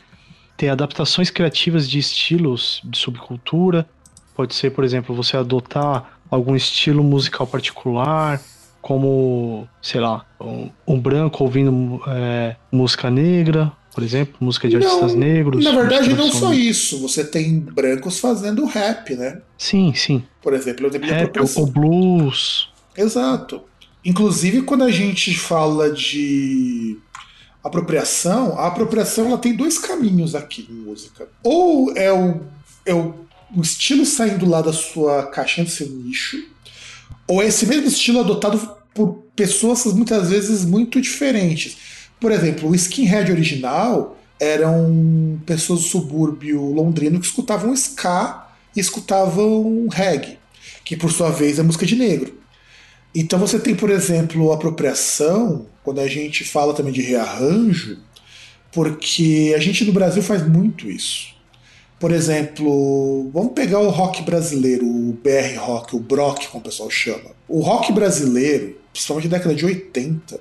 ter 0.56 0.68
adaptações 0.68 1.30
criativas 1.30 1.88
de 1.88 1.98
estilos 1.98 2.80
de 2.84 2.98
subcultura. 2.98 3.86
Pode 4.34 4.54
ser, 4.54 4.70
por 4.70 4.84
exemplo, 4.84 5.14
você 5.14 5.36
adotar 5.36 6.18
algum 6.30 6.56
estilo 6.56 7.02
musical 7.02 7.46
particular, 7.46 8.40
como, 8.80 9.66
sei 9.82 10.00
lá, 10.00 10.24
um, 10.40 10.70
um 10.86 11.00
branco 11.00 11.42
ouvindo 11.44 12.00
é, 12.06 12.56
música 12.70 13.10
negra, 13.10 13.72
por 13.96 14.04
exemplo, 14.04 14.34
música 14.40 14.68
de 14.68 14.76
artistas 14.76 15.12
Não, 15.12 15.18
negros. 15.18 15.64
Na 15.64 15.72
verdade, 15.72 16.14
não 16.14 16.30
só 16.30 16.52
isso. 16.52 17.00
Você 17.00 17.24
tem 17.24 17.58
brancos 17.58 18.20
fazendo 18.20 18.66
rap, 18.66 19.16
né? 19.16 19.40
Sim, 19.56 19.94
sim. 19.94 20.22
Por 20.42 20.52
exemplo, 20.52 20.86
eu 20.86 21.00
Rap, 21.00 21.38
o 21.56 21.66
blues. 21.66 22.68
Exato. 22.94 23.62
Inclusive, 24.04 24.62
quando 24.62 24.84
a 24.84 24.90
gente 24.90 25.34
fala 25.36 25.90
de 25.90 26.98
apropriação, 27.66 28.58
a 28.58 28.66
apropriação 28.66 29.26
ela 29.26 29.38
tem 29.38 29.54
dois 29.54 29.78
caminhos 29.78 30.34
aqui 30.34 30.66
em 30.70 30.74
música. 30.74 31.28
Ou 31.42 31.92
é 31.96 32.12
o, 32.12 32.40
é 32.84 32.94
o, 32.94 33.14
o 33.54 33.60
estilo 33.60 34.04
saindo 34.04 34.48
lá 34.48 34.60
da 34.62 34.72
sua 34.72 35.26
caixinha 35.26 35.64
do 35.64 35.70
seu 35.70 35.88
nicho, 35.88 36.36
ou 37.26 37.42
é 37.42 37.46
esse 37.46 37.66
mesmo 37.66 37.88
estilo 37.88 38.20
adotado 38.20 38.76
por 38.94 39.24
pessoas 39.34 39.84
muitas 39.86 40.30
vezes 40.30 40.64
muito 40.64 41.00
diferentes. 41.00 41.76
Por 42.18 42.32
exemplo, 42.32 42.70
o 42.70 42.74
skinhead 42.74 43.30
original 43.30 44.16
eram 44.40 45.38
pessoas 45.44 45.80
do 45.80 45.86
subúrbio 45.86 46.72
londrino 46.72 47.20
que 47.20 47.26
escutavam 47.26 47.72
ska 47.74 48.48
e 48.74 48.80
escutavam 48.80 49.88
reggae, 49.90 50.38
que 50.84 50.96
por 50.96 51.10
sua 51.10 51.30
vez 51.30 51.58
é 51.58 51.62
música 51.62 51.86
de 51.86 51.96
negro. 51.96 52.34
Então 53.14 53.38
você 53.38 53.58
tem, 53.58 53.74
por 53.74 53.90
exemplo, 53.90 54.52
apropriação, 54.52 55.66
quando 55.86 56.00
a 56.00 56.08
gente 56.08 56.42
fala 56.42 56.74
também 56.74 56.92
de 56.92 57.00
rearranjo, 57.00 57.98
porque 58.72 59.54
a 59.54 59.60
gente 59.60 59.84
no 59.84 59.92
Brasil 59.92 60.20
faz 60.20 60.44
muito 60.44 60.90
isso. 60.90 61.28
Por 62.00 62.10
exemplo, 62.10 63.30
vamos 63.32 63.52
pegar 63.52 63.78
o 63.78 63.88
rock 63.88 64.20
brasileiro, 64.22 64.84
o 64.84 65.12
BR 65.12 65.56
rock, 65.60 65.94
o 65.94 66.00
Brock, 66.00 66.48
como 66.48 66.60
o 66.60 66.64
pessoal 66.64 66.90
chama. 66.90 67.30
O 67.46 67.60
rock 67.60 67.92
brasileiro, 67.92 68.76
principalmente 68.92 69.28
na 69.28 69.36
década 69.38 69.54
de 69.54 69.64
80, 69.64 70.40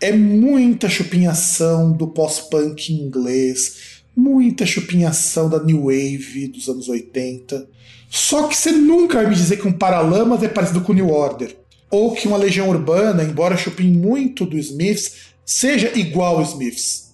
é 0.00 0.10
muita 0.10 0.88
chupinhação 0.88 1.92
do 1.92 2.08
pós-punk 2.08 2.92
inglês, 2.92 4.02
muita 4.16 4.66
chupinhação 4.66 5.48
da 5.48 5.62
new 5.62 5.84
wave 5.84 6.48
dos 6.48 6.68
anos 6.68 6.88
80. 6.88 7.64
Só 8.10 8.48
que 8.48 8.56
você 8.56 8.72
nunca 8.72 9.18
vai 9.18 9.30
me 9.30 9.36
dizer 9.36 9.58
que 9.58 9.68
um 9.68 9.72
Paralamas 9.72 10.42
é 10.42 10.48
parecido 10.48 10.80
com 10.80 10.90
o 10.90 10.96
New 10.96 11.10
Order 11.10 11.59
ou 11.90 12.14
que 12.14 12.28
uma 12.28 12.36
Legião 12.36 12.68
Urbana, 12.68 13.24
embora 13.24 13.56
chupinhe 13.56 13.96
muito 13.96 14.46
do 14.46 14.56
Smiths, 14.56 15.34
seja 15.44 15.90
igual 15.98 16.36
ao 16.36 16.42
Smiths. 16.42 17.10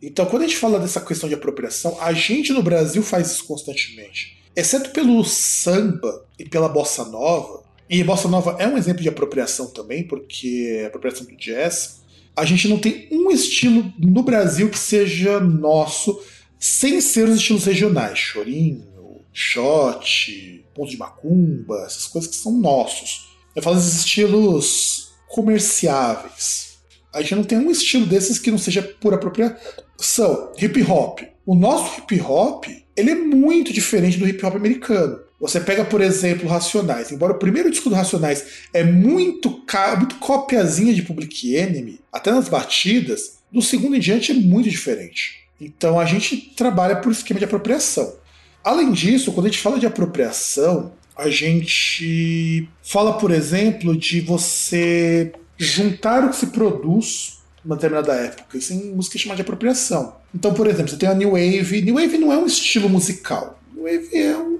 Então, 0.00 0.26
quando 0.26 0.42
a 0.42 0.46
gente 0.46 0.58
fala 0.58 0.78
dessa 0.78 1.00
questão 1.00 1.28
de 1.28 1.34
apropriação, 1.34 1.96
a 2.00 2.12
gente 2.12 2.52
no 2.52 2.62
Brasil 2.62 3.02
faz 3.02 3.30
isso 3.30 3.44
constantemente. 3.44 4.38
Exceto 4.54 4.90
pelo 4.90 5.22
samba 5.24 6.26
e 6.38 6.48
pela 6.48 6.68
bossa 6.68 7.04
nova, 7.04 7.64
e 7.88 8.02
bossa 8.02 8.28
nova 8.28 8.56
é 8.58 8.66
um 8.66 8.76
exemplo 8.76 9.02
de 9.02 9.08
apropriação 9.08 9.66
também, 9.66 10.02
porque 10.02 10.78
é 10.80 10.86
apropriação 10.86 11.26
do 11.26 11.36
jazz, 11.36 12.00
a 12.34 12.44
gente 12.44 12.68
não 12.68 12.78
tem 12.78 13.08
um 13.10 13.30
estilo 13.30 13.92
no 13.98 14.22
Brasil 14.22 14.68
que 14.68 14.78
seja 14.78 15.40
nosso, 15.40 16.20
sem 16.58 17.00
ser 17.00 17.28
os 17.28 17.36
estilos 17.36 17.64
regionais. 17.64 18.18
Chorinho, 18.18 19.22
shot, 19.32 20.64
ponto 20.74 20.90
de 20.90 20.98
macumba, 20.98 21.84
essas 21.86 22.06
coisas 22.06 22.30
que 22.30 22.36
são 22.36 22.52
nossos. 22.52 23.25
Eu 23.56 23.62
falo 23.62 23.76
desses 23.76 24.00
estilos 24.00 25.12
comerciáveis. 25.28 26.76
A 27.10 27.22
gente 27.22 27.36
não 27.36 27.42
tem 27.42 27.56
um 27.56 27.70
estilo 27.70 28.04
desses 28.04 28.38
que 28.38 28.50
não 28.50 28.58
seja 28.58 28.82
por 28.82 29.14
apropriação. 29.14 30.52
Hip 30.60 30.82
hop. 30.82 31.20
O 31.46 31.54
nosso 31.54 31.98
hip 31.98 32.20
hop, 32.20 32.66
ele 32.94 33.10
é 33.12 33.14
muito 33.14 33.72
diferente 33.72 34.18
do 34.18 34.28
hip 34.28 34.44
hop 34.44 34.56
americano. 34.56 35.20
Você 35.40 35.58
pega, 35.58 35.86
por 35.86 36.02
exemplo, 36.02 36.46
Racionais. 36.46 37.10
Embora 37.10 37.32
o 37.32 37.38
primeiro 37.38 37.70
disco 37.70 37.88
do 37.88 37.94
Racionais 37.94 38.44
é 38.74 38.84
muito, 38.84 39.62
muito 39.96 40.16
copiazinha 40.16 40.92
de 40.92 41.00
Public 41.00 41.54
Enemy, 41.56 41.98
até 42.12 42.30
nas 42.30 42.50
batidas, 42.50 43.38
do 43.50 43.62
segundo 43.62 43.96
em 43.96 44.00
diante 44.00 44.32
é 44.32 44.34
muito 44.34 44.68
diferente. 44.68 45.46
Então 45.58 45.98
a 45.98 46.04
gente 46.04 46.52
trabalha 46.54 46.96
por 46.96 47.10
esquema 47.10 47.38
de 47.38 47.46
apropriação. 47.46 48.16
Além 48.62 48.92
disso, 48.92 49.32
quando 49.32 49.46
a 49.46 49.48
gente 49.48 49.62
fala 49.62 49.78
de 49.78 49.86
apropriação, 49.86 50.92
a 51.16 51.30
gente 51.30 52.68
fala, 52.82 53.14
por 53.14 53.30
exemplo, 53.30 53.96
de 53.96 54.20
você 54.20 55.32
juntar 55.56 56.24
o 56.24 56.30
que 56.30 56.36
se 56.36 56.48
produz 56.48 57.38
numa 57.64 57.76
determinada 57.76 58.12
época. 58.14 58.58
Isso 58.58 58.72
em 58.72 58.92
música 58.92 59.18
chamada 59.18 59.36
de 59.36 59.42
apropriação. 59.42 60.16
Então, 60.34 60.52
por 60.52 60.66
exemplo, 60.66 60.88
você 60.88 60.96
tem 60.96 61.08
a 61.08 61.14
New 61.14 61.30
Wave. 61.30 61.82
New 61.82 61.94
Wave 61.94 62.18
não 62.18 62.32
é 62.32 62.36
um 62.36 62.46
estilo 62.46 62.88
musical. 62.88 63.58
New 63.74 63.84
Wave 63.84 64.14
é 64.14 64.36
um, 64.36 64.58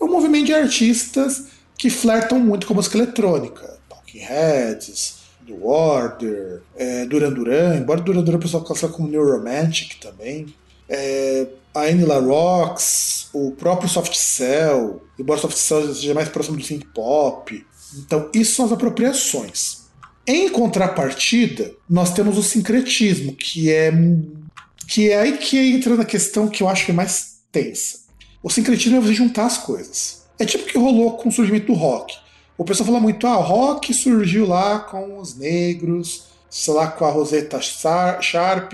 é 0.00 0.04
um 0.04 0.10
movimento 0.10 0.46
de 0.46 0.54
artistas 0.54 1.46
que 1.78 1.88
flertam 1.88 2.38
muito 2.38 2.66
com 2.66 2.74
a 2.74 2.76
música 2.76 2.98
eletrônica. 2.98 3.78
Talking 3.88 4.18
Heads, 4.18 5.16
New 5.46 5.66
Order, 5.66 6.60
é, 6.76 7.06
Duran 7.06 7.32
Duran, 7.32 7.76
embora 7.76 8.00
Duran 8.00 8.22
Duran 8.22 8.36
o 8.36 8.40
pessoal 8.40 8.62
classifica 8.62 8.92
como 8.92 9.08
New 9.08 9.24
Romantic 9.24 9.98
também. 10.00 10.46
É, 10.88 11.46
a 11.76 11.82
Annie 11.82 12.06
La 12.06 12.18
Rocks, 12.18 13.28
o 13.34 13.50
próprio 13.50 13.88
Soft 13.88 14.14
Cell, 14.14 15.02
embora 15.18 15.38
Soft 15.38 15.58
Cell 15.58 15.94
seja 15.94 16.14
mais 16.14 16.28
próximo 16.30 16.56
do 16.56 16.64
synth 16.64 16.86
pop. 16.94 17.66
Então, 17.98 18.30
isso 18.32 18.54
são 18.54 18.64
as 18.64 18.72
apropriações. 18.72 19.84
Em 20.26 20.48
contrapartida, 20.48 21.74
nós 21.88 22.14
temos 22.14 22.38
o 22.38 22.42
sincretismo, 22.42 23.34
que 23.34 23.70
é 23.70 23.92
que 24.88 25.10
é 25.10 25.18
aí 25.18 25.36
que 25.36 25.58
entra 25.58 25.96
na 25.96 26.04
questão 26.04 26.48
que 26.48 26.62
eu 26.62 26.68
acho 26.68 26.86
que 26.86 26.92
é 26.92 26.94
mais 26.94 27.40
tensa. 27.52 28.06
O 28.42 28.48
sincretismo 28.48 28.96
é 28.96 29.00
você 29.00 29.12
juntar 29.12 29.44
as 29.44 29.58
coisas. 29.58 30.24
É 30.38 30.46
tipo 30.46 30.64
o 30.64 30.66
que 30.66 30.78
rolou 30.78 31.16
com 31.16 31.28
o 31.28 31.32
surgimento 31.32 31.66
do 31.66 31.74
rock. 31.74 32.14
O 32.56 32.64
pessoal 32.64 32.86
fala 32.86 33.00
muito, 33.00 33.26
ah, 33.26 33.38
o 33.38 33.42
rock 33.42 33.92
surgiu 33.92 34.46
lá 34.46 34.78
com 34.78 35.18
os 35.18 35.36
negros, 35.36 36.28
sei 36.48 36.72
lá, 36.72 36.86
com 36.86 37.04
a 37.04 37.10
Rosetta 37.10 37.60
Sharp. 37.60 38.72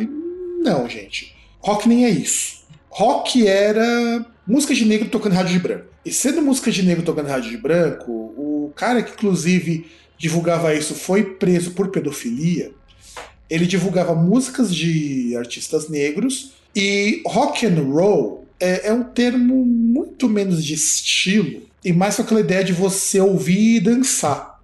Não, 0.62 0.88
gente. 0.88 1.34
Rock 1.60 1.88
nem 1.88 2.04
é 2.04 2.10
isso. 2.10 2.61
Rock 2.94 3.46
era 3.46 4.26
música 4.46 4.74
de 4.74 4.84
negro 4.84 5.08
tocando 5.08 5.32
rádio 5.32 5.54
de 5.54 5.58
branco. 5.58 5.86
E 6.04 6.12
sendo 6.12 6.42
música 6.42 6.70
de 6.70 6.82
negro 6.82 7.02
tocando 7.02 7.28
rádio 7.28 7.50
de 7.50 7.56
branco, 7.56 8.12
o 8.12 8.70
cara 8.76 9.02
que 9.02 9.12
inclusive 9.12 9.86
divulgava 10.18 10.74
isso 10.74 10.94
foi 10.94 11.24
preso 11.24 11.70
por 11.70 11.88
pedofilia. 11.88 12.70
Ele 13.48 13.64
divulgava 13.66 14.14
músicas 14.14 14.74
de 14.74 15.34
artistas 15.38 15.88
negros 15.88 16.52
e 16.76 17.22
rock 17.26 17.64
and 17.64 17.82
roll 17.82 18.46
é, 18.60 18.88
é 18.88 18.92
um 18.92 19.04
termo 19.04 19.64
muito 19.64 20.28
menos 20.28 20.62
de 20.62 20.74
estilo 20.74 21.62
e 21.82 21.94
mais 21.94 22.16
com 22.16 22.22
aquela 22.22 22.40
ideia 22.40 22.62
de 22.62 22.74
você 22.74 23.18
ouvir 23.20 23.76
e 23.76 23.80
dançar. 23.80 24.60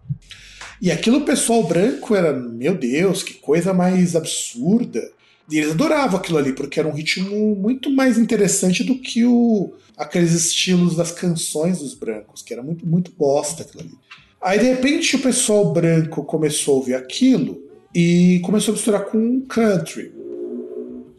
E 0.82 0.92
aquilo 0.92 1.20
o 1.20 1.24
pessoal 1.24 1.64
branco 1.64 2.14
era, 2.14 2.32
meu 2.34 2.74
Deus, 2.74 3.22
que 3.22 3.34
coisa 3.34 3.72
mais 3.72 4.14
absurda. 4.14 5.02
E 5.50 5.58
eles 5.58 5.70
adoravam 5.72 6.18
aquilo 6.18 6.38
ali, 6.38 6.52
porque 6.52 6.78
era 6.78 6.88
um 6.88 6.92
ritmo 6.92 7.56
muito 7.56 7.90
mais 7.90 8.18
interessante 8.18 8.84
do 8.84 8.98
que 8.98 9.24
o, 9.24 9.72
aqueles 9.96 10.32
estilos 10.32 10.94
das 10.94 11.10
canções 11.10 11.78
dos 11.78 11.94
brancos, 11.94 12.42
que 12.42 12.52
era 12.52 12.62
muito, 12.62 12.86
muito 12.86 13.10
bosta 13.10 13.62
aquilo 13.62 13.82
ali. 13.82 13.94
Aí, 14.40 14.58
de 14.58 14.66
repente, 14.66 15.16
o 15.16 15.20
pessoal 15.20 15.72
branco 15.72 16.22
começou 16.24 16.74
a 16.74 16.76
ouvir 16.78 16.94
aquilo 16.94 17.60
e 17.94 18.40
começou 18.44 18.72
a 18.72 18.76
misturar 18.76 19.04
com 19.06 19.40
country. 19.42 20.12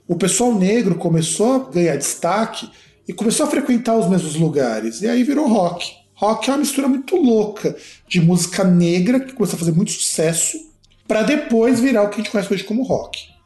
O 0.07 0.15
pessoal 0.15 0.53
negro 0.53 0.95
começou 0.95 1.53
a 1.53 1.59
ganhar 1.69 1.95
destaque 1.97 2.69
e 3.07 3.13
começou 3.13 3.45
a 3.45 3.49
frequentar 3.49 3.97
os 3.97 4.07
mesmos 4.07 4.35
lugares. 4.35 5.01
E 5.01 5.07
aí 5.07 5.23
virou 5.23 5.47
rock. 5.47 5.91
Rock 6.13 6.49
é 6.49 6.53
uma 6.53 6.59
mistura 6.59 6.87
muito 6.87 7.15
louca 7.15 7.75
de 8.07 8.21
música 8.21 8.63
negra, 8.63 9.19
que 9.19 9.33
começou 9.33 9.55
a 9.55 9.59
fazer 9.59 9.71
muito 9.71 9.91
sucesso, 9.91 10.57
para 11.07 11.23
depois 11.23 11.79
virar 11.79 12.03
o 12.03 12.09
que 12.09 12.15
a 12.15 12.17
gente 12.17 12.31
conhece 12.31 12.53
hoje 12.53 12.63
como 12.63 12.83
rock. 12.83 13.38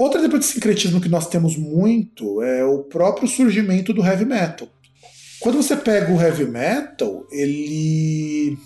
Outra 0.00 0.18
tipo 0.22 0.38
de 0.38 0.46
sincretismo 0.46 0.98
que 0.98 1.10
nós 1.10 1.28
temos 1.28 1.58
muito 1.58 2.40
é 2.40 2.64
o 2.64 2.78
próprio 2.78 3.28
surgimento 3.28 3.92
do 3.92 4.02
heavy 4.02 4.24
metal. 4.24 4.66
Quando 5.38 5.62
você 5.62 5.76
pega 5.76 6.10
o 6.10 6.18
heavy 6.18 6.46
metal, 6.46 7.26
ele 7.30 8.56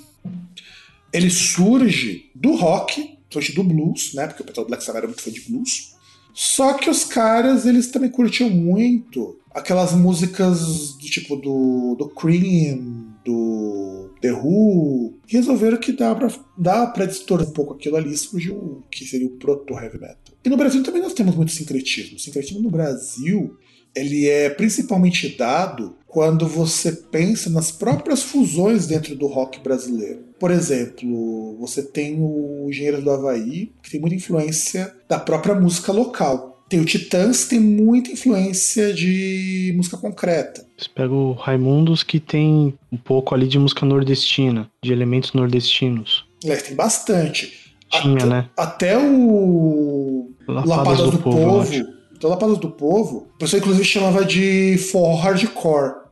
ele 1.12 1.28
surge 1.28 2.30
do 2.36 2.54
rock, 2.54 3.18
surge 3.28 3.52
do 3.52 3.64
blues, 3.64 4.14
né? 4.14 4.28
Porque 4.28 4.44
o 4.44 4.46
Metal 4.46 4.64
Black 4.64 4.84
Sabbath 4.84 4.98
era 4.98 5.08
muito 5.08 5.22
fã 5.22 5.32
de 5.32 5.40
blues. 5.40 5.96
Só 6.32 6.74
que 6.74 6.88
os 6.88 7.02
caras, 7.02 7.66
eles 7.66 7.88
também 7.88 8.10
curtiam 8.10 8.48
muito 8.48 9.36
aquelas 9.52 9.92
músicas 9.92 10.92
do 10.92 11.06
tipo 11.06 11.34
do, 11.34 11.96
do 11.98 12.10
Cream, 12.10 13.12
do 13.24 14.08
The 14.20 14.32
Who, 14.32 15.14
e 15.28 15.32
resolveram 15.32 15.78
que 15.78 15.90
dá 15.90 16.14
pra, 16.14 16.28
dá 16.56 16.86
pra 16.86 17.06
distorcer 17.06 17.48
um 17.48 17.52
pouco 17.52 17.74
aquilo 17.74 17.96
ali, 17.96 18.16
surgiu 18.16 18.54
o 18.54 18.84
que 18.88 19.04
seria 19.04 19.26
o 19.26 19.30
proto-heavy 19.30 19.98
metal. 19.98 20.23
E 20.44 20.48
no 20.48 20.56
Brasil 20.56 20.82
também 20.82 21.00
nós 21.00 21.14
temos 21.14 21.34
muito 21.34 21.52
sincretismo. 21.52 22.16
O 22.16 22.20
sincretismo 22.20 22.60
no 22.60 22.70
Brasil, 22.70 23.56
ele 23.96 24.28
é 24.28 24.50
principalmente 24.50 25.36
dado 25.36 25.96
quando 26.06 26.46
você 26.46 26.92
pensa 26.92 27.48
nas 27.48 27.70
próprias 27.72 28.22
fusões 28.22 28.86
dentro 28.86 29.16
do 29.16 29.26
rock 29.26 29.58
brasileiro. 29.60 30.20
Por 30.38 30.50
exemplo, 30.50 31.56
você 31.58 31.82
tem 31.82 32.16
o 32.20 32.66
Engenheiro 32.68 33.00
do 33.00 33.10
Havaí, 33.10 33.72
que 33.82 33.90
tem 33.90 34.00
muita 34.00 34.16
influência 34.16 34.94
da 35.08 35.18
própria 35.18 35.54
música 35.54 35.92
local. 35.92 36.62
Tem 36.68 36.80
o 36.80 36.84
Titãs, 36.84 37.44
que 37.44 37.50
tem 37.50 37.60
muita 37.60 38.10
influência 38.10 38.92
de 38.92 39.72
música 39.76 39.96
concreta. 39.96 40.66
Você 40.76 40.88
pega 40.94 41.12
o 41.12 41.32
Raimundos, 41.32 42.02
que 42.02 42.20
tem 42.20 42.74
um 42.92 42.96
pouco 42.96 43.34
ali 43.34 43.46
de 43.46 43.58
música 43.58 43.86
nordestina, 43.86 44.70
de 44.82 44.92
elementos 44.92 45.32
nordestinos. 45.32 46.26
É, 46.44 46.56
tem 46.56 46.74
bastante. 46.74 47.74
Tinha, 47.90 48.16
até, 48.16 48.26
né? 48.26 48.50
Até 48.56 48.98
o 48.98 50.30
Lapadas 50.46 50.70
Lapadas 50.70 51.00
do 51.00 51.10
do, 51.12 51.18
Povo, 51.18 51.38
Povo. 51.38 51.94
Então, 52.16 52.30
Lapadas 52.30 52.58
do 52.58 52.70
Povo, 52.70 53.28
o 53.34 53.38
pessoal 53.38 53.60
inclusive 53.60 53.84
chamava 53.84 54.24
de 54.24 54.78
forró 54.78 55.16
hardcore. 55.16 56.04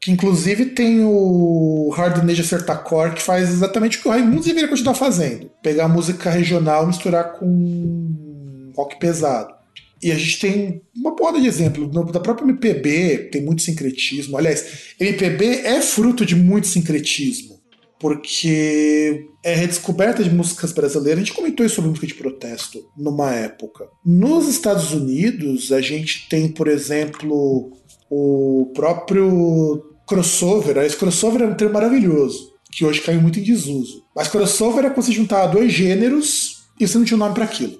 Que 0.00 0.10
inclusive 0.10 0.66
tem 0.66 1.02
o 1.02 1.88
Hardnage 1.96 2.42
Acertacore, 2.42 3.14
que 3.14 3.22
faz 3.22 3.48
exatamente 3.48 3.96
o 3.96 4.02
que 4.02 4.08
o 4.08 4.10
Raimundo 4.10 4.42
deveria 4.42 4.68
continuar 4.68 4.94
fazendo. 4.94 5.50
Pegar 5.62 5.88
música 5.88 6.28
regional 6.28 6.84
e 6.84 6.88
misturar 6.88 7.38
com 7.38 8.72
rock 8.76 8.98
pesado. 8.98 9.54
E 10.02 10.12
a 10.12 10.14
gente 10.16 10.38
tem 10.38 10.82
uma 10.94 11.16
porrada 11.16 11.40
de 11.40 11.46
exemplo. 11.46 11.88
Da 12.12 12.20
própria 12.20 12.44
MPB 12.44 13.30
tem 13.32 13.42
muito 13.42 13.62
sincretismo. 13.62 14.36
Aliás, 14.36 14.94
MPB 15.00 15.62
é 15.64 15.80
fruto 15.80 16.26
de 16.26 16.36
muito 16.36 16.66
sincretismo. 16.66 17.53
Porque 17.98 19.26
é 19.42 19.54
redescoberta 19.54 20.22
de 20.22 20.30
músicas 20.30 20.72
brasileiras. 20.72 21.22
A 21.22 21.24
gente 21.24 21.36
comentou 21.36 21.64
isso 21.64 21.76
sobre 21.76 21.90
música 21.90 22.06
de 22.06 22.14
protesto 22.14 22.80
numa 22.96 23.32
época. 23.32 23.86
Nos 24.04 24.48
Estados 24.48 24.92
Unidos, 24.92 25.72
a 25.72 25.80
gente 25.80 26.28
tem, 26.28 26.48
por 26.48 26.68
exemplo, 26.68 27.72
o 28.10 28.72
próprio 28.74 29.82
crossover. 30.06 30.76
Esse 30.78 30.96
crossover 30.96 31.42
é 31.42 31.46
um 31.46 31.54
termo 31.54 31.74
maravilhoso, 31.74 32.52
que 32.70 32.84
hoje 32.84 33.00
caiu 33.00 33.20
muito 33.20 33.38
em 33.38 33.42
desuso. 33.42 34.04
Mas 34.14 34.28
crossover 34.28 34.84
é 34.84 34.90
quando 34.90 35.06
você 35.06 35.12
juntar 35.12 35.46
dois 35.46 35.72
gêneros 35.72 36.64
e 36.78 36.86
você 36.86 36.98
não 36.98 37.04
tinha 37.04 37.16
um 37.16 37.20
nome 37.20 37.34
para 37.34 37.44
aquilo. 37.44 37.78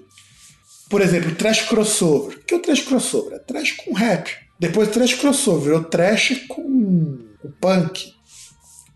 Por 0.89 1.01
exemplo, 1.01 1.33
trash 1.35 1.61
crossover. 1.67 2.37
O 2.37 2.45
que 2.45 2.53
é 2.53 2.57
o 2.57 2.61
trash 2.61 2.81
crossover? 2.81 3.33
É 3.33 3.39
trash 3.39 3.71
com 3.71 3.93
rap. 3.93 4.29
Depois 4.59 4.89
trash 4.89 5.15
crossover 5.15 5.73
é 5.73 5.77
o 5.77 5.83
trash 5.83 6.45
com, 6.47 7.17
com 7.41 7.51
punk. 7.59 8.14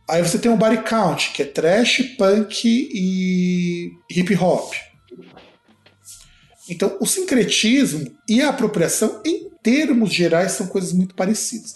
Aí 0.10 0.24
você 0.24 0.40
tem 0.40 0.52
o 0.52 0.58
body 0.58 0.82
count, 0.84 1.32
que 1.34 1.44
é 1.44 1.46
trash, 1.46 2.16
punk 2.18 2.66
e 2.66 3.92
hip 4.10 4.36
hop. 4.36 4.74
Então, 6.68 6.98
o 7.00 7.06
sincretismo 7.06 8.12
e 8.28 8.42
a 8.42 8.50
apropriação, 8.50 9.22
em 9.26 9.50
termos 9.62 10.12
gerais, 10.14 10.54
são 10.54 10.68
coisas 10.68 10.94
muito 10.94 11.14
parecidas. 11.16 11.76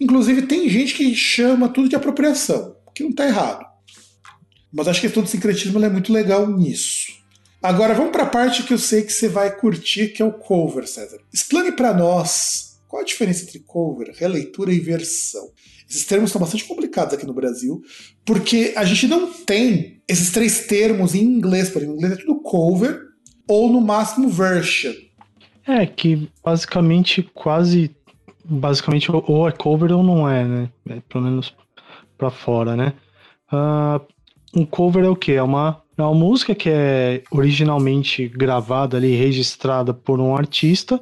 Inclusive, 0.00 0.42
tem 0.42 0.68
gente 0.68 0.94
que 0.94 1.14
chama 1.14 1.68
tudo 1.68 1.88
de 1.88 1.96
apropriação, 1.96 2.76
que 2.94 3.02
não 3.02 3.10
está 3.10 3.26
errado. 3.26 3.66
Mas 4.72 4.88
acho 4.88 5.00
que 5.00 5.06
a 5.06 5.10
questão 5.10 5.22
do 5.22 5.28
sincretismo 5.28 5.82
é 5.84 5.88
muito 5.88 6.12
legal 6.12 6.46
nisso. 6.46 7.12
Agora 7.62 7.94
vamos 7.94 8.12
para 8.12 8.24
a 8.24 8.28
parte 8.28 8.62
que 8.62 8.74
eu 8.74 8.78
sei 8.78 9.02
que 9.02 9.12
você 9.12 9.28
vai 9.28 9.56
curtir, 9.56 10.08
que 10.08 10.20
é 10.20 10.24
o 10.24 10.32
cover, 10.32 10.86
César. 10.86 11.18
Explane 11.32 11.72
para 11.72 11.94
nós 11.94 12.78
qual 12.88 13.02
a 13.02 13.04
diferença 13.04 13.44
entre 13.44 13.60
cover, 13.60 14.12
releitura 14.14 14.72
e 14.72 14.80
versão. 14.80 15.50
Esses 15.88 16.04
termos 16.06 16.30
são 16.30 16.40
bastante 16.40 16.64
complicados 16.64 17.14
aqui 17.14 17.26
no 17.26 17.34
Brasil, 17.34 17.82
porque 18.24 18.72
a 18.76 18.84
gente 18.84 19.06
não 19.06 19.32
tem 19.32 20.00
esses 20.08 20.30
três 20.32 20.66
termos 20.66 21.14
em 21.14 21.22
inglês. 21.22 21.68
Por 21.70 21.78
exemplo, 21.78 21.94
em 21.94 21.98
inglês 21.98 22.18
é 22.18 22.20
tudo 22.22 22.40
cover 22.40 23.00
ou 23.46 23.70
no 23.72 23.80
máximo 23.80 24.28
version. 24.28 24.92
É, 25.66 25.86
que 25.86 26.28
basicamente 26.44 27.22
quase. 27.34 27.90
Basicamente, 28.44 29.10
ou- 29.10 29.48
é 29.48 29.52
cover 29.52 29.92
ou 29.92 30.02
não 30.02 30.28
é, 30.28 30.44
né? 30.44 30.70
É, 30.88 31.00
pelo 31.08 31.24
menos 31.24 31.54
pra 32.18 32.30
fora, 32.30 32.76
né? 32.76 32.92
Ah, 33.50 34.00
um 34.54 34.64
cover 34.66 35.04
é 35.04 35.08
o 35.08 35.16
quê? 35.16 35.32
É 35.32 35.42
uma, 35.42 35.82
é 35.96 36.02
uma 36.02 36.14
música 36.14 36.54
que 36.54 36.68
é 36.68 37.22
originalmente 37.30 38.28
gravada 38.28 38.96
ali, 38.98 39.16
registrada 39.16 39.94
por 39.94 40.20
um 40.20 40.36
artista 40.36 41.00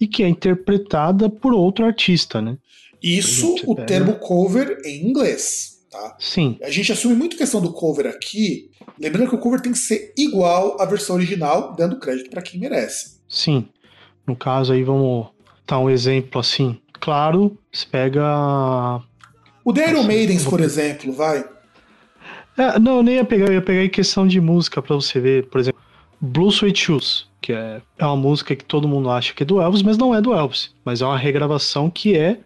e 0.00 0.06
que 0.06 0.22
é 0.22 0.28
interpretada 0.28 1.28
por 1.28 1.52
outro 1.52 1.84
artista, 1.84 2.40
né? 2.40 2.56
Isso 3.02 3.56
o 3.66 3.74
pega- 3.74 3.86
termo 3.86 4.14
cover 4.16 4.80
em 4.84 5.06
inglês. 5.08 5.76
Tá? 5.90 6.16
Sim, 6.18 6.58
A 6.62 6.70
gente 6.70 6.92
assume 6.92 7.14
muito 7.14 7.34
a 7.34 7.38
questão 7.38 7.62
do 7.62 7.72
cover 7.72 8.06
aqui, 8.06 8.70
lembrando 9.00 9.30
que 9.30 9.34
o 9.36 9.38
cover 9.38 9.58
tem 9.60 9.72
que 9.72 9.78
ser 9.78 10.12
igual 10.18 10.78
à 10.78 10.84
versão 10.84 11.16
original, 11.16 11.74
dando 11.74 11.98
crédito 11.98 12.28
para 12.28 12.42
quem 12.42 12.60
merece. 12.60 13.18
sim. 13.28 13.66
No 14.26 14.36
caso 14.36 14.74
aí, 14.74 14.82
vamos 14.84 15.28
dar 15.66 15.78
um 15.78 15.88
exemplo 15.88 16.38
assim. 16.38 16.78
Claro, 17.00 17.56
você 17.72 17.86
pega 17.90 18.22
O 19.64 19.72
The 19.72 19.88
Iron 19.88 20.02
Maidens, 20.02 20.44
por 20.44 20.60
exemplo, 20.60 21.10
vai. 21.14 21.42
É, 22.58 22.78
não, 22.78 22.98
eu 22.98 23.02
nem 23.02 23.14
ia 23.14 23.24
pegar, 23.24 23.46
eu 23.46 23.54
ia 23.54 23.62
pegar 23.62 23.82
em 23.84 23.88
questão 23.88 24.26
de 24.26 24.38
música 24.40 24.82
pra 24.82 24.94
você 24.96 25.18
ver, 25.18 25.46
por 25.46 25.58
exemplo, 25.60 25.80
Blue 26.20 26.48
Sweet 26.50 26.78
Shoes, 26.78 27.26
que 27.40 27.52
é, 27.54 27.80
é 27.96 28.04
uma 28.04 28.16
música 28.16 28.54
que 28.54 28.64
todo 28.64 28.86
mundo 28.86 29.08
acha 29.08 29.32
que 29.32 29.42
é 29.44 29.46
do 29.46 29.60
Elvis, 29.62 29.80
mas 29.82 29.96
não 29.96 30.14
é 30.14 30.20
do 30.20 30.34
Elvis, 30.34 30.74
mas 30.84 31.00
é 31.00 31.06
uma 31.06 31.16
regravação 31.16 31.88
que 31.88 32.14
é, 32.14 32.40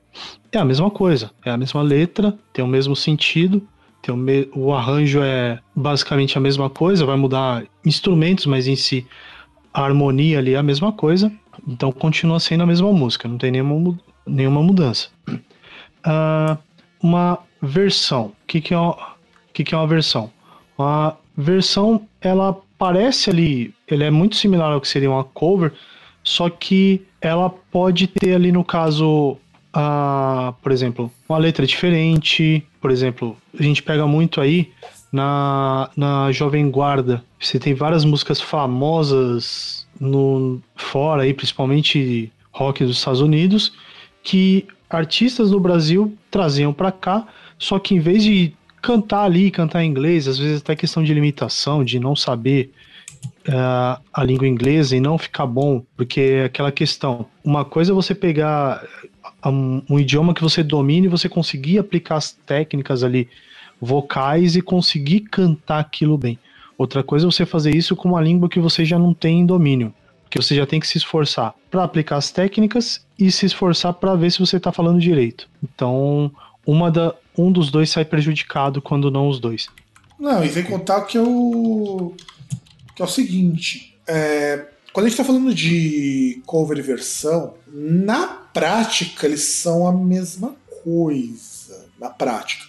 é 0.53 0.59
a 0.59 0.64
mesma 0.64 0.90
coisa, 0.90 1.30
é 1.44 1.50
a 1.50 1.57
mesma 1.57 1.82
letra, 1.82 2.36
tem 2.53 2.64
o 2.64 2.68
mesmo 2.68 2.94
sentido, 2.94 3.66
tem 4.00 4.14
o, 4.14 4.18
me- 4.18 4.48
o 4.55 4.72
arranjo 4.72 5.20
é 5.22 5.59
basicamente 5.74 6.36
a 6.36 6.40
mesma 6.40 6.68
coisa, 6.68 7.07
vai 7.07 7.16
mudar 7.16 7.64
instrumentos, 7.84 8.46
mas 8.46 8.66
em 8.66 8.76
si 8.76 9.07
a 9.72 9.82
harmonia 9.84 10.38
ali 10.38 10.55
é 10.55 10.59
a 10.59 10.62
mesma 10.62 10.92
coisa, 10.92 11.32
então 11.66 11.90
continua 11.92 12.38
sendo 12.40 12.62
a 12.62 12.66
mesma 12.66 12.92
música, 12.92 13.28
não 13.28 13.38
tem 13.38 13.50
nenhuma, 13.50 13.98
nenhuma 14.26 14.62
mudança. 14.62 15.09
Ah, 16.05 16.59
uma 17.00 17.38
versão, 17.62 18.32
o 18.42 18.46
que, 18.48 18.61
que 18.61 18.74
é 18.74 18.76
uma, 18.76 18.96
que, 19.53 19.62
que 19.62 19.72
é 19.72 19.78
uma 19.78 19.86
versão? 19.86 20.32
Uma 20.76 21.16
versão, 21.36 22.09
ela 22.20 22.61
parece 22.76 23.30
ali, 23.30 23.72
ele 23.86 24.03
é 24.03 24.11
muito 24.11 24.34
similar 24.34 24.72
ao 24.72 24.80
que 24.80 24.88
seria 24.88 25.09
uma 25.09 25.22
cover, 25.22 25.72
só 26.24 26.50
que 26.50 27.07
ela 27.20 27.48
pode 27.48 28.09
ter 28.09 28.34
ali 28.34 28.50
no 28.50 28.64
caso, 28.64 29.36
a, 29.73 30.55
por 30.62 30.73
exemplo, 30.73 31.11
uma 31.29 31.39
letra 31.39 31.66
diferente. 31.66 32.66
Por 32.81 32.91
exemplo, 32.91 33.37
a 33.59 33.62
gente 33.62 33.83
pega 33.83 34.07
muito 34.07 34.41
aí 34.41 34.70
na, 35.12 35.91
na 35.97 36.33
Jovem 36.33 36.70
Guarda. 36.70 37.23
Você 37.41 37.59
tem 37.59 37.75
várias 37.75 38.05
músicas 38.05 38.41
famosas 38.41 39.87
no 40.01 40.61
fora 40.75 41.23
aí, 41.23 41.33
principalmente 41.33 42.33
rock 42.51 42.85
dos 42.85 42.99
Estados 42.99 43.20
Unidos, 43.20 43.73
que 44.23 44.66
artistas 44.91 45.51
do 45.51 45.61
Brasil 45.61 46.16
traziam 46.31 46.73
pra 46.73 46.93
cá, 46.93 47.27
só 47.59 47.79
que 47.79 47.95
em 47.95 47.99
vez 47.99 48.23
de 48.23 48.53
cantar 48.81 49.25
ali, 49.25 49.51
cantar 49.51 49.83
em 49.83 49.89
inglês, 49.89 50.27
às 50.27 50.39
vezes 50.39 50.61
até 50.61 50.75
questão 50.75 51.03
de 51.03 51.14
limitação, 51.14 51.85
de 51.85 51.99
não 51.99 52.16
saber 52.16 52.73
eh, 53.47 53.99
a 54.12 54.25
língua 54.25 54.47
inglesa 54.47 54.97
e 54.97 55.01
não 55.01 55.16
ficar 55.16 55.47
bom, 55.47 55.83
porque 55.97 56.20
é 56.20 56.45
aquela 56.45 56.73
questão. 56.73 57.27
Uma 57.45 57.64
coisa 57.64 57.93
é 57.93 57.95
você 57.95 58.14
pegar 58.14 58.85
um, 59.49 59.82
um 59.88 59.99
idioma 59.99 60.34
que 60.34 60.43
você 60.43 60.62
domine 60.62 61.09
você 61.09 61.28
conseguir 61.28 61.78
aplicar 61.78 62.16
as 62.16 62.32
técnicas 62.32 63.03
ali 63.03 63.28
vocais 63.80 64.55
e 64.55 64.62
conseguir 64.62 65.20
cantar 65.20 65.80
aquilo 65.80 66.16
bem. 66.16 66.38
Outra 66.78 67.03
coisa 67.03 67.26
é 67.26 67.30
você 67.30 67.45
fazer 67.45 67.74
isso 67.74 67.97
com 67.97 68.09
uma 68.09 68.20
língua 68.20 68.49
que 68.49 68.61
você 68.61 68.84
já 68.84 68.99
não 68.99 69.12
tem 69.12 69.40
em 69.40 69.47
domínio, 69.47 69.93
porque 70.24 70.40
você 70.40 70.55
já 70.55 70.66
tem 70.66 70.80
que 70.80 70.86
se 70.86 70.99
esforçar 70.99 71.55
para 71.70 71.84
aplicar 71.84 72.16
as 72.16 72.30
técnicas 72.30 73.05
e 73.18 73.30
se 73.30 73.47
esforçar 73.47 73.95
para 73.95 74.14
ver 74.14 74.30
se 74.30 74.38
você 74.38 74.57
está 74.57 74.70
falando 74.72 75.01
direito. 75.01 75.49
Então, 75.62 76.30
uma 76.66 76.90
da, 76.90 77.14
um 77.36 77.51
dos 77.51 77.70
dois 77.70 77.90
sai 77.90 78.05
prejudicado 78.05 78.80
quando 78.80 79.11
não 79.11 79.28
os 79.28 79.40
dois. 79.40 79.68
Não, 80.18 80.45
e 80.45 80.49
vem 80.49 80.64
contar 80.64 81.03
que 81.03 81.18
é 81.18 81.22
o. 81.22 82.14
que 82.95 83.03
é 83.03 83.05
o 83.05 83.09
seguinte. 83.09 83.97
é, 84.07 84.66
quando 84.93 85.07
a 85.07 85.09
gente 85.09 85.18
tá 85.18 85.24
falando 85.24 85.55
de 85.55 86.43
cover 86.45 86.78
e 86.78 86.82
versão, 86.82 87.55
na 87.66 88.41
prática 88.53 89.26
eles 89.26 89.42
são 89.42 89.86
a 89.86 89.92
mesma 89.92 90.55
coisa 90.82 91.86
na 91.98 92.11
prática. 92.11 92.64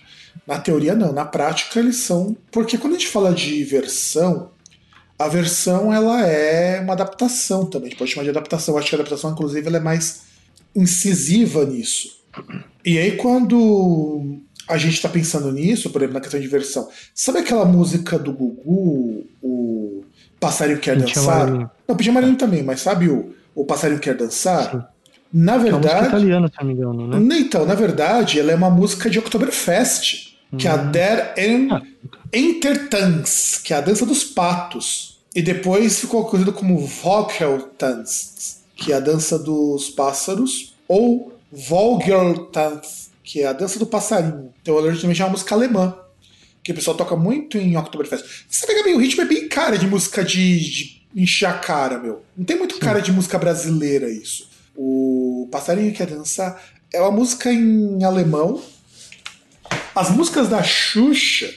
Na 0.45 0.59
teoria, 0.59 0.95
não. 0.95 1.13
Na 1.13 1.25
prática, 1.25 1.79
eles 1.79 1.97
são. 1.97 2.35
Porque 2.51 2.77
quando 2.77 2.95
a 2.95 2.99
gente 2.99 3.09
fala 3.09 3.33
de 3.33 3.63
versão, 3.63 4.51
a 5.17 5.27
versão 5.27 5.93
ela 5.93 6.25
é 6.25 6.81
uma 6.81 6.93
adaptação 6.93 7.65
também. 7.65 7.87
A 7.87 7.89
gente 7.91 7.99
pode 7.99 8.11
chamar 8.11 8.23
de 8.23 8.29
adaptação. 8.29 8.73
Eu 8.73 8.79
acho 8.79 8.89
que 8.89 8.95
a 8.95 8.99
adaptação, 8.99 9.31
inclusive, 9.31 9.67
ela 9.67 9.77
é 9.77 9.81
mais 9.81 10.23
incisiva 10.75 11.65
nisso. 11.65 12.23
E 12.83 12.97
aí, 12.97 13.15
quando 13.15 14.39
a 14.67 14.77
gente 14.77 14.95
está 14.95 15.07
pensando 15.07 15.51
nisso, 15.51 15.89
por 15.89 16.01
exemplo, 16.01 16.15
na 16.15 16.21
questão 16.21 16.39
de 16.39 16.47
versão, 16.47 16.89
sabe 17.13 17.39
aquela 17.39 17.65
música 17.65 18.17
do 18.17 18.33
Gugu, 18.33 19.25
o 19.41 20.03
Passarinho 20.39 20.79
Quer 20.79 20.97
Dançar? 20.97 21.51
Não, 21.87 21.95
Pintinho 21.95 22.11
Amarelinho 22.11 22.37
também, 22.37 22.63
mas 22.63 22.81
sabe 22.81 23.07
o, 23.07 23.33
o 23.53 23.65
Passarinho 23.65 23.99
Quer 23.99 24.15
Dançar? 24.15 24.71
Sim. 24.71 24.92
Na 25.33 25.53
Que 25.59 25.67
é 25.67 25.71
uma 25.71 25.79
verdade. 25.79 26.07
italiana, 26.09 26.47
se 26.47 26.53
não 26.59 26.67
me 26.67 26.73
engano, 26.73 27.07
né? 27.19 27.37
Então, 27.39 27.65
na 27.65 27.73
verdade, 27.73 28.39
ela 28.39 28.51
é 28.51 28.55
uma 28.55 28.69
música 28.69 29.09
de 29.09 29.17
Oktoberfest, 29.17 30.35
que 30.57 30.67
é 30.67 30.71
a 30.71 30.77
Der 30.77 31.33
en 31.37 31.69
Ah. 31.71 31.81
Intertanz, 32.31 33.59
que 33.63 33.73
é 33.73 33.77
a 33.77 33.81
dança 33.81 34.05
dos 34.05 34.23
patos. 34.23 35.19
E 35.35 35.41
depois 35.41 35.99
ficou 35.99 36.25
conhecido 36.25 36.53
como 36.53 36.77
Vogeltanz, 36.85 38.61
que 38.75 38.91
é 38.93 38.95
a 38.95 38.99
dança 38.99 39.39
dos 39.39 39.89
pássaros, 39.89 40.75
ou 40.87 41.33
Vogeltanz, 41.51 43.09
que 43.23 43.41
é 43.41 43.47
a 43.47 43.53
dança 43.53 43.79
do 43.79 43.85
passarinho. 43.87 44.53
Então, 44.61 44.77
ela 44.77 44.87
originalmente 44.87 45.21
é 45.21 45.25
uma 45.25 45.31
música 45.31 45.55
alemã, 45.55 45.95
que 46.63 46.71
o 46.71 46.75
pessoal 46.75 46.95
toca 46.95 47.15
muito 47.15 47.57
em 47.57 47.75
Oktoberfest. 47.75 48.23
Você 48.47 48.67
pegar 48.67 48.83
bem, 48.83 48.95
o 48.95 48.99
ritmo 48.99 49.23
é 49.23 49.25
bem 49.25 49.47
cara 49.47 49.77
de 49.77 49.87
música 49.87 50.23
de, 50.23 50.59
de 50.59 51.01
encher 51.15 51.47
a 51.47 51.53
cara, 51.53 51.97
meu. 51.97 52.21
Não 52.37 52.45
tem 52.45 52.57
muito 52.57 52.77
cara 52.77 53.01
de 53.01 53.11
música 53.11 53.37
brasileira 53.39 54.09
isso. 54.09 54.47
O 54.75 55.47
Passarinho 55.51 55.93
Quer 55.93 56.07
Dançar 56.07 56.61
é 56.93 57.01
uma 57.01 57.11
música 57.11 57.51
em 57.51 58.03
alemão. 58.03 58.61
As 59.95 60.09
músicas 60.09 60.49
da 60.49 60.63
Xuxa, 60.63 61.53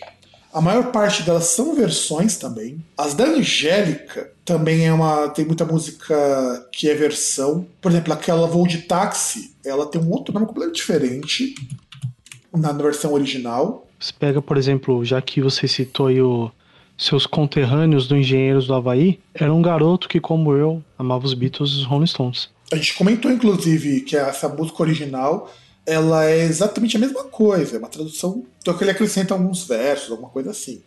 a 0.52 0.60
maior 0.60 0.92
parte 0.92 1.22
delas 1.22 1.44
são 1.44 1.74
versões 1.74 2.36
também. 2.36 2.84
As 2.96 3.14
da 3.14 3.24
Angélica 3.24 4.30
também 4.44 4.86
é 4.86 4.92
uma. 4.92 5.28
tem 5.28 5.44
muita 5.44 5.64
música 5.64 6.68
que 6.72 6.88
é 6.88 6.94
versão. 6.94 7.66
Por 7.80 7.90
exemplo, 7.90 8.12
aquela 8.12 8.46
Voo 8.46 8.66
de 8.66 8.78
Táxi, 8.82 9.54
ela 9.64 9.86
tem 9.86 10.00
um 10.00 10.10
outro 10.10 10.32
nome 10.32 10.46
completamente 10.46 10.76
diferente 10.76 11.54
na 12.54 12.72
versão 12.72 13.12
original. 13.12 13.86
Você 13.98 14.12
pega, 14.18 14.42
por 14.42 14.56
exemplo, 14.56 15.04
já 15.04 15.20
que 15.20 15.40
você 15.40 15.66
citou 15.66 16.08
aí 16.08 16.20
o 16.20 16.50
seus 16.98 17.26
conterrâneos 17.26 18.08
do 18.08 18.16
Engenheiros 18.16 18.66
do 18.66 18.74
Havaí, 18.74 19.20
era 19.34 19.52
um 19.52 19.60
garoto 19.60 20.08
que, 20.08 20.18
como 20.18 20.54
eu, 20.54 20.82
amava 20.98 21.26
os 21.26 21.34
Beatles 21.34 21.70
e 21.72 21.74
os 21.74 21.84
Rolling 21.84 22.06
Stones. 22.06 22.48
A 22.72 22.76
gente 22.76 22.94
comentou, 22.94 23.30
inclusive, 23.30 24.00
que 24.00 24.16
essa 24.16 24.48
música 24.48 24.82
original 24.82 25.52
ela 25.86 26.24
é 26.24 26.42
exatamente 26.42 26.96
a 26.96 27.00
mesma 27.00 27.22
coisa, 27.24 27.76
é 27.76 27.78
uma 27.78 27.88
tradução, 27.88 28.44
só 28.64 28.72
que 28.72 28.82
ele 28.82 28.90
acrescenta 28.90 29.34
alguns 29.34 29.62
versos, 29.64 30.10
alguma 30.10 30.28
coisa 30.28 30.50
assim. 30.50 30.82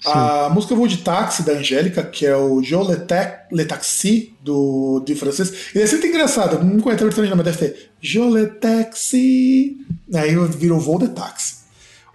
Sim. 0.00 0.10
A 0.14 0.48
música 0.48 0.76
Voo 0.76 0.86
de 0.86 0.98
Táxi 0.98 1.42
da 1.42 1.54
Angélica, 1.54 2.04
que 2.04 2.24
é 2.24 2.36
o 2.36 2.62
Je 2.62 2.76
le, 2.76 2.96
ta- 2.98 3.46
le 3.50 3.64
Taxi 3.64 4.32
do, 4.40 5.02
de 5.04 5.16
francês, 5.16 5.74
e 5.74 5.80
é 5.80 5.86
sempre 5.88 6.06
engraçado, 6.08 6.64
não 6.64 6.78
conheço 6.78 7.02
a 7.02 7.06
versão 7.06 7.22
original, 7.22 7.36
mas 7.44 7.46
deve 7.56 7.58
ter 7.72 7.90
Je 8.00 8.20
le 8.20 8.46
Taxi, 8.46 9.76
aí 10.14 10.36
virou 10.56 10.78
Voo 10.78 11.00
de 11.00 11.08
Táxi. 11.08 11.58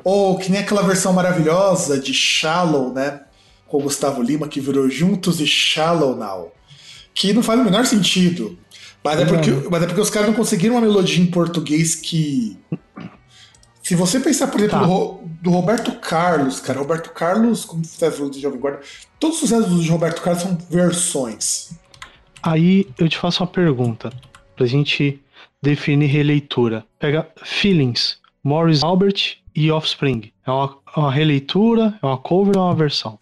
Ou 0.02 0.38
que 0.38 0.50
nem 0.50 0.62
aquela 0.62 0.82
versão 0.84 1.12
maravilhosa 1.14 2.00
de 2.00 2.14
Shallow, 2.14 2.94
né? 2.94 3.22
Com 3.68 3.78
o 3.78 3.84
Gustavo 3.84 4.22
Lima, 4.22 4.48
que 4.48 4.60
virou 4.60 4.90
Juntos 4.90 5.40
e 5.40 5.48
Shallow 5.48 6.16
Now. 6.16 6.54
Que 7.14 7.32
não 7.34 7.44
faz 7.44 7.60
o 7.60 7.64
menor 7.64 7.86
sentido. 7.86 8.58
Mas 9.04 9.20
é, 9.20 9.26
porque, 9.26 9.52
mas 9.70 9.84
é 9.84 9.86
porque 9.86 10.02
os 10.02 10.10
caras 10.10 10.30
não 10.30 10.36
conseguiram 10.36 10.76
uma 10.76 10.82
melodia 10.82 11.22
em 11.22 11.28
português 11.28 11.96
que. 11.96 12.58
Se 13.82 13.96
você 13.96 14.20
pensar, 14.20 14.48
por 14.48 14.62
exemplo, 14.62 14.80
Tá. 14.80 14.86
do, 14.86 15.20
do 15.42 15.50
Roberto 15.52 15.92
Carlos, 16.00 16.62
cara, 16.62 16.80
Roberto 16.80 17.10
Carlos, 17.12 17.66
como 17.66 17.86
falou 17.86 18.30
do 18.30 18.40
Jovem 18.40 18.60
Guarda, 18.60 18.80
todos 19.20 19.42
os 19.42 19.50
sucessos 19.50 19.84
de 19.84 19.90
Roberto 19.90 20.22
Carlos 20.22 20.42
são 20.42 20.58
versões. 20.70 21.72
Aí 22.42 22.88
eu 22.98 23.10
te 23.10 23.18
faço 23.18 23.44
uma 23.44 23.48
pergunta, 23.48 24.10
pra 24.56 24.66
gente 24.66 25.22
definir 25.62 26.08
releitura. 26.08 26.86
Pega 26.98 27.28
Feelings, 27.44 28.20
Morris 28.42 28.84
Albert 28.84 29.38
e 29.54 29.70
Offspring. 29.70 30.32
É 30.48 30.52
uma, 30.52 30.78
é 30.96 31.00
uma 31.00 31.12
releitura, 31.12 32.00
é 32.02 32.06
uma 32.06 32.18
cover 32.18 32.56
ou 32.58 32.64
é 32.64 32.66
uma 32.68 32.76
versão? 32.76 33.18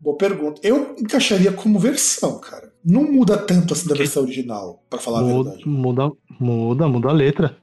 Boa 0.00 0.16
pergunta. 0.16 0.60
Eu 0.62 0.94
encaixaria 0.96 1.50
como 1.50 1.78
versão, 1.78 2.38
cara. 2.38 2.67
Não 2.84 3.02
muda 3.10 3.36
tanto 3.36 3.74
assim 3.74 3.86
da 3.86 3.94
Ok. 3.94 4.04
versão 4.04 4.22
original, 4.22 4.82
pra 4.88 4.98
falar 4.98 5.20
a 5.20 5.22
Muda, 5.22 5.50
verdade. 5.50 5.68
muda, 5.68 6.12
muda, 6.40 6.88
muda 6.88 7.08
a 7.08 7.12
letra. 7.12 7.56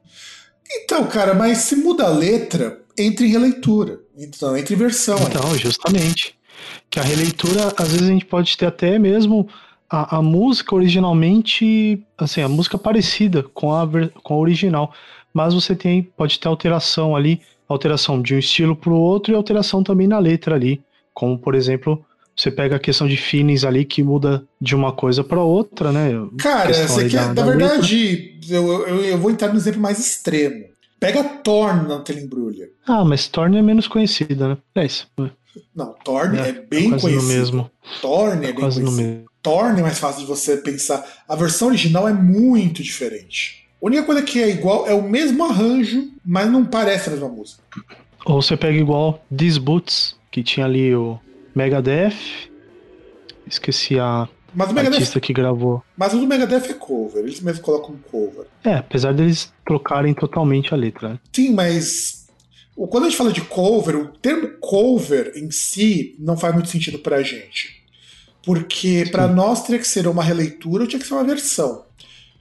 Então, 0.82 1.06
cara, 1.06 1.34
mas 1.34 1.58
se 1.58 1.76
muda 1.76 2.04
a 2.04 2.08
letra, 2.08 2.80
entra 2.98 3.24
em 3.24 3.30
releitura. 3.30 4.00
Então, 4.16 4.56
entra 4.56 4.74
em 4.74 4.76
versão. 4.76 5.16
aí. 5.16 5.24
Então, 5.24 5.56
justamente. 5.56 6.34
Que 6.90 6.98
a 6.98 7.02
releitura, 7.02 7.72
às 7.76 7.88
vezes 7.88 8.08
a 8.08 8.12
gente 8.12 8.24
pode 8.26 8.56
ter 8.56 8.66
até 8.66 8.98
mesmo 8.98 9.48
a, 9.88 10.16
a 10.16 10.22
música 10.22 10.74
originalmente, 10.74 12.02
assim, 12.18 12.40
a 12.40 12.48
música 12.48 12.76
parecida 12.78 13.42
com 13.42 13.72
a, 13.74 13.86
com 14.22 14.34
a 14.34 14.38
original. 14.38 14.92
Mas 15.32 15.54
você 15.54 15.74
tem, 15.76 16.02
pode 16.02 16.38
ter 16.38 16.48
alteração 16.48 17.14
ali, 17.14 17.40
alteração 17.68 18.20
de 18.22 18.34
um 18.34 18.38
estilo 18.38 18.74
para 18.74 18.90
o 18.90 18.98
outro 18.98 19.32
e 19.32 19.36
alteração 19.36 19.82
também 19.82 20.06
na 20.06 20.18
letra 20.18 20.54
ali. 20.54 20.80
Como, 21.12 21.38
por 21.38 21.54
exemplo, 21.54 22.04
você 22.36 22.50
pega 22.50 22.76
a 22.76 22.78
questão 22.78 23.08
de 23.08 23.16
feelings 23.16 23.64
ali 23.64 23.84
que 23.84 24.02
muda 24.02 24.46
de 24.60 24.74
uma 24.74 24.92
coisa 24.92 25.24
para 25.24 25.42
outra, 25.42 25.90
né? 25.90 26.10
Cara, 26.38 26.70
aí 26.70 27.08
quer, 27.08 27.16
da- 27.20 27.26
na 27.28 27.32
da 27.34 27.44
verdade, 27.44 28.38
eu, 28.48 28.86
eu, 28.86 29.04
eu 29.04 29.18
vou 29.18 29.30
entrar 29.30 29.48
no 29.48 29.56
exemplo 29.56 29.80
mais 29.80 29.98
extremo. 29.98 30.66
Pega 31.00 31.22
Thorn 31.24 31.88
na 31.88 32.00
Telembrulha. 32.00 32.68
Ah, 32.86 33.04
mas 33.04 33.28
Thorn 33.28 33.56
é 33.58 33.62
menos 33.62 33.86
conhecida, 33.88 34.48
né? 34.48 34.56
É 34.74 34.84
isso. 34.86 35.06
Não, 35.74 35.94
Thorn 36.04 36.38
é, 36.38 36.48
É, 36.48 36.52
bem 36.52 36.90
quase 36.90 37.06
no 37.06 37.18
conhecido. 37.20 37.26
mesmo. 37.38 37.70
Thorn 38.02 38.44
é 38.44 38.52
bem 38.52 38.54
Quase 38.54 38.80
no 38.80 38.86
conhecido. 38.86 39.08
mesmo. 39.12 39.26
Thorn 39.42 39.78
é 39.78 39.82
mais 39.82 39.98
fácil 39.98 40.22
de 40.22 40.26
você 40.26 40.56
pensar. 40.56 41.06
A 41.28 41.36
versão 41.36 41.68
original 41.68 42.08
é 42.08 42.12
muito 42.12 42.82
diferente. 42.82 43.66
A 43.82 43.86
única 43.86 44.02
coisa 44.02 44.22
que 44.22 44.42
é 44.42 44.48
igual 44.50 44.86
é 44.86 44.94
o 44.94 45.02
mesmo 45.02 45.44
arranjo, 45.44 46.10
mas 46.24 46.50
não 46.50 46.64
parece 46.64 47.08
a 47.08 47.12
mesma 47.12 47.28
música. 47.28 47.62
Ou 48.24 48.42
você 48.42 48.56
pega 48.56 48.76
igual 48.78 49.22
These 49.34 49.60
Boots, 49.60 50.16
que 50.30 50.42
tinha 50.42 50.66
ali 50.66 50.94
o 50.94 51.18
Megadeth. 51.56 52.14
Esqueci 53.46 53.98
a 53.98 54.28
Mas 54.54 54.70
o 54.70 54.74
Megadeth, 54.74 54.96
artista 54.96 55.20
que 55.20 55.32
gravou. 55.32 55.82
mas 55.96 56.12
o 56.12 56.18
do 56.18 56.26
Megadeth 56.26 56.70
é 56.70 56.74
cover, 56.74 57.22
eles 57.24 57.40
mesmos 57.40 57.62
colocam 57.64 57.96
cover. 58.10 58.46
É, 58.64 58.74
apesar 58.74 59.14
deles 59.14 59.52
trocarem 59.64 60.12
totalmente 60.14 60.74
a 60.74 60.76
letra. 60.76 61.10
né? 61.10 61.18
Sim, 61.32 61.52
mas 61.54 62.26
quando 62.74 63.04
a 63.04 63.08
gente 63.08 63.16
fala 63.16 63.32
de 63.32 63.40
cover, 63.42 63.96
o 63.96 64.08
termo 64.08 64.48
cover 64.60 65.32
em 65.36 65.50
si 65.50 66.14
não 66.18 66.36
faz 66.36 66.52
muito 66.54 66.68
sentido 66.68 66.98
pra 66.98 67.22
gente. 67.22 67.82
Porque 68.42 69.06
pra 69.10 69.26
nós 69.26 69.62
teria 69.64 69.80
que 69.80 69.88
ser 69.88 70.06
uma 70.06 70.22
releitura 70.22 70.82
ou 70.82 70.88
tinha 70.88 71.00
que 71.00 71.06
ser 71.06 71.14
uma 71.14 71.24
versão. 71.24 71.84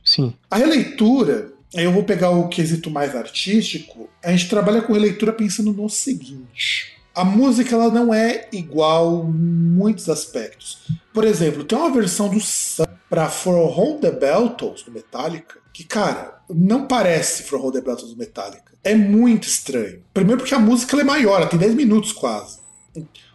Sim, 0.03 0.33
A 0.51 0.57
releitura, 0.57 1.51
aí 1.75 1.83
eu 1.83 1.91
vou 1.91 2.03
pegar 2.03 2.29
o 2.31 2.47
quesito 2.47 2.91
mais 2.91 3.15
artístico, 3.15 4.07
a 4.23 4.31
gente 4.31 4.47
trabalha 4.49 4.81
com 4.81 4.93
releitura 4.93 5.31
pensando 5.33 5.71
no 5.73 5.89
seguinte. 5.89 6.94
A 7.15 7.23
música 7.23 7.73
ela 7.75 7.89
não 7.89 8.13
é 8.13 8.47
igual 8.51 9.25
em 9.25 9.31
muitos 9.31 10.09
aspectos. 10.09 10.79
Por 11.13 11.23
exemplo, 11.23 11.63
tem 11.63 11.77
uma 11.77 11.89
versão 11.91 12.27
do 12.29 12.39
Sun 12.41 12.83
pra 13.09 13.29
For 13.29 13.67
Hold 13.69 14.01
the 14.01 14.11
Beltles 14.11 14.83
do 14.83 14.91
Metallica, 14.91 15.59
que, 15.71 15.83
cara, 15.83 16.41
não 16.49 16.87
parece 16.87 17.43
For 17.43 17.59
Hold 17.59 17.75
the 17.75 17.81
Beltles 17.81 18.11
do 18.11 18.17
Metallica. 18.17 18.73
É 18.83 18.93
muito 18.95 19.47
estranho. 19.47 20.01
Primeiro 20.13 20.41
porque 20.41 20.53
a 20.53 20.59
música 20.59 20.99
é 20.99 21.03
maior, 21.03 21.37
ela 21.37 21.47
tem 21.47 21.57
10 21.59 21.73
minutos 21.75 22.11
quase. 22.11 22.59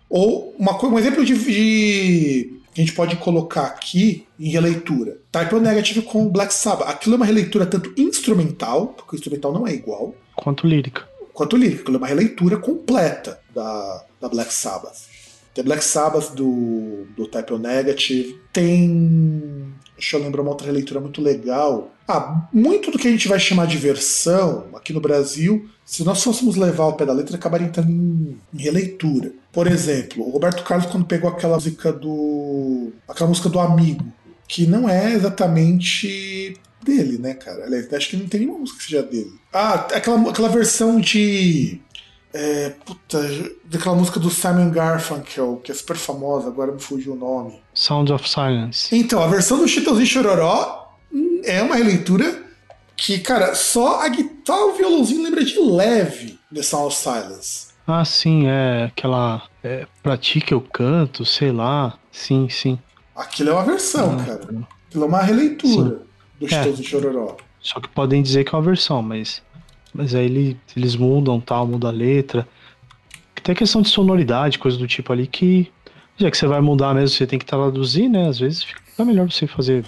Ou 0.08 0.54
uma, 0.58 0.76
um 0.84 0.98
exemplo 0.98 1.24
de, 1.24 1.34
de- 1.34 2.60
que 2.74 2.80
a 2.80 2.84
gente 2.84 2.94
pode 2.94 3.16
colocar 3.16 3.62
aqui 3.66 4.26
em 4.38 4.48
releitura. 4.50 5.18
Type 5.32 5.54
O 5.54 5.60
Negative 5.60 6.02
com 6.02 6.28
Black 6.28 6.52
Sabbath. 6.52 6.88
Aquilo 6.88 7.14
é 7.14 7.16
uma 7.16 7.26
releitura 7.26 7.66
tanto 7.66 7.92
instrumental, 7.96 8.88
porque 8.88 9.14
o 9.14 9.16
instrumental 9.16 9.52
não 9.52 9.66
é 9.66 9.72
igual, 9.72 10.14
quanto 10.36 10.66
lírica. 10.66 11.08
Quanto 11.32 11.56
lírica. 11.56 11.82
Aquilo 11.82 11.96
é 11.96 11.98
uma 11.98 12.06
releitura 12.06 12.56
completa 12.56 13.40
da, 13.54 14.04
da 14.20 14.28
Black 14.28 14.52
Sabbath. 14.52 15.10
Tem 15.54 15.64
Black 15.64 15.82
Sabbath 15.82 16.32
do, 16.34 17.06
do 17.16 17.26
Type 17.26 17.52
O 17.52 17.58
Negative. 17.58 18.38
Tem. 18.52 19.72
Deixa 19.96 20.16
eu 20.16 20.22
lembrar 20.22 20.42
uma 20.42 20.50
outra 20.50 20.66
releitura 20.66 21.00
muito 21.00 21.20
legal. 21.20 21.90
Ah, 22.06 22.48
muito 22.52 22.90
do 22.90 22.98
que 22.98 23.06
a 23.06 23.10
gente 23.10 23.28
vai 23.28 23.38
chamar 23.38 23.66
de 23.66 23.76
versão 23.76 24.68
aqui 24.74 24.92
no 24.92 25.00
Brasil, 25.00 25.68
se 25.84 26.02
nós 26.02 26.22
fôssemos 26.22 26.56
levar 26.56 26.84
ao 26.84 26.96
pé 26.96 27.04
da 27.04 27.12
letra, 27.12 27.36
acabaria 27.36 27.66
entrando 27.66 27.90
em, 27.90 28.38
em 28.54 28.58
releitura. 28.58 29.32
Por 29.52 29.66
exemplo, 29.66 30.26
o 30.26 30.30
Roberto 30.30 30.64
Carlos, 30.64 30.90
quando 30.90 31.04
pegou 31.04 31.28
aquela 31.28 31.54
música 31.54 31.92
do. 31.92 32.92
aquela 33.08 33.28
música 33.28 33.48
do 33.48 33.60
Amigo, 33.60 34.04
que 34.48 34.66
não 34.66 34.88
é 34.88 35.12
exatamente 35.12 36.54
dele, 36.90 37.18
né, 37.18 37.34
cara? 37.34 37.64
Aliás, 37.64 37.92
acho 37.92 38.10
que 38.10 38.16
não 38.16 38.26
tem 38.26 38.40
nenhuma 38.40 38.58
música 38.58 38.78
que 38.78 38.84
seja 38.84 39.02
dele. 39.02 39.32
Ah, 39.52 39.74
aquela, 39.94 40.30
aquela 40.30 40.48
versão 40.48 41.00
de. 41.00 41.80
É, 42.32 42.70
puta, 42.86 43.18
daquela 43.64 43.96
música 43.96 44.20
do 44.20 44.30
Simon 44.30 44.70
Garfunkel, 44.70 45.60
que 45.64 45.72
é 45.72 45.74
super 45.74 45.96
famosa, 45.96 46.46
agora 46.48 46.70
me 46.72 46.80
fugiu 46.80 47.14
o 47.14 47.16
nome. 47.16 47.60
Sound 47.74 48.12
of 48.12 48.28
Silence. 48.28 48.94
Então, 48.94 49.20
a 49.20 49.26
versão 49.26 49.58
do 49.58 49.66
Chitãozinho 49.66 50.06
Chororó 50.06 50.94
hum, 51.12 51.40
é 51.44 51.60
uma 51.62 51.74
releitura 51.74 52.44
Que, 52.96 53.18
cara, 53.18 53.54
só 53.54 54.02
a 54.02 54.08
guitarra 54.08 54.66
o 54.66 54.74
violãozinho 54.74 55.22
lembra 55.24 55.42
de 55.44 55.58
leve 55.58 56.38
The 56.54 56.62
Sound 56.62 56.86
of 56.88 56.96
Silence. 56.96 57.68
Ah, 57.86 58.04
sim, 58.04 58.46
é 58.46 58.84
aquela. 58.84 59.42
É, 59.64 59.86
pratique 60.02 60.52
eu 60.52 60.60
canto, 60.60 61.24
sei 61.24 61.50
lá. 61.50 61.98
Sim, 62.12 62.48
sim. 62.48 62.78
Aquilo 63.16 63.50
é 63.50 63.52
uma 63.54 63.64
versão, 63.64 64.16
Ah, 64.20 64.24
cara. 64.24 64.42
Aquilo 64.88 65.04
é 65.04 65.06
uma 65.08 65.22
releitura 65.22 66.02
do 66.40 66.46
É. 66.46 66.48
Chitãozinho 66.48 66.80
e 66.80 66.88
Chororó. 66.88 67.36
Só 67.60 67.78
que 67.78 67.88
podem 67.88 68.22
dizer 68.22 68.42
que 68.44 68.54
é 68.54 68.58
uma 68.58 68.64
versão, 68.64 69.02
mas. 69.02 69.42
Mas 69.92 70.14
aí 70.14 70.24
ele- 70.24 70.56
eles 70.76 70.96
mudam 70.96 71.40
tal, 71.40 71.66
muda 71.66 71.88
a 71.88 71.92
letra. 71.92 72.48
Tem 73.42 73.54
questão 73.54 73.82
de 73.82 73.88
sonoridade, 73.88 74.58
coisa 74.58 74.76
do 74.76 74.86
tipo 74.86 75.12
ali 75.12 75.26
que. 75.26 75.70
Já 76.16 76.30
que 76.30 76.36
você 76.36 76.46
vai 76.46 76.60
mudar 76.60 76.94
mesmo, 76.94 77.16
você 77.16 77.26
tem 77.26 77.38
que 77.38 77.46
traduzir, 77.46 78.08
né? 78.08 78.28
Às 78.28 78.38
vezes 78.38 78.62
fica 78.62 79.04
melhor 79.04 79.30
você 79.30 79.46
fazer 79.46 79.84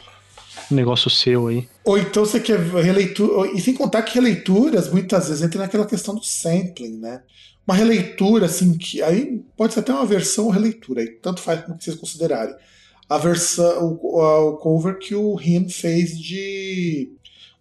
um 0.70 0.74
negócio 0.74 1.10
seu 1.10 1.48
aí. 1.48 1.68
Ou 1.84 1.98
então 1.98 2.24
você 2.24 2.40
quer 2.40 2.58
releitura. 2.58 3.50
E 3.52 3.60
sem 3.60 3.74
contar 3.74 4.02
que 4.02 4.14
releituras 4.14 4.90
muitas 4.90 5.28
vezes 5.28 5.42
entram 5.42 5.60
naquela 5.60 5.84
questão 5.86 6.14
do 6.14 6.24
sampling, 6.24 6.96
né? 6.98 7.22
Uma 7.66 7.76
releitura, 7.76 8.46
assim, 8.46 8.76
que. 8.76 9.02
Aí 9.02 9.40
pode 9.56 9.74
ser 9.74 9.80
até 9.80 9.92
uma 9.92 10.06
versão 10.06 10.46
ou 10.46 10.50
releitura, 10.50 11.02
aí 11.02 11.08
tanto 11.22 11.40
faz 11.40 11.60
como 11.62 11.76
que 11.78 11.84
vocês 11.84 11.96
considerarem. 11.96 12.54
A 13.08 13.18
versão, 13.18 13.98
o, 14.02 14.20
a- 14.20 14.44
o 14.50 14.56
cover 14.56 14.98
que 14.98 15.14
o 15.14 15.38
Him 15.40 15.68
fez 15.68 16.18
de 16.18 17.10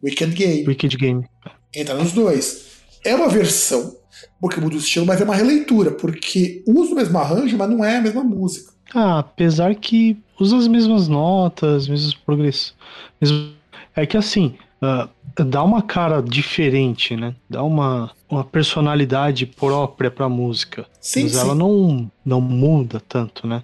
Wicked 0.03 0.33
Game. 0.33 0.65
Wicked 0.67 0.97
Game. 0.97 1.25
Entra 1.73 1.95
nos 1.95 2.11
dois. 2.13 2.69
É 3.03 3.15
uma 3.15 3.27
versão, 3.29 3.95
porque 4.39 4.61
muda 4.61 4.75
o 4.75 4.79
estilo, 4.79 5.05
mas 5.05 5.19
é 5.19 5.23
uma 5.23 5.35
releitura, 5.35 5.91
porque 5.91 6.63
usa 6.67 6.91
o 6.93 6.95
mesmo 6.95 7.17
arranjo, 7.17 7.57
mas 7.57 7.69
não 7.69 7.83
é 7.83 7.97
a 7.97 8.01
mesma 8.01 8.23
música. 8.23 8.71
Ah, 8.93 9.19
apesar 9.19 9.73
que 9.75 10.17
usa 10.39 10.57
as 10.57 10.67
mesmas 10.67 11.07
notas, 11.07 11.87
mesmos 11.87 12.13
progressos. 12.13 12.73
Mesmo... 13.19 13.51
É 13.95 14.05
que 14.05 14.17
assim, 14.17 14.55
ah, 14.81 15.09
dá 15.45 15.63
uma 15.63 15.81
cara 15.81 16.21
diferente, 16.21 17.15
né? 17.15 17.35
Dá 17.49 17.63
uma, 17.63 18.11
uma 18.29 18.43
personalidade 18.43 19.45
própria 19.45 20.11
pra 20.11 20.29
música. 20.29 20.85
Sim, 20.99 21.23
mas 21.23 21.31
sim. 21.33 21.39
ela 21.39 21.55
não, 21.55 22.11
não 22.25 22.41
muda 22.41 22.99
tanto, 22.99 23.47
né? 23.47 23.63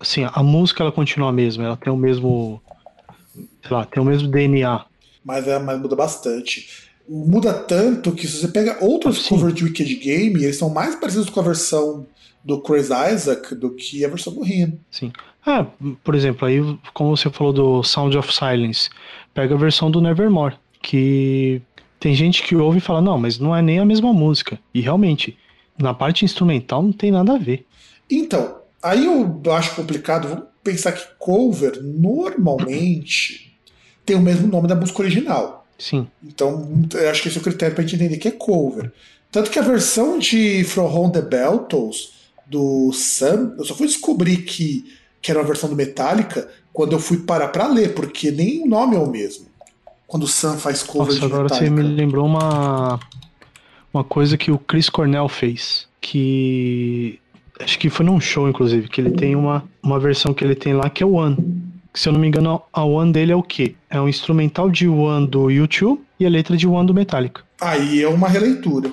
Assim, 0.00 0.26
a 0.30 0.42
música 0.42 0.82
ela 0.82 0.92
continua 0.92 1.30
a 1.30 1.32
mesma, 1.32 1.64
ela 1.64 1.76
tem 1.76 1.92
o 1.92 1.96
mesmo. 1.96 2.62
Sei 3.34 3.70
lá, 3.70 3.84
tem 3.84 4.02
o 4.02 4.06
mesmo 4.06 4.28
DNA. 4.28 4.84
Mas, 5.24 5.46
é, 5.48 5.58
mas 5.58 5.80
muda 5.80 5.96
bastante. 5.96 6.88
Muda 7.08 7.52
tanto 7.52 8.12
que 8.12 8.26
se 8.26 8.40
você 8.40 8.48
pega 8.48 8.78
outros 8.80 9.24
Sim. 9.24 9.30
covers 9.30 9.54
de 9.54 9.64
Wicked 9.64 9.94
Game, 9.96 10.42
eles 10.42 10.56
são 10.56 10.70
mais 10.70 10.94
parecidos 10.94 11.30
com 11.30 11.40
a 11.40 11.42
versão 11.42 12.06
do 12.44 12.60
Chris 12.60 12.88
Isaac 12.90 13.54
do 13.54 13.74
que 13.74 14.04
a 14.04 14.08
versão 14.08 14.34
do 14.34 14.44
Him. 14.44 14.78
Sim. 14.90 15.12
Ah, 15.44 15.66
por 16.04 16.14
exemplo, 16.14 16.46
aí, 16.46 16.60
como 16.92 17.16
você 17.16 17.30
falou 17.30 17.52
do 17.52 17.82
Sound 17.82 18.16
of 18.16 18.32
Silence, 18.32 18.90
pega 19.32 19.54
a 19.54 19.58
versão 19.58 19.90
do 19.90 20.00
Nevermore, 20.00 20.56
que 20.82 21.62
tem 21.98 22.14
gente 22.14 22.42
que 22.42 22.54
ouve 22.54 22.78
e 22.78 22.82
fala, 22.82 23.00
não, 23.00 23.18
mas 23.18 23.38
não 23.38 23.54
é 23.54 23.62
nem 23.62 23.78
a 23.78 23.84
mesma 23.84 24.12
música. 24.12 24.58
E 24.74 24.80
realmente, 24.80 25.36
na 25.78 25.94
parte 25.94 26.24
instrumental 26.24 26.82
não 26.82 26.92
tem 26.92 27.10
nada 27.10 27.34
a 27.34 27.38
ver. 27.38 27.66
Então, 28.10 28.57
aí 28.82 29.06
eu 29.06 29.40
acho 29.52 29.74
complicado. 29.74 30.28
Vamos 30.28 30.44
pensar 30.62 30.92
que 30.92 31.06
cover 31.18 31.80
normalmente 31.82 33.56
tem 34.04 34.16
o 34.16 34.20
mesmo 34.22 34.48
nome 34.48 34.68
da 34.68 34.74
música 34.74 35.02
original. 35.02 35.66
Sim, 35.78 36.08
Então, 36.24 36.68
eu 36.94 37.08
acho 37.10 37.22
que 37.22 37.28
esse 37.28 37.38
é 37.38 37.40
o 37.40 37.44
critério 37.44 37.74
pra 37.74 37.84
gente 37.84 37.94
entender 37.94 38.16
que 38.16 38.26
é 38.28 38.32
cover. 38.32 38.92
Tanto 39.30 39.50
que 39.50 39.58
a 39.58 39.62
versão 39.62 40.18
de 40.18 40.64
From 40.64 40.86
Home 40.92 41.12
the 41.12 41.22
Beltles 41.22 42.14
do 42.46 42.92
Sam, 42.92 43.54
eu 43.58 43.64
só 43.64 43.74
fui 43.74 43.86
descobrir 43.86 44.38
que, 44.38 44.84
que 45.20 45.30
era 45.30 45.38
uma 45.40 45.46
versão 45.46 45.68
do 45.68 45.76
Metallica 45.76 46.48
quando 46.72 46.94
eu 46.94 46.98
fui 46.98 47.18
parar 47.18 47.48
pra 47.48 47.66
ler, 47.68 47.94
porque 47.94 48.30
nem 48.30 48.62
o 48.62 48.66
nome 48.66 48.96
é 48.96 48.98
o 48.98 49.06
mesmo. 49.08 49.46
Quando 50.06 50.22
o 50.24 50.28
Sam 50.28 50.56
faz 50.56 50.82
cover 50.82 51.08
Nossa, 51.14 51.20
de 51.20 51.26
agora 51.26 51.48
você 51.48 51.68
Metallica. 51.68 51.88
me 51.88 51.94
lembrou 51.94 52.26
uma, 52.26 52.98
uma 53.92 54.02
coisa 54.02 54.36
que 54.38 54.50
o 54.50 54.58
Chris 54.58 54.88
Cornell 54.88 55.28
fez. 55.28 55.86
Que. 56.00 57.20
Acho 57.60 57.78
que 57.78 57.90
foi 57.90 58.06
num 58.06 58.20
show, 58.20 58.48
inclusive, 58.48 58.88
que 58.88 59.00
ele 59.00 59.10
tem 59.10 59.34
uma, 59.34 59.64
uma 59.82 59.98
versão 59.98 60.32
que 60.32 60.44
ele 60.44 60.54
tem 60.54 60.74
lá 60.74 60.88
que 60.88 61.02
é 61.02 61.06
o 61.06 61.12
One. 61.14 61.36
Que, 61.92 61.98
se 62.00 62.08
eu 62.08 62.12
não 62.12 62.20
me 62.20 62.28
engano, 62.28 62.62
a 62.72 62.84
One 62.84 63.12
dele 63.12 63.32
é 63.32 63.36
o 63.36 63.42
quê? 63.42 63.74
É 63.90 64.00
um 64.00 64.08
instrumental 64.08 64.70
de 64.70 64.86
One 64.88 65.26
do 65.26 65.50
YouTube 65.50 66.00
e 66.20 66.26
a 66.26 66.28
letra 66.30 66.56
de 66.56 66.66
One 66.66 66.86
do 66.86 66.94
Metallica. 66.94 67.42
Aí 67.60 68.02
é 68.02 68.08
uma 68.08 68.28
releitura. 68.28 68.92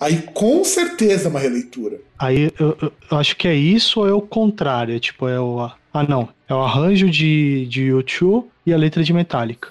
Aí 0.00 0.22
com 0.34 0.64
certeza 0.64 1.28
é 1.28 1.30
uma 1.30 1.38
releitura. 1.40 2.00
Aí 2.18 2.52
eu, 2.58 2.76
eu- 2.82 2.92
acho 3.18 3.36
que 3.36 3.46
é 3.46 3.54
isso 3.54 4.00
ou 4.00 4.08
é 4.08 4.12
o 4.12 4.20
contrário? 4.20 4.94
É 4.96 4.98
tipo, 4.98 5.28
é 5.28 5.40
o. 5.40 5.70
Ah, 5.94 6.02
não. 6.02 6.28
É 6.48 6.54
o 6.54 6.60
arranjo 6.60 7.08
de, 7.08 7.66
de 7.66 7.82
YouTube 7.84 8.46
e 8.66 8.72
a 8.72 8.76
letra 8.76 9.02
de 9.04 9.12
Metallica. 9.12 9.68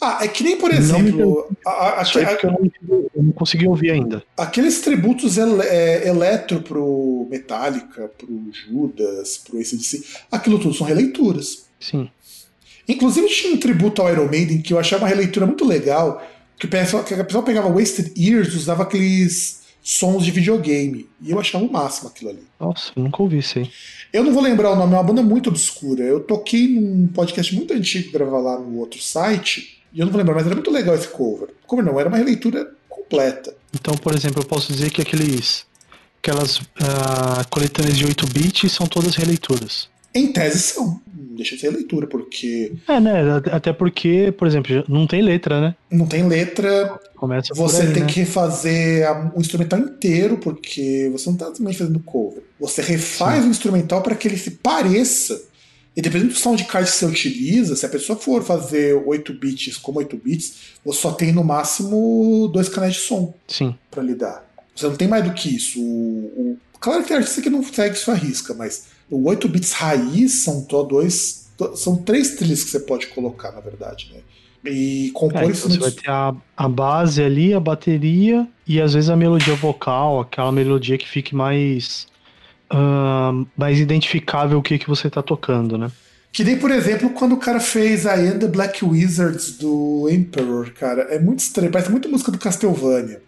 Ah, 0.00 0.18
é 0.22 0.28
que 0.28 0.44
nem, 0.44 0.56
por 0.56 0.70
Não 0.72 0.78
exemplo, 0.78 1.48
a- 1.66 1.70
a- 1.70 2.02
aí 2.02 2.24
a- 2.24 2.28
porque 2.28 2.46
eu 2.46 2.50
não, 2.52 2.70
eu 3.16 3.22
não 3.22 3.32
consegui 3.32 3.66
ouvir 3.66 3.90
ainda. 3.90 4.22
aqueles 4.36 4.80
tributos 4.80 5.36
ele, 5.38 5.60
é, 5.62 6.06
eletro 6.08 6.60
pro 6.62 7.26
Metallica, 7.30 8.08
pro 8.16 8.28
Judas, 8.52 9.38
pro 9.38 9.58
ACDC, 9.58 10.04
aquilo 10.30 10.58
tudo 10.58 10.74
são 10.74 10.86
releituras. 10.86 11.66
Sim. 11.80 12.08
Inclusive 12.88 13.26
tinha 13.28 13.52
um 13.54 13.58
tributo 13.58 14.00
ao 14.00 14.10
Iron 14.12 14.28
Maiden 14.28 14.62
que 14.62 14.72
eu 14.72 14.78
achava 14.78 15.02
uma 15.02 15.08
releitura 15.08 15.46
muito 15.46 15.64
legal, 15.64 16.22
que 16.58 16.66
o 16.66 16.68
pessoal, 16.68 17.04
que 17.04 17.14
a 17.14 17.24
pessoa 17.24 17.42
pegava 17.44 17.68
Wasted 17.68 18.12
Years 18.16 18.54
e 18.54 18.56
usava 18.56 18.84
aqueles 18.84 19.58
sons 19.82 20.24
de 20.24 20.30
videogame. 20.30 21.08
E 21.20 21.30
eu 21.30 21.38
achava 21.40 21.64
o 21.64 21.70
máximo 21.72 22.08
aquilo 22.08 22.30
ali. 22.30 22.42
Nossa, 22.58 22.92
eu 22.96 23.02
nunca 23.02 23.22
ouvi 23.22 23.38
isso 23.38 23.58
aí. 23.58 23.70
Eu 24.12 24.24
não 24.24 24.32
vou 24.32 24.42
lembrar 24.42 24.72
o 24.72 24.76
nome, 24.76 24.92
é 24.94 24.96
uma 24.96 25.02
banda 25.02 25.22
muito 25.22 25.48
obscura. 25.50 26.02
Eu 26.02 26.20
toquei 26.20 26.68
num 26.68 27.06
podcast 27.08 27.54
muito 27.54 27.74
antigo, 27.74 28.10
gravar 28.12 28.38
lá 28.38 28.58
no 28.58 28.78
outro 28.78 29.00
site, 29.02 29.77
e 29.92 30.00
eu 30.00 30.06
não 30.06 30.12
vou 30.12 30.18
lembrar, 30.18 30.34
mas 30.34 30.46
era 30.46 30.54
muito 30.54 30.70
legal 30.70 30.94
esse 30.94 31.08
cover. 31.08 31.48
Cover 31.66 31.84
não, 31.84 31.98
era 31.98 32.08
uma 32.08 32.18
releitura 32.18 32.70
completa. 32.88 33.54
Então, 33.74 33.94
por 33.96 34.14
exemplo, 34.14 34.42
eu 34.42 34.46
posso 34.46 34.72
dizer 34.72 34.90
que 34.90 35.02
aqueles. 35.02 35.66
Aquelas 36.20 36.60
ah, 36.80 37.44
coletâneas 37.48 37.96
de 37.96 38.04
8 38.04 38.26
bits 38.26 38.72
são 38.72 38.86
todas 38.88 39.14
releituras. 39.14 39.88
Em 40.12 40.32
tese 40.32 40.58
são. 40.58 41.00
Deixa 41.06 41.54
de 41.54 41.60
ser 41.60 41.70
releitura, 41.70 42.08
porque 42.08 42.72
É, 42.88 42.98
né? 42.98 43.36
Até- 43.52 43.72
porque, 43.72 44.32
por 44.36 44.48
exemplo, 44.48 44.84
não 44.88 45.06
tem 45.06 45.22
letra, 45.22 45.60
né? 45.60 45.76
não 45.90 46.06
tem 46.06 46.26
letra, 46.26 46.98
Começa 47.14 47.54
você 47.54 47.82
aí, 47.82 47.92
tem 47.92 48.02
né? 48.02 48.08
que 48.08 48.20
refazer 48.20 49.06
o 49.34 49.40
instrumental 49.40 49.78
inteiro, 49.78 50.38
porque 50.38 51.08
você 51.12 51.28
não 51.28 51.34
está 51.34 51.50
também 51.52 51.72
fazendo 51.72 52.00
cover. 52.00 52.42
Você 52.58 52.82
refaz 52.82 53.44
o 53.44 53.48
instrumental 53.48 54.02
para 54.02 54.16
que 54.16 54.26
ele 54.26 54.36
se 54.36 54.50
pareça. 54.50 55.40
E 55.98 56.00
dependendo 56.00 56.32
do 56.32 56.38
soundcard 56.38 56.88
que 56.88 56.96
você 56.96 57.04
utiliza, 57.06 57.74
se 57.74 57.84
a 57.84 57.88
pessoa 57.88 58.16
for 58.16 58.44
fazer 58.44 58.94
8 59.04 59.32
bits 59.34 59.76
como 59.76 59.98
8 59.98 60.16
bits, 60.16 60.54
você 60.84 61.00
só 61.00 61.10
tem 61.10 61.32
no 61.32 61.42
máximo 61.42 62.48
dois 62.52 62.68
canais 62.68 62.94
de 62.94 63.00
som 63.00 63.34
Sim. 63.48 63.74
para 63.90 64.00
lidar. 64.00 64.44
Você 64.76 64.86
não 64.86 64.94
tem 64.94 65.08
mais 65.08 65.24
do 65.24 65.32
que 65.34 65.48
isso. 65.56 65.80
O, 65.80 66.52
o- 66.52 66.58
claro 66.78 67.02
que 67.02 67.08
tem 67.08 67.16
artista 67.16 67.42
que 67.42 67.50
não 67.50 67.64
segue 67.64 67.96
sua 67.96 68.14
risca, 68.14 68.54
mas 68.54 68.90
o 69.10 69.28
8 69.28 69.48
bits 69.48 69.72
raiz 69.72 70.34
são 70.44 70.64
só 70.70 70.84
dois. 70.84 71.48
São 71.74 71.96
três 71.96 72.36
trilhas 72.36 72.62
que 72.62 72.70
você 72.70 72.78
pode 72.78 73.08
colocar, 73.08 73.50
na 73.50 73.58
verdade, 73.60 74.08
né? 74.14 74.20
E 74.70 75.08
É, 75.08 75.10
compor 75.12 75.38
então 75.38 75.50
isso 75.50 75.68
você 75.68 75.78
vai 75.78 75.90
ter 75.90 76.08
a, 76.10 76.32
a 76.56 76.68
base 76.68 77.20
ali, 77.20 77.52
a 77.52 77.58
bateria 77.58 78.46
e 78.64 78.80
às 78.80 78.92
vezes 78.94 79.10
a 79.10 79.16
melodia 79.16 79.56
vocal, 79.56 80.20
aquela 80.20 80.52
melodia 80.52 80.96
que 80.96 81.08
fique 81.08 81.34
mais. 81.34 82.06
Ah, 82.70 83.32
mais 83.56 83.78
identificável 83.78 84.58
o 84.58 84.62
que, 84.62 84.78
que 84.78 84.88
você 84.88 85.08
tá 85.10 85.22
tocando, 85.22 85.76
né? 85.78 85.90
Que 86.32 86.44
nem, 86.44 86.58
por 86.58 86.70
exemplo, 86.70 87.10
quando 87.10 87.32
o 87.32 87.38
cara 87.38 87.58
fez 87.58 88.06
a 88.06 88.18
End 88.22 88.38
the 88.38 88.46
Black 88.48 88.84
Wizards 88.84 89.52
do 89.56 90.08
Emperor, 90.10 90.70
cara. 90.72 91.02
É 91.10 91.18
muito 91.18 91.40
estranho, 91.40 91.70
parece 91.72 91.90
muito 91.90 92.08
música 92.08 92.30
do 92.30 92.38
Castlevania. 92.38 93.22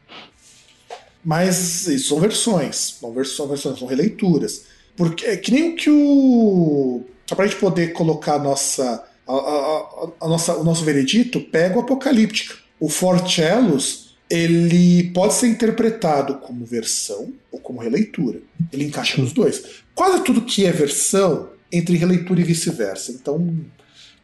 Mas 1.24 1.86
isso 1.86 2.09
são 2.11 2.20
versões, 2.20 2.97
são 3.01 3.12
versões, 3.12 3.61
são 3.78 3.86
releituras. 3.88 4.64
Porque 4.97 5.26
é 5.26 5.36
que 5.36 5.51
nem 5.51 5.70
o 5.72 5.76
que 5.76 5.91
o. 5.91 7.03
Só 7.26 7.34
pra 7.34 7.47
gente 7.47 7.59
poder 7.61 7.93
colocar 7.93 8.34
a 8.34 8.38
nossa, 8.38 9.05
a- 9.26 9.32
a- 9.32 10.09
a 10.22 10.28
nossa, 10.28 10.57
o 10.57 10.64
nosso 10.64 10.84
veredito, 10.84 11.41
pega 11.41 11.76
o 11.78 11.80
Apocalíptica. 11.82 12.55
O 12.78 12.88
Forcellos, 12.88 14.09
ele 14.30 15.10
pode 15.12 15.34
ser 15.34 15.48
interpretado 15.48 16.36
como 16.36 16.64
versão 16.64 17.32
ou 17.50 17.58
como 17.58 17.80
releitura. 17.80 18.40
Ele 18.72 18.84
encaixa 18.84 19.20
nos 19.20 19.32
dois. 19.32 19.62
Quase 19.94 20.22
tudo 20.22 20.42
que 20.42 20.64
é 20.64 20.70
versão 20.72 21.50
entre 21.72 21.96
releitura 21.96 22.40
e 22.40 22.44
vice-versa. 22.44 23.12
Então, 23.12 23.56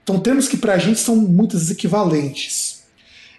então 0.02 0.20
termos 0.20 0.46
que 0.48 0.56
pra 0.56 0.78
gente 0.78 1.00
são 1.00 1.16
muitas 1.16 1.60
vezes 1.60 1.74
equivalentes. 1.76 2.76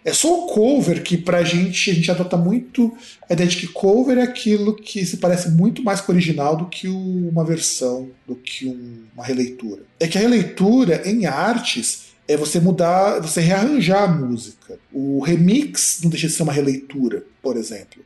É 0.06 0.14
só 0.14 0.46
o 0.46 0.48
cover 0.48 1.04
que 1.04 1.18
pra 1.18 1.44
gente 1.44 1.92
a 1.92 1.94
gente 1.94 2.10
adota 2.10 2.38
muito 2.38 2.96
a 3.30 3.34
ideia 3.34 3.50
de 3.50 3.58
que 3.58 3.68
cover 3.68 4.18
é 4.18 4.22
aquilo 4.22 4.74
que 4.76 5.06
se 5.06 5.18
parece 5.18 5.50
muito 5.52 5.84
mais 5.84 6.00
com 6.00 6.12
o 6.12 6.16
original 6.16 6.56
do 6.56 6.68
que 6.68 6.88
uma 6.88 7.44
versão, 7.44 8.10
do 8.26 8.36
que 8.36 8.68
um- 8.68 9.04
uma 9.14 9.26
releitura. 9.26 9.82
É 10.00 10.08
que 10.08 10.18
a 10.18 10.22
releitura 10.22 11.02
em 11.06 11.26
artes 11.26 12.07
é 12.28 12.36
você 12.36 12.60
mudar, 12.60 13.20
você 13.20 13.40
rearranjar 13.40 14.04
a 14.04 14.08
música. 14.08 14.78
O 14.92 15.22
remix 15.22 16.00
não 16.04 16.10
deixa 16.10 16.28
de 16.28 16.34
ser 16.34 16.44
uma 16.44 16.52
releitura, 16.52 17.24
por 17.42 17.56
exemplo. 17.56 18.04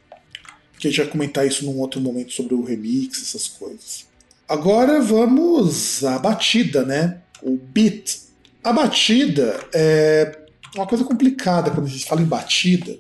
Que 0.78 0.88
a 0.88 0.92
gente 0.92 1.02
vai 1.02 1.12
comentar 1.12 1.48
isso 1.48 1.66
num 1.66 1.80
outro 1.80 2.00
momento 2.00 2.32
sobre 2.32 2.54
o 2.54 2.64
remix, 2.64 3.22
essas 3.22 3.48
coisas. 3.48 4.06
Agora 4.48 5.02
vamos 5.02 6.04
à 6.04 6.20
batida, 6.20 6.86
né? 6.86 7.22
O 7.42 7.58
beat. 7.58 8.20
A 8.64 8.72
batida 8.72 9.60
é 9.74 10.38
uma 10.76 10.86
coisa 10.86 11.04
complicada 11.04 11.72
quando 11.72 11.88
a 11.88 11.90
gente 11.90 12.06
fala 12.06 12.22
em 12.22 12.26
batida. 12.26 12.98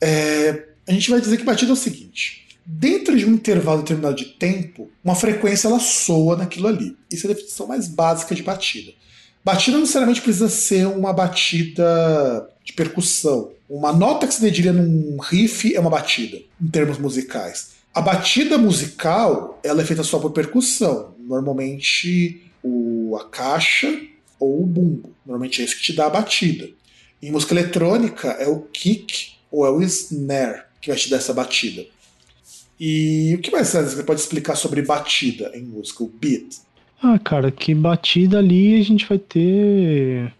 É, 0.00 0.64
a 0.86 0.92
gente 0.92 1.10
vai 1.10 1.20
dizer 1.20 1.36
que 1.36 1.44
batida 1.44 1.70
é 1.70 1.74
o 1.74 1.76
seguinte: 1.76 2.48
dentro 2.66 3.16
de 3.16 3.24
um 3.24 3.34
intervalo 3.34 3.82
determinado 3.82 4.16
de 4.16 4.24
tempo, 4.24 4.90
uma 5.02 5.14
frequência 5.14 5.68
ela 5.68 5.78
soa 5.78 6.36
naquilo 6.36 6.66
ali. 6.66 6.96
Isso 7.10 7.26
é 7.26 7.30
a 7.30 7.34
definição 7.34 7.66
mais 7.66 7.86
básica 7.86 8.34
de 8.34 8.42
batida. 8.42 8.92
Batida 9.44 9.72
não 9.72 9.82
necessariamente 9.82 10.22
precisa 10.22 10.48
ser 10.48 10.86
uma 10.86 11.12
batida 11.12 12.48
de 12.64 12.72
percussão. 12.72 13.52
Uma 13.68 13.92
nota 13.92 14.26
que 14.26 14.34
se 14.34 14.40
dedilha 14.40 14.72
num 14.72 15.18
riff 15.20 15.74
é 15.74 15.78
uma 15.78 15.90
batida, 15.90 16.38
em 16.60 16.68
termos 16.68 16.96
musicais. 16.96 17.72
A 17.92 18.00
batida 18.00 18.56
musical 18.56 19.60
ela 19.62 19.82
é 19.82 19.84
feita 19.84 20.02
só 20.02 20.18
por 20.18 20.32
percussão. 20.32 21.14
Normalmente 21.18 22.42
o, 22.62 23.16
a 23.20 23.28
caixa 23.28 24.00
ou 24.40 24.62
o 24.62 24.66
bumbo. 24.66 25.14
Normalmente 25.26 25.60
é 25.60 25.64
isso 25.66 25.76
que 25.76 25.82
te 25.82 25.92
dá 25.92 26.06
a 26.06 26.10
batida. 26.10 26.70
Em 27.22 27.30
música 27.30 27.52
eletrônica 27.52 28.28
é 28.30 28.48
o 28.48 28.60
kick 28.60 29.34
ou 29.50 29.66
é 29.66 29.70
o 29.70 29.82
snare 29.82 30.62
que 30.80 30.88
vai 30.88 30.96
te 30.96 31.10
dar 31.10 31.18
essa 31.18 31.34
batida. 31.34 31.86
E 32.80 33.34
o 33.36 33.40
que 33.40 33.50
mais 33.50 33.68
você 33.68 34.02
pode 34.02 34.20
explicar 34.20 34.56
sobre 34.56 34.82
batida 34.82 35.52
em 35.54 35.62
música, 35.62 36.02
o 36.02 36.08
beat? 36.08 36.56
Ah, 37.02 37.18
cara, 37.18 37.50
que 37.50 37.74
batida 37.74 38.38
ali 38.38 38.80
a 38.80 38.84
gente 38.84 39.06
vai 39.06 39.18
ter 39.18 40.32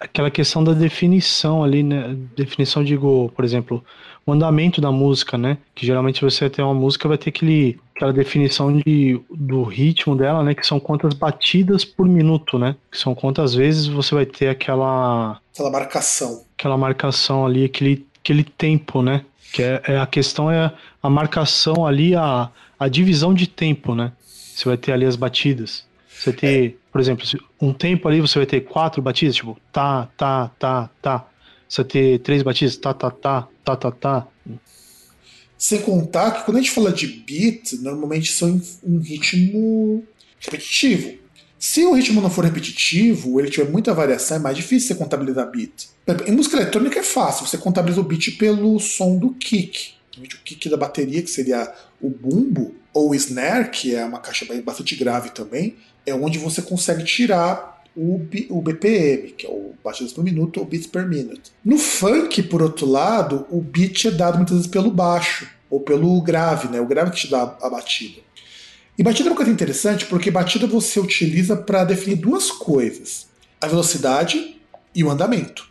aquela 0.00 0.30
questão 0.30 0.62
da 0.62 0.72
definição 0.72 1.62
ali, 1.62 1.82
né? 1.82 2.16
Definição, 2.36 2.84
digo, 2.84 3.32
por 3.34 3.44
exemplo, 3.44 3.84
o 4.24 4.32
andamento 4.32 4.80
da 4.80 4.92
música, 4.92 5.38
né? 5.38 5.58
Que 5.74 5.86
geralmente 5.86 6.22
você 6.22 6.40
vai 6.40 6.50
ter 6.50 6.62
uma 6.62 6.74
música, 6.74 7.08
vai 7.08 7.18
ter 7.18 7.30
aquele, 7.30 7.78
aquela 7.94 8.12
definição 8.12 8.76
de, 8.76 9.20
do 9.30 9.62
ritmo 9.62 10.14
dela, 10.14 10.42
né? 10.42 10.54
Que 10.54 10.66
são 10.66 10.78
quantas 10.78 11.14
batidas 11.14 11.84
por 11.84 12.06
minuto, 12.06 12.58
né? 12.58 12.76
Que 12.90 12.98
são 12.98 13.14
quantas 13.14 13.54
vezes 13.54 13.86
você 13.86 14.14
vai 14.14 14.26
ter 14.26 14.48
aquela. 14.48 15.40
Aquela 15.52 15.70
marcação. 15.70 16.44
Aquela 16.56 16.76
marcação 16.76 17.46
ali, 17.46 17.64
aquele, 17.64 18.06
aquele 18.22 18.44
tempo, 18.44 19.02
né? 19.02 19.24
Que 19.52 19.62
é, 19.62 19.82
é 19.88 19.98
a 19.98 20.06
questão 20.06 20.50
é 20.50 20.72
a 21.02 21.10
marcação 21.10 21.86
ali, 21.86 22.14
a, 22.14 22.50
a 22.78 22.88
divisão 22.88 23.32
de 23.32 23.46
tempo, 23.46 23.94
né? 23.94 24.12
Você 24.58 24.64
vai 24.64 24.76
ter 24.76 24.90
ali 24.90 25.04
as 25.04 25.14
batidas. 25.14 25.84
Você 26.10 26.32
ter, 26.32 26.70
é. 26.70 26.74
por 26.90 27.00
exemplo, 27.00 27.24
um 27.60 27.72
tempo 27.72 28.08
ali 28.08 28.20
você 28.20 28.40
vai 28.40 28.46
ter 28.46 28.62
quatro 28.62 29.00
batidas, 29.00 29.36
tipo, 29.36 29.56
tá, 29.72 30.10
tá, 30.16 30.50
tá, 30.58 30.90
tá. 31.00 31.28
Você 31.68 31.84
ter 31.84 32.18
três 32.18 32.42
batidas, 32.42 32.76
tá, 32.76 32.92
tá, 32.92 33.08
tá, 33.08 33.46
tá, 33.64 33.76
tá, 33.76 33.90
tá. 33.92 34.26
Sem 35.56 35.80
contar 35.82 36.32
que 36.32 36.44
quando 36.44 36.56
a 36.56 36.60
gente 36.60 36.72
fala 36.72 36.90
de 36.90 37.06
beat, 37.06 37.74
normalmente 37.74 38.32
são 38.32 38.60
um 38.82 38.98
ritmo 38.98 40.04
repetitivo. 40.40 41.16
Se 41.56 41.84
o 41.84 41.92
ritmo 41.92 42.20
não 42.20 42.30
for 42.30 42.44
repetitivo, 42.44 43.38
ele 43.38 43.50
tiver 43.50 43.70
muita 43.70 43.94
variação, 43.94 44.38
é 44.38 44.40
mais 44.40 44.56
difícil 44.56 44.88
você 44.88 44.94
contabilizar 44.96 45.48
beat. 45.52 45.88
Em 46.26 46.32
música 46.32 46.56
eletrônica 46.56 46.98
é 46.98 47.04
fácil, 47.04 47.46
você 47.46 47.58
contabiliza 47.58 48.00
o 48.00 48.04
beat 48.04 48.36
pelo 48.36 48.80
som 48.80 49.16
do 49.18 49.34
kick. 49.34 49.92
O 50.16 50.22
kick 50.44 50.68
da 50.68 50.76
bateria, 50.76 51.22
que 51.22 51.30
seria 51.30 51.72
o 52.00 52.10
bumbo, 52.10 52.74
ou 52.98 53.14
snare, 53.14 53.70
que 53.70 53.94
é 53.94 54.04
uma 54.04 54.18
caixa 54.18 54.46
bastante 54.62 54.94
grave 54.96 55.30
também, 55.30 55.76
é 56.06 56.14
onde 56.14 56.38
você 56.38 56.62
consegue 56.62 57.04
tirar 57.04 57.82
o, 57.96 58.20
o 58.50 58.62
BPM, 58.62 59.32
que 59.32 59.46
é 59.46 59.50
o 59.50 59.74
batidas 59.82 60.12
por 60.12 60.22
minuto 60.22 60.60
ou 60.60 60.66
beats 60.66 60.86
per 60.86 61.06
minute. 61.06 61.50
No 61.64 61.78
funk, 61.78 62.42
por 62.44 62.62
outro 62.62 62.86
lado, 62.86 63.46
o 63.50 63.60
beat 63.60 64.06
é 64.06 64.10
dado 64.10 64.36
muitas 64.36 64.56
vezes 64.56 64.70
pelo 64.70 64.90
baixo 64.90 65.48
ou 65.68 65.80
pelo 65.80 66.20
grave, 66.22 66.68
né? 66.68 66.80
O 66.80 66.86
grave 66.86 67.10
que 67.10 67.18
te 67.18 67.30
dá 67.30 67.56
a 67.60 67.68
batida. 67.68 68.20
E 68.96 69.02
batida 69.02 69.28
é 69.28 69.32
uma 69.32 69.36
coisa 69.36 69.50
interessante 69.50 70.06
porque 70.06 70.30
batida 70.30 70.66
você 70.66 70.98
utiliza 71.00 71.56
para 71.56 71.84
definir 71.84 72.16
duas 72.16 72.50
coisas: 72.50 73.26
a 73.60 73.66
velocidade 73.66 74.56
e 74.94 75.04
o 75.04 75.10
andamento. 75.10 75.68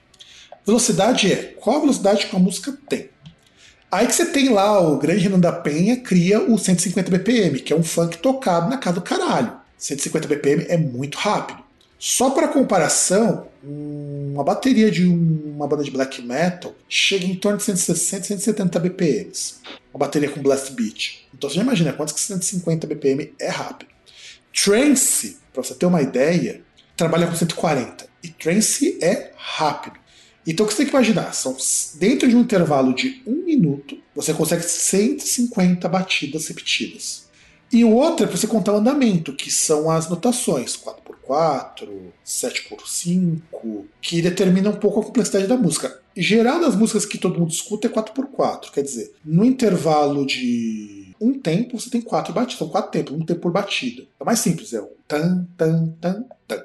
Velocidade 0.66 1.32
é 1.32 1.56
qual 1.60 1.78
a 1.78 1.82
velocidade 1.82 2.28
que 2.28 2.36
a 2.36 2.40
música 2.40 2.78
tem. 2.90 3.10
Aí 3.90 4.06
que 4.06 4.14
você 4.14 4.26
tem 4.26 4.50
lá 4.50 4.80
o 4.82 4.98
grande 4.98 5.24
Renan 5.24 5.40
da 5.40 5.52
Penha 5.52 5.98
cria 5.98 6.42
o 6.42 6.58
150 6.58 7.10
BPM, 7.10 7.60
que 7.60 7.72
é 7.72 7.76
um 7.76 7.84
funk 7.84 8.18
tocado 8.18 8.70
na 8.70 8.78
casa 8.78 8.96
do 8.96 9.02
caralho. 9.02 9.54
150 9.78 10.28
BPM 10.28 10.66
é 10.68 10.78
muito 10.78 11.18
rápido. 11.18 11.64
Só 12.00 12.30
para 12.32 12.48
comparação, 12.48 13.48
uma 13.64 14.44
bateria 14.44 14.92
de 14.92 15.06
uma 15.06 15.68
banda 15.68 15.84
de 15.84 15.90
black 15.90 16.22
metal 16.22 16.76
chega 16.88 17.26
em 17.26 17.36
torno 17.36 17.58
de 17.58 17.64
160, 17.64 18.26
170 18.26 18.80
BPMs. 18.80 19.56
Uma 19.94 20.06
bateria 20.06 20.30
com 20.30 20.42
blast 20.42 20.72
beat. 20.74 21.26
Então 21.34 21.50
você 21.50 21.56
já 21.56 21.64
imagina 21.64 21.94
quantos 21.94 22.14
que 22.14 22.20
150 22.20 22.86
BPM 22.86 23.34
é 23.40 23.50
rápido. 23.50 23.90
Trance, 24.54 25.38
para 25.54 25.64
você 25.64 25.74
ter 25.74 25.86
uma 25.86 26.02
ideia, 26.02 26.62
trabalha 26.96 27.26
com 27.26 27.36
140. 27.36 28.06
E 28.24 28.30
trance 28.30 29.00
é 29.02 29.32
rápido. 29.38 29.98
Então 30.48 30.66
o 30.66 30.70
que 30.70 30.74
você 30.74 30.84
tem 30.84 30.86
que 30.88 30.96
imaginar? 30.96 31.34
São 31.34 31.56
dentro 31.96 32.30
de 32.30 32.36
um 32.36 32.42
intervalo 32.42 32.96
de 32.96 33.22
um 33.28 33.44
minuto, 33.44 33.98
você 34.16 34.34
consegue 34.34 34.64
150 34.64 35.88
batidas 35.90 36.48
repetidas. 36.48 37.28
E 37.72 37.84
o 37.84 37.92
outro 37.92 38.26
é 38.26 38.28
para 38.30 38.38
você 38.38 38.48
contar 38.48 38.72
o 38.72 38.78
andamento, 38.78 39.34
que 39.34 39.52
são 39.52 39.92
as 39.92 40.10
notações 40.10 40.78
4x4, 40.78 41.90
7x5, 42.26 43.84
que 44.02 44.22
determinam 44.22 44.72
um 44.72 44.78
pouco 44.78 45.02
a 45.02 45.04
complexidade 45.04 45.48
da 45.48 45.58
música. 45.58 46.00
Geral 46.16 46.62
das 46.62 46.76
músicas 46.76 47.06
que 47.06 47.18
todo 47.18 47.38
mundo 47.38 47.52
escuta 47.52 47.88
é 47.88 47.90
4x4, 47.90 48.72
quer 48.72 48.84
dizer, 48.84 49.14
no 49.24 49.44
intervalo 49.44 50.26
de 50.26 51.14
um 51.20 51.38
tempo 51.38 51.78
você 51.78 51.90
tem 51.90 52.02
quatro 52.02 52.34
batidas, 52.34 52.60
são 52.60 52.70
quatro 52.70 52.92
tempos, 52.92 53.14
um 53.14 53.26
tempo 53.26 53.42
por 53.42 53.52
batida. 53.52 54.04
É 54.18 54.24
mais 54.24 54.40
simples, 54.40 54.72
é 54.72 54.82
um 54.82 54.90
tan, 55.06 55.46
tan, 55.58 55.94
tan, 56.00 56.24
tan. 56.48 56.64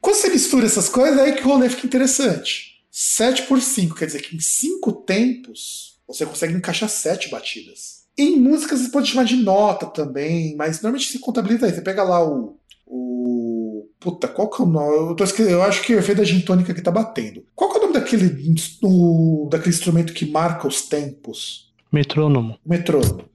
Quando 0.00 0.16
você 0.16 0.30
mistura 0.30 0.66
essas 0.66 0.88
coisas, 0.88 1.18
é 1.18 1.22
aí 1.22 1.32
que 1.32 1.42
o 1.42 1.48
rolê 1.48 1.68
fica 1.68 1.86
interessante. 1.86 2.67
7 3.00 3.44
por 3.44 3.62
5, 3.62 3.94
quer 3.94 4.06
dizer 4.06 4.20
que 4.20 4.34
em 4.34 4.40
cinco 4.40 4.90
tempos 4.90 6.00
você 6.04 6.26
consegue 6.26 6.54
encaixar 6.54 6.88
sete 6.88 7.30
batidas. 7.30 8.02
Em 8.18 8.34
músicas 8.40 8.80
você 8.80 8.88
pode 8.88 9.08
chamar 9.08 9.22
de 9.22 9.36
nota 9.36 9.86
também, 9.86 10.56
mas 10.56 10.82
normalmente 10.82 11.12
se 11.12 11.20
contabiliza 11.20 11.66
aí. 11.66 11.72
Você 11.72 11.80
pega 11.80 12.02
lá 12.02 12.26
o. 12.28 12.58
o 12.84 13.86
puta, 14.00 14.26
qual 14.26 14.50
que 14.50 14.60
é 14.60 14.64
o 14.64 14.68
nome? 14.68 15.10
Eu, 15.10 15.14
tô 15.14 15.24
eu 15.44 15.62
acho 15.62 15.84
que 15.84 15.92
é 15.92 15.96
o 15.96 16.00
efeito 16.00 16.18
da 16.18 16.24
gintônica 16.24 16.74
que 16.74 16.82
tá 16.82 16.90
batendo. 16.90 17.44
Qual 17.54 17.70
que 17.70 17.76
é 17.76 17.78
o 17.78 17.82
nome 17.82 17.94
daquele, 17.94 18.56
o, 18.82 19.48
daquele 19.48 19.76
instrumento 19.76 20.12
que 20.12 20.26
marca 20.26 20.66
os 20.66 20.82
tempos? 20.82 21.72
Metrônomo. 21.92 22.58
Metrônomo. 22.66 23.26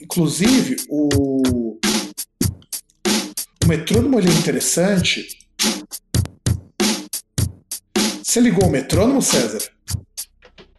Inclusive, 0.00 0.76
o. 0.88 1.76
O 3.62 3.68
metrônomo 3.68 4.18
ele 4.18 4.30
é 4.30 4.32
interessante. 4.32 5.36
Você 8.26 8.40
ligou 8.40 8.66
o 8.66 8.70
metrônomo, 8.70 9.22
César? 9.22 9.60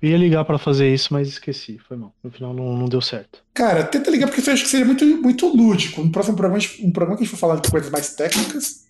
Eu 0.01 0.09
ia 0.09 0.17
ligar 0.17 0.43
para 0.43 0.57
fazer 0.57 0.93
isso, 0.93 1.13
mas 1.13 1.29
esqueci. 1.29 1.79
Foi 1.87 1.95
mal. 1.95 2.13
No 2.21 2.29
final 2.29 2.53
não, 2.53 2.75
não 2.75 2.89
deu 2.89 2.99
certo. 2.99 3.41
Cara, 3.53 3.85
tenta 3.85 4.11
ligar 4.11 4.27
porque 4.27 4.47
eu 4.47 4.53
acho 4.53 4.63
que 4.63 4.69
seria 4.69 4.85
muito, 4.85 5.05
muito 5.05 5.47
lúdico. 5.47 6.03
No 6.03 6.11
próximo 6.11 6.35
programa, 6.35 6.61
um 6.81 6.91
programa 6.91 7.17
que 7.17 7.23
a 7.23 7.25
gente 7.25 7.33
for 7.33 7.39
falar 7.39 7.55
de 7.61 7.71
coisas 7.71 7.89
mais 7.89 8.13
técnicas. 8.15 8.83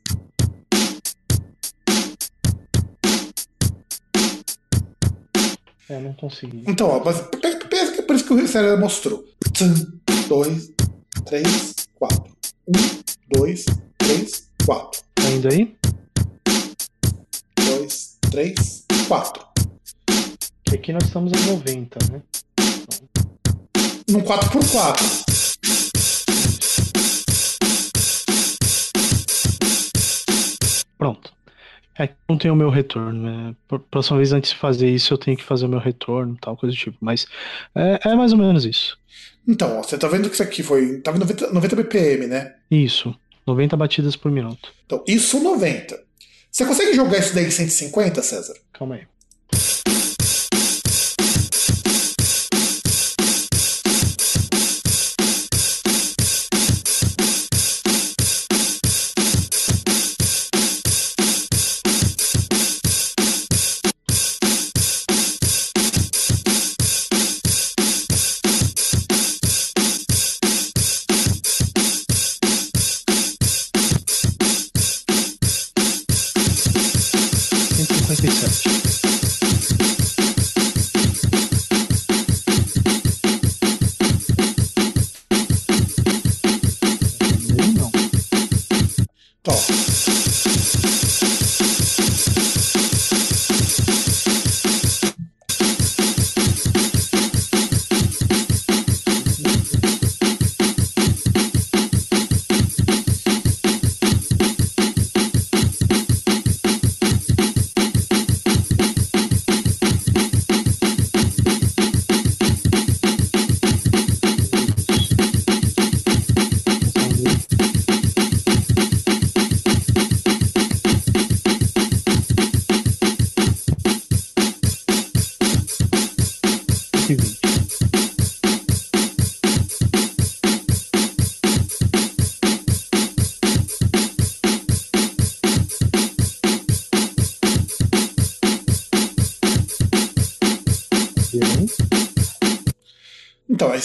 É, 5.88 6.00
não 6.00 6.14
consegui. 6.14 6.64
Então, 6.66 6.90
ó, 6.90 7.04
mas 7.06 7.22
pega, 7.40 7.64
pega 7.68 8.02
por 8.02 8.16
isso 8.16 8.26
que 8.26 8.34
o 8.34 8.48
César 8.48 8.76
mostrou. 8.78 9.24
Um, 9.62 10.28
dois, 10.28 10.72
três, 11.26 11.76
quatro. 11.94 12.36
Um, 12.68 13.38
dois, 13.38 13.66
três, 14.00 14.50
quatro. 14.66 15.00
Tá 15.14 15.30
indo 15.30 15.48
aí? 15.48 15.77
Três, 18.32 18.86
quatro. 19.08 19.46
Que 20.64 20.76
aqui 20.76 20.92
nós 20.92 21.04
estamos 21.04 21.32
em 21.32 21.52
90, 21.52 21.98
né? 22.12 22.22
Num 24.10 24.22
4x4. 24.22 25.26
Pronto. 30.98 31.32
É 31.98 32.08
que 32.08 32.16
não 32.30 32.38
tem 32.38 32.52
o 32.52 32.56
meu 32.56 32.70
retorno, 32.70 33.14
né? 33.14 33.56
Próxima 33.90 34.18
vez 34.18 34.34
antes 34.34 34.52
de 34.52 34.58
fazer 34.58 34.90
isso 34.90 35.14
eu 35.14 35.18
tenho 35.18 35.38
que 35.38 35.44
fazer 35.44 35.66
o 35.66 35.70
meu 35.70 35.80
retorno 35.80 36.38
tal, 36.40 36.58
coisa 36.58 36.76
do 36.76 36.80
tipo. 36.80 36.98
Mas 37.00 37.26
é, 37.74 38.00
é 38.04 38.16
mais 38.16 38.34
ou 38.34 38.38
menos 38.40 38.66
isso. 38.66 38.98
Então, 39.48 39.80
ó, 39.80 39.84
você 39.84 39.98
tá 39.98 40.08
vendo 40.08 40.28
que 40.28 40.36
isso 40.36 40.44
aqui 40.44 40.62
foi. 40.62 41.00
Tava 41.00 41.18
90, 41.18 41.54
90 41.54 41.76
BPM, 41.78 42.28
né? 42.28 42.56
Isso. 42.70 43.16
90 43.48 43.78
batidas 43.78 44.18
por 44.18 44.30
minuto. 44.30 44.74
Então, 44.86 45.02
isso 45.08 45.40
90. 45.40 46.07
Você 46.58 46.66
consegue 46.66 46.94
jogar 46.96 47.20
isso 47.20 47.36
daí 47.36 47.46
em 47.46 47.52
150, 47.52 48.24
César? 48.24 48.56
Calma 48.74 48.96
aí. 48.96 49.08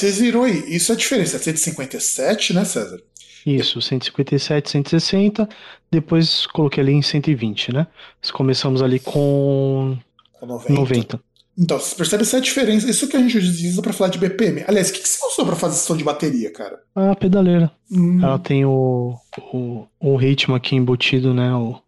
Vocês 0.03 0.19
viram 0.19 0.43
aí. 0.43 0.65
Isso 0.67 0.91
é 0.91 0.97
a 0.97 0.99
diferença. 0.99 1.39
157, 1.39 2.53
né, 2.53 2.65
César? 2.65 3.01
Isso, 3.47 3.81
157, 3.81 4.69
160. 4.69 5.49
Depois 5.93 6.45
coloquei 6.47 6.83
ali 6.83 6.93
em 6.93 7.03
120, 7.03 7.73
né? 7.73 7.87
Começamos 8.33 8.83
ali 8.83 8.99
com 8.99 9.97
Com 10.33 10.47
90. 10.47 10.73
90. 10.73 11.21
Então, 11.57 11.79
vocês 11.79 11.95
percebem 11.95 12.23
essa 12.27 12.41
diferença. 12.41 12.91
Isso 12.91 13.07
que 13.07 13.17
a 13.17 13.21
gente 13.21 13.39
utiliza 13.39 13.81
pra 13.81 13.93
falar 13.93 14.11
de 14.11 14.19
BPM. 14.19 14.65
Aliás, 14.67 14.91
o 14.91 14.93
que, 14.93 14.99
que 14.99 15.09
você 15.09 15.25
usou 15.25 15.47
pra 15.47 15.55
fazer 15.55 15.77
som 15.77 15.97
de 15.97 16.03
bateria, 16.03 16.53
cara? 16.53 16.81
A 16.97 17.15
pedaleira. 17.15 17.71
Hum, 17.89 18.21
Ela 18.21 18.41
tem 18.41 18.65
o, 18.65 19.15
o, 19.53 19.87
o 20.01 20.17
ritmo 20.17 20.57
aqui 20.57 20.75
embutido, 20.75 21.33
né? 21.33 21.55
O, 21.55 21.79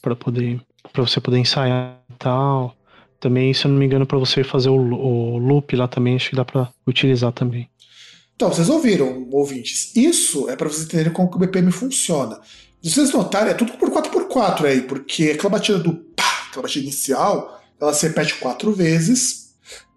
pra, 0.00 0.16
poder, 0.16 0.58
pra 0.90 1.02
você 1.02 1.20
poder 1.20 1.36
ensaiar 1.36 2.00
e 2.08 2.14
tal. 2.14 2.74
Também, 3.20 3.52
se 3.52 3.64
eu 3.64 3.70
não 3.70 3.78
me 3.78 3.86
engano, 3.86 4.06
pra 4.06 4.18
você 4.18 4.44
fazer 4.44 4.68
o, 4.68 4.76
o 4.76 5.38
loop 5.38 5.74
lá 5.74 5.88
também, 5.88 6.16
acho 6.16 6.30
que 6.30 6.36
dá 6.36 6.44
pra 6.44 6.72
utilizar 6.86 7.32
também. 7.32 7.68
Então, 8.36 8.48
vocês 8.52 8.68
ouviram, 8.68 9.26
ouvintes. 9.32 9.94
Isso 9.96 10.48
é 10.48 10.54
pra 10.54 10.68
vocês 10.68 10.84
entenderem 10.84 11.12
como 11.12 11.28
que 11.28 11.36
o 11.36 11.40
BPM 11.40 11.72
funciona. 11.72 12.38
Se 12.80 12.92
vocês 12.92 13.12
notarem, 13.12 13.50
é 13.50 13.54
tudo 13.54 13.72
por 13.72 13.90
4x4 13.90 14.64
aí, 14.64 14.82
porque 14.82 15.32
aquela 15.34 15.50
batida 15.50 15.78
do 15.78 15.94
pá, 15.94 16.46
aquela 16.48 16.62
batida 16.62 16.84
inicial, 16.84 17.60
ela 17.80 17.92
se 17.92 18.06
repete 18.06 18.36
quatro 18.36 18.72
vezes 18.72 19.48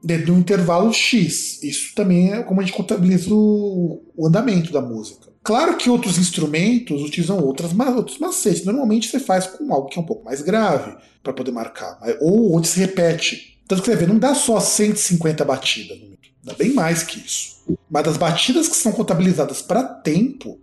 dentro 0.04 0.26
de 0.26 0.32
um 0.32 0.40
intervalo 0.40 0.92
X. 0.92 1.62
Isso 1.62 1.94
também 1.94 2.34
é 2.34 2.42
como 2.42 2.60
a 2.60 2.64
gente 2.64 2.76
contabiliza 2.76 3.32
o, 3.32 4.04
o 4.16 4.28
andamento 4.28 4.72
da 4.72 4.82
música. 4.82 5.31
Claro 5.44 5.76
que 5.76 5.90
outros 5.90 6.18
instrumentos 6.18 7.02
utilizam 7.02 7.40
outras, 7.40 7.72
outros 7.96 8.20
macetes. 8.20 8.64
Normalmente 8.64 9.08
você 9.08 9.20
faz 9.20 9.48
com 9.48 9.74
algo 9.74 9.88
que 9.90 9.98
é 9.98 10.02
um 10.02 10.06
pouco 10.06 10.24
mais 10.24 10.42
grave 10.42 10.96
para 11.24 11.34
poder 11.34 11.52
marcar, 11.52 12.00
ou 12.20 12.56
onde 12.56 12.68
se 12.68 12.80
repete. 12.80 13.60
Tanto 13.68 13.82
que 13.82 13.90
você 13.90 13.96
vê, 13.96 14.06
não 14.06 14.20
dá 14.20 14.36
só 14.36 14.60
150 14.60 15.44
batidas, 15.46 15.98
no 15.98 16.04
minuto, 16.04 16.30
dá 16.44 16.54
bem 16.54 16.74
mais 16.74 17.04
que 17.04 17.20
isso. 17.20 17.64
Mas 17.90 18.04
das 18.04 18.18
batidas 18.18 18.68
que 18.68 18.76
são 18.76 18.92
contabilizadas 18.92 19.62
para 19.62 19.84
tempo, 19.84 20.60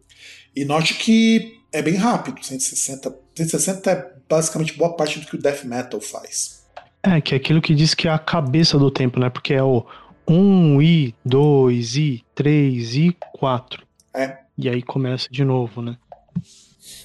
e 0.54 0.64
note 0.64 0.94
que 0.94 1.58
é 1.72 1.82
bem 1.82 1.94
rápido, 1.94 2.44
160, 2.44 3.14
160 3.34 3.90
é 3.90 4.12
basicamente 4.28 4.76
boa 4.76 4.94
parte 4.94 5.18
do 5.18 5.26
que 5.26 5.36
o 5.36 5.40
death 5.40 5.64
metal 5.64 6.00
faz. 6.00 6.62
É, 7.02 7.20
que 7.20 7.34
é 7.34 7.36
aquilo 7.36 7.62
que 7.62 7.74
diz 7.74 7.94
que 7.94 8.08
é 8.08 8.10
a 8.10 8.18
cabeça 8.18 8.78
do 8.78 8.90
tempo, 8.90 9.18
né? 9.18 9.30
Porque 9.30 9.54
é 9.54 9.62
o 9.62 9.86
1 10.26 10.82
e 10.82 11.14
2 11.24 11.96
e 11.96 12.24
3 12.34 12.94
e 12.96 13.16
4. 13.32 13.86
É. 14.14 14.47
E 14.58 14.68
aí 14.68 14.82
começa 14.82 15.28
de 15.30 15.44
novo, 15.44 15.80
né? 15.80 15.96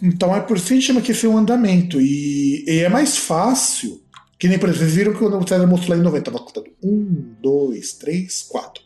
Então 0.02 0.36
é 0.36 0.40
por 0.40 0.58
isso 0.58 0.68
que 0.68 0.74
a 0.74 0.76
gente 0.76 0.86
chama 0.86 1.02
que 1.02 1.12
esse 1.12 1.26
é 1.26 1.30
um 1.30 1.38
andamento. 1.38 2.02
E, 2.02 2.66
e 2.68 2.80
é 2.80 2.90
mais 2.90 3.16
fácil. 3.16 4.02
Que 4.40 4.48
nem, 4.48 4.58
por 4.58 4.68
exemplo, 4.68 4.86
vocês 4.86 4.96
viram 4.96 5.14
que 5.14 5.20
quando 5.20 5.38
o 5.38 5.48
César 5.48 5.68
mostrou 5.68 5.96
lá 5.96 6.02
em 6.02 6.04
90, 6.04 6.32
tava 6.32 6.44
contando 6.44 6.70
1, 6.84 7.36
2, 7.42 7.94
3, 7.94 8.42
4. 8.44 8.84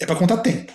É 0.00 0.06
para 0.06 0.16
contar 0.16 0.38
tempo. 0.38 0.72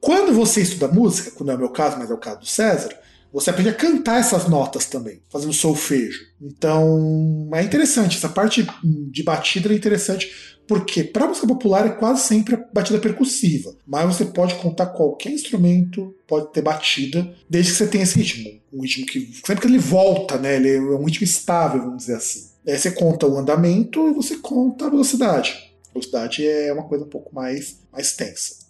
Quando 0.00 0.34
você 0.34 0.60
estuda 0.60 0.88
música, 0.88 1.30
quando 1.30 1.50
é 1.50 1.54
o 1.54 1.58
meu 1.58 1.70
caso, 1.70 1.96
mas 1.96 2.10
é 2.10 2.14
o 2.14 2.18
caso 2.18 2.40
do 2.40 2.46
César, 2.46 2.90
você 3.32 3.50
aprende 3.50 3.70
a 3.70 3.74
cantar 3.74 4.20
essas 4.20 4.48
notas 4.48 4.84
também, 4.86 5.22
fazendo 5.30 5.52
solfejo. 5.52 6.20
Então 6.40 7.48
é 7.54 7.62
interessante, 7.62 8.16
essa 8.16 8.28
parte 8.28 8.66
de 8.82 9.22
batida 9.22 9.72
é 9.72 9.76
interessante, 9.76 10.30
porque 10.66 11.04
para 11.04 11.26
música 11.26 11.46
popular 11.46 11.86
é 11.86 11.90
quase 11.90 12.22
sempre 12.22 12.54
a 12.54 12.64
batida 12.72 12.98
percussiva, 12.98 13.74
mas 13.86 14.06
você 14.06 14.24
pode 14.24 14.54
contar 14.56 14.86
qualquer 14.86 15.30
instrumento, 15.30 16.14
pode 16.26 16.52
ter 16.52 16.62
batida, 16.62 17.34
desde 17.48 17.72
que 17.72 17.78
você 17.78 17.86
tenha 17.86 18.04
esse 18.04 18.18
ritmo. 18.18 18.60
Um 18.72 18.82
ritmo 18.82 19.06
que 19.06 19.32
sempre 19.44 19.60
que 19.60 19.66
ele 19.66 19.78
volta, 19.78 20.38
né? 20.38 20.56
Ele 20.56 20.76
é 20.76 20.80
um 20.80 21.04
ritmo 21.04 21.24
estável, 21.24 21.82
vamos 21.82 21.98
dizer 21.98 22.16
assim. 22.16 22.50
Aí 22.66 22.78
você 22.78 22.90
conta 22.90 23.26
o 23.26 23.36
andamento 23.36 24.08
e 24.08 24.14
você 24.14 24.36
conta 24.36 24.86
a 24.86 24.90
velocidade. 24.90 25.74
A 25.90 25.92
velocidade 25.92 26.46
é 26.46 26.72
uma 26.72 26.84
coisa 26.84 27.04
um 27.04 27.08
pouco 27.08 27.34
mais, 27.34 27.80
mais 27.92 28.14
tensa. 28.16 28.64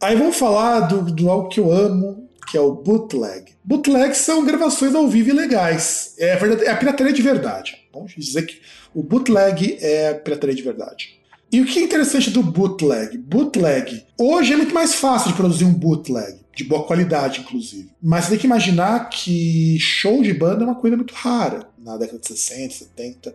Aí 0.00 0.16
vamos 0.16 0.36
falar 0.36 0.80
do, 0.80 1.02
do 1.02 1.30
algo 1.30 1.48
que 1.48 1.60
eu 1.60 1.70
amo, 1.70 2.28
que 2.50 2.56
é 2.56 2.60
o 2.60 2.74
bootleg. 2.74 3.52
Bootlegs 3.62 4.18
são 4.18 4.44
gravações 4.44 4.94
ao 4.94 5.06
vivo 5.06 5.28
ilegais. 5.30 6.14
É 6.18 6.30
é 6.30 6.70
a 6.70 6.76
pirataria 6.76 7.12
de 7.12 7.22
verdade. 7.22 7.76
Vamos 7.92 8.12
dizer 8.16 8.42
que 8.42 8.60
o 8.94 9.02
bootleg 9.02 9.78
é 9.80 10.08
a 10.08 10.14
pirataria 10.14 10.54
de 10.54 10.62
verdade. 10.62 11.19
E 11.52 11.60
o 11.60 11.66
que 11.66 11.80
é 11.80 11.82
interessante 11.82 12.30
do 12.30 12.44
bootleg? 12.44 13.18
Bootleg. 13.18 14.04
Hoje 14.16 14.52
é 14.52 14.56
muito 14.56 14.72
mais 14.72 14.94
fácil 14.94 15.30
de 15.30 15.36
produzir 15.36 15.64
um 15.64 15.74
bootleg, 15.74 16.38
de 16.54 16.62
boa 16.62 16.84
qualidade, 16.84 17.40
inclusive. 17.40 17.90
Mas 18.00 18.24
você 18.24 18.30
tem 18.30 18.38
que 18.38 18.46
imaginar 18.46 19.08
que 19.08 19.76
show 19.80 20.22
de 20.22 20.32
banda 20.32 20.62
é 20.62 20.66
uma 20.66 20.76
coisa 20.76 20.96
muito 20.96 21.12
rara 21.12 21.68
na 21.76 21.96
década 21.96 22.20
de 22.20 22.28
60, 22.28 22.74
70. 22.74 23.34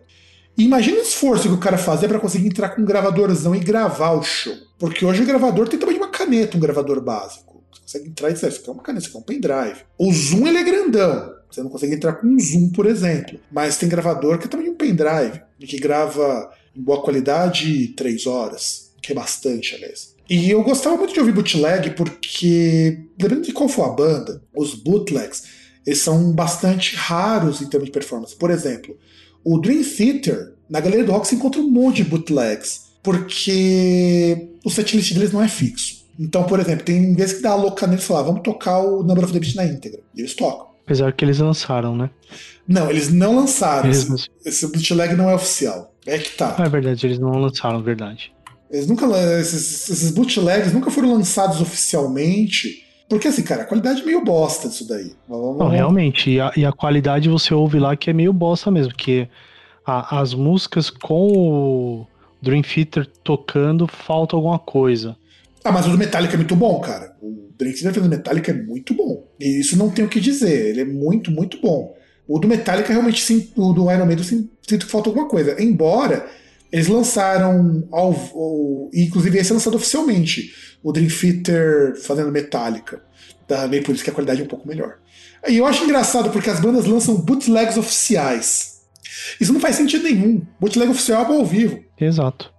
E 0.56 0.64
imagina 0.64 0.96
o 0.96 1.02
esforço 1.02 1.46
que 1.46 1.54
o 1.54 1.60
cara 1.60 1.76
fazia 1.76 2.08
para 2.08 2.18
conseguir 2.18 2.46
entrar 2.46 2.70
com 2.70 2.80
um 2.80 2.86
gravadorzão 2.86 3.54
e 3.54 3.60
gravar 3.60 4.12
o 4.12 4.22
show. 4.22 4.54
Porque 4.78 5.04
hoje 5.04 5.22
o 5.22 5.26
gravador 5.26 5.68
tem 5.68 5.78
de 5.78 5.84
uma 5.84 6.08
caneta, 6.08 6.56
um 6.56 6.60
gravador 6.60 7.02
básico. 7.02 7.62
Você 7.70 7.82
consegue 7.82 8.08
entrar 8.08 8.30
e 8.30 8.32
dizer, 8.32 8.48
isso 8.48 8.60
aqui 8.60 8.70
é 8.70 8.72
uma 8.72 8.82
caneta, 8.82 9.06
isso 9.06 9.08
aqui 9.10 9.18
é 9.18 9.20
um 9.20 9.40
pendrive. 9.40 9.84
O 9.98 10.10
zoom 10.10 10.46
ele 10.46 10.56
é 10.56 10.64
grandão. 10.64 11.34
Você 11.50 11.62
não 11.62 11.68
consegue 11.68 11.94
entrar 11.94 12.14
com 12.14 12.26
um 12.26 12.40
zoom, 12.40 12.70
por 12.70 12.86
exemplo. 12.86 13.38
Mas 13.52 13.76
tem 13.76 13.90
gravador 13.90 14.38
que 14.38 14.46
é 14.46 14.62
de 14.62 14.70
um 14.70 14.74
pendrive, 14.74 15.42
que 15.60 15.78
grava 15.78 16.50
em 16.76 16.82
boa 16.82 17.02
qualidade 17.02 17.88
três 17.88 18.26
horas, 18.26 18.92
que 19.02 19.12
é 19.12 19.14
bastante, 19.14 19.74
aliás. 19.74 20.14
E 20.28 20.50
eu 20.50 20.62
gostava 20.62 20.96
muito 20.96 21.14
de 21.14 21.20
ouvir 21.20 21.32
bootleg 21.32 21.90
porque, 21.90 22.98
dependendo 23.16 23.46
de 23.46 23.52
qual 23.52 23.68
for 23.68 23.84
a 23.84 23.92
banda, 23.92 24.42
os 24.54 24.74
bootlegs 24.74 25.44
eles 25.86 26.00
são 26.00 26.32
bastante 26.32 26.96
raros 26.96 27.62
em 27.62 27.68
termos 27.68 27.86
de 27.86 27.92
performance. 27.92 28.34
Por 28.34 28.50
exemplo, 28.50 28.98
o 29.44 29.58
Dream 29.58 29.84
Theater, 29.84 30.54
na 30.68 30.80
Galeria 30.80 31.04
do 31.04 31.12
Rock, 31.12 31.28
você 31.28 31.36
encontra 31.36 31.60
um 31.60 31.70
monte 31.70 32.02
de 32.02 32.10
bootlegs, 32.10 32.86
porque 33.04 34.48
o 34.64 34.70
setlist 34.70 35.14
deles 35.14 35.32
não 35.32 35.40
é 35.40 35.46
fixo. 35.46 36.04
Então, 36.18 36.42
por 36.42 36.58
exemplo, 36.58 36.84
tem 36.84 37.14
vezes 37.14 37.36
que 37.36 37.42
dá 37.42 37.50
a 37.50 37.54
louca 37.54 37.86
neles 37.86 38.02
e 38.02 38.06
falar, 38.06 38.22
vamos 38.22 38.42
tocar 38.42 38.80
o 38.80 39.04
Number 39.04 39.22
of 39.22 39.32
the 39.32 39.38
Beast 39.38 39.54
na 39.54 39.64
íntegra. 39.64 40.00
E 40.14 40.22
eles 40.22 40.34
tocam. 40.34 40.74
Apesar 40.84 41.12
que 41.12 41.24
eles 41.24 41.38
lançaram, 41.38 41.96
né? 41.96 42.10
Não, 42.66 42.90
eles 42.90 43.12
não 43.12 43.36
lançaram. 43.36 43.86
Eles 43.86 44.28
esse 44.44 44.66
bootleg 44.66 45.14
não 45.14 45.30
é 45.30 45.34
oficial. 45.34 45.94
É 46.06 46.18
que 46.18 46.30
tá. 46.36 46.56
É 46.58 46.68
verdade, 46.68 47.04
eles 47.06 47.18
não 47.18 47.30
lançaram, 47.32 47.82
verdade. 47.82 48.32
Eles 48.70 48.86
nunca, 48.86 49.06
esses, 49.40 49.88
esses 49.88 50.10
bootlegs 50.10 50.72
nunca 50.72 50.90
foram 50.90 51.12
lançados 51.12 51.60
oficialmente. 51.60 52.84
Porque, 53.08 53.28
assim, 53.28 53.42
cara, 53.44 53.62
a 53.62 53.66
qualidade 53.66 54.02
é 54.02 54.04
meio 54.04 54.24
bosta 54.24 54.68
disso 54.68 54.86
daí. 54.88 55.12
Vamos- 55.28 55.58
Não, 55.58 55.68
realmente, 55.68 56.30
e 56.30 56.40
a, 56.40 56.52
e 56.56 56.64
a 56.64 56.72
qualidade 56.72 57.28
você 57.28 57.54
ouve 57.54 57.78
lá 57.78 57.94
que 57.96 58.10
é 58.10 58.12
meio 58.12 58.32
bosta 58.32 58.68
mesmo, 58.70 58.92
porque 58.92 59.28
a- 59.86 60.20
as 60.20 60.34
músicas 60.34 60.90
com 60.90 61.28
o 61.32 62.06
Dream 62.42 62.62
Theater 62.62 63.06
tocando 63.22 63.86
falta 63.86 64.34
alguma 64.34 64.58
coisa. 64.58 65.16
Ah, 65.62 65.70
mas 65.70 65.86
o 65.86 65.90
do 65.90 65.98
Metallica 65.98 66.34
é 66.34 66.36
muito 66.36 66.56
bom, 66.56 66.80
cara. 66.80 67.14
O 67.22 67.48
Dream 67.56 67.74
Theater 67.74 68.02
do 68.02 68.08
Metallica 68.08 68.50
é 68.50 68.54
muito 68.54 68.92
bom. 68.94 69.24
E 69.38 69.60
isso 69.60 69.76
não 69.78 69.88
tem 69.90 70.04
o 70.04 70.08
que 70.08 70.20
dizer. 70.20 70.70
Ele 70.70 70.80
é 70.80 70.84
muito, 70.84 71.30
muito 71.30 71.60
bom. 71.60 71.94
O 72.28 72.38
do 72.38 72.48
Metallica 72.48 72.92
realmente 72.92 73.22
sim, 73.22 73.50
o 73.56 73.72
do 73.72 73.90
Iron 73.90 74.06
Maiden 74.06 74.24
sim- 74.24 74.50
sinto 74.66 74.86
que 74.86 74.92
falta 74.92 75.08
alguma 75.08 75.28
coisa. 75.28 75.62
Embora 75.62 76.26
eles 76.72 76.88
lançaram, 76.88 77.86
ao, 77.92 78.12
ao- 78.12 78.90
inclusive 78.92 79.38
esse 79.38 79.52
é 79.52 79.54
lançado 79.54 79.76
oficialmente, 79.76 80.52
o 80.82 80.92
Dream 80.92 81.08
Theater 81.08 81.96
fazendo 82.02 82.32
Metallica. 82.32 83.02
Também 83.46 83.80
por 83.82 83.94
isso 83.94 84.02
que 84.02 84.10
a 84.10 84.12
qualidade 84.12 84.40
é 84.40 84.44
um 84.44 84.48
pouco 84.48 84.66
melhor. 84.66 84.96
E 85.48 85.56
eu 85.58 85.66
acho 85.66 85.84
engraçado 85.84 86.30
porque 86.30 86.50
as 86.50 86.58
bandas 86.58 86.84
lançam 86.86 87.14
bootlegs 87.16 87.76
oficiais. 87.76 88.80
Isso 89.40 89.52
não 89.52 89.60
faz 89.60 89.76
sentido 89.76 90.02
nenhum. 90.04 90.42
Bootleg 90.60 90.90
oficial 90.90 91.32
é 91.32 91.36
ao 91.36 91.44
vivo. 91.44 91.78
Exato. 92.00 92.52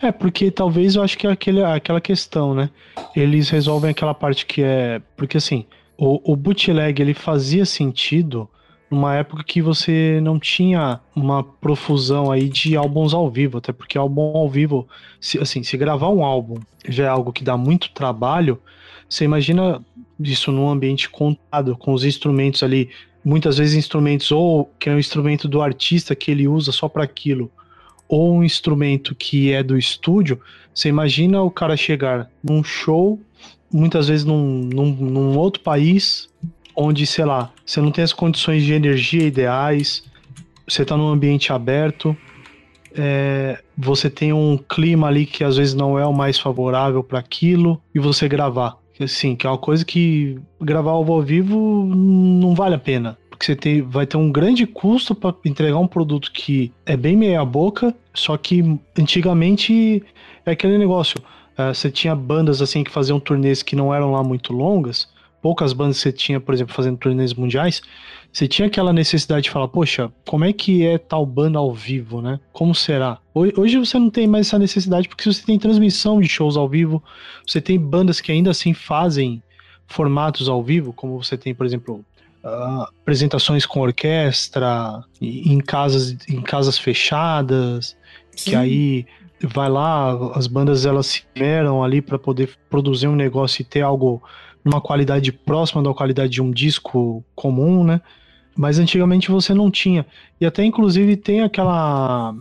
É, 0.00 0.10
porque 0.10 0.50
talvez 0.50 0.96
eu 0.96 1.02
acho 1.02 1.16
que 1.16 1.26
é 1.26 1.30
aquele, 1.30 1.62
aquela 1.62 2.00
questão, 2.00 2.54
né? 2.54 2.70
Eles 3.14 3.48
resolvem 3.50 3.90
aquela 3.90 4.14
parte 4.14 4.44
que 4.46 4.62
é. 4.62 5.00
Porque 5.16 5.36
assim, 5.36 5.66
o, 5.98 6.32
o 6.32 6.36
bootleg 6.36 7.00
ele 7.00 7.14
fazia 7.14 7.64
sentido 7.66 8.48
numa 8.94 9.16
época 9.16 9.42
que 9.42 9.60
você 9.60 10.20
não 10.22 10.38
tinha 10.38 11.00
uma 11.16 11.42
profusão 11.42 12.30
aí 12.30 12.48
de 12.48 12.76
álbuns 12.76 13.12
ao 13.12 13.28
vivo, 13.28 13.58
até 13.58 13.72
porque 13.72 13.98
álbum 13.98 14.36
ao 14.36 14.48
vivo, 14.48 14.86
se, 15.20 15.36
assim, 15.38 15.64
se 15.64 15.76
gravar 15.76 16.10
um 16.10 16.24
álbum 16.24 16.60
já 16.88 17.04
é 17.04 17.08
algo 17.08 17.32
que 17.32 17.42
dá 17.42 17.56
muito 17.56 17.90
trabalho, 17.90 18.60
você 19.08 19.24
imagina 19.24 19.84
isso 20.18 20.52
num 20.52 20.70
ambiente 20.70 21.10
contado, 21.10 21.76
com 21.76 21.92
os 21.92 22.04
instrumentos 22.04 22.62
ali, 22.62 22.88
muitas 23.24 23.58
vezes 23.58 23.74
instrumentos 23.74 24.30
ou 24.30 24.70
que 24.78 24.88
é 24.88 24.94
o 24.94 24.98
instrumento 24.98 25.48
do 25.48 25.60
artista 25.60 26.14
que 26.14 26.30
ele 26.30 26.46
usa 26.46 26.70
só 26.70 26.88
para 26.88 27.02
aquilo, 27.02 27.50
ou 28.08 28.32
um 28.32 28.44
instrumento 28.44 29.14
que 29.14 29.50
é 29.50 29.62
do 29.62 29.76
estúdio, 29.76 30.40
você 30.72 30.88
imagina 30.88 31.42
o 31.42 31.50
cara 31.50 31.76
chegar 31.76 32.30
num 32.42 32.62
show, 32.62 33.20
muitas 33.72 34.06
vezes 34.06 34.24
num, 34.24 34.68
num, 34.72 34.90
num 34.90 35.36
outro 35.36 35.62
país, 35.62 36.28
onde, 36.76 37.06
sei 37.06 37.24
lá, 37.24 37.52
você 37.64 37.80
não 37.80 37.90
tem 37.90 38.04
as 38.04 38.12
condições 38.12 38.62
de 38.62 38.72
energia 38.72 39.24
ideais, 39.24 40.04
você 40.66 40.84
tá 40.84 40.96
num 40.96 41.08
ambiente 41.08 41.52
aberto, 41.52 42.16
é, 42.96 43.60
você 43.76 44.08
tem 44.08 44.32
um 44.32 44.56
clima 44.56 45.08
ali 45.08 45.26
que 45.26 45.42
às 45.42 45.56
vezes 45.56 45.74
não 45.74 45.98
é 45.98 46.06
o 46.06 46.12
mais 46.12 46.38
favorável 46.38 47.02
para 47.02 47.18
aquilo 47.18 47.80
e 47.94 47.98
você 47.98 48.28
gravar. 48.28 48.78
Assim, 49.00 49.34
que 49.34 49.44
é 49.44 49.50
uma 49.50 49.58
coisa 49.58 49.84
que 49.84 50.38
gravar 50.60 50.92
ao 50.92 51.20
vivo 51.20 51.84
não 51.84 52.54
vale 52.54 52.76
a 52.76 52.78
pena. 52.78 53.18
Porque 53.28 53.44
você 53.44 53.56
tem, 53.56 53.82
vai 53.82 54.06
ter 54.06 54.16
um 54.16 54.30
grande 54.30 54.64
custo 54.64 55.14
para 55.14 55.34
entregar 55.44 55.78
um 55.78 55.88
produto 55.88 56.30
que 56.30 56.72
é 56.86 56.96
bem 56.96 57.16
meia 57.16 57.44
boca, 57.44 57.92
só 58.14 58.36
que 58.36 58.78
antigamente 58.96 60.02
é 60.46 60.52
aquele 60.52 60.78
negócio. 60.78 61.18
Uh, 61.58 61.74
você 61.74 61.90
tinha 61.90 62.14
bandas 62.14 62.62
assim 62.62 62.84
que 62.84 62.90
faziam 62.90 63.18
turnês 63.18 63.62
que 63.62 63.74
não 63.74 63.92
eram 63.92 64.12
lá 64.12 64.22
muito 64.22 64.52
longas, 64.52 65.08
poucas 65.44 65.74
bandas 65.74 65.98
que 65.98 66.04
você 66.04 66.12
tinha, 66.12 66.40
por 66.40 66.54
exemplo, 66.54 66.74
fazendo 66.74 66.96
turnês 66.96 67.34
mundiais, 67.34 67.82
você 68.32 68.48
tinha 68.48 68.66
aquela 68.66 68.94
necessidade 68.94 69.44
de 69.44 69.50
falar, 69.50 69.68
poxa, 69.68 70.10
como 70.26 70.42
é 70.42 70.54
que 70.54 70.86
é 70.86 70.96
tal 70.96 71.26
banda 71.26 71.58
ao 71.58 71.70
vivo, 71.70 72.22
né? 72.22 72.40
Como 72.50 72.74
será? 72.74 73.18
Hoje 73.34 73.76
você 73.76 73.98
não 73.98 74.08
tem 74.08 74.26
mais 74.26 74.46
essa 74.46 74.58
necessidade 74.58 75.06
porque 75.06 75.30
você 75.30 75.44
tem 75.44 75.58
transmissão 75.58 76.18
de 76.18 76.26
shows 76.30 76.56
ao 76.56 76.66
vivo, 76.66 77.04
você 77.46 77.60
tem 77.60 77.78
bandas 77.78 78.22
que 78.22 78.32
ainda 78.32 78.52
assim 78.52 78.72
fazem 78.72 79.42
formatos 79.86 80.48
ao 80.48 80.62
vivo, 80.62 80.94
como 80.94 81.22
você 81.22 81.36
tem, 81.36 81.54
por 81.54 81.66
exemplo, 81.66 82.02
uh, 82.42 82.84
apresentações 83.02 83.66
com 83.66 83.80
orquestra 83.80 85.04
em 85.20 85.58
casas, 85.58 86.16
em 86.26 86.40
casas 86.40 86.78
fechadas, 86.78 87.94
Sim. 88.34 88.50
que 88.50 88.56
aí 88.56 89.06
vai 89.42 89.68
lá, 89.68 90.32
as 90.38 90.46
bandas 90.46 90.86
elas 90.86 91.06
se 91.06 91.22
meram 91.36 91.84
ali 91.84 92.00
para 92.00 92.18
poder 92.18 92.48
produzir 92.70 93.08
um 93.08 93.14
negócio 93.14 93.60
e 93.60 93.64
ter 93.64 93.82
algo 93.82 94.22
numa 94.64 94.80
qualidade 94.80 95.30
próxima 95.30 95.82
da 95.82 95.92
qualidade 95.92 96.32
de 96.32 96.42
um 96.42 96.50
disco 96.50 97.24
comum, 97.34 97.84
né? 97.84 98.00
Mas 98.56 98.78
antigamente 98.78 99.30
você 99.30 99.52
não 99.52 99.70
tinha. 99.70 100.06
E 100.40 100.46
até 100.46 100.64
inclusive 100.64 101.16
tem 101.16 101.42
aquela 101.42 102.34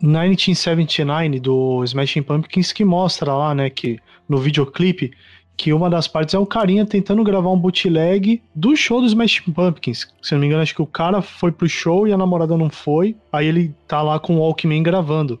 1979 0.00 1.40
do 1.40 1.84
Smashing 1.84 2.22
Pumpkins 2.22 2.72
que 2.72 2.84
mostra 2.84 3.34
lá, 3.34 3.54
né, 3.54 3.68
que 3.68 3.98
no 4.28 4.38
videoclipe 4.38 5.12
que 5.60 5.74
uma 5.74 5.90
das 5.90 6.08
partes 6.08 6.34
é 6.34 6.38
um 6.38 6.46
carinha 6.46 6.86
tentando 6.86 7.22
gravar 7.22 7.50
um 7.50 7.58
bootleg 7.58 8.42
do 8.54 8.74
show 8.74 9.02
do 9.02 9.06
Smashing 9.06 9.52
Pumpkins. 9.52 10.08
Se 10.22 10.32
não 10.32 10.40
me 10.40 10.46
engano, 10.46 10.62
acho 10.62 10.74
que 10.74 10.80
o 10.80 10.86
cara 10.86 11.20
foi 11.20 11.52
pro 11.52 11.68
show 11.68 12.08
e 12.08 12.12
a 12.14 12.16
namorada 12.16 12.56
não 12.56 12.70
foi. 12.70 13.14
Aí 13.30 13.46
ele 13.46 13.74
tá 13.86 14.00
lá 14.00 14.18
com 14.18 14.36
o 14.36 14.38
Walkman 14.38 14.82
gravando. 14.82 15.38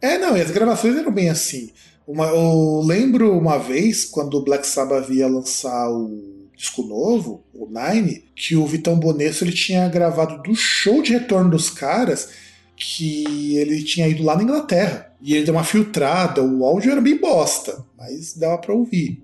É, 0.00 0.18
não, 0.18 0.36
e 0.36 0.40
as 0.40 0.50
gravações 0.50 0.96
eram 0.96 1.12
bem 1.12 1.30
assim. 1.30 1.70
Uma, 2.06 2.26
eu 2.26 2.82
lembro 2.84 3.36
uma 3.36 3.58
vez, 3.58 4.04
quando 4.04 4.34
o 4.34 4.44
Black 4.44 4.66
Sabbath 4.66 5.08
ia 5.10 5.28
lançar 5.28 5.90
o 5.90 6.42
disco 6.56 6.82
novo, 6.82 7.44
o 7.54 7.66
Nine, 7.66 8.24
que 8.36 8.56
o 8.56 8.66
Vitão 8.66 8.98
Bonesso 8.98 9.44
ele 9.44 9.52
tinha 9.52 9.88
gravado 9.88 10.42
do 10.42 10.54
show 10.54 11.02
de 11.02 11.12
retorno 11.12 11.50
dos 11.50 11.70
caras, 11.70 12.30
que 12.76 13.56
ele 13.56 13.82
tinha 13.82 14.08
ido 14.08 14.22
lá 14.22 14.36
na 14.36 14.42
Inglaterra. 14.42 15.12
E 15.20 15.34
ele 15.34 15.44
deu 15.44 15.54
uma 15.54 15.64
filtrada, 15.64 16.42
o 16.42 16.64
áudio 16.64 16.90
era 16.90 17.00
bem 17.00 17.18
bosta, 17.18 17.84
mas 17.96 18.36
dava 18.36 18.58
para 18.58 18.74
ouvir. 18.74 19.22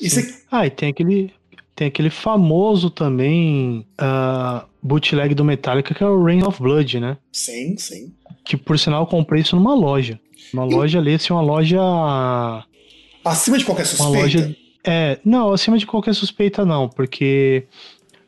Isso 0.00 0.20
Ah, 0.50 0.66
e 0.66 0.70
tem 0.70 0.90
aquele, 0.90 1.30
tem 1.74 1.88
aquele 1.88 2.10
famoso 2.10 2.90
também 2.90 3.86
uh, 4.00 4.66
bootleg 4.82 5.34
do 5.34 5.44
Metallica 5.44 5.94
que 5.94 6.02
é 6.02 6.06
o 6.06 6.22
Rain 6.22 6.42
of 6.42 6.60
Blood, 6.62 7.00
né? 7.00 7.16
Sim, 7.32 7.76
sim. 7.76 8.12
Que 8.44 8.56
por 8.56 8.78
sinal 8.78 9.02
eu 9.02 9.06
comprei 9.06 9.42
isso 9.42 9.56
numa 9.56 9.74
loja. 9.74 10.20
Uma 10.54 10.64
loja 10.64 10.98
ali, 11.00 11.14
assim, 11.14 11.32
uma 11.32 11.42
loja. 11.42 11.80
Acima 13.24 13.58
de 13.58 13.64
qualquer 13.64 13.86
suspeita. 13.86 14.10
Uma 14.10 14.20
loja 14.20 14.56
é, 14.86 15.18
não, 15.24 15.52
acima 15.52 15.78
de 15.78 15.86
qualquer 15.86 16.14
suspeita 16.14 16.64
não, 16.64 16.88
porque, 16.88 17.66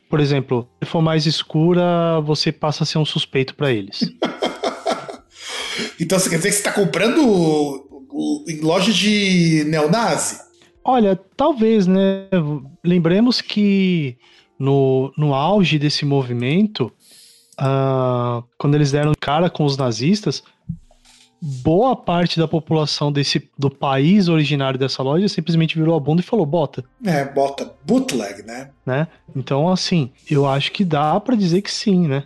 por 0.09 0.19
exemplo, 0.19 0.67
se 0.83 0.89
for 0.89 1.01
mais 1.01 1.27
escura, 1.27 2.19
você 2.21 2.51
passa 2.51 2.83
a 2.83 2.85
ser 2.85 2.97
um 2.97 3.05
suspeito 3.05 3.53
para 3.53 3.71
eles. 3.71 3.99
então 6.01 6.17
você 6.17 6.29
quer 6.29 6.37
dizer 6.37 6.49
que 6.49 6.55
você 6.55 6.67
está 6.67 6.71
comprando 6.71 7.85
em 8.47 8.59
loja 8.59 8.91
de 8.91 9.63
neonazi? 9.67 10.39
Olha, 10.83 11.15
talvez, 11.35 11.85
né? 11.85 12.27
Lembremos 12.83 13.39
que 13.39 14.17
no, 14.57 15.13
no 15.15 15.35
auge 15.35 15.77
desse 15.77 16.05
movimento, 16.05 16.91
uh, 17.59 18.43
quando 18.57 18.73
eles 18.73 18.91
deram 18.91 19.11
cara 19.19 19.47
com 19.49 19.63
os 19.63 19.77
nazistas, 19.77 20.41
boa 21.41 21.95
parte 21.95 22.39
da 22.39 22.47
população 22.47 23.11
desse 23.11 23.49
do 23.57 23.69
país 23.69 24.27
originário 24.27 24.79
dessa 24.79 25.03
loja 25.03 25.27
simplesmente 25.29 25.77
virou 25.77 25.95
a 25.95 25.99
bunda 25.99 26.21
e 26.21 26.25
falou 26.25 26.45
bota. 26.45 26.83
É, 27.05 27.23
bota 27.25 27.73
bootleg, 27.85 28.43
né? 28.43 28.71
né? 28.85 29.07
Então, 29.35 29.69
assim, 29.69 30.11
eu 30.29 30.47
acho 30.47 30.71
que 30.71 30.83
dá 30.83 31.19
para 31.19 31.35
dizer 31.35 31.61
que 31.61 31.71
sim, 31.71 32.07
né? 32.07 32.23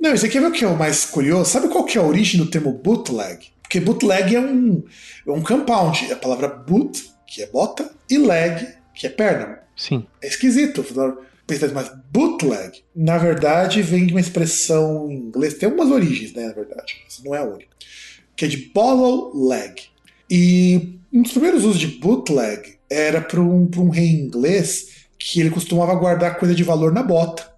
Não, 0.00 0.14
isso 0.14 0.26
aqui 0.26 0.38
é 0.38 0.46
o 0.46 0.52
que 0.52 0.64
é 0.64 0.68
o 0.68 0.78
mais 0.78 1.04
curioso. 1.04 1.50
Sabe 1.50 1.68
qual 1.68 1.84
que 1.84 1.98
é 1.98 2.00
a 2.00 2.04
origem 2.04 2.40
do 2.40 2.48
termo 2.48 2.72
bootleg? 2.72 3.48
Porque 3.62 3.80
bootleg 3.80 4.34
é 4.36 4.40
um, 4.40 4.84
é 5.26 5.30
um 5.30 5.42
compound. 5.42 6.06
É 6.08 6.12
a 6.12 6.16
palavra 6.16 6.48
boot, 6.48 7.10
que 7.26 7.42
é 7.42 7.46
bota, 7.46 7.90
e 8.08 8.16
leg, 8.16 8.66
que 8.94 9.06
é 9.06 9.10
perna. 9.10 9.58
Sim. 9.76 10.06
É 10.22 10.28
esquisito. 10.28 10.84
Mas 11.74 11.90
bootleg, 12.12 12.84
na 12.94 13.18
verdade, 13.18 13.82
vem 13.82 14.06
de 14.06 14.12
uma 14.12 14.20
expressão 14.20 15.10
em 15.10 15.16
inglês. 15.16 15.54
Tem 15.54 15.68
algumas 15.68 15.90
origens, 15.90 16.32
né, 16.32 16.46
na 16.46 16.54
verdade. 16.54 17.02
Mas 17.04 17.20
não 17.24 17.34
é 17.34 17.38
a 17.38 17.44
única 17.44 17.78
que 18.38 18.44
é 18.44 18.48
de 18.48 18.70
Bollow 18.72 19.32
Leg. 19.48 19.82
E 20.30 21.00
um 21.12 21.22
dos 21.22 21.32
primeiros 21.32 21.64
usos 21.64 21.80
de 21.80 21.88
bootleg 21.88 22.78
era 22.88 23.20
para 23.20 23.40
um, 23.40 23.68
um 23.76 23.88
rei 23.88 24.08
inglês 24.08 25.08
que 25.18 25.40
ele 25.40 25.50
costumava 25.50 25.92
guardar 25.96 26.38
coisa 26.38 26.54
de 26.54 26.62
valor 26.62 26.92
na 26.92 27.02
bota. 27.02 27.52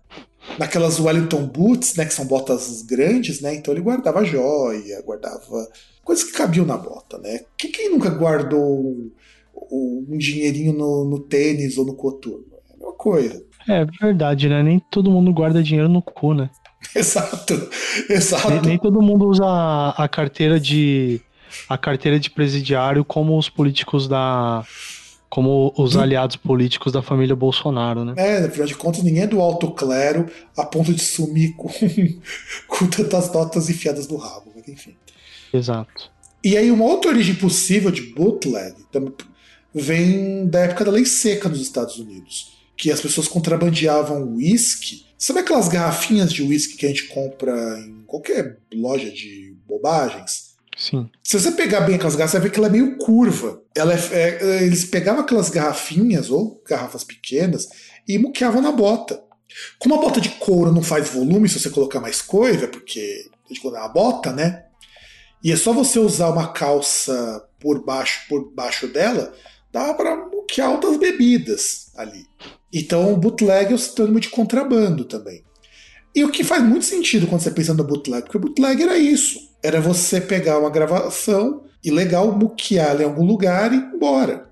Naquelas 0.58 0.98
Wellington 0.98 1.46
Boots, 1.46 1.94
né, 1.96 2.06
que 2.06 2.14
são 2.14 2.24
botas 2.24 2.82
grandes, 2.82 3.42
né? 3.42 3.54
Então 3.54 3.74
ele 3.74 3.82
guardava 3.82 4.24
joia, 4.24 5.02
guardava 5.02 5.68
coisas 6.02 6.24
que 6.24 6.32
cabiam 6.32 6.64
na 6.64 6.78
bota, 6.78 7.18
né? 7.18 7.40
Quem, 7.58 7.70
quem 7.70 7.90
nunca 7.90 8.08
guardou 8.08 8.80
um, 8.80 10.06
um 10.08 10.16
dinheirinho 10.16 10.72
no, 10.72 11.04
no, 11.04 11.20
tênis 11.20 11.76
ou 11.76 11.84
no 11.84 11.94
coturno? 11.94 12.46
É 12.70 12.72
a 12.72 12.76
mesma 12.78 12.94
coisa. 12.94 13.44
É 13.68 13.84
verdade, 13.84 14.48
né? 14.48 14.62
Nem 14.62 14.80
todo 14.90 15.10
mundo 15.10 15.30
guarda 15.32 15.62
dinheiro 15.62 15.90
no 15.90 16.00
cu, 16.00 16.32
né? 16.32 16.48
Exato, 16.94 17.68
exato. 18.08 18.50
Nem, 18.50 18.60
nem, 18.62 18.78
todo 18.78 19.02
mundo 19.02 19.28
usa 19.28 19.44
a, 19.96 20.08
carteira 20.08 20.58
de 20.58 21.20
a 21.68 21.76
carteira 21.76 22.18
de 22.18 22.30
presidiário 22.30 23.04
como 23.04 23.38
os 23.38 23.48
políticos 23.48 24.08
da 24.08 24.64
como 25.28 25.72
os 25.76 25.94
hum. 25.94 26.00
aliados 26.00 26.36
políticos 26.36 26.92
da 26.92 27.02
família 27.02 27.36
Bolsonaro, 27.36 28.04
né? 28.04 28.14
É, 28.16 28.46
afinal 28.46 28.66
de 28.66 28.74
contas, 28.74 29.02
ninguém 29.04 29.22
é 29.22 29.26
do 29.28 29.40
alto 29.40 29.70
clero 29.70 30.26
a 30.56 30.66
ponto 30.66 30.92
de 30.92 31.00
sumir 31.00 31.54
com, 31.54 31.68
com 32.66 32.86
tantas 32.88 33.32
notas 33.32 33.70
enfiadas 33.70 34.08
no 34.08 34.16
rabo, 34.16 34.50
mas 34.56 34.66
enfim. 34.66 34.96
Exato. 35.52 36.10
E 36.42 36.56
aí, 36.56 36.72
uma 36.72 36.84
outra 36.84 37.12
origem 37.12 37.36
possível 37.36 37.92
de 37.92 38.02
bootleg 38.12 38.74
vem 39.72 40.48
da 40.48 40.60
época 40.60 40.84
da 40.84 40.90
lei 40.90 41.04
seca 41.04 41.48
nos 41.48 41.60
Estados 41.60 41.96
Unidos, 41.96 42.58
que 42.76 42.90
as 42.90 43.00
pessoas 43.00 43.28
contrabandeavam 43.28 44.34
uísque 44.34 45.09
Sabe 45.20 45.40
aquelas 45.40 45.68
garrafinhas 45.68 46.32
de 46.32 46.42
uísque 46.42 46.78
que 46.78 46.86
a 46.86 46.88
gente 46.88 47.08
compra 47.08 47.78
em 47.78 48.04
qualquer 48.06 48.58
loja 48.72 49.10
de 49.10 49.54
bobagens? 49.68 50.56
Sim. 50.74 51.10
Se 51.22 51.38
você 51.38 51.52
pegar 51.52 51.82
bem 51.82 51.96
aquelas 51.96 52.16
garrafas, 52.16 52.30
você 52.30 52.38
vai 52.38 52.48
ver 52.48 52.54
que 52.54 52.58
ela 52.58 52.68
é 52.68 52.70
meio 52.70 52.96
curva. 52.96 53.62
Ela 53.76 53.92
é, 53.92 53.98
é, 54.12 54.62
eles 54.62 54.86
pegavam 54.86 55.20
aquelas 55.20 55.50
garrafinhas 55.50 56.30
ou 56.30 56.62
garrafas 56.66 57.04
pequenas 57.04 57.68
e 58.08 58.18
muqueavam 58.18 58.62
na 58.62 58.72
bota. 58.72 59.22
Como 59.78 59.94
a 59.94 59.98
bota 59.98 60.22
de 60.22 60.30
couro 60.30 60.72
não 60.72 60.82
faz 60.82 61.10
volume 61.10 61.50
se 61.50 61.60
você 61.60 61.68
colocar 61.68 62.00
mais 62.00 62.22
coisa, 62.22 62.66
porque 62.66 63.28
de 63.50 63.60
quando 63.60 63.76
é 63.76 63.80
uma 63.80 63.88
bota, 63.88 64.32
né? 64.32 64.64
E 65.44 65.52
é 65.52 65.56
só 65.56 65.74
você 65.74 65.98
usar 65.98 66.30
uma 66.30 66.50
calça 66.50 67.46
por 67.60 67.84
baixo, 67.84 68.26
por 68.26 68.50
baixo 68.54 68.88
dela, 68.88 69.34
dá 69.70 69.92
para 69.92 70.16
muquear 70.16 70.70
outras 70.70 70.96
bebidas 70.96 71.90
ali. 71.94 72.24
Então, 72.72 73.12
o 73.12 73.16
bootleg 73.16 73.72
é 73.72 73.74
um 73.74 73.78
sinônimo 73.78 74.20
de 74.20 74.28
contrabando 74.28 75.04
também. 75.04 75.44
E 76.14 76.24
o 76.24 76.30
que 76.30 76.42
faz 76.42 76.62
muito 76.62 76.84
sentido 76.84 77.26
quando 77.26 77.40
você 77.40 77.50
pensa 77.50 77.72
no 77.74 77.84
bootleg, 77.84 78.22
porque 78.22 78.36
o 78.36 78.40
bootleg 78.40 78.82
era 78.82 78.96
isso. 78.98 79.38
Era 79.62 79.80
você 79.80 80.20
pegar 80.20 80.58
uma 80.58 80.70
gravação 80.70 81.64
ilegal, 81.84 82.36
muquear 82.36 82.90
ela 82.90 83.02
em 83.02 83.04
algum 83.06 83.24
lugar 83.24 83.72
e 83.72 83.76
ir 83.76 83.90
embora. 83.94 84.50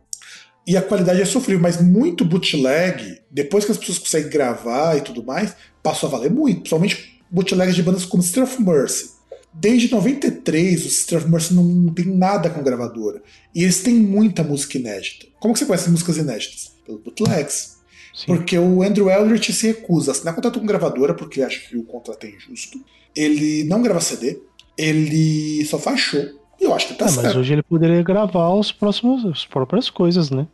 E 0.67 0.77
a 0.77 0.83
qualidade 0.83 1.21
é 1.21 1.25
sofrível, 1.25 1.63
mas 1.63 1.81
muito 1.81 2.25
bootleg, 2.25 3.21
depois 3.31 3.65
que 3.65 3.73
as 3.73 3.79
pessoas 3.79 3.99
conseguem 3.99 4.31
gravar 4.31 4.97
e 4.99 5.01
tudo 5.01 5.25
mais, 5.25 5.55
passou 5.83 6.09
a 6.09 6.13
valer 6.13 6.31
muito. 6.31 6.59
Principalmente 6.59 7.23
bootlegs 7.31 7.75
de 7.75 7.83
bandas 7.83 8.05
como 8.05 8.23
Sister 8.23 8.47
Mercy. 8.61 9.13
Desde 9.53 9.91
93, 9.91 10.85
o 10.85 10.91
Sister 10.91 11.29
Mercy 11.29 11.55
não 11.55 11.93
tem 11.93 12.05
nada 12.05 12.51
com 12.51 12.63
gravadora. 12.63 13.23
E 13.55 13.63
eles 13.63 13.81
têm 13.81 13.95
muita 13.95 14.45
música 14.45 14.77
inédita. 14.77 15.27
Como 15.41 15.55
que 15.55 15.61
você 15.61 15.67
conhece 15.67 15.91
músicas 15.91 16.19
inéditas? 16.19 16.71
Pelos 16.85 17.03
bootlegs. 17.03 17.78
Sim. 18.19 18.27
Porque 18.27 18.59
o 18.59 18.83
Andrew 18.83 19.09
Eldritch 19.09 19.53
se 19.53 19.69
recusa 19.69 20.11
a 20.11 20.13
assinar 20.13 20.35
contrato 20.35 20.59
com 20.59 20.67
gravadora 20.67 21.15
porque 21.15 21.39
ele 21.39 21.47
acha 21.47 21.61
que 21.61 21.77
o 21.77 21.85
contrato 21.85 22.25
é 22.25 22.31
injusto. 22.31 22.85
Ele 23.15 23.63
não 23.63 23.81
grava 23.81 24.01
CD, 24.01 24.41
ele 24.77 25.65
só 25.67 25.79
faz 25.79 26.01
show. 26.01 26.21
E 26.61 26.65
eu 26.65 26.75
acho 26.75 26.89
que 26.89 26.95
tá 26.95 27.05
é, 27.05 27.09
certo. 27.09 27.27
Mas 27.27 27.37
hoje 27.37 27.53
ele 27.53 27.63
poderia 27.63 28.03
gravar 28.03 28.53
os 28.55 28.73
próximos, 28.73 29.25
as 29.25 29.47
próprias 29.47 29.89
coisas, 29.89 30.31
né? 30.31 30.49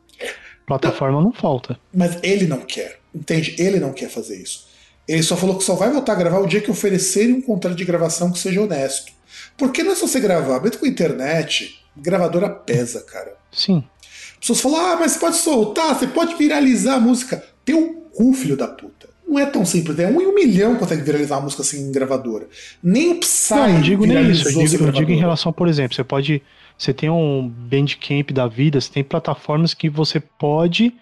Plataforma 0.67 1.17
não, 1.17 1.29
não 1.29 1.33
falta. 1.33 1.81
Mas 1.91 2.19
ele 2.23 2.47
não 2.47 2.61
quer, 2.61 3.01
entende? 3.15 3.57
Ele 3.59 3.81
não 3.81 3.95
quer 3.95 4.11
fazer 4.11 4.43
isso. 4.43 4.67
Ele 5.09 5.23
só 5.23 5.35
falou 5.35 5.57
que 5.57 5.65
só 5.65 5.75
vai 5.75 5.91
voltar 5.91 6.13
a 6.13 6.17
gravar 6.17 6.41
o 6.41 6.47
dia 6.47 6.61
que 6.61 6.71
oferecerem 6.71 7.33
um 7.33 7.41
contrato 7.41 7.77
de 7.77 7.85
gravação 7.87 8.31
que 8.31 8.39
seja 8.39 8.61
honesto. 8.61 9.11
Porque 9.57 9.83
não 9.83 9.93
é 9.93 9.95
só 9.95 10.07
você 10.07 10.21
gravar, 10.21 10.61
mesmo 10.61 10.81
com 10.81 10.85
a 10.85 10.89
internet, 10.89 11.83
gravadora 11.97 12.51
pesa, 12.51 13.01
cara. 13.01 13.35
Sim. 13.51 13.83
As 14.03 14.39
pessoas 14.39 14.61
falam, 14.61 14.81
ah, 14.81 14.97
mas 15.01 15.13
você 15.13 15.19
pode 15.19 15.37
soltar, 15.37 15.99
você 15.99 16.07
pode 16.07 16.35
viralizar 16.35 16.97
a 16.97 17.01
música. 17.01 17.54
Tem 17.65 17.75
um 17.75 17.95
cu, 18.13 18.33
filho 18.33 18.57
da 18.57 18.69
puta. 18.69 19.09
Não 19.27 19.39
é 19.39 19.47
tão 19.47 19.65
simples, 19.65 19.99
é 19.99 20.07
um 20.07 20.21
em 20.21 20.27
um 20.27 20.35
milhão 20.35 20.77
consegue 20.77 21.03
viralizar 21.03 21.37
uma 21.37 21.45
música 21.45 21.63
assim 21.63 21.89
em 21.89 21.91
gravadora. 21.91 22.47
Nem 22.83 23.13
o 23.13 23.21
Psy 23.21 23.55
Não, 23.55 23.69
não 23.73 23.81
digo 23.81 24.07
nem 24.07 24.31
isso. 24.31 24.49
Eu 24.49 24.67
digo, 24.67 24.85
eu 24.85 24.93
digo 24.93 25.11
em 25.11 25.19
relação, 25.19 25.53
por 25.53 25.67
exemplo, 25.67 25.95
você 25.95 26.05
pode. 26.05 26.43
Você 26.77 26.93
tem 26.93 27.09
um 27.09 27.49
Bandcamp 27.49 28.31
da 28.33 28.47
vida, 28.47 28.81
você 28.81 28.91
tem 28.93 29.03
plataformas 29.05 29.73
que 29.75 29.89
você 29.89 30.21
pode 30.21 30.93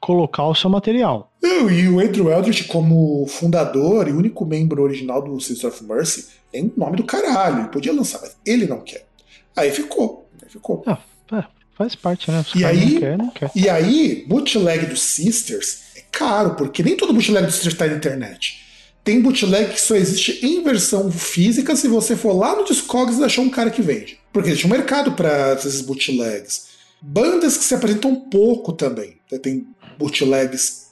colocar 0.00 0.46
o 0.46 0.54
seu 0.54 0.70
material. 0.70 1.30
Não, 1.42 1.70
e 1.70 1.86
o 1.88 2.00
Andrew 2.00 2.30
Eldritch, 2.30 2.66
como 2.66 3.26
fundador 3.26 4.08
e 4.08 4.12
único 4.12 4.46
membro 4.46 4.82
original 4.82 5.22
do 5.22 5.38
Sister 5.40 5.68
of 5.68 5.84
Mercy, 5.84 6.26
tem 6.50 6.64
um 6.64 6.72
nome 6.76 6.96
do 6.96 7.04
caralho. 7.04 7.60
Ele 7.60 7.68
podia 7.68 7.92
lançar, 7.92 8.18
mas 8.22 8.34
ele 8.46 8.66
não 8.66 8.80
quer. 8.80 9.06
Aí 9.54 9.70
ficou. 9.70 10.26
Aí 10.42 10.48
ficou. 10.48 10.82
Ah, 10.86 10.98
é, 11.32 11.44
faz 11.76 11.94
parte, 11.94 12.30
né? 12.30 12.42
Se 12.50 12.58
E 12.58 12.64
aí- 12.64 12.92
não 12.94 13.00
quer, 13.00 13.18
não 13.18 13.30
quer. 13.30 13.50
E 13.54 13.68
aí, 13.68 14.24
bootleg 14.26 14.86
do 14.86 14.96
Sisters 14.96 15.82
é 15.89 15.89
caro, 16.12 16.54
porque 16.54 16.82
nem 16.82 16.96
todo 16.96 17.12
bootleg 17.12 17.46
do 17.46 17.52
Sisters 17.52 17.74
tá 17.74 17.86
na 17.86 17.94
internet. 17.94 18.60
Tem 19.02 19.20
bootleg 19.20 19.72
que 19.72 19.80
só 19.80 19.96
existe 19.96 20.44
em 20.44 20.62
versão 20.62 21.10
física 21.10 21.74
se 21.74 21.88
você 21.88 22.14
for 22.14 22.32
lá 22.32 22.54
no 22.54 22.64
Discogs 22.64 23.18
e 23.18 23.24
achar 23.24 23.42
um 23.42 23.50
cara 23.50 23.70
que 23.70 23.80
vende. 23.80 24.18
Porque 24.32 24.50
existe 24.50 24.66
um 24.66 24.70
mercado 24.70 25.12
para 25.12 25.54
esses 25.54 25.80
bootlegs. 25.80 26.68
Bandas 27.00 27.56
que 27.56 27.64
se 27.64 27.74
apresentam 27.74 28.14
pouco 28.14 28.72
também. 28.72 29.16
Tem 29.42 29.66
bootlegs. 29.98 30.88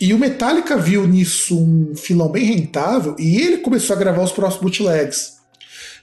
E 0.00 0.12
o 0.12 0.18
Metallica 0.18 0.76
viu 0.76 1.06
nisso 1.06 1.56
um 1.56 1.94
filão 1.94 2.28
bem 2.28 2.44
rentável 2.44 3.14
e 3.18 3.40
ele 3.40 3.58
começou 3.58 3.94
a 3.94 3.98
gravar 3.98 4.22
os 4.22 4.32
próximos 4.32 4.62
bootlegs. 4.62 5.34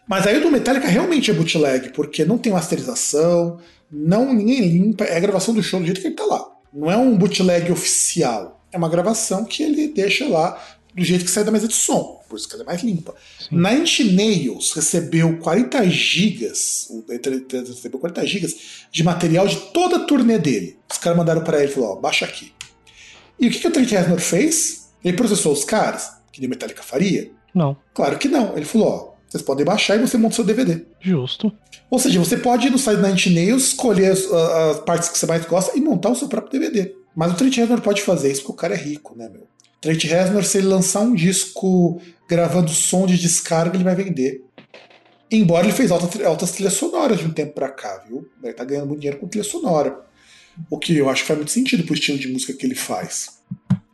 Mas 0.08 0.26
aí 0.26 0.38
o 0.38 0.42
do 0.42 0.52
Metallica 0.52 0.88
realmente 0.88 1.30
é 1.30 1.34
bootleg, 1.34 1.90
porque 1.90 2.24
não 2.24 2.38
tem 2.38 2.54
masterização, 2.54 3.60
não 3.92 4.34
ninguém 4.34 4.62
limpa, 4.62 5.04
é 5.04 5.18
a 5.18 5.20
gravação 5.20 5.54
do 5.54 5.62
show 5.62 5.80
do 5.80 5.86
jeito 5.86 6.02
que 6.02 6.08
ele 6.08 6.16
tá 6.16 6.26
lá. 6.26 6.48
Não 6.74 6.90
é 6.92 6.98
um 6.98 7.18
bootleg 7.18 7.72
oficial. 7.72 8.64
É 8.72 8.78
uma 8.78 8.90
gravação 8.90 9.44
que 9.46 9.64
ele 9.64 9.90
deixa 9.90 10.28
lá 10.28 10.62
do 10.96 11.04
jeito 11.04 11.26
que 11.26 11.32
sai 11.32 11.44
da 11.44 11.52
mesa 11.52 11.68
de 11.68 11.74
som, 11.74 12.22
por 12.30 12.38
isso 12.38 12.48
que 12.50 12.54
ela 12.54 12.64
é 12.64 12.66
mais 12.66 12.82
limpa. 12.84 13.16
Sim. 13.40 13.48
Nine 13.56 14.14
Nails 14.14 14.74
recebeu 14.74 15.38
40 15.40 15.90
gigas, 15.90 16.88
o- 16.90 17.04
recebeu 17.08 18.00
40 18.00 18.26
gigas 18.28 18.56
de 18.92 19.04
material 19.04 19.48
de 19.48 19.56
toda 19.74 19.98
a 19.98 20.00
turnê 20.00 20.38
dele. 20.38 20.78
Os 20.92 20.98
caras 20.98 21.18
mandaram 21.18 21.44
para 21.44 21.62
ele 21.64 21.72
e 21.72 21.74
falou, 21.74 21.92
ó, 21.92 21.96
baixa 21.96 22.26
aqui. 22.26 22.52
E 23.40 23.48
o 23.48 23.52
que, 23.52 23.60
que 23.60 23.68
o 23.68 23.72
Trent 23.72 23.90
Reznor 23.90 24.20
fez? 24.20 24.90
Ele 25.04 25.16
processou 25.18 25.52
os 25.54 25.64
caras, 25.64 26.12
que 26.32 26.40
nem 26.42 26.50
Metallica 26.50 26.84
faria? 26.84 27.32
Não, 27.54 27.76
Claro 27.94 28.18
que 28.18 28.28
não. 28.28 28.56
Ele 28.56 28.66
falou, 28.66 28.88
ó, 28.88 29.11
vocês 29.32 29.42
podem 29.44 29.66
baixar 29.66 29.96
e 29.96 30.00
você 30.00 30.18
monta 30.18 30.36
seu 30.36 30.44
DVD. 30.44 30.82
justo. 31.00 31.52
Ou 31.90 31.98
seja, 32.00 32.20
você 32.20 32.38
pode 32.38 32.68
ir 32.68 32.70
no 32.70 32.78
site 32.78 33.00
da 33.00 33.10
Nails, 33.10 33.64
escolher 33.68 34.12
as, 34.12 34.26
as 34.32 34.80
partes 34.82 35.10
que 35.10 35.18
você 35.18 35.26
mais 35.26 35.46
gosta 35.46 35.78
e 35.78 35.82
montar 35.82 36.10
o 36.10 36.16
seu 36.16 36.28
próprio 36.28 36.60
DVD. 36.60 36.94
Mas 37.16 37.32
o 37.32 37.36
Trent 37.36 37.56
Reznor 37.58 37.82
pode 37.82 38.02
fazer 38.02 38.32
isso 38.32 38.42
porque 38.42 38.54
o 38.54 38.56
cara 38.56 38.74
é 38.74 38.78
rico, 38.78 39.14
né, 39.18 39.28
meu? 39.30 39.48
Trent 39.82 40.04
Reznor, 40.06 40.44
se 40.46 40.58
ele 40.58 40.68
lançar 40.68 41.02
um 41.02 41.14
disco 41.16 42.00
gravando 42.30 42.70
som 42.72 43.06
de 43.06 43.18
descarga, 43.18 43.76
ele 43.76 43.84
vai 43.84 43.96
vender. 43.96 44.42
Embora 45.30 45.66
ele 45.66 45.74
fez 45.76 45.92
altas, 45.92 46.22
altas 46.26 46.52
trilhas 46.52 46.74
sonoras 46.74 47.20
de 47.20 47.26
um 47.26 47.32
tempo 47.32 47.54
pra 47.54 47.70
cá, 47.70 48.04
viu? 48.08 48.28
Ele 48.44 48.54
tá 48.54 48.64
ganhando 48.64 48.88
muito 48.88 49.00
dinheiro 49.00 49.20
com 49.20 49.28
trilha 49.28 49.44
sonora. 49.44 49.98
O 50.70 50.78
que 50.78 50.96
eu 50.98 51.10
acho 51.10 51.22
que 51.24 51.28
faz 51.28 51.38
muito 51.40 51.52
sentido 51.52 51.84
pro 51.84 51.94
estilo 51.94 52.18
de 52.20 52.28
música 52.28 52.54
que 52.54 52.66
ele 52.66 52.76
faz. 52.76 53.40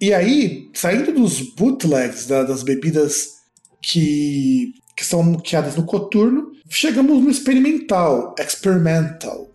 E 0.02 0.14
aí, 0.14 0.70
saindo 0.74 1.12
dos 1.12 1.40
bootlegs, 1.42 2.26
da- 2.28 2.44
das 2.44 2.64
bebidas 2.64 3.38
que, 3.82 4.74
que 4.98 5.06
são 5.06 5.22
muqueadas 5.22 5.76
no 5.76 5.84
coturno, 5.84 6.54
chegamos 6.68 7.24
no 7.24 7.30
experimental, 7.30 8.34
experimental. 8.40 9.48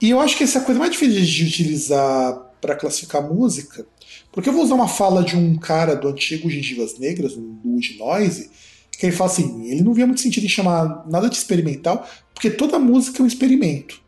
E 0.00 0.08
eu 0.08 0.18
acho 0.18 0.38
que 0.38 0.42
essa 0.42 0.58
é 0.58 0.62
a 0.62 0.64
coisa 0.64 0.78
mais 0.78 0.90
difícil 0.90 1.22
de 1.22 1.44
utilizar 1.44 2.32
para 2.62 2.74
classificar 2.74 3.22
música, 3.22 3.86
porque 4.32 4.48
eu 4.48 4.54
vou 4.54 4.62
usar 4.64 4.76
uma 4.76 4.88
fala 4.88 5.22
de 5.22 5.36
um 5.36 5.58
cara 5.58 5.94
do 5.94 6.08
antigo 6.08 6.48
Gengivas 6.48 6.98
Negras, 6.98 7.34
o 7.34 7.58
Luigi 7.62 7.98
Noise, 7.98 8.50
que 8.98 9.04
ele 9.04 9.14
fala 9.14 9.30
assim: 9.30 9.66
ele 9.70 9.82
não 9.82 9.92
via 9.92 10.06
muito 10.06 10.22
sentido 10.22 10.44
em 10.44 10.48
chamar 10.48 11.04
nada 11.06 11.28
de 11.28 11.36
experimental, 11.36 12.08
porque 12.32 12.48
toda 12.48 12.78
música 12.78 13.20
é 13.20 13.22
um 13.22 13.26
experimento. 13.26 14.00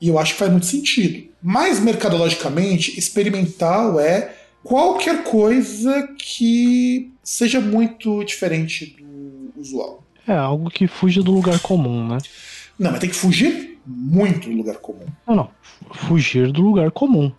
E 0.00 0.06
eu 0.06 0.20
acho 0.20 0.34
que 0.34 0.38
faz 0.38 0.52
muito 0.52 0.66
sentido. 0.66 1.28
Mas, 1.42 1.80
mercadologicamente, 1.80 2.96
experimental 2.96 3.98
é 3.98 4.36
qualquer 4.62 5.24
coisa 5.24 6.08
que 6.16 7.10
seja 7.24 7.60
muito 7.60 8.22
diferente 8.22 8.96
do 8.96 9.60
usual. 9.60 10.01
É 10.26 10.34
algo 10.34 10.70
que 10.70 10.86
fuja 10.86 11.22
do 11.22 11.32
lugar 11.32 11.58
comum, 11.60 12.06
né? 12.06 12.18
Não, 12.78 12.90
mas 12.90 13.00
tem 13.00 13.10
que 13.10 13.16
fugir 13.16 13.78
muito 13.86 14.48
do 14.48 14.56
lugar 14.56 14.76
comum. 14.76 15.06
Não, 15.26 15.34
não. 15.34 15.50
Fugir 15.92 16.52
do 16.52 16.62
lugar 16.62 16.90
comum. 16.90 17.32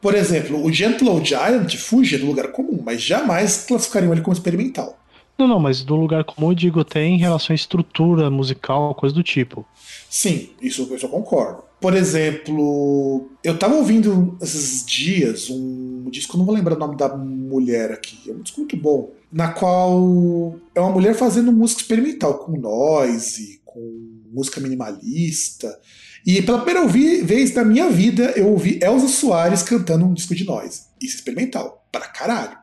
Por 0.00 0.14
exemplo, 0.14 0.62
o 0.64 0.72
Gentle 0.72 1.24
Giant 1.24 1.76
fuge 1.76 2.18
do 2.18 2.26
lugar 2.26 2.48
comum, 2.52 2.80
mas 2.84 3.02
jamais 3.02 3.64
classificariam 3.66 4.12
ele 4.12 4.20
como 4.20 4.34
experimental. 4.34 4.96
Não, 5.36 5.46
não, 5.46 5.60
mas 5.60 5.82
do 5.84 5.94
lugar 5.94 6.24
comum 6.24 6.50
eu 6.50 6.54
digo 6.54 6.80
até 6.80 7.04
em 7.04 7.16
relação 7.16 7.52
à 7.52 7.56
estrutura 7.56 8.30
musical, 8.30 8.94
coisa 8.94 9.14
do 9.14 9.22
tipo. 9.22 9.64
Sim, 10.10 10.50
isso, 10.60 10.88
eu 11.00 11.08
concordo. 11.08 11.62
Por 11.80 11.94
exemplo, 11.94 13.30
eu 13.42 13.56
tava 13.56 13.76
ouvindo 13.76 14.36
esses 14.42 14.84
dias 14.84 15.48
um 15.48 16.08
disco, 16.10 16.36
não 16.36 16.44
vou 16.44 16.54
lembrar 16.54 16.74
o 16.74 16.78
nome 16.78 16.96
da 16.96 17.16
mulher 17.16 17.92
aqui, 17.92 18.18
é 18.28 18.32
um 18.32 18.40
disco 18.40 18.60
muito 18.60 18.76
bom, 18.76 19.12
na 19.30 19.52
qual 19.52 20.58
é 20.74 20.80
uma 20.80 20.92
mulher 20.92 21.14
fazendo 21.14 21.52
música 21.52 21.82
experimental, 21.82 22.38
com 22.38 22.52
noise, 22.58 23.60
com 23.64 24.22
música 24.32 24.60
minimalista. 24.60 25.78
E 26.26 26.42
pela 26.42 26.62
primeira 26.62 26.86
vez 26.88 27.52
da 27.52 27.64
minha 27.64 27.90
vida 27.90 28.32
eu 28.36 28.48
ouvi 28.48 28.78
Elza 28.82 29.08
Soares 29.08 29.62
cantando 29.62 30.04
um 30.04 30.14
disco 30.14 30.34
de 30.34 30.44
noise. 30.44 30.82
Isso 31.00 31.16
é 31.16 31.18
experimental, 31.18 31.86
pra 31.92 32.06
caralho. 32.06 32.56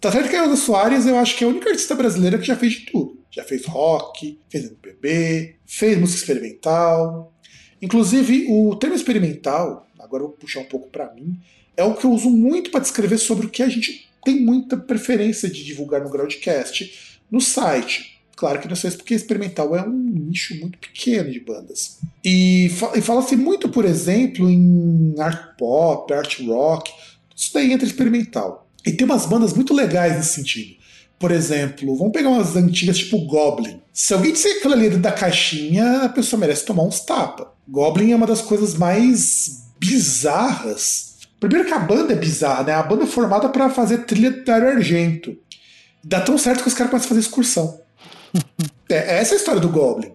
Tá 0.00 0.10
certo 0.10 0.28
que 0.28 0.36
a 0.36 0.44
Elza 0.44 0.56
Soares 0.56 1.06
eu 1.06 1.18
acho 1.18 1.36
que 1.36 1.44
é 1.44 1.46
a 1.46 1.50
única 1.50 1.70
artista 1.70 1.94
brasileira 1.94 2.38
que 2.38 2.46
já 2.46 2.56
fez 2.56 2.72
de 2.72 2.86
tudo. 2.86 3.18
Já 3.30 3.44
fez 3.44 3.64
rock, 3.64 4.40
fez 4.48 4.64
MPB, 4.64 5.56
fez 5.64 5.98
música 5.98 6.20
experimental. 6.20 7.32
Inclusive, 7.80 8.46
o 8.50 8.74
termo 8.76 8.96
experimental, 8.96 9.86
agora 9.98 10.24
eu 10.24 10.28
vou 10.28 10.36
puxar 10.36 10.60
um 10.60 10.64
pouco 10.64 10.88
pra 10.88 11.12
mim, 11.14 11.38
é 11.76 11.84
o 11.84 11.94
que 11.94 12.04
eu 12.04 12.10
uso 12.10 12.28
muito 12.28 12.70
para 12.70 12.80
descrever 12.80 13.18
sobre 13.18 13.46
o 13.46 13.48
que 13.48 13.62
a 13.62 13.68
gente 13.68 14.09
tem 14.24 14.40
muita 14.40 14.76
preferência 14.76 15.48
de 15.48 15.64
divulgar 15.64 16.02
no 16.02 16.10
Groundcast 16.10 17.18
no 17.30 17.40
site. 17.40 18.18
Claro 18.36 18.58
que 18.60 18.68
não 18.68 18.74
sei 18.76 18.90
se 18.90 18.96
porque 18.96 19.14
experimental 19.14 19.76
é 19.76 19.82
um 19.86 19.92
nicho 19.92 20.58
muito 20.60 20.78
pequeno 20.78 21.30
de 21.30 21.40
bandas. 21.40 21.98
E, 22.24 22.70
fa- 22.74 22.92
e 22.96 23.00
fala-se 23.02 23.36
muito, 23.36 23.68
por 23.68 23.84
exemplo, 23.84 24.48
em 24.50 25.14
art 25.18 25.56
pop, 25.58 26.10
art 26.12 26.40
rock, 26.46 26.90
isso 27.36 27.50
daí 27.52 27.70
entra 27.72 27.86
experimental. 27.86 28.66
E 28.86 28.92
tem 28.92 29.04
umas 29.04 29.26
bandas 29.26 29.52
muito 29.52 29.74
legais 29.74 30.16
nesse 30.16 30.34
sentido. 30.34 30.80
Por 31.18 31.30
exemplo, 31.30 31.94
vamos 31.96 32.14
pegar 32.14 32.30
umas 32.30 32.56
antigas 32.56 32.96
tipo 32.96 33.20
Goblin. 33.26 33.78
Se 33.92 34.14
alguém 34.14 34.32
disser 34.32 34.56
aquilo 34.56 34.72
ali 34.72 34.86
é 34.86 34.90
da 34.90 35.12
caixinha, 35.12 36.04
a 36.04 36.08
pessoa 36.08 36.40
merece 36.40 36.64
tomar 36.64 36.84
uns 36.84 37.00
tapa. 37.00 37.52
Goblin 37.68 38.12
é 38.12 38.16
uma 38.16 38.26
das 38.26 38.40
coisas 38.40 38.72
mais 38.74 39.64
bizarras. 39.78 41.09
Primeiro 41.40 41.66
que 41.66 41.72
a 41.72 41.78
banda 41.78 42.12
é 42.12 42.16
bizarra, 42.16 42.64
né? 42.64 42.74
A 42.74 42.82
banda 42.82 43.04
é 43.04 43.06
formada 43.06 43.48
para 43.48 43.70
fazer 43.70 44.04
trilha 44.04 44.30
do 44.30 44.44
Dario 44.44 44.68
Argento. 44.68 45.36
Dá 46.04 46.20
tão 46.20 46.36
certo 46.36 46.62
que 46.62 46.68
os 46.68 46.74
caras 46.74 46.90
começam 46.90 47.06
a 47.06 47.08
fazer 47.08 47.20
excursão. 47.20 47.80
é, 48.88 49.18
essa 49.18 49.34
é 49.34 49.36
a 49.36 49.38
história 49.38 49.60
do 49.60 49.70
Goblin. 49.70 50.12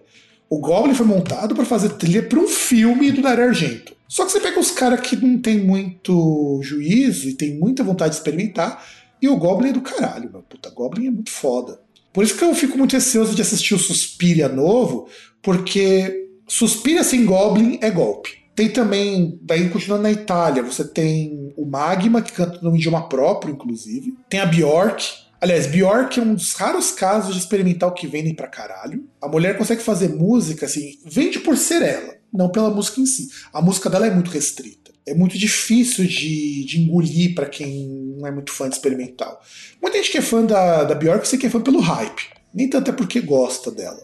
O 0.48 0.58
Goblin 0.60 0.94
foi 0.94 1.04
montado 1.04 1.54
para 1.54 1.64
fazer 1.64 1.90
trilha 1.90 2.22
para 2.22 2.38
um 2.38 2.46
filme 2.46 3.10
do 3.10 3.20
Dario 3.20 3.44
Argento. 3.44 3.96
Só 4.08 4.24
que 4.24 4.30
você 4.30 4.40
pega 4.40 4.60
os 4.60 4.70
caras 4.70 5.00
que 5.00 5.16
não 5.16 5.40
tem 5.40 5.58
muito 5.58 6.60
juízo 6.62 7.28
e 7.28 7.34
tem 7.34 7.58
muita 7.58 7.82
vontade 7.82 8.10
de 8.10 8.18
experimentar, 8.18 8.84
e 9.20 9.28
o 9.28 9.36
Goblin 9.36 9.70
é 9.70 9.72
do 9.72 9.80
caralho, 9.80 10.30
meu. 10.30 10.42
Puta, 10.42 10.70
Goblin 10.70 11.08
é 11.08 11.10
muito 11.10 11.30
foda. 11.30 11.80
Por 12.12 12.22
isso 12.22 12.36
que 12.36 12.44
eu 12.44 12.54
fico 12.54 12.78
muito 12.78 12.92
receoso 12.92 13.34
de 13.34 13.42
assistir 13.42 13.74
o 13.74 13.78
Suspiria 13.78 14.48
novo, 14.48 15.08
porque 15.42 16.28
Suspiria 16.46 17.02
sem 17.02 17.26
Goblin 17.26 17.78
é 17.82 17.90
golpe. 17.90 18.45
Tem 18.56 18.70
também, 18.70 19.38
daí 19.42 19.68
continuando 19.68 20.04
na 20.04 20.10
Itália, 20.10 20.62
você 20.62 20.82
tem 20.82 21.52
o 21.58 21.66
Magma, 21.66 22.22
que 22.22 22.32
canta 22.32 22.58
num 22.62 22.74
idioma 22.74 23.06
próprio, 23.06 23.52
inclusive. 23.52 24.14
Tem 24.30 24.40
a 24.40 24.46
Bjork. 24.46 25.04
Aliás, 25.38 25.66
Bjork 25.66 26.18
é 26.18 26.22
um 26.22 26.34
dos 26.34 26.54
raros 26.54 26.90
casos 26.90 27.34
de 27.34 27.38
experimental 27.38 27.92
que 27.92 28.06
vendem 28.06 28.34
pra 28.34 28.48
caralho. 28.48 29.04
A 29.20 29.28
mulher 29.28 29.58
consegue 29.58 29.82
fazer 29.82 30.08
música, 30.08 30.64
assim, 30.64 30.98
vende 31.04 31.38
por 31.38 31.54
ser 31.58 31.82
ela, 31.82 32.14
não 32.32 32.48
pela 32.48 32.70
música 32.70 32.98
em 32.98 33.04
si. 33.04 33.28
A 33.52 33.60
música 33.60 33.90
dela 33.90 34.06
é 34.06 34.10
muito 34.10 34.30
restrita. 34.30 34.90
É 35.06 35.14
muito 35.14 35.36
difícil 35.36 36.06
de, 36.06 36.64
de 36.64 36.80
engolir 36.80 37.34
pra 37.34 37.44
quem 37.44 37.86
não 38.18 38.26
é 38.26 38.30
muito 38.30 38.52
fã 38.52 38.70
de 38.70 38.74
experimental. 38.74 39.38
Muita 39.82 39.98
gente 39.98 40.10
que 40.10 40.18
é 40.18 40.22
fã 40.22 40.42
da, 40.42 40.84
da 40.84 40.94
Bjork, 40.94 41.28
sei 41.28 41.38
que 41.38 41.46
é 41.46 41.50
fã 41.50 41.60
pelo 41.60 41.78
hype. 41.78 42.30
Nem 42.54 42.70
tanto 42.70 42.90
é 42.90 42.94
porque 42.94 43.20
gosta 43.20 43.70
dela. 43.70 44.02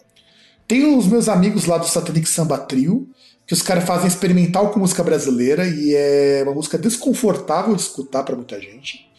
Tem 0.67 0.95
os 0.95 1.07
meus 1.07 1.27
amigos 1.27 1.65
lá 1.65 1.79
do 1.79 1.87
Satanic 1.87 2.29
Samba 2.29 2.59
Trio, 2.59 3.09
que 3.45 3.53
os 3.53 3.61
caras 3.61 3.83
fazem 3.83 4.07
experimental 4.07 4.71
com 4.71 4.79
música 4.79 5.03
brasileira 5.03 5.67
e 5.67 5.93
é 5.93 6.41
uma 6.43 6.53
música 6.53 6.77
desconfortável 6.77 7.75
de 7.75 7.81
escutar 7.81 8.23
pra 8.23 8.35
muita 8.35 8.59
gente. 8.59 9.09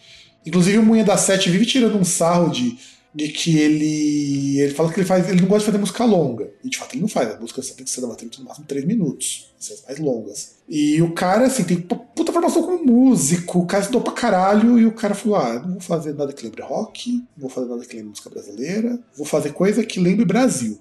Inclusive 0.47 0.79
o 0.79 0.83
Munha 0.83 1.05
da 1.05 1.17
Sete 1.17 1.51
vive 1.51 1.67
tirando 1.67 1.99
um 1.99 2.05
sarro 2.05 2.51
de 2.51 2.79
de 3.15 3.29
que 3.29 3.57
ele. 3.57 4.59
Ele 4.59 4.75
fala 4.75 4.93
que 4.93 4.99
ele 4.99 5.07
faz. 5.07 5.29
Ele 5.29 5.41
não 5.41 5.49
gosta 5.49 5.61
de 5.61 5.67
fazer 5.67 5.79
música 5.79 6.05
longa. 6.05 6.51
E 6.65 6.69
de 6.69 6.77
fato 6.77 6.95
ele 6.95 7.03
não 7.03 7.09
faz. 7.09 7.31
A 7.31 7.39
música 7.39 7.63
tem 7.63 7.85
que 7.85 7.91
ser 7.91 8.01
tem 8.17 8.31
no 8.39 8.45
máximo 8.45 8.67
3 8.67 8.85
minutos. 8.85 9.55
Ser 9.59 9.79
mais 9.87 9.99
longas. 10.01 10.57
E 10.69 11.01
o 11.01 11.13
cara, 11.13 11.47
assim, 11.47 11.63
tem 11.63 11.81
puta 11.81 12.33
formação 12.33 12.63
como 12.63 12.85
músico. 12.85 13.61
O 13.61 13.67
cara 13.67 13.83
estudou 13.83 14.01
pra 14.01 14.13
caralho. 14.13 14.79
E 14.79 14.85
o 14.85 14.93
cara 14.93 15.15
falou: 15.15 15.37
ah, 15.37 15.61
não 15.61 15.73
vou 15.73 15.81
fazer 15.81 16.13
nada 16.15 16.33
que 16.33 16.45
lembre 16.45 16.63
rock. 16.63 17.13
Não 17.37 17.43
vou 17.43 17.51
fazer 17.51 17.69
nada 17.69 17.85
que 17.85 17.95
lembre 17.95 18.11
música 18.11 18.31
brasileira. 18.31 18.99
Vou 19.17 19.27
fazer 19.27 19.53
coisa 19.53 19.85
que 19.85 20.01
lembre 20.01 20.25
Brasil. 20.25 20.81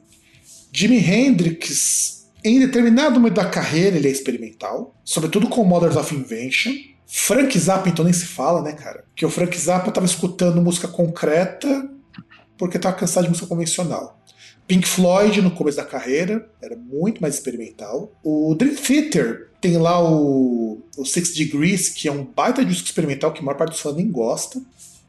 Jimi 0.72 0.98
Hendrix, 0.98 2.23
em 2.44 2.60
determinado 2.60 3.20
momento 3.20 3.36
da 3.36 3.46
carreira, 3.46 3.96
ele 3.96 4.08
é 4.08 4.12
experimental. 4.12 4.96
Sobretudo 5.04 5.48
com 5.48 5.64
Mothers 5.64 5.96
of 5.96 6.14
Invention. 6.14 6.74
Frank 7.06 7.58
Zappa, 7.58 7.90
então 7.90 8.04
nem 8.04 8.14
se 8.14 8.26
fala, 8.26 8.62
né, 8.62 8.74
cara? 8.74 9.06
Que 9.16 9.26
o 9.26 9.30
Frank 9.30 9.56
Zappa 9.58 9.92
tava 9.92 10.06
escutando 10.06 10.62
música 10.62 10.88
concreta 10.88 11.90
porque 12.58 12.78
estava 12.78 12.96
cansado 12.96 13.26
de 13.26 13.30
música 13.30 13.48
convencional. 13.48 14.20
Pink 14.68 14.88
Floyd 14.88 15.42
no 15.42 15.52
começo 15.52 15.78
da 15.78 15.86
carreira 15.86 16.50
era 16.62 16.76
muito 16.76 17.22
mais 17.22 17.36
experimental. 17.36 18.12
O 18.24 18.56
Dream 18.56 18.76
Theater 18.76 19.50
tem 19.60 19.78
lá 19.78 20.02
o, 20.02 20.82
o 20.98 21.06
Six 21.06 21.34
Degrees, 21.36 21.90
que 21.90 22.08
é 22.08 22.12
um 22.12 22.24
baita 22.24 22.64
disco 22.64 22.86
experimental 22.86 23.32
que 23.32 23.42
a 23.42 23.44
maior 23.44 23.58
parte 23.58 23.72
dos 23.72 23.82
fãs 23.82 23.96
nem 23.96 24.10
gosta. 24.10 24.62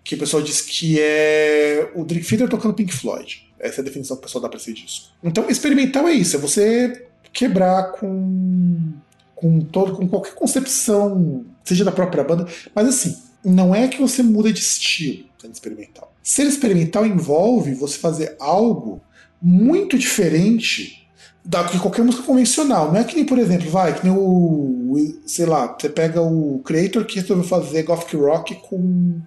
Que 0.02 0.16
o 0.16 0.18
pessoal 0.18 0.42
diz 0.42 0.60
que 0.60 1.00
é 1.00 1.90
o 1.94 2.04
Dream 2.04 2.22
Theater 2.22 2.48
tocando 2.48 2.74
Pink 2.74 2.92
Floyd. 2.92 3.50
Essa 3.58 3.80
é 3.80 3.82
a 3.82 3.84
definição 3.84 4.16
que 4.16 4.22
o 4.22 4.26
pessoal 4.26 4.42
dá 4.42 4.48
para 4.48 4.58
esse 4.58 4.72
disco. 4.74 5.06
Então, 5.22 5.48
experimental 5.48 6.06
é 6.06 6.12
isso, 6.12 6.36
é 6.36 6.38
você 6.38 7.06
quebrar 7.34 7.92
com 7.92 8.92
com 9.34 9.60
todo 9.60 9.96
com 9.96 10.08
qualquer 10.08 10.34
concepção, 10.34 11.44
seja 11.64 11.84
da 11.84 11.92
própria 11.92 12.24
banda, 12.24 12.46
mas 12.74 12.88
assim, 12.88 13.14
não 13.44 13.74
é 13.74 13.88
que 13.88 14.00
você 14.00 14.22
muda 14.22 14.50
de 14.50 14.60
estilo 14.60 15.26
sendo 15.38 15.52
experimental. 15.52 16.14
Ser 16.22 16.44
experimental 16.44 17.04
envolve 17.04 17.74
você 17.74 17.98
fazer 17.98 18.36
algo 18.40 19.02
muito 19.42 19.98
diferente 19.98 21.06
da 21.44 21.64
que 21.64 21.78
qualquer 21.78 22.02
música 22.02 22.24
convencional. 22.24 22.90
Não 22.90 22.98
é 22.98 23.04
que 23.04 23.14
nem, 23.14 23.26
por 23.26 23.38
exemplo, 23.38 23.68
vai, 23.68 23.94
que 23.94 24.06
nem 24.06 24.16
o, 24.16 24.96
sei 25.26 25.44
lá, 25.44 25.66
você 25.78 25.90
pega 25.90 26.22
o 26.22 26.62
creator 26.64 27.04
que 27.04 27.20
resolveu 27.20 27.44
fazer 27.44 27.82
gothic 27.82 28.16
rock 28.16 28.54
com 28.54 29.20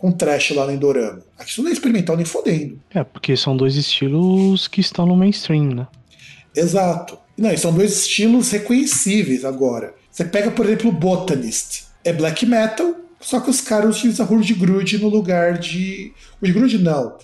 com 0.00 0.10
trash 0.10 0.52
lá 0.52 0.64
no 0.64 0.72
Endorama. 0.72 1.20
Aqui 1.38 1.50
isso 1.50 1.62
não 1.62 1.68
é 1.68 1.72
experimental 1.74 2.16
nem 2.16 2.24
fodendo. 2.24 2.80
É, 2.90 3.04
porque 3.04 3.36
são 3.36 3.54
dois 3.54 3.76
estilos 3.76 4.66
que 4.66 4.80
estão 4.80 5.06
no 5.06 5.14
mainstream, 5.14 5.74
né? 5.74 5.86
Exato. 6.56 7.18
Não, 7.40 7.56
são 7.56 7.72
dois 7.72 8.00
estilos 8.00 8.50
reconhecíveis 8.50 9.46
agora. 9.46 9.94
Você 10.12 10.26
pega, 10.26 10.50
por 10.50 10.66
exemplo, 10.66 10.90
o 10.90 10.92
Botanist. 10.92 11.84
É 12.04 12.12
black 12.12 12.44
metal, 12.44 12.94
só 13.18 13.40
que 13.40 13.48
os 13.48 13.62
caras 13.62 13.96
utilizam 13.96 14.30
Hurdy-Grude 14.30 14.98
no 14.98 15.08
lugar 15.08 15.56
de. 15.56 16.12
Hurdy-Grude 16.42 16.76
não. 16.76 17.16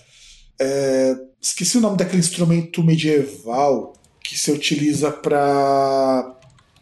É... 0.59 1.15
Esqueci 1.39 1.77
o 1.77 1.81
nome 1.81 1.97
daquele 1.97 2.17
instrumento 2.17 2.83
medieval 2.83 3.93
que 4.23 4.35
se 4.35 4.51
utiliza 4.51 5.11
para. 5.11 6.35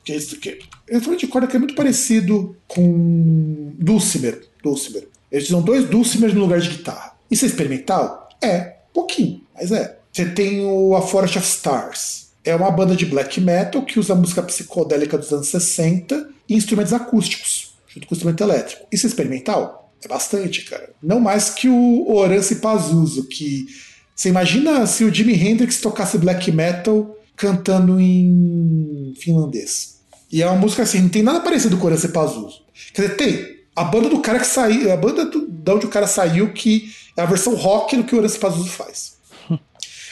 Que 0.06 0.14
é 0.14 0.20
que... 0.20 0.60
É 0.88 0.94
um 0.94 0.98
instrumento 0.98 1.20
de 1.20 1.28
corda 1.28 1.48
que 1.48 1.58
é 1.58 1.60
muito 1.60 1.76
parecido 1.76 2.56
com 2.70 3.74
Dulcimer. 3.78 4.48
Dulcimer. 4.64 5.10
Eles 5.30 5.50
usam 5.50 5.62
dois 5.62 5.90
Dulcimers 5.90 6.34
no 6.34 6.40
lugar 6.40 6.62
de 6.62 6.70
guitarra. 6.70 7.18
Isso 7.30 7.44
é 7.44 7.50
experimental? 7.50 8.30
É, 8.42 8.76
pouquinho, 8.94 9.42
mas 9.54 9.74
é. 9.74 9.98
Você 10.10 10.26
tem 10.26 10.66
o 10.66 10.96
A 10.96 11.02
Forest 11.02 11.38
of 11.38 11.46
Stars. 11.46 12.25
É 12.46 12.56
uma 12.56 12.70
banda 12.72 12.96
de 12.96 13.06
black 13.06 13.42
metal 13.42 13.82
que 13.82 14.00
usa 14.00 14.14
música 14.16 14.44
psicodélica 14.44 15.18
dos 15.18 15.34
anos 15.34 15.48
60 15.48 16.30
e 16.48 16.56
instrumentos 16.56 16.94
acústicos 16.94 17.76
junto 17.96 18.08
com 18.08 18.16
instrumento 18.16 18.44
elétrico. 18.44 18.86
Isso 18.92 19.06
é 19.06 19.10
experimental? 19.10 19.94
É 20.04 20.08
bastante, 20.08 20.66
cara. 20.66 20.90
Não 21.02 21.20
mais 21.20 21.50
que 21.50 21.70
o 21.70 22.14
Orance 22.14 22.58
Pazuzu, 22.58 23.28
que 23.28 23.66
você 24.14 24.30
imagina 24.30 24.86
se 24.86 25.04
o 25.04 25.14
Jimi 25.14 25.34
Hendrix 25.34 25.80
tocasse 25.80 26.18
black 26.18 26.52
metal 26.52 27.18
cantando 27.36 28.00
em 28.00 29.14
finlandês. 29.18 29.96
E 30.32 30.42
é 30.42 30.48
uma 30.48 30.58
música 30.58 30.84
assim, 30.84 31.02
não 31.02 31.10
tem 31.10 31.24
nada 31.24 31.40
parecido 31.40 31.78
com 31.78 31.88
Orance 31.88 32.10
Pazuzu. 32.10 32.62
Quer 32.94 33.04
dizer, 33.04 33.16
tem. 33.16 33.56
A 33.76 33.84
banda 33.84 34.08
do 34.08 34.22
cara 34.22 34.40
que 34.40 34.48
saiu, 34.48 34.92
a 34.92 34.98
banda 34.98 35.26
do, 35.26 35.48
de 35.48 35.72
onde 35.72 35.86
o 35.86 35.90
cara 35.90 36.08
saiu, 36.08 36.54
que 36.54 36.90
é 37.18 37.22
a 37.22 37.26
versão 37.26 37.56
rock 37.56 37.98
do 37.98 38.04
que 38.04 38.16
o 38.16 38.20
Orance 38.20 38.40
Pazuzu 38.40 38.70
faz. 38.70 39.15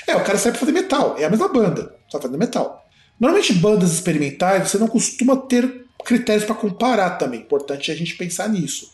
É, 0.07 0.15
o 0.15 0.23
cara 0.23 0.37
sai 0.37 0.51
pra 0.51 0.59
fazer 0.59 0.71
metal. 0.71 1.15
É 1.17 1.25
a 1.25 1.29
mesma 1.29 1.47
banda, 1.47 1.95
só 2.09 2.19
fazendo 2.19 2.37
metal. 2.37 2.85
Normalmente 3.19 3.53
bandas 3.53 3.93
experimentais, 3.93 4.69
você 4.69 4.77
não 4.77 4.87
costuma 4.87 5.35
ter 5.37 5.85
critérios 6.03 6.45
para 6.45 6.55
comparar 6.55 7.11
também. 7.11 7.41
Importante 7.41 7.91
a 7.91 7.95
gente 7.95 8.15
pensar 8.15 8.49
nisso. 8.49 8.91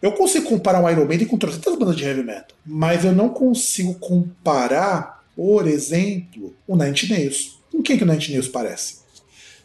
Eu 0.00 0.12
consigo 0.12 0.48
comparar 0.48 0.80
um 0.80 0.90
Iron 0.90 1.06
Maiden 1.06 1.28
com 1.28 1.38
tantas 1.38 1.76
bandas 1.76 1.96
de 1.96 2.04
heavy 2.04 2.24
metal, 2.24 2.56
mas 2.66 3.04
eu 3.04 3.12
não 3.12 3.28
consigo 3.28 3.94
comparar, 3.94 5.22
por 5.36 5.66
exemplo, 5.66 6.54
o 6.66 6.76
Nine 6.76 7.08
Nails. 7.08 7.58
Com 7.70 7.82
quem 7.82 7.96
que 7.96 8.04
o 8.04 8.06
Nine 8.06 8.28
Nails 8.30 8.48
parece? 8.48 9.02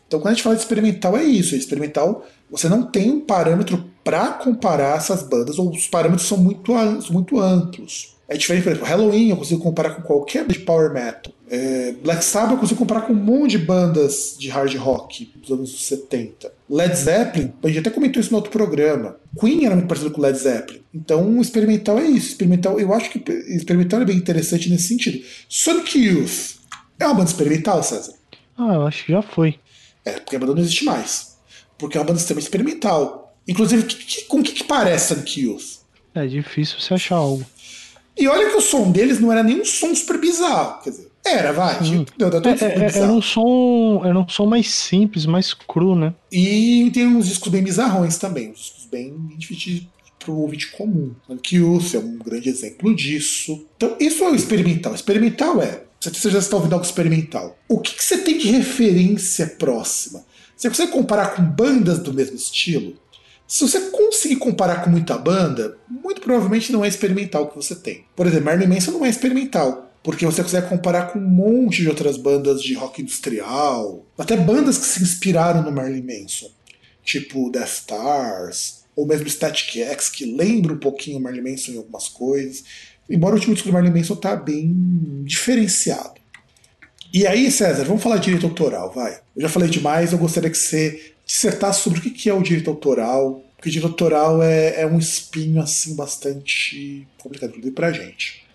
Então, 0.07 0.19
quando 0.19 0.27
a 0.27 0.33
gente 0.33 0.43
fala 0.43 0.55
de 0.55 0.61
experimental, 0.61 1.17
é 1.17 1.23
isso. 1.23 1.55
Experimental, 1.55 2.25
você 2.49 2.69
não 2.69 2.83
tem 2.83 3.11
um 3.11 3.19
parâmetro 3.19 3.89
para 4.03 4.33
comparar 4.33 4.97
essas 4.97 5.23
bandas, 5.23 5.59
ou 5.59 5.69
os 5.69 5.87
parâmetros 5.87 6.27
são 6.27 6.37
muito, 6.37 6.71
muito 7.11 7.39
amplos. 7.39 8.15
É 8.29 8.35
diferente, 8.35 8.63
por 8.63 8.71
exemplo, 8.71 8.87
Halloween 8.87 9.29
eu 9.29 9.37
consigo 9.37 9.61
comparar 9.61 9.91
com 9.91 10.01
qualquer 10.01 10.45
de 10.45 10.59
power 10.59 10.91
metal. 10.91 11.33
É, 11.49 11.93
Black 12.03 12.25
Sabbath 12.25 12.51
eu 12.51 12.57
consigo 12.57 12.77
comparar 12.77 13.01
com 13.01 13.13
um 13.13 13.15
monte 13.15 13.51
de 13.51 13.59
bandas 13.59 14.35
de 14.37 14.49
hard 14.49 14.75
rock 14.75 15.31
dos 15.35 15.49
anos 15.49 15.85
70. 15.85 16.51
Led 16.69 16.93
Zeppelin, 16.93 17.53
a 17.63 17.67
gente 17.67 17.79
até 17.79 17.89
comentou 17.89 18.19
isso 18.19 18.31
no 18.31 18.37
outro 18.37 18.51
programa. 18.51 19.15
Queen 19.39 19.65
era 19.65 19.75
muito 19.75 19.87
parecido 19.87 20.11
com 20.11 20.21
Led 20.21 20.37
Zeppelin. 20.37 20.81
Então, 20.93 21.39
experimental 21.39 21.97
é 21.99 22.05
isso. 22.05 22.29
Experimental, 22.29 22.77
eu 22.77 22.93
acho 22.93 23.09
que 23.09 23.31
experimental 23.31 24.01
é 24.01 24.05
bem 24.05 24.17
interessante 24.17 24.69
nesse 24.69 24.89
sentido. 24.89 25.23
Sonic 25.47 25.97
Youth 25.97 26.57
é 26.99 27.05
uma 27.05 27.13
banda 27.13 27.29
experimental, 27.29 27.81
César? 27.81 28.13
Ah, 28.57 28.73
eu 28.73 28.85
acho 28.85 29.05
que 29.05 29.13
já 29.13 29.21
foi. 29.21 29.57
É, 30.03 30.13
porque 30.13 30.35
a 30.35 30.39
banda 30.39 30.53
não 30.53 30.61
existe 30.61 30.83
mais. 30.83 31.37
Porque 31.77 31.97
é 31.97 32.01
uma 32.01 32.07
banda 32.07 32.19
extremamente 32.19 32.45
experimental. 32.45 33.37
Inclusive, 33.47 33.83
que, 33.83 33.95
que, 33.95 34.25
com 34.25 34.39
o 34.39 34.43
que, 34.43 34.51
que 34.51 34.63
parece 34.65 35.13
Sonic 35.13 35.39
Youth? 35.39 35.77
É 36.13 36.25
difícil 36.25 36.79
você 36.79 36.95
achar 36.95 37.15
algo. 37.15 37.45
E 38.17 38.27
olha 38.27 38.49
que 38.49 38.57
o 38.57 38.61
som 38.61 38.91
deles 38.91 39.19
não 39.19 39.31
era 39.31 39.43
nem 39.43 39.61
um 39.61 39.65
som 39.65 39.93
super 39.93 40.19
bizarro. 40.19 40.81
Quer 40.81 40.89
dizer, 40.89 41.11
era, 41.25 41.51
vai. 41.51 41.79
Tipo, 41.81 42.11
deu, 42.17 42.29
deu, 42.29 42.41
é, 42.51 42.55
é, 42.55 42.97
era 42.97 43.11
um 43.11 43.21
som. 43.21 44.01
Era 44.03 44.17
um 44.17 44.27
som 44.27 44.45
mais 44.45 44.73
simples, 44.73 45.25
mais 45.25 45.53
cru, 45.53 45.95
né? 45.95 46.13
E 46.31 46.89
tem 46.93 47.05
uns 47.05 47.27
discos 47.27 47.51
bem 47.51 47.63
bizarrões 47.63 48.17
também. 48.17 48.51
Uns 48.51 48.59
discos 48.59 48.85
bem 48.85 49.13
difíceis 49.37 49.83
para 50.19 50.31
o 50.31 50.41
ouvinte 50.41 50.71
comum. 50.71 51.13
Kyuss 51.41 51.93
é 51.93 51.99
um 51.99 52.17
grande 52.17 52.49
exemplo 52.49 52.95
disso. 52.95 53.65
Então, 53.75 53.95
isso 53.99 54.23
é 54.23 54.31
o 54.31 54.35
experimental. 54.35 54.93
Experimental 54.95 55.61
é. 55.61 55.83
Você 55.99 56.29
já 56.29 56.39
está 56.39 56.55
ouvindo 56.55 56.73
algo 56.73 56.85
experimental. 56.85 57.57
O 57.67 57.79
que, 57.79 57.95
que 57.95 58.03
você 58.03 58.19
tem 58.19 58.37
de 58.37 58.49
referência 58.51 59.47
próxima? 59.57 60.23
Você 60.55 60.69
consegue 60.69 60.91
comparar 60.91 61.35
com 61.35 61.43
bandas 61.43 61.99
do 61.99 62.13
mesmo 62.13 62.35
estilo? 62.35 62.95
Se 63.47 63.61
você 63.61 63.79
conseguir 63.91 64.35
comparar 64.35 64.83
com 64.83 64.89
muita 64.89 65.17
banda, 65.17 65.77
muito 65.89 66.19
provavelmente 66.19 66.71
não 66.71 66.83
é 66.83 66.87
experimental 66.87 67.47
que 67.47 67.55
você 67.55 67.75
tem. 67.75 68.03
Por 68.13 68.27
exemplo, 68.27 68.45
Marilyn 68.45 68.67
Manson 68.67 68.91
não 68.91 69.05
é 69.05 69.09
experimental, 69.09 69.89
porque 70.03 70.25
você 70.25 70.43
consegue 70.43 70.67
comparar 70.67 71.13
com 71.13 71.19
um 71.19 71.29
monte 71.29 71.81
de 71.81 71.87
outras 71.87 72.17
bandas 72.17 72.61
de 72.61 72.73
rock 72.73 73.01
industrial, 73.01 74.05
até 74.17 74.35
bandas 74.35 74.77
que 74.77 74.85
se 74.85 75.01
inspiraram 75.01 75.63
no 75.63 75.71
Marilyn 75.71 76.03
Manson, 76.03 76.49
tipo 77.03 77.49
Death 77.49 77.69
Stars, 77.69 78.83
ou 78.93 79.05
mesmo 79.05 79.29
Static 79.29 79.79
X, 79.79 80.09
que 80.09 80.25
lembra 80.25 80.73
um 80.73 80.79
pouquinho 80.79 81.17
o 81.17 81.21
Marilyn 81.21 81.51
Manson 81.51 81.71
em 81.71 81.77
algumas 81.77 82.09
coisas. 82.09 82.65
Embora 83.09 83.35
o 83.35 83.37
último 83.37 83.53
disco 83.53 83.69
do 83.69 83.73
Marilyn 83.73 83.93
Manson 83.93 84.15
tá 84.15 84.35
bem 84.35 84.75
diferenciado. 85.23 86.15
E 87.13 87.25
aí, 87.25 87.49
César, 87.49 87.85
vamos 87.85 88.03
falar 88.03 88.17
de 88.17 88.25
direito 88.25 88.45
autoral, 88.45 88.91
vai. 88.91 89.21
Eu 89.33 89.43
já 89.43 89.47
falei 89.49 89.69
demais, 89.69 90.11
eu 90.11 90.17
gostaria 90.17 90.49
que 90.49 90.57
você 90.57 91.13
dissertar 91.27 91.73
sobre 91.73 91.99
o 91.99 92.01
que 92.01 92.29
é 92.29 92.33
o 92.33 92.41
direito 92.41 92.69
autoral, 92.69 93.43
porque 93.57 93.69
direito 93.69 93.91
autoral 93.91 94.41
é, 94.41 94.81
é 94.81 94.87
um 94.87 94.97
espinho 94.97 95.61
assim 95.61 95.95
bastante 95.95 97.05
complicado, 97.17 97.49
inclusive 97.49 97.75
pra 97.75 97.91
gente. 97.91 98.45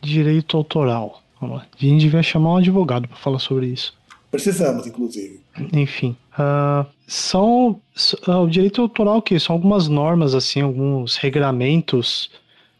Direito 0.00 0.56
autoral. 0.56 1.22
Vamos 1.40 1.56
lá. 1.56 1.66
A 1.74 1.84
gente 1.84 2.00
devia 2.00 2.22
chamar 2.22 2.52
um 2.52 2.56
advogado 2.58 3.08
para 3.08 3.16
falar 3.16 3.38
sobre 3.38 3.66
isso. 3.66 3.94
Precisamos, 4.30 4.86
inclusive. 4.86 5.40
Enfim. 5.72 6.16
Uh, 6.32 6.86
são. 7.06 7.80
Uh, 8.26 8.30
o 8.44 8.48
direito 8.48 8.80
autoral 8.80 9.18
o 9.18 9.22
quê? 9.22 9.38
São 9.38 9.54
algumas 9.54 9.88
normas, 9.88 10.34
assim, 10.34 10.60
alguns 10.60 11.16
regramentos 11.16 12.30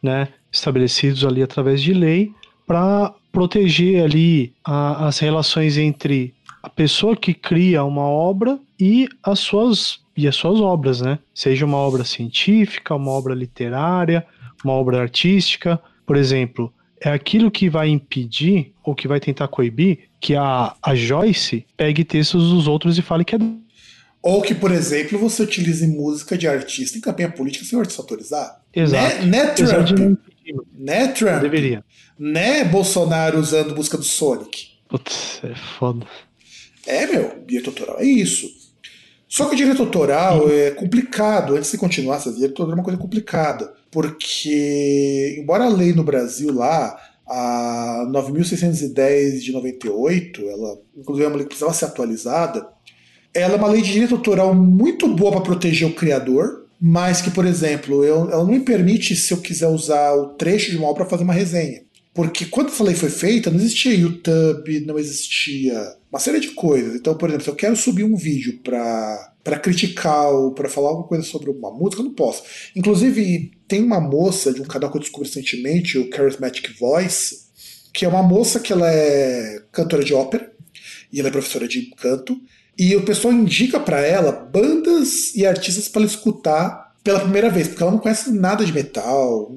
né, 0.03 0.29
estabelecidos 0.51 1.25
ali 1.25 1.43
através 1.43 1.83
de 1.83 1.93
lei 1.93 2.33
para 2.67 3.13
proteger 3.31 4.03
ali 4.03 4.53
a, 4.65 5.09
as 5.09 5.19
relações 5.19 5.77
entre 5.77 6.35
a 6.63 6.71
pessoa 6.71 7.17
que 7.17 7.35
cria 7.35 7.85
uma 7.85 8.03
obra 8.03 8.59
e 8.79 9.09
as 9.23 9.41
suas 9.41 10.01
e 10.17 10.29
as 10.29 10.37
suas 10.37 10.61
obras, 10.61 11.01
né? 11.01 11.19
Seja 11.35 11.65
uma 11.65 11.79
obra 11.79 12.05
científica, 12.05 12.95
uma 12.95 13.11
obra 13.11 13.35
literária, 13.35 14.27
uma 14.63 14.75
obra 14.75 15.01
artística, 15.01 15.81
por 16.07 16.17
exemplo, 16.17 16.73
é 17.01 17.11
aquilo 17.11 17.51
que 17.51 17.69
vai 17.69 17.89
impedir 17.89 18.73
ou 18.85 18.95
que 18.95 19.09
vai 19.09 19.19
tentar 19.19 19.49
coibir 19.49 20.11
que 20.21 20.37
a, 20.37 20.75
a 20.83 20.95
Joyce 20.95 21.67
pegue 21.77 22.05
textos 22.05 22.51
dos 22.51 22.69
outros 22.69 22.99
e 22.99 23.03
fale 23.03 23.25
que 23.25 23.35
é 23.35 23.39
ou 24.23 24.41
que, 24.41 24.55
por 24.55 24.71
exemplo, 24.71 25.19
você 25.19 25.43
utilize 25.43 25.85
música 25.85 26.39
de 26.39 26.47
artista 26.47 26.97
em 26.97 27.01
campanha 27.01 27.33
política 27.33 27.65
sem 27.65 27.77
o 27.77 27.81
artista 27.81 28.01
autorizar. 28.01 28.63
Exato. 28.73 29.17
Né, 29.17 29.25
né 29.27 29.47
Trump? 29.49 30.19
Né, 30.79 31.09
Trump? 31.09 31.43
deveria. 31.43 31.85
Né, 32.17 32.65
Bolsonaro 32.65 33.41
usando 33.41 33.75
música 33.75 33.99
do 33.99 34.05
Sonic? 34.05 34.69
Putz, 34.89 35.41
é 35.43 35.55
foda. 35.57 36.07
É, 36.87 37.07
meu, 37.07 37.43
direito 37.47 37.71
autoral 37.71 38.01
é 38.01 38.05
isso. 38.05 38.49
Só 39.29 39.47
que 39.47 39.55
o 39.55 39.57
direito 39.57 39.83
autoral 39.83 40.51
é 40.51 40.73
complicado. 40.73 41.57
Antes 41.57 41.71
de 41.71 41.79
continuar, 41.79 42.17
essa 42.17 42.33
direito 42.33 42.51
autoral 42.51 42.73
é 42.73 42.75
uma 42.75 42.85
coisa 42.85 42.99
complicada. 42.99 43.73
Porque, 43.91 45.37
embora 45.39 45.65
a 45.65 45.69
lei 45.69 45.93
no 45.93 46.05
Brasil 46.05 46.53
lá, 46.53 46.99
a 47.27 48.07
9.610 48.11 49.41
de 49.41 49.53
98, 49.53 50.49
ela, 50.49 50.79
inclusive 50.97 51.25
é 51.25 51.29
uma 51.29 51.37
lei 51.37 51.45
que 51.45 51.51
precisava 51.51 51.73
ser 51.73 51.87
atualizada, 51.87 52.69
ela 53.35 53.55
é 53.55 53.57
uma 53.57 53.69
lei 53.69 53.81
de 53.81 53.93
direito 53.93 54.15
autoral 54.15 54.55
muito 54.55 55.09
boa 55.09 55.33
para 55.33 55.41
proteger 55.41 55.89
o 55.89 55.95
criador, 55.95 56.67
mas 56.79 57.23
que, 57.23 57.31
por 57.31 57.47
exemplo, 57.47 58.05
eu, 58.05 58.31
ela 58.31 58.45
não 58.45 58.53
me 58.53 58.61
permite, 58.61 59.17
se 59.17 59.33
eu 59.33 59.39
quiser 59.39 59.69
usar 59.69 60.13
o 60.15 60.31
trecho 60.35 60.71
de 60.71 60.77
uma 60.77 60.89
obra, 60.89 61.07
fazer 61.07 61.23
uma 61.25 61.33
resenha. 61.33 61.83
Porque 62.13 62.45
quando 62.45 62.69
essa 62.69 62.85
lei 62.85 62.95
foi 62.95 63.09
feita, 63.09 63.51
não 63.51 63.59
existia 63.59 63.95
YouTube, 63.95 64.81
não 64.81 64.99
existia 64.99 65.97
uma 66.13 66.21
série 66.21 66.41
de 66.41 66.51
coisas. 66.51 66.95
Então, 66.95 67.17
por 67.17 67.29
exemplo, 67.29 67.45
se 67.45 67.51
eu 67.51 67.57
quero 67.57 67.75
subir 67.75 68.05
um 68.05 68.17
vídeo 68.17 68.61
para 68.63 69.31
para 69.43 69.59
criticar 69.59 70.31
ou 70.31 70.53
para 70.53 70.69
falar 70.69 70.91
alguma 70.91 71.09
coisa 71.09 71.25
sobre 71.25 71.51
uma 71.51 71.69
música, 71.73 72.01
eu 72.01 72.05
não 72.05 72.15
posso. 72.15 72.45
Inclusive, 72.77 73.51
tem 73.67 73.83
uma 73.83 74.01
moça 74.01 74.53
de 74.53 74.63
um 74.63 74.65
canal 74.65 74.89
que 74.89 74.99
eu 74.99 75.01
descobri 75.01 75.29
recentemente, 75.29 75.99
o 75.99 76.09
Charismatic 76.15 76.79
Voice, 76.79 77.47
que 77.93 78.05
é 78.05 78.09
uma 78.09 78.23
moça 78.23 78.61
que 78.61 78.73
ela 78.73 78.89
é 78.89 79.61
cantora 79.73 80.05
de 80.05 80.15
ópera 80.15 80.53
e 81.13 81.19
ela 81.19 81.29
é 81.29 81.33
professora 81.33 81.67
de 81.67 81.91
canto, 81.97 82.41
e 82.79 82.95
o 82.95 83.05
pessoal 83.05 83.35
indica 83.35 83.81
para 83.81 84.01
ela 84.01 84.31
bandas 84.31 85.35
e 85.35 85.45
artistas 85.45 85.89
para 85.89 86.03
ela 86.03 86.11
escutar 86.11 86.95
pela 87.03 87.21
primeira 87.21 87.51
vez, 87.51 87.67
porque 87.67 87.83
ela 87.83 87.93
não 87.93 87.99
conhece 87.99 88.31
nada 88.31 88.65
de 88.65 88.73
metal. 88.73 89.53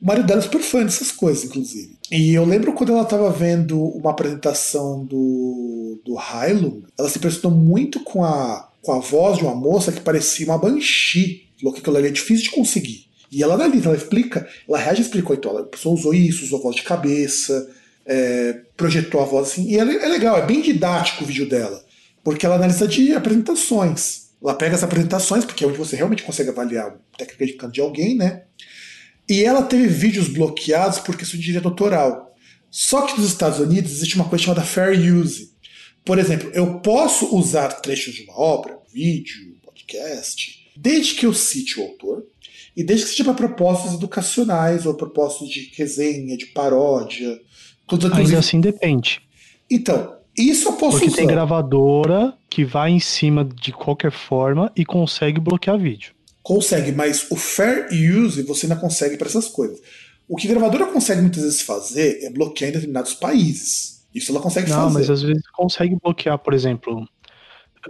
O 0.00 0.06
marido 0.06 0.26
dela 0.26 0.40
é 0.40 0.42
super 0.42 0.60
fã 0.60 0.84
dessas 0.84 1.10
coisas, 1.10 1.44
inclusive. 1.44 1.99
E 2.10 2.34
eu 2.34 2.44
lembro 2.44 2.72
quando 2.72 2.92
ela 2.92 3.02
estava 3.02 3.30
vendo 3.30 3.80
uma 3.80 4.10
apresentação 4.10 5.04
do, 5.04 6.00
do 6.04 6.16
Hylung, 6.16 6.82
ela 6.98 7.08
se 7.08 7.18
impressionou 7.18 7.56
muito 7.56 8.00
com 8.00 8.24
a, 8.24 8.68
com 8.82 8.92
a 8.92 8.98
voz 8.98 9.38
de 9.38 9.44
uma 9.44 9.54
moça 9.54 9.92
que 9.92 10.00
parecia 10.00 10.46
uma 10.46 10.58
banshee. 10.58 11.48
Falou 11.60 11.72
que 11.72 11.80
aquilo 11.80 11.96
ali 11.96 12.08
é 12.08 12.10
difícil 12.10 12.44
de 12.44 12.50
conseguir. 12.50 13.06
E 13.30 13.42
ela 13.44 13.54
analisa, 13.54 13.90
ela 13.90 13.96
explica, 13.96 14.48
ela 14.68 14.78
reage 14.78 15.02
e 15.02 15.04
explicou, 15.04 15.36
então, 15.36 15.56
a 15.56 15.62
pessoa 15.62 15.94
usou 15.94 16.12
isso, 16.12 16.44
usou 16.44 16.60
voz 16.60 16.74
de 16.74 16.82
cabeça, 16.82 17.70
é, 18.04 18.60
projetou 18.76 19.20
a 19.20 19.24
voz 19.24 19.50
assim. 19.50 19.68
E 19.68 19.78
é, 19.78 19.82
é 19.82 20.08
legal, 20.08 20.36
é 20.36 20.44
bem 20.44 20.60
didático 20.60 21.22
o 21.22 21.26
vídeo 21.26 21.48
dela, 21.48 21.80
porque 22.24 22.44
ela 22.44 22.56
analisa 22.56 22.88
de 22.88 23.14
apresentações. 23.14 24.30
Ela 24.42 24.54
pega 24.54 24.74
as 24.74 24.82
apresentações, 24.82 25.44
porque 25.44 25.62
é 25.62 25.66
onde 25.68 25.78
você 25.78 25.94
realmente 25.94 26.24
consegue 26.24 26.50
avaliar 26.50 26.86
a 26.88 27.16
técnica 27.16 27.46
de 27.46 27.52
canto 27.52 27.74
de 27.74 27.80
alguém, 27.80 28.16
né? 28.16 28.42
E 29.28 29.44
ela 29.44 29.62
teve 29.62 29.86
vídeos 29.86 30.28
bloqueados 30.28 30.98
por 30.98 31.16
questão 31.16 31.38
de 31.38 31.46
direito 31.46 31.68
autoral. 31.68 32.34
Só 32.70 33.02
que 33.02 33.18
nos 33.20 33.28
Estados 33.28 33.58
Unidos 33.58 33.92
existe 33.92 34.16
uma 34.16 34.28
coisa 34.28 34.44
chamada 34.44 34.62
fair 34.62 34.98
use. 35.14 35.50
Por 36.04 36.18
exemplo, 36.18 36.50
eu 36.54 36.80
posso 36.80 37.36
usar 37.36 37.68
trechos 37.80 38.14
de 38.14 38.22
uma 38.22 38.38
obra, 38.38 38.78
vídeo, 38.92 39.56
podcast, 39.62 40.70
desde 40.76 41.14
que 41.14 41.26
eu 41.26 41.34
cite 41.34 41.78
o 41.78 41.82
autor 41.82 42.24
e 42.76 42.84
desde 42.84 43.06
que 43.06 43.10
seja 43.10 43.24
para 43.24 43.34
propósitos 43.34 43.94
educacionais 43.94 44.86
ou 44.86 44.94
propósitos 44.94 45.48
de 45.50 45.70
resenha, 45.76 46.36
de 46.36 46.46
paródia. 46.46 47.38
Tudo, 47.86 48.12
Ainda 48.14 48.38
assim 48.38 48.60
depende. 48.60 49.20
Então, 49.68 50.16
isso 50.36 50.68
eu 50.68 50.72
posso 50.74 50.92
Porque 50.98 51.08
usar. 51.08 51.16
tem 51.18 51.26
gravadora 51.26 52.34
que 52.48 52.64
vai 52.64 52.90
em 52.90 53.00
cima 53.00 53.44
de 53.44 53.72
qualquer 53.72 54.12
forma 54.12 54.72
e 54.76 54.84
consegue 54.84 55.40
bloquear 55.40 55.78
vídeo. 55.78 56.12
Consegue, 56.42 56.92
mas 56.92 57.26
o 57.30 57.36
fair 57.36 57.88
use 57.92 58.42
você 58.42 58.66
ainda 58.66 58.76
consegue 58.76 59.16
para 59.16 59.28
essas 59.28 59.46
coisas. 59.48 59.78
O 60.28 60.36
que 60.36 60.46
a 60.46 60.50
gravadora 60.50 60.86
consegue 60.86 61.20
muitas 61.20 61.42
vezes 61.42 61.60
fazer 61.62 62.20
é 62.24 62.30
bloquear 62.30 62.70
em 62.70 62.72
determinados 62.72 63.14
países. 63.14 64.02
Isso 64.14 64.32
ela 64.32 64.40
consegue 64.40 64.70
Não, 64.70 64.84
fazer. 64.84 64.94
mas 64.94 65.10
às 65.10 65.22
vezes 65.22 65.42
consegue 65.50 65.96
bloquear, 66.02 66.38
por 66.38 66.54
exemplo. 66.54 67.06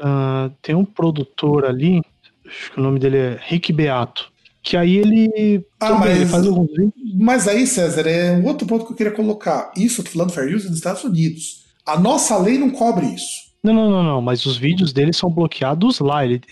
ah, 0.01 0.51
tem 0.63 0.75
um 0.75 0.85
produtor 0.85 1.65
ali, 1.65 2.03
acho 2.47 2.73
que 2.73 2.79
o 2.79 2.83
nome 2.83 2.99
dele 2.99 3.17
é 3.17 3.39
Rick 3.43 3.73
Beato. 3.73 4.31
Que 4.63 4.77
aí 4.77 4.97
ele. 4.99 5.65
Ah, 5.81 5.95
mas- 5.95 6.17
ele 6.17 6.27
faz 6.27 6.47
alguns 6.47 6.69
vídeos. 6.71 6.93
Mas 7.19 7.49
aí, 7.49 7.67
César, 7.67 8.07
é 8.07 8.33
um 8.33 8.45
outro 8.47 8.67
ponto 8.67 8.85
que 8.87 8.93
eu 8.93 8.97
queria 8.97 9.13
colocar. 9.13 9.73
Isso, 9.77 10.01
eu 10.01 10.05
tô 10.05 10.11
falando 10.11 10.33
fair 10.33 10.55
use 10.55 10.67
nos 10.69 10.77
Estados 10.77 11.03
Unidos. 11.03 11.65
A 11.87 11.99
nossa 11.99 12.37
lei 12.37 12.59
não 12.59 12.71
cobre 12.71 13.07
isso. 13.07 13.51
Não, 13.65 13.73
não, 13.73 13.91
não, 13.91 14.03
não. 14.03 14.21
Mas 14.23 14.45
os 14.45 14.57
vídeos 14.59 14.93
dele 14.93 15.13
são 15.15 15.31
bloqueados 15.31 15.99
lá. 16.01 16.25
Ele, 16.27 16.43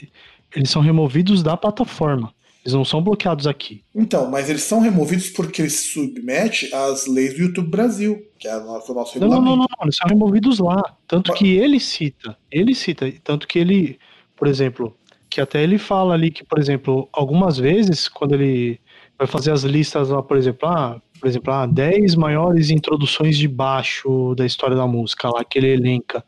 eles 0.55 0.71
são 0.71 0.83
removidos 0.83 1.43
da 1.43 1.57
plataforma. 1.57 2.33
Eles 2.65 2.75
não 2.75 2.85
são 2.85 3.03
bloqueados 3.03 3.47
aqui. 3.47 3.83
Então, 3.95 4.31
mas 4.31 4.51
eles 4.51 4.63
são 4.63 4.81
removidos 4.81 5.31
porque 5.31 5.63
eles 5.63 5.75
se 5.75 5.89
submetem 5.89 6.69
às 6.75 7.07
leis 7.07 7.35
do 7.35 7.43
YouTube 7.43 7.71
Brasil, 7.71 8.21
que 8.39 8.47
é 8.47 8.57
o 8.57 8.65
nosso, 8.65 8.93
nosso 8.93 9.19
Não, 9.19 9.29
não, 9.29 9.37
regulamento. 9.37 9.59
não, 9.61 9.67
não, 9.79 9.85
Eles 9.85 9.97
são 9.97 10.09
removidos 10.09 10.59
lá. 10.59 10.83
Tanto 11.07 11.33
que 11.33 11.57
ele 11.57 11.81
cita. 11.81 12.37
Ele 12.51 12.75
cita. 12.75 13.11
Tanto 13.25 13.47
que 13.49 13.59
ele, 13.59 13.99
por 14.37 14.49
exemplo, 14.49 14.95
que 15.31 15.41
até 15.41 15.63
ele 15.63 15.79
fala 15.79 16.15
ali 16.15 16.31
que, 16.31 16.45
por 16.45 16.59
exemplo, 16.59 17.09
algumas 17.13 17.57
vezes, 17.59 18.09
quando 18.09 18.35
ele 18.35 18.79
vai 19.17 19.27
fazer 19.27 19.53
as 19.53 19.63
listas 19.63 20.11
lá, 20.11 20.23
por 20.23 20.37
exemplo, 20.37 20.69
ah, 20.69 21.01
por 21.21 21.29
exemplo, 21.29 21.53
ah, 21.53 21.67
10 21.67 22.15
maiores 22.17 22.71
introduções 22.71 23.39
de 23.39 23.49
baixo 23.49 24.35
da 24.37 24.45
história 24.45 24.77
da 24.77 24.87
música 24.87 25.29
lá 25.29 25.45
que 25.45 25.59
ele 25.59 25.69
elenca. 25.73 26.25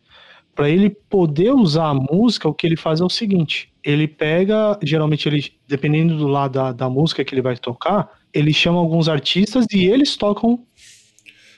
Para 0.54 0.68
ele 0.68 0.90
poder 0.90 1.52
usar 1.52 1.88
a 1.88 1.94
música, 1.94 2.48
o 2.48 2.54
que 2.54 2.66
ele 2.66 2.76
faz 2.76 3.00
é 3.00 3.04
o 3.04 3.08
seguinte: 3.10 3.69
ele 3.84 4.06
pega, 4.08 4.78
geralmente 4.82 5.28
ele, 5.28 5.52
dependendo 5.68 6.16
do 6.16 6.26
lado 6.26 6.52
da, 6.52 6.72
da 6.72 6.88
música 6.90 7.24
que 7.24 7.34
ele 7.34 7.42
vai 7.42 7.56
tocar, 7.56 8.10
ele 8.32 8.52
chama 8.52 8.78
alguns 8.78 9.08
artistas 9.08 9.66
e 9.72 9.84
eles 9.84 10.16
tocam 10.16 10.60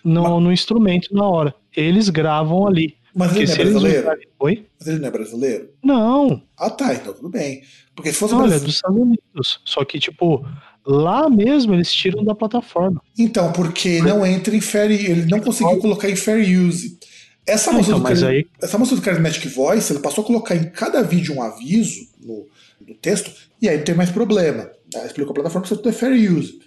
no, 0.05 0.41
no 0.41 0.53
instrumento 0.53 1.15
na 1.15 1.25
hora. 1.29 1.55
Eles 1.77 2.09
gravam 2.09 2.67
ali. 2.67 2.97
Mas 3.15 3.37
ele 3.37 3.47
não 3.47 3.53
é 3.53 3.57
brasileiro? 3.57 4.01
usarem. 4.01 4.29
Oi? 4.41 4.67
Mas 4.79 4.89
ele 4.89 4.99
não 5.01 5.09
é 5.09 5.11
brasileiro? 5.11 5.69
Não, 5.83 6.43
Ah, 6.57 6.71
tá, 6.71 6.95
então 6.95 7.13
tudo 7.13 7.29
bem. 7.29 7.63
Porque 7.95 8.11
se 8.13 8.19
fosse 8.19 8.35
olha, 8.35 8.55
é 8.55 8.59
dos 8.59 8.75
Estados 8.75 8.99
Unidos. 8.99 9.61
Só 9.67 9.85
que, 9.85 9.99
tipo, 9.99 10.45
lá 10.87 11.29
mesmo 11.29 11.75
eles 11.75 11.93
tiram 11.93 12.25
da 12.25 12.35
plataforma. 12.35 13.03
Então, 13.19 13.53
porque 13.53 14.01
não 14.01 14.25
entra 14.25 14.57
em 14.57 14.61
fair 14.63 14.91
ele 14.93 15.27
não 15.27 15.41
conseguiu 15.41 15.79
colocar 15.79 16.09
em 16.09 16.17
fair 16.17 16.59
use. 16.59 16.99
Essa 17.47 17.71
Ah, 17.71 17.75
moça, 17.75 17.89
então, 17.91 17.99
do, 17.99 18.03
mas 18.05 18.21
Chari- 18.21 18.37
aí- 18.37 18.47
essa 18.63 18.79
moça 18.79 18.95
do 18.97 19.03
Charismatic 19.05 19.45
Voice, 19.53 19.93
ele 19.93 20.01
passou 20.01 20.23
a 20.25 20.27
colocar 20.27 20.55
em 20.57 20.71
cada 20.71 21.03
vídeo 21.03 21.35
um 21.35 21.43
aviso 21.43 22.01
no, 22.25 22.47
no 22.87 22.95
texto, 22.95 23.31
e 23.61 23.69
aí 23.69 23.79
tem 23.79 23.95
mais 23.95 24.11
problema. 24.11 24.71
Ela 24.95 25.07
explicou 25.07 25.33
a 25.33 25.35
plataforma 25.35 25.67
que 25.67 25.89
é 25.89 25.93
fair 25.93 26.33
use. 26.33 26.61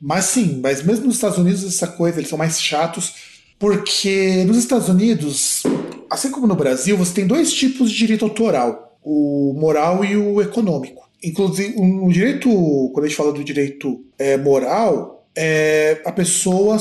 Mas 0.00 0.24
sim, 0.26 0.60
mas 0.60 0.82
mesmo 0.82 1.06
nos 1.06 1.14
Estados 1.14 1.38
Unidos, 1.38 1.64
essa 1.64 1.86
coisa, 1.86 2.18
eles 2.18 2.28
são 2.28 2.38
mais 2.38 2.60
chatos, 2.60 3.14
porque 3.58 4.44
nos 4.44 4.56
Estados 4.56 4.88
Unidos, 4.88 5.62
assim 6.10 6.30
como 6.30 6.46
no 6.46 6.56
Brasil, 6.56 6.96
você 6.96 7.14
tem 7.14 7.26
dois 7.26 7.52
tipos 7.52 7.90
de 7.90 7.98
direito 7.98 8.24
autoral: 8.24 8.98
o 9.02 9.54
moral 9.56 10.04
e 10.04 10.16
o 10.16 10.42
econômico. 10.42 11.08
Inclusive, 11.22 11.74
o 11.78 12.08
direito, 12.08 12.50
quando 12.92 13.04
a 13.04 13.08
gente 13.08 13.16
fala 13.16 13.32
do 13.32 13.44
direito 13.44 14.04
é, 14.18 14.36
moral, 14.36 15.24
é 15.36 16.02
a 16.04 16.10
pessoa 16.10 16.76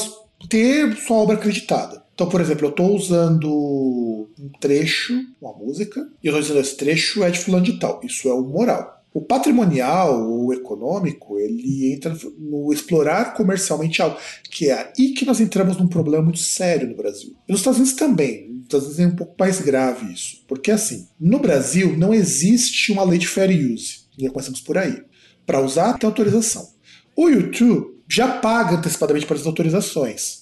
ter 0.50 0.96
sua 0.96 1.18
obra 1.18 1.36
acreditada. 1.36 2.01
Então, 2.22 2.30
por 2.30 2.40
exemplo, 2.40 2.68
eu 2.68 2.70
estou 2.70 2.96
usando 2.96 4.30
um 4.40 4.50
trecho, 4.60 5.12
uma 5.42 5.54
música, 5.54 6.08
e 6.24 6.28
eu 6.28 6.30
estou 6.30 6.42
dizendo 6.42 6.60
esse 6.60 6.78
trecho 6.78 7.24
é 7.24 7.32
de 7.32 7.40
fulano 7.40 7.66
de 7.66 7.80
tal. 7.80 8.00
Isso 8.04 8.30
é 8.30 8.34
o 8.34 8.44
moral. 8.44 9.04
O 9.12 9.22
patrimonial, 9.22 10.22
o 10.30 10.54
econômico, 10.54 11.40
ele 11.40 11.92
entra 11.92 12.16
no 12.38 12.72
explorar 12.72 13.34
comercialmente 13.34 14.04
algo, 14.04 14.18
que 14.52 14.70
é 14.70 14.92
aí 14.96 15.14
que 15.14 15.26
nós 15.26 15.40
entramos 15.40 15.78
num 15.78 15.88
problema 15.88 16.26
muito 16.26 16.38
sério 16.38 16.88
no 16.88 16.96
Brasil. 16.96 17.34
E 17.50 17.52
nos 17.52 17.62
Estados 17.62 17.80
Unidos 17.80 17.98
também. 17.98 18.50
Nos 18.52 18.64
Estados 18.66 18.86
Unidos 18.86 19.00
é 19.00 19.08
um 19.08 19.16
pouco 19.16 19.36
mais 19.40 19.60
grave 19.60 20.14
isso. 20.14 20.44
Porque, 20.48 20.70
assim, 20.70 21.08
no 21.20 21.40
Brasil 21.40 21.98
não 21.98 22.14
existe 22.14 22.92
uma 22.92 23.04
lei 23.04 23.18
de 23.18 23.28
fair 23.28 23.50
use. 23.50 24.02
Já 24.16 24.30
começamos 24.30 24.62
por 24.62 24.78
aí. 24.78 25.02
Para 25.44 25.60
usar, 25.60 25.98
tem 25.98 26.08
autorização. 26.08 26.70
O 27.16 27.30
YouTube 27.30 28.00
já 28.08 28.28
paga 28.28 28.76
antecipadamente 28.76 29.26
para 29.26 29.38
as 29.38 29.48
autorizações. 29.48 30.41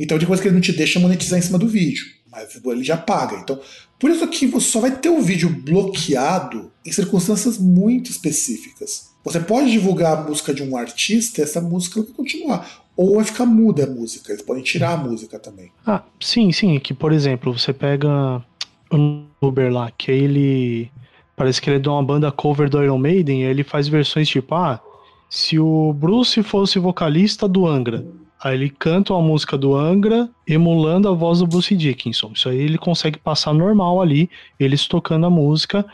Então, 0.00 0.16
de 0.16 0.24
coisa 0.24 0.40
que 0.40 0.48
ele 0.48 0.54
não 0.54 0.62
te 0.62 0.72
deixa 0.72 0.98
monetizar 0.98 1.38
em 1.38 1.42
cima 1.42 1.58
do 1.58 1.68
vídeo. 1.68 2.06
Mas 2.32 2.58
ele 2.64 2.82
já 2.82 2.96
paga. 2.96 3.36
Então, 3.36 3.60
por 3.98 4.10
isso 4.10 4.26
que 4.28 4.46
você 4.46 4.66
só 4.66 4.80
vai 4.80 4.96
ter 4.96 5.10
o 5.10 5.20
vídeo 5.20 5.50
bloqueado 5.50 6.72
em 6.86 6.90
circunstâncias 6.90 7.58
muito 7.58 8.10
específicas. 8.10 9.10
Você 9.22 9.38
pode 9.38 9.70
divulgar 9.70 10.16
a 10.16 10.22
música 10.22 10.54
de 10.54 10.62
um 10.62 10.74
artista 10.74 11.42
essa 11.42 11.60
música 11.60 12.02
vai 12.02 12.12
continuar. 12.12 12.66
Ou 12.96 13.16
vai 13.16 13.24
ficar 13.24 13.44
muda 13.44 13.84
a 13.84 13.86
música. 13.86 14.32
Eles 14.32 14.42
podem 14.42 14.62
tirar 14.62 14.92
a 14.92 14.96
música 14.96 15.38
também. 15.38 15.70
Ah, 15.86 16.02
sim, 16.18 16.50
sim. 16.50 16.78
Que, 16.78 16.94
por 16.94 17.12
exemplo, 17.12 17.56
você 17.56 17.74
pega 17.74 18.42
o 18.90 19.24
Uber 19.42 19.70
lá, 19.70 19.90
que 19.90 20.10
ele. 20.10 20.90
Parece 21.36 21.60
que 21.60 21.68
ele 21.68 21.76
é 21.76 21.80
de 21.80 21.88
uma 21.88 22.02
banda 22.02 22.32
cover 22.32 22.70
do 22.70 22.82
Iron 22.82 22.98
Maiden, 22.98 23.42
e 23.42 23.44
ele 23.44 23.64
faz 23.64 23.88
versões 23.88 24.28
tipo, 24.28 24.54
ah, 24.54 24.80
se 25.28 25.58
o 25.58 25.92
Bruce 25.92 26.42
fosse 26.42 26.78
vocalista 26.78 27.46
do 27.46 27.66
Angra. 27.66 28.04
Aí 28.42 28.54
ele 28.54 28.70
canta 28.70 29.12
uma 29.12 29.22
música 29.22 29.58
do 29.58 29.76
Angra, 29.76 30.28
emulando 30.46 31.08
a 31.08 31.12
voz 31.12 31.40
do 31.40 31.46
Bruce 31.46 31.76
Dickinson. 31.76 32.32
Isso 32.34 32.48
aí 32.48 32.58
ele 32.58 32.78
consegue 32.78 33.18
passar 33.18 33.52
normal 33.52 34.00
ali, 34.00 34.30
eles 34.58 34.86
tocando 34.86 35.26
a 35.26 35.30
música 35.30 35.84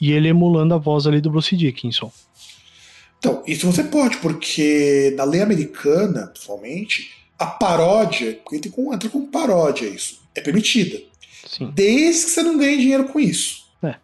e 0.00 0.12
ele 0.12 0.28
emulando 0.28 0.74
a 0.74 0.78
voz 0.78 1.06
ali 1.06 1.20
do 1.20 1.30
Bruce 1.30 1.56
Dickinson. 1.56 2.12
Então, 3.18 3.42
isso 3.46 3.66
você 3.66 3.82
pode, 3.82 4.18
porque 4.18 5.12
na 5.16 5.24
lei 5.24 5.42
americana, 5.42 6.28
principalmente, 6.28 7.10
a 7.38 7.46
paródia, 7.46 8.38
entra 8.52 8.70
com, 8.70 8.94
entra 8.94 9.08
com 9.08 9.26
paródia 9.26 9.86
isso, 9.86 10.20
é 10.34 10.40
permitida. 10.40 11.00
Sim. 11.46 11.72
Desde 11.74 12.24
que 12.24 12.30
você 12.30 12.42
não 12.42 12.56
ganhe 12.56 12.78
dinheiro 12.78 13.04
com 13.04 13.18
isso. 13.18 13.66
É. 13.82 13.96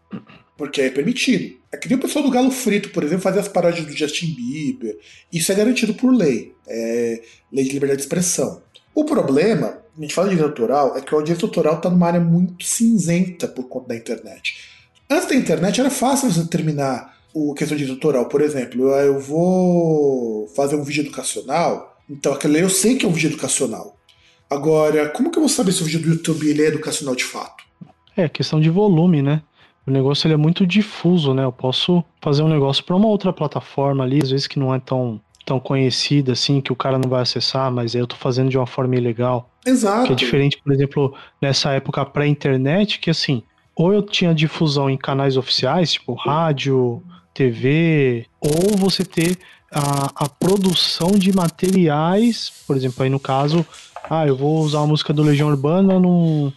Porque 0.62 0.80
é 0.80 0.90
permitido. 0.90 1.56
É 1.72 1.76
que 1.76 1.88
nem 1.88 1.98
o 1.98 2.00
pessoal 2.00 2.24
do 2.24 2.30
Galo 2.30 2.52
Frito, 2.52 2.90
por 2.90 3.02
exemplo, 3.02 3.20
fazer 3.24 3.40
as 3.40 3.48
paródias 3.48 3.84
do 3.84 3.96
Justin 3.96 4.32
Bieber. 4.32 4.96
Isso 5.32 5.50
é 5.50 5.56
garantido 5.56 5.92
por 5.92 6.14
lei. 6.14 6.52
É 6.68 7.20
lei 7.52 7.64
de 7.64 7.72
liberdade 7.72 7.96
de 7.98 8.04
expressão. 8.04 8.62
O 8.94 9.04
problema, 9.04 9.78
a 9.98 10.00
gente 10.00 10.14
fala 10.14 10.28
de 10.28 10.36
direito 10.36 10.50
autoral, 10.52 10.96
é 10.96 11.00
que 11.00 11.12
o 11.12 11.20
direito 11.20 11.46
autoral 11.46 11.78
está 11.78 11.90
numa 11.90 12.06
área 12.06 12.20
muito 12.20 12.64
cinzenta 12.64 13.48
por 13.48 13.64
conta 13.64 13.88
da 13.88 13.96
internet. 13.96 14.54
Antes 15.10 15.26
da 15.30 15.34
internet 15.34 15.80
era 15.80 15.90
fácil 15.90 16.30
você 16.30 16.44
determinar 16.44 17.18
o 17.34 17.54
questão 17.54 17.76
de 17.76 17.82
direito 17.82 17.98
autoral. 17.98 18.28
Por 18.28 18.40
exemplo, 18.40 18.82
eu- 18.82 19.14
eu 19.14 19.18
vou 19.18 20.46
fazer 20.54 20.76
um 20.76 20.84
vídeo 20.84 21.00
educacional, 21.02 22.00
então 22.08 22.38
eu 22.54 22.70
sei 22.70 22.94
que 22.94 23.04
é 23.04 23.08
um 23.08 23.12
vídeo 23.12 23.30
educacional. 23.30 23.96
Agora, 24.48 25.08
como 25.08 25.28
que 25.28 25.38
eu 25.38 25.42
vou 25.42 25.48
saber 25.48 25.72
se 25.72 25.82
o 25.82 25.86
vídeo 25.86 26.02
do 26.02 26.08
YouTube 26.10 26.62
é 26.62 26.66
educacional 26.66 27.16
de 27.16 27.24
fato? 27.24 27.64
É, 28.16 28.28
questão 28.28 28.60
de 28.60 28.70
volume, 28.70 29.22
né? 29.22 29.42
O 29.86 29.90
negócio 29.90 30.26
ele 30.26 30.34
é 30.34 30.38
muito 30.38 30.66
difuso, 30.66 31.34
né? 31.34 31.44
Eu 31.44 31.52
posso 31.52 32.04
fazer 32.20 32.42
um 32.42 32.48
negócio 32.48 32.84
para 32.84 32.96
uma 32.96 33.08
outra 33.08 33.32
plataforma 33.32 34.04
ali, 34.04 34.20
às 34.22 34.30
vezes 34.30 34.46
que 34.46 34.58
não 34.58 34.74
é 34.74 34.78
tão, 34.78 35.20
tão 35.44 35.58
conhecida 35.58 36.32
assim, 36.32 36.60
que 36.60 36.72
o 36.72 36.76
cara 36.76 36.98
não 36.98 37.10
vai 37.10 37.22
acessar, 37.22 37.70
mas 37.70 37.94
aí 37.94 38.00
eu 38.00 38.06
tô 38.06 38.16
fazendo 38.16 38.48
de 38.48 38.56
uma 38.56 38.66
forma 38.66 38.94
ilegal. 38.96 39.50
Exato. 39.66 40.06
Que 40.06 40.12
é 40.12 40.16
diferente, 40.16 40.58
por 40.62 40.72
exemplo, 40.72 41.14
nessa 41.40 41.72
época 41.72 42.04
pré-internet, 42.04 43.00
que 43.00 43.10
assim, 43.10 43.42
ou 43.74 43.92
eu 43.92 44.02
tinha 44.02 44.34
difusão 44.34 44.88
em 44.88 44.96
canais 44.96 45.36
oficiais, 45.36 45.92
tipo 45.92 46.14
rádio, 46.14 47.02
TV, 47.34 48.26
ou 48.40 48.76
você 48.76 49.04
ter 49.04 49.38
a, 49.72 50.24
a 50.24 50.28
produção 50.28 51.12
de 51.12 51.34
materiais, 51.34 52.52
por 52.66 52.76
exemplo, 52.76 53.02
aí 53.02 53.10
no 53.10 53.18
caso, 53.18 53.66
ah, 54.08 54.26
eu 54.26 54.36
vou 54.36 54.60
usar 54.60 54.80
a 54.80 54.86
música 54.86 55.12
do 55.12 55.22
Legião 55.22 55.48
Urbana 55.48 55.98
num, 55.98 56.52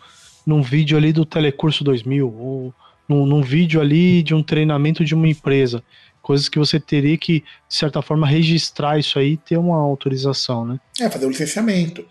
num 0.46 0.62
vídeo 0.62 0.98
ali 0.98 1.14
do 1.14 1.26
Telecurso 1.26 1.84
2000, 1.84 2.28
ou 2.28 2.74
num, 3.08 3.26
num 3.26 3.42
vídeo 3.42 3.80
ali 3.80 4.24
de 4.24 4.34
um 4.34 4.44
treinamento 4.44 5.04
de 5.04 5.14
uma 5.14 5.28
empresa. 5.28 5.84
Coisas 6.22 6.50
que 6.50 6.58
você 6.58 6.80
teria 6.80 7.18
que, 7.18 7.42
de 7.68 7.76
certa 7.76 8.02
forma, 8.02 8.26
registrar 8.26 8.98
isso 8.98 9.20
aí 9.20 9.34
e 9.34 9.38
ter 9.38 9.58
uma 9.58 9.78
autorização, 9.78 10.66
né? 10.66 10.80
É, 11.00 11.10
fazer 11.10 11.26
o 11.26 11.30
licenciamento. 11.30 12.06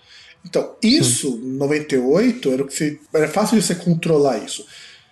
Então, 0.45 0.77
isso, 0.83 1.41
em 1.43 1.57
98, 1.57 2.53
era, 2.53 2.63
o 2.63 2.67
que 2.67 2.75
você, 2.75 3.01
era 3.13 3.29
fácil 3.29 3.59
de 3.59 3.65
você 3.65 3.75
controlar 3.75 4.39
isso. 4.39 4.65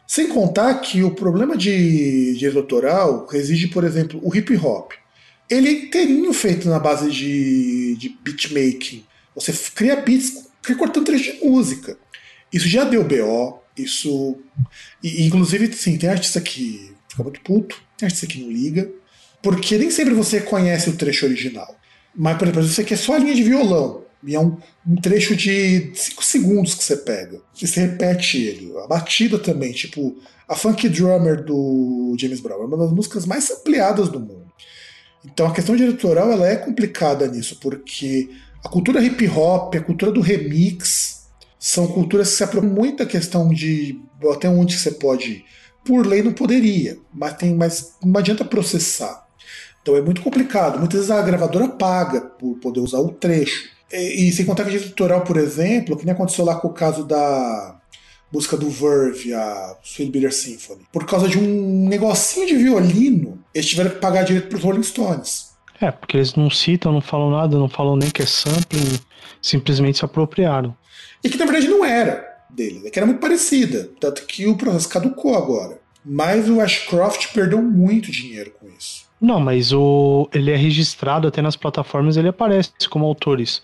Sem 0.06 0.28
contar 0.28 0.74
que 0.74 1.02
o 1.02 1.12
problema 1.12 1.56
de 1.56 2.34
direito 2.34 2.58
autoral 2.58 3.26
reside, 3.26 3.68
por 3.68 3.82
exemplo, 3.82 4.20
o 4.22 4.36
hip 4.36 4.54
hop. 4.56 4.92
Ele 5.48 5.68
é 5.68 5.72
inteirinho 5.72 6.32
feito 6.32 6.68
na 6.68 6.78
base 6.78 7.10
de, 7.10 7.96
de 7.96 8.10
beatmaking. 8.22 9.04
Você 9.34 9.52
cria 9.74 9.96
beats 9.96 10.48
recortando 10.62 11.06
trecho 11.06 11.32
de 11.32 11.44
música. 11.44 11.96
Isso 12.52 12.68
já 12.68 12.84
deu 12.84 13.02
BO, 13.02 13.61
isso. 13.76 14.36
E, 15.02 15.24
inclusive, 15.26 15.72
sim, 15.72 15.96
tem 15.96 16.10
artista 16.10 16.40
que 16.40 16.94
fica 17.08 17.22
muito 17.22 17.40
puto, 17.40 17.80
tem 17.96 18.06
artista 18.06 18.26
que 18.26 18.40
não 18.40 18.50
liga, 18.50 18.90
porque 19.42 19.76
nem 19.76 19.90
sempre 19.90 20.14
você 20.14 20.40
conhece 20.40 20.90
o 20.90 20.96
trecho 20.96 21.26
original. 21.26 21.76
Mas, 22.14 22.36
por 22.38 22.46
exemplo, 22.46 22.62
você 22.62 22.84
quer 22.84 22.96
só 22.96 23.14
a 23.14 23.18
linha 23.18 23.34
de 23.34 23.42
violão. 23.42 24.02
E 24.24 24.36
é 24.36 24.40
um, 24.40 24.56
um 24.86 24.96
trecho 24.96 25.34
de 25.34 25.90
5 25.94 26.24
segundos 26.24 26.74
que 26.74 26.84
você 26.84 26.96
pega. 26.96 27.40
E 27.60 27.66
você 27.66 27.80
repete 27.80 28.40
ele. 28.40 28.72
A 28.78 28.86
batida 28.86 29.38
também, 29.38 29.72
tipo, 29.72 30.16
a 30.48 30.54
Funk 30.54 30.88
Drummer 30.88 31.42
do 31.42 32.14
James 32.18 32.40
Brown 32.40 32.62
é 32.62 32.66
uma 32.66 32.76
das 32.76 32.92
músicas 32.92 33.26
mais 33.26 33.50
ampliadas 33.50 34.08
do 34.08 34.20
mundo. 34.20 34.52
Então 35.24 35.46
a 35.46 35.52
questão 35.52 35.74
diretoral 35.76 36.30
ela 36.30 36.46
é 36.46 36.56
complicada 36.56 37.26
nisso, 37.26 37.58
porque 37.60 38.28
a 38.64 38.68
cultura 38.68 39.02
hip 39.02 39.26
hop, 39.28 39.74
a 39.74 39.80
cultura 39.80 40.12
do 40.12 40.20
remix, 40.20 41.21
são 41.62 41.86
culturas 41.86 42.28
que 42.28 42.34
se 42.34 42.42
apropriam 42.42 42.74
muito 42.74 43.04
da 43.04 43.06
questão 43.06 43.48
de 43.48 44.00
até 44.32 44.48
onde 44.48 44.76
você 44.76 44.90
pode 44.90 45.30
ir. 45.30 45.44
Por 45.84 46.04
lei 46.04 46.20
não 46.20 46.32
poderia, 46.32 46.98
mas, 47.14 47.34
tem, 47.34 47.54
mas 47.54 47.94
não 48.02 48.18
adianta 48.18 48.44
processar. 48.44 49.24
Então 49.80 49.96
é 49.96 50.02
muito 50.02 50.22
complicado. 50.22 50.80
Muitas 50.80 50.98
vezes 50.98 51.10
a 51.12 51.22
gravadora 51.22 51.68
paga 51.68 52.20
por 52.20 52.56
poder 52.56 52.80
usar 52.80 52.98
o 52.98 53.12
trecho. 53.12 53.70
E, 53.92 54.26
e 54.26 54.32
sem 54.32 54.44
contar 54.44 54.64
que 54.64 54.70
direito 54.70 54.88
autoral, 54.90 55.20
por 55.20 55.36
exemplo, 55.36 55.96
que 55.96 56.04
nem 56.04 56.12
aconteceu 56.12 56.44
lá 56.44 56.56
com 56.56 56.66
o 56.66 56.72
caso 56.72 57.04
da 57.04 57.78
música 58.32 58.56
do 58.56 58.68
Verve, 58.68 59.32
a 59.32 59.76
Sweet 59.84 60.10
Bitter 60.10 60.34
Symphony. 60.34 60.82
Por 60.92 61.06
causa 61.06 61.28
de 61.28 61.38
um 61.38 61.88
negocinho 61.88 62.44
de 62.44 62.56
violino, 62.56 63.38
eles 63.54 63.68
tiveram 63.68 63.90
que 63.90 64.00
pagar 64.00 64.24
direito 64.24 64.48
pros 64.48 64.64
Rolling 64.64 64.82
Stones. 64.82 65.52
É, 65.80 65.92
porque 65.92 66.16
eles 66.16 66.34
não 66.34 66.50
citam, 66.50 66.92
não 66.92 67.00
falam 67.00 67.30
nada, 67.30 67.56
não 67.56 67.68
falam 67.68 67.94
nem 67.94 68.10
que 68.10 68.22
é 68.22 68.26
sampling, 68.26 68.98
simplesmente 69.40 69.98
se 69.98 70.04
apropriaram. 70.04 70.76
E 71.24 71.28
que 71.28 71.38
na 71.38 71.44
verdade 71.44 71.68
não 71.68 71.84
era 71.84 72.26
dele, 72.50 72.82
é 72.86 72.90
que 72.90 72.98
era 72.98 73.06
muito 73.06 73.20
parecida. 73.20 73.90
Tanto 74.00 74.26
que 74.26 74.46
o 74.46 74.56
processo 74.56 74.88
caducou 74.88 75.36
agora. 75.36 75.78
Mas 76.04 76.48
o 76.50 76.60
Ashcroft 76.60 77.32
perdeu 77.32 77.62
muito 77.62 78.10
dinheiro 78.10 78.52
com 78.58 78.66
isso. 78.68 79.04
Não, 79.20 79.38
mas 79.38 79.72
o 79.72 80.28
ele 80.34 80.50
é 80.50 80.56
registrado 80.56 81.28
até 81.28 81.40
nas 81.40 81.54
plataformas, 81.56 82.16
ele 82.16 82.28
aparece 82.28 82.72
como 82.90 83.06
autores 83.06 83.62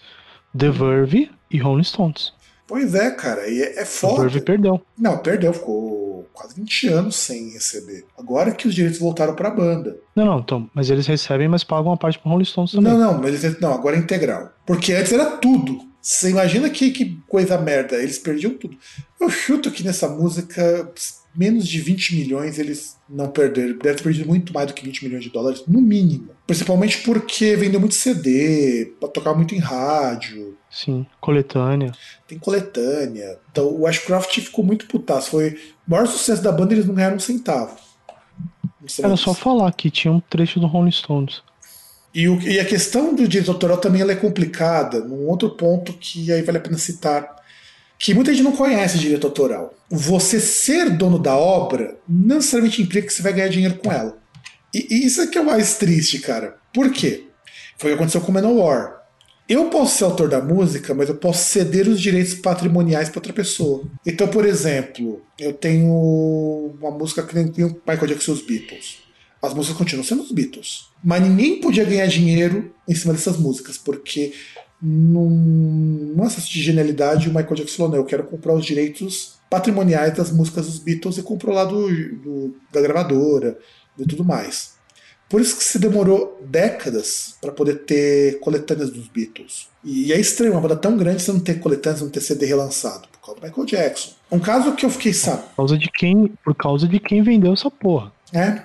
The 0.56 0.70
Verve 0.70 1.30
e 1.50 1.58
Rolling 1.58 1.82
Stones. 1.82 2.32
Pois 2.66 2.94
é, 2.94 3.10
cara, 3.10 3.48
e 3.48 3.60
é, 3.62 3.80
é 3.80 3.82
O 3.82 3.86
foda. 3.86 4.20
Verve 4.22 4.40
perdeu. 4.42 4.80
Não, 4.96 5.18
perdeu, 5.18 5.52
ficou 5.54 6.28
quase 6.32 6.54
20 6.54 6.88
anos 6.88 7.16
sem 7.16 7.50
receber. 7.50 8.04
Agora 8.16 8.52
que 8.52 8.68
os 8.68 8.74
direitos 8.74 9.00
voltaram 9.00 9.34
pra 9.34 9.50
banda. 9.50 9.96
Não, 10.14 10.26
não, 10.26 10.38
então, 10.38 10.70
mas 10.74 10.90
eles 10.90 11.06
recebem, 11.06 11.48
mas 11.48 11.64
pagam 11.64 11.86
uma 11.86 11.96
parte 11.96 12.18
pro 12.18 12.30
Rolling 12.30 12.44
Stones 12.44 12.72
também. 12.72 12.92
Não, 12.92 12.98
não, 13.14 13.20
mas 13.20 13.42
eles- 13.42 13.58
não, 13.58 13.72
agora 13.72 13.96
é 13.96 13.98
integral. 13.98 14.52
Porque 14.66 14.92
antes 14.92 15.12
era 15.12 15.24
tudo. 15.38 15.87
Você 16.08 16.30
imagina 16.30 16.70
que, 16.70 16.90
que 16.90 17.18
coisa 17.28 17.58
merda, 17.58 17.96
eles 17.96 18.18
perdiam 18.18 18.54
tudo. 18.54 18.78
Eu 19.20 19.28
chuto 19.28 19.70
que 19.70 19.84
nessa 19.84 20.08
música, 20.08 20.90
menos 21.36 21.68
de 21.68 21.82
20 21.82 22.16
milhões 22.16 22.58
eles 22.58 22.96
não 23.06 23.28
perderam. 23.28 23.76
Deve 23.76 23.98
ter 23.98 24.04
perdido 24.04 24.26
muito 24.26 24.50
mais 24.54 24.68
do 24.68 24.72
que 24.72 24.82
20 24.86 25.04
milhões 25.04 25.22
de 25.22 25.28
dólares, 25.28 25.64
no 25.68 25.82
mínimo. 25.82 26.30
Principalmente 26.46 27.02
porque 27.02 27.54
vendeu 27.56 27.78
muito 27.78 27.94
CD, 27.94 28.94
tocar 29.12 29.34
muito 29.34 29.54
em 29.54 29.58
rádio, 29.58 30.56
Sim, 30.70 31.04
coletânea. 31.20 31.92
tem 32.26 32.38
coletânea. 32.38 33.38
Então 33.52 33.70
o 33.70 33.86
Ashcroft 33.86 34.34
ficou 34.40 34.64
muito 34.64 34.86
putaço. 34.86 35.32
Foi 35.32 35.58
o 35.86 35.90
maior 35.90 36.06
sucesso 36.06 36.42
da 36.42 36.50
banda, 36.50 36.72
eles 36.72 36.86
não 36.86 36.94
ganharam 36.94 37.16
um 37.16 37.20
centavo. 37.20 37.76
Era 38.98 39.14
só 39.14 39.34
falar 39.34 39.70
que 39.72 39.90
tinha 39.90 40.10
um 40.10 40.20
trecho 40.20 40.58
do 40.58 40.66
Rolling 40.66 40.90
Stones. 40.90 41.42
E, 42.14 42.28
o- 42.28 42.40
e 42.40 42.58
a 42.58 42.64
questão 42.64 43.14
do 43.14 43.28
direito 43.28 43.50
autoral 43.50 43.78
também 43.78 44.02
é 44.02 44.14
complicada, 44.14 45.00
num 45.00 45.26
outro 45.26 45.50
ponto 45.50 45.92
que 45.94 46.32
aí 46.32 46.42
vale 46.42 46.58
a 46.58 46.60
pena 46.60 46.78
citar, 46.78 47.36
que 47.98 48.14
muita 48.14 48.32
gente 48.32 48.44
não 48.44 48.52
conhece 48.52 48.98
direito 48.98 49.26
autoral. 49.26 49.74
Você 49.90 50.40
ser 50.40 50.90
dono 50.90 51.18
da 51.18 51.36
obra 51.36 51.96
não 52.08 52.36
necessariamente 52.36 52.80
implica 52.82 53.06
que 53.08 53.12
você 53.12 53.22
vai 53.22 53.32
ganhar 53.32 53.48
dinheiro 53.48 53.74
com 53.76 53.92
ela. 53.92 54.16
E, 54.74 54.86
e 54.90 55.06
isso 55.06 55.20
é 55.20 55.26
que 55.26 55.36
é 55.38 55.40
o 55.40 55.46
mais 55.46 55.74
triste, 55.76 56.18
cara. 56.18 56.56
Por 56.72 56.90
quê? 56.92 57.24
Foi 57.78 57.90
o 57.90 57.94
que 57.94 57.98
aconteceu 58.00 58.20
com 58.20 58.32
Manowar. 58.32 58.96
Eu 59.48 59.70
posso 59.70 59.96
ser 59.96 60.04
autor 60.04 60.28
da 60.28 60.40
música, 60.42 60.94
mas 60.94 61.08
eu 61.08 61.14
posso 61.14 61.42
ceder 61.50 61.88
os 61.88 62.00
direitos 62.00 62.34
patrimoniais 62.34 63.08
para 63.08 63.18
outra 63.18 63.32
pessoa. 63.32 63.82
Então, 64.04 64.28
por 64.28 64.44
exemplo, 64.44 65.22
eu 65.38 65.54
tenho 65.54 65.90
uma 66.78 66.90
música 66.90 67.22
que 67.22 67.34
nem 67.34 67.46
o 67.64 67.80
Michael 67.88 68.06
Jackson 68.08 68.32
e 68.32 68.34
os 68.34 68.42
Beatles. 68.42 68.98
As 69.42 69.54
músicas 69.54 69.78
continuam 69.78 70.04
sendo 70.04 70.22
os 70.22 70.32
Beatles. 70.32 70.88
Mas 71.02 71.22
ninguém 71.22 71.60
podia 71.60 71.84
ganhar 71.84 72.06
dinheiro 72.06 72.72
em 72.88 72.94
cima 72.94 73.12
dessas 73.14 73.36
músicas, 73.36 73.78
porque 73.78 74.32
num 74.82 76.22
acesso 76.22 76.50
de 76.50 76.62
genialidade 76.62 77.28
o 77.28 77.34
Michael 77.34 77.54
Jackson 77.54 77.76
falou, 77.76 77.92
não, 77.92 77.98
eu 77.98 78.04
quero 78.04 78.24
comprar 78.24 78.54
os 78.54 78.64
direitos 78.64 79.34
patrimoniais 79.50 80.14
das 80.16 80.30
músicas 80.30 80.66
dos 80.66 80.78
Beatles 80.78 81.18
e 81.18 81.22
comprou 81.22 81.54
lá 81.54 81.64
do, 81.64 81.88
do- 82.16 82.54
da 82.72 82.80
gravadora 82.80 83.58
e 83.98 84.04
tudo 84.04 84.24
mais. 84.24 84.76
Por 85.28 85.40
isso 85.40 85.56
que 85.56 85.64
se 85.64 85.78
demorou 85.78 86.40
décadas 86.48 87.34
para 87.40 87.52
poder 87.52 87.84
ter 87.84 88.40
coletâneas 88.40 88.90
dos 88.90 89.08
Beatles. 89.08 89.68
E 89.84 90.10
é 90.12 90.18
estranho, 90.18 90.52
uma 90.52 90.60
banda 90.60 90.76
tão 90.76 90.96
grande 90.96 91.22
você 91.22 91.32
não 91.32 91.40
ter 91.40 91.60
coletâneas, 91.60 92.00
não 92.00 92.08
ter 92.08 92.20
CD 92.22 92.46
relançado, 92.46 93.06
por 93.08 93.20
causa 93.20 93.40
do 93.40 93.46
Michael 93.46 93.66
Jackson. 93.66 94.12
Um 94.32 94.38
caso 94.38 94.74
que 94.74 94.86
eu 94.86 94.90
fiquei 94.90 95.12
sabendo. 95.12 95.42
Por 95.48 95.56
causa 95.56 95.78
de 95.78 95.90
quem, 95.90 96.32
por 96.44 96.54
causa 96.54 96.88
de 96.88 96.98
quem 96.98 97.22
vendeu 97.22 97.52
essa 97.52 97.70
porra. 97.70 98.10
É. 98.32 98.62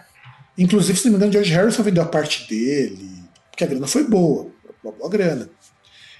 Inclusive, 0.57 0.97
se 0.97 1.05
não 1.05 1.11
me 1.11 1.17
engano, 1.17 1.33
George 1.33 1.51
Harrison 1.51 1.83
vendeu 1.83 2.03
a 2.03 2.07
parte 2.07 2.47
dele, 2.47 3.09
porque 3.49 3.63
a 3.63 3.67
grana 3.67 3.87
foi 3.87 4.03
boa, 4.03 4.47
uma 4.83 4.93
boa 4.93 5.09
grana. 5.09 5.49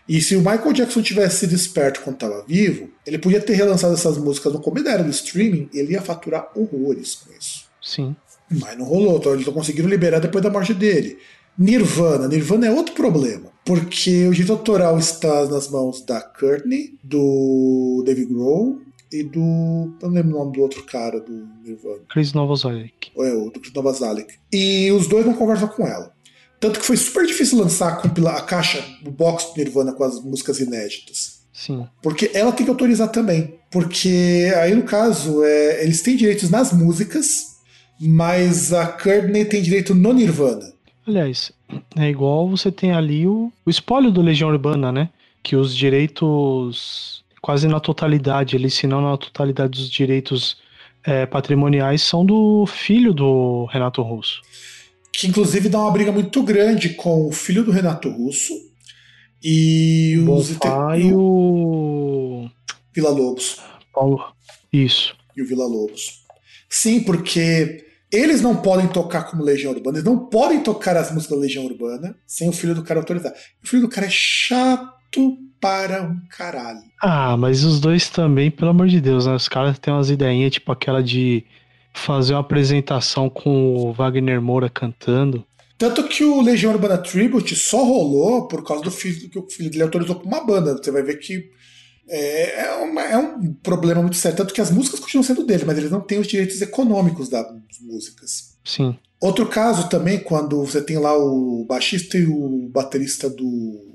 E 0.08 0.22
se 0.22 0.36
o 0.36 0.40
Michael 0.40 0.74
Jackson 0.74 1.02
tivesse 1.02 1.40
sido 1.40 1.56
esperto 1.56 2.02
quando 2.02 2.16
estava 2.16 2.44
vivo, 2.46 2.90
ele 3.06 3.18
podia 3.18 3.40
ter 3.40 3.54
relançado 3.54 3.94
essas 3.94 4.18
músicas 4.18 4.52
no 4.52 4.60
começo 4.60 4.86
da 4.86 4.92
era 4.92 5.04
do 5.04 5.10
streaming 5.10 5.70
e 5.74 5.80
ele 5.80 5.94
ia 5.94 6.02
faturar 6.02 6.50
horrores 6.56 7.16
com 7.16 7.32
isso. 7.34 7.66
Sim. 7.82 8.16
Mas 8.50 8.78
não 8.78 8.86
rolou, 8.86 9.18
então 9.18 9.34
eles 9.34 9.46
não 9.46 9.54
conseguiram 9.54 9.88
liberar 9.88 10.20
depois 10.20 10.44
da 10.44 10.50
morte 10.50 10.74
dele. 10.74 11.18
Nirvana. 11.58 12.28
Nirvana 12.28 12.68
é 12.68 12.72
outro 12.72 12.94
problema, 12.96 13.50
porque 13.64 14.28
o 14.28 14.32
direito 14.32 14.52
autoral 14.52 14.98
está 14.98 15.46
nas 15.46 15.70
mãos 15.70 16.02
da 16.02 16.20
Courtney, 16.20 16.98
do 17.04 18.04
Dave 18.06 18.26
Grohl 18.26 18.82
e 19.14 19.24
do. 19.24 19.96
Eu 20.02 20.10
não 20.10 20.10
lembro 20.10 20.36
o 20.36 20.40
nome 20.40 20.54
do 20.54 20.62
outro 20.62 20.84
cara 20.84 21.20
do 21.20 21.48
Nirvana. 21.64 22.02
Chris 22.10 22.34
Novoselic. 22.34 23.12
É, 23.18 23.34
o 23.34 23.50
do 23.50 23.60
Chris 23.60 23.74
Novoselic. 23.74 24.34
E 24.52 24.92
os 24.92 25.08
dois 25.08 25.26
não 25.26 25.34
conversam 25.34 25.68
com 25.68 25.86
ela. 25.86 26.12
Tanto 26.60 26.80
que 26.80 26.86
foi 26.86 26.98
super 26.98 27.26
difícil 27.26 27.60
lançar 27.60 28.02
a, 28.02 28.30
a 28.38 28.42
caixa, 28.42 28.84
o 29.06 29.12
box 29.12 29.54
do 29.54 29.58
Nirvana 29.58 29.94
com 29.94 30.04
as 30.04 30.24
músicas 30.24 30.60
inéditas. 30.60 31.44
Sim. 31.52 31.86
Porque 32.02 32.32
ela 32.34 32.52
tem 32.52 32.66
que 32.66 32.72
autorizar 32.72 33.10
também. 33.10 33.60
Porque 33.70 34.52
aí, 34.58 34.74
no 34.74 34.84
caso, 34.84 35.44
é, 35.44 35.84
eles 35.84 36.02
têm 36.02 36.16
direitos 36.16 36.50
nas 36.50 36.74
músicas, 36.74 37.58
mas 38.00 38.74
a 38.74 38.88
Courtney 38.88 39.46
tem 39.46 39.62
direito 39.62 39.94
no 39.94 40.14
Nirvana. 40.14 40.74
Aliás, 41.06 41.52
é 41.98 42.10
igual 42.10 42.50
você 42.50 42.72
tem 42.72 42.92
ali 42.92 43.28
o, 43.28 43.52
o 43.66 43.70
espólio 43.70 44.12
do 44.12 44.22
Legião 44.22 44.50
Urbana, 44.50 44.92
né? 44.92 45.10
Que 45.44 45.56
os 45.56 45.76
direitos, 45.76 47.23
quase 47.44 47.68
na 47.68 47.78
totalidade, 47.82 48.56
ali, 48.56 48.72
se 48.72 48.88
não 48.88 49.02
na 49.02 49.18
totalidade 49.18 49.72
dos 49.78 49.92
direitos 49.92 50.56
é, 51.04 51.26
patrimoniais, 51.26 52.02
são 52.02 52.26
do 52.26 52.66
filho 52.66 53.14
do 53.14 53.66
Renato 53.66 54.02
Russo. 54.02 54.42
Que 55.12 55.28
inclusive 55.28 55.68
dá 55.68 55.80
uma 55.80 55.92
briga 55.92 56.10
muito 56.10 56.42
grande 56.42 56.92
com 56.92 57.28
o 57.28 57.34
filho 57.34 57.66
do 57.66 57.70
Renato 57.72 58.10
Russo 58.10 58.54
e 59.44 60.16
O 60.26 60.34
os 60.36 60.52
Bonfá 60.52 60.98
e 60.98 61.02
e 61.08 61.14
o 61.14 61.20
o 61.20 62.50
Vila 62.94 63.10
Lobos. 63.10 63.58
Paulo. 63.94 64.24
Isso. 64.72 65.14
e 65.36 65.42
o 65.42 65.46
Vila 65.46 65.68
Lobos. 65.68 66.24
Sim, 66.70 67.02
porque 67.02 67.86
eles 68.10 68.42
não 68.42 68.56
podem 68.56 68.88
tocar 68.88 69.24
como 69.24 69.44
Legião 69.44 69.74
Urbana, 69.74 69.98
eles 69.98 70.06
não 70.06 70.18
podem 70.30 70.64
tocar 70.64 70.96
as 70.96 71.12
músicas 71.12 71.36
da 71.38 71.42
Legião 71.44 71.66
Urbana 71.66 72.16
sem 72.26 72.48
o 72.48 72.54
filho 72.54 72.74
do 72.74 72.84
cara 72.84 73.02
autorizar. 73.02 73.34
O 73.62 73.68
filho 73.68 73.82
do 73.82 73.90
cara 73.90 74.08
é 74.08 74.10
chato 74.10 75.03
para 75.60 76.02
um 76.04 76.18
caralho. 76.30 76.82
Ah, 77.02 77.38
mas 77.38 77.64
os 77.64 77.80
dois 77.80 78.10
também, 78.10 78.52
pelo 78.52 78.72
amor 78.72 78.88
de 78.88 79.00
Deus, 79.00 79.26
né? 79.26 79.34
Os 79.34 79.48
caras 79.48 79.80
têm 79.80 79.94
umas 79.94 80.10
ideinhas, 80.10 80.52
tipo 80.54 80.72
aquela 80.72 81.02
de 81.02 81.46
fazer 81.94 82.34
uma 82.34 82.40
apresentação 82.42 83.30
com 83.30 83.76
o 83.76 83.94
Wagner 83.94 84.42
Moura 84.42 84.70
cantando. 84.70 85.46
Tanto 85.78 86.04
que 86.08 86.24
o 86.24 86.42
Legião 86.42 86.72
Urbana 86.72 86.98
Tribute 86.98 87.56
só 87.56 87.84
rolou 87.84 88.48
por 88.48 88.64
causa 88.64 88.84
do 88.84 88.92
filho 88.92 89.30
que 89.30 89.40
o 89.40 89.50
filho 89.50 89.70
dele 89.70 89.84
autorizou 89.84 90.16
com 90.16 90.28
uma 90.28 90.44
banda. 90.44 90.76
Você 90.78 90.92
vai 90.92 91.04
ver 91.04 91.18
que 91.18 91.50
é, 92.10 92.66
é 92.68 92.76
uma- 92.84 93.02
é 93.04 93.18
um 93.18 93.54
problema 93.54 94.02
muito 94.02 94.18
sério. 94.18 94.38
Tanto 94.38 94.54
que 94.54 94.62
as 94.62 94.72
músicas 94.72 95.00
continuam 95.00 95.24
sendo 95.24 95.46
dele, 95.46 95.64
mas 95.66 95.78
eles 95.78 95.92
não 95.92 96.02
têm 96.02 96.20
os 96.20 96.28
direitos 96.28 96.62
econômicos 96.62 97.30
das 97.30 97.46
músicas. 97.82 98.58
Sim. 98.64 98.96
Outro 99.22 99.46
caso 99.48 99.88
também, 99.90 100.20
quando 100.20 100.64
você 100.66 100.82
tem 100.82 100.98
lá 100.98 101.18
o 101.18 101.66
baixista 101.68 102.18
e 102.18 102.26
o 102.26 102.70
baterista 102.70 103.30
do, 103.30 103.93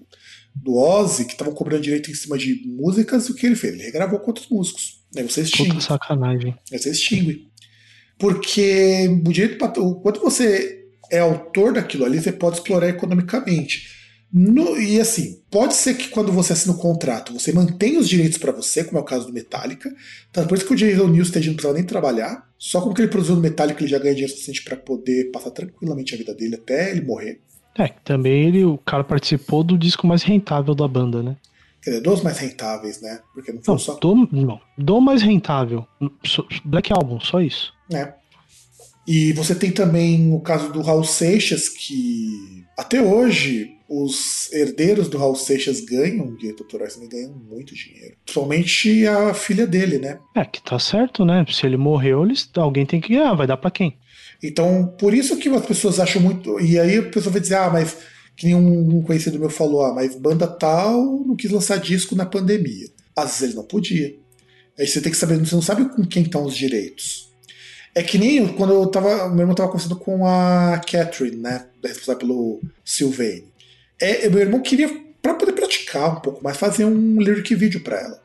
do 0.63 0.77
Ozzy, 0.77 1.25
que 1.25 1.33
estavam 1.33 1.55
cobrando 1.55 1.83
direito 1.83 2.11
em 2.11 2.15
cima 2.15 2.37
de 2.37 2.63
músicas, 2.67 3.29
o 3.29 3.35
que 3.35 3.47
ele 3.47 3.57
fez? 3.57 3.75
Ele 3.75 3.85
regravou 3.85 4.19
com 4.19 4.29
outros 4.29 4.49
músicos. 4.49 5.03
Aí 5.17 5.23
você 5.23 5.43
extingue. 5.43 5.71
Puta 5.71 5.81
sacanagem. 5.81 6.55
Aí 6.73 6.79
você 6.79 6.91
extingue. 6.91 7.49
Porque 8.19 9.09
o 9.25 9.33
direito 9.33 9.59
quando 10.03 10.21
você 10.21 10.85
é 11.11 11.21
autor 11.21 11.73
daquilo 11.73 12.05
ali, 12.05 12.21
você 12.21 12.33
pode 12.33 12.57
explorar 12.57 12.89
economicamente. 12.89 13.97
No- 14.31 14.79
e 14.79 15.01
assim, 15.01 15.41
pode 15.51 15.75
ser 15.75 15.97
que 15.97 16.09
quando 16.09 16.31
você 16.31 16.53
assina 16.53 16.75
o 16.75 16.79
contrato, 16.79 17.33
você 17.33 17.51
mantenha 17.51 17.99
os 17.99 18.09
direitos 18.09 18.37
para 18.37 18.53
você, 18.53 18.85
como 18.85 18.99
é 18.99 19.01
o 19.01 19.05
caso 19.05 19.27
do 19.27 19.33
Metallica. 19.33 19.91
Então, 20.31 20.47
por 20.47 20.59
isso 20.59 20.67
que 20.67 20.75
o 20.75 20.77
Jason 20.77 21.09
Newsted 21.09 21.47
não 21.47 21.55
precisava 21.55 21.79
nem 21.79 21.87
trabalhar. 21.87 22.47
Só 22.59 22.81
com 22.83 22.91
o 22.91 22.95
que 22.95 23.01
ele 23.01 23.09
produziu 23.09 23.37
no 23.37 23.41
Metallica, 23.41 23.81
ele 23.83 23.91
já 23.91 23.99
ganha 23.99 24.13
dinheiro 24.13 24.33
suficiente 24.33 24.63
para 24.65 24.77
poder 24.77 25.31
passar 25.31 25.51
tranquilamente 25.51 26.15
a 26.15 26.19
vida 26.19 26.35
dele 26.35 26.57
até 26.57 26.91
ele 26.91 27.01
morrer. 27.01 27.41
É, 27.79 27.89
também 28.05 28.47
ele, 28.49 28.65
o 28.65 28.77
cara 28.79 29.05
participou 29.05 29.63
do 29.63 29.79
disco 29.79 30.07
mais 30.07 30.23
rentável 30.23 30.75
da 30.75 30.89
banda, 30.89 31.23
né? 31.23 31.37
Quer 31.83 31.91
dizer, 31.91 32.03
dos 32.03 32.23
mais 32.23 32.39
rentáveis, 32.39 33.01
né? 33.01 33.21
Porque 33.33 33.53
não 33.53 33.63
foi 33.63 33.73
Não, 33.75 33.79
só. 33.79 33.95
do, 33.95 34.29
não, 34.33 34.61
do 34.77 35.01
mais 35.01 35.23
rentável. 35.23 35.87
Black 36.65 36.93
Album, 36.93 37.21
só 37.21 37.41
isso. 37.41 37.73
né? 37.91 38.15
E 39.07 39.33
você 39.33 39.55
tem 39.55 39.71
também 39.71 40.31
o 40.35 40.41
caso 40.41 40.71
do 40.71 40.83
Raul 40.83 41.03
Seixas, 41.05 41.69
que 41.69 42.63
até 42.77 43.01
hoje 43.01 43.71
os 43.89 44.53
herdeiros 44.53 45.09
do 45.09 45.17
Raul 45.17 45.35
Seixas 45.35 45.81
ganham 45.81 46.35
direito 46.37 46.63
autorais, 46.63 46.93
também 46.95 47.09
ganham 47.09 47.33
muito 47.33 47.75
dinheiro. 47.75 48.17
Principalmente 48.23 49.07
a 49.07 49.33
filha 49.33 49.67
dele, 49.67 49.99
né? 49.99 50.19
É, 50.37 50.45
que 50.45 50.61
tá 50.63 50.79
certo, 50.79 51.25
né? 51.25 51.47
Se 51.49 51.65
ele 51.65 51.79
morreu, 51.79 52.23
eles, 52.23 52.51
alguém 52.57 52.85
tem 52.85 53.01
que 53.01 53.15
ganhar, 53.15 53.33
vai 53.33 53.47
dar 53.47 53.57
pra 53.57 53.71
quem? 53.71 53.97
Então, 54.43 54.95
por 54.99 55.13
isso 55.13 55.37
que 55.37 55.49
as 55.49 55.67
pessoas 55.67 55.99
acham 55.99 56.23
muito. 56.23 56.61
E 56.61 56.79
aí 56.79 56.99
a 56.99 57.03
pessoa 57.03 57.33
vai 57.33 57.41
dizer, 57.41 57.57
ah, 57.57 57.71
mas 57.71 57.97
que 58.37 58.47
nem 58.47 58.55
um 58.55 59.03
conhecido 59.03 59.39
meu 59.39 59.51
falou, 59.51 59.85
ah, 59.85 59.93
mas 59.93 60.15
banda 60.15 60.47
tal 60.47 61.25
não 61.27 61.35
quis 61.35 61.51
lançar 61.51 61.79
disco 61.79 62.15
na 62.15 62.25
pandemia. 62.25 62.87
Às 63.17 63.31
vezes 63.31 63.43
ele 63.43 63.55
não 63.55 63.65
podia. 63.65 64.15
Aí 64.79 64.87
você 64.87 65.01
tem 65.01 65.11
que 65.11 65.19
saber, 65.19 65.39
você 65.39 65.55
não 65.55 65.63
sabe 65.63 65.87
com 65.87 66.05
quem 66.07 66.23
estão 66.23 66.45
os 66.45 66.57
direitos. 66.57 67.29
É 67.95 68.03
que 68.03 68.17
nem 68.17 68.47
quando 68.55 68.73
eu 68.73 68.87
tava. 68.87 69.29
Meu 69.29 69.41
irmão 69.41 69.57
tava 69.57 69.71
conversando 69.71 69.97
com 69.97 70.25
a 70.25 70.81
Catherine, 70.89 71.37
né? 71.37 71.67
Responsável 71.83 72.21
pelo 72.21 72.61
Sylvain. 72.85 73.45
É, 74.01 74.29
meu 74.29 74.39
irmão 74.39 74.63
queria, 74.63 74.89
pra 75.21 75.35
poder 75.35 75.53
praticar 75.53 76.19
um 76.19 76.21
pouco 76.21 76.45
mais, 76.45 76.57
fazer 76.57 76.85
um 76.85 77.21
lyric 77.21 77.53
vídeo 77.57 77.81
pra 77.81 77.99
ela. 77.99 78.23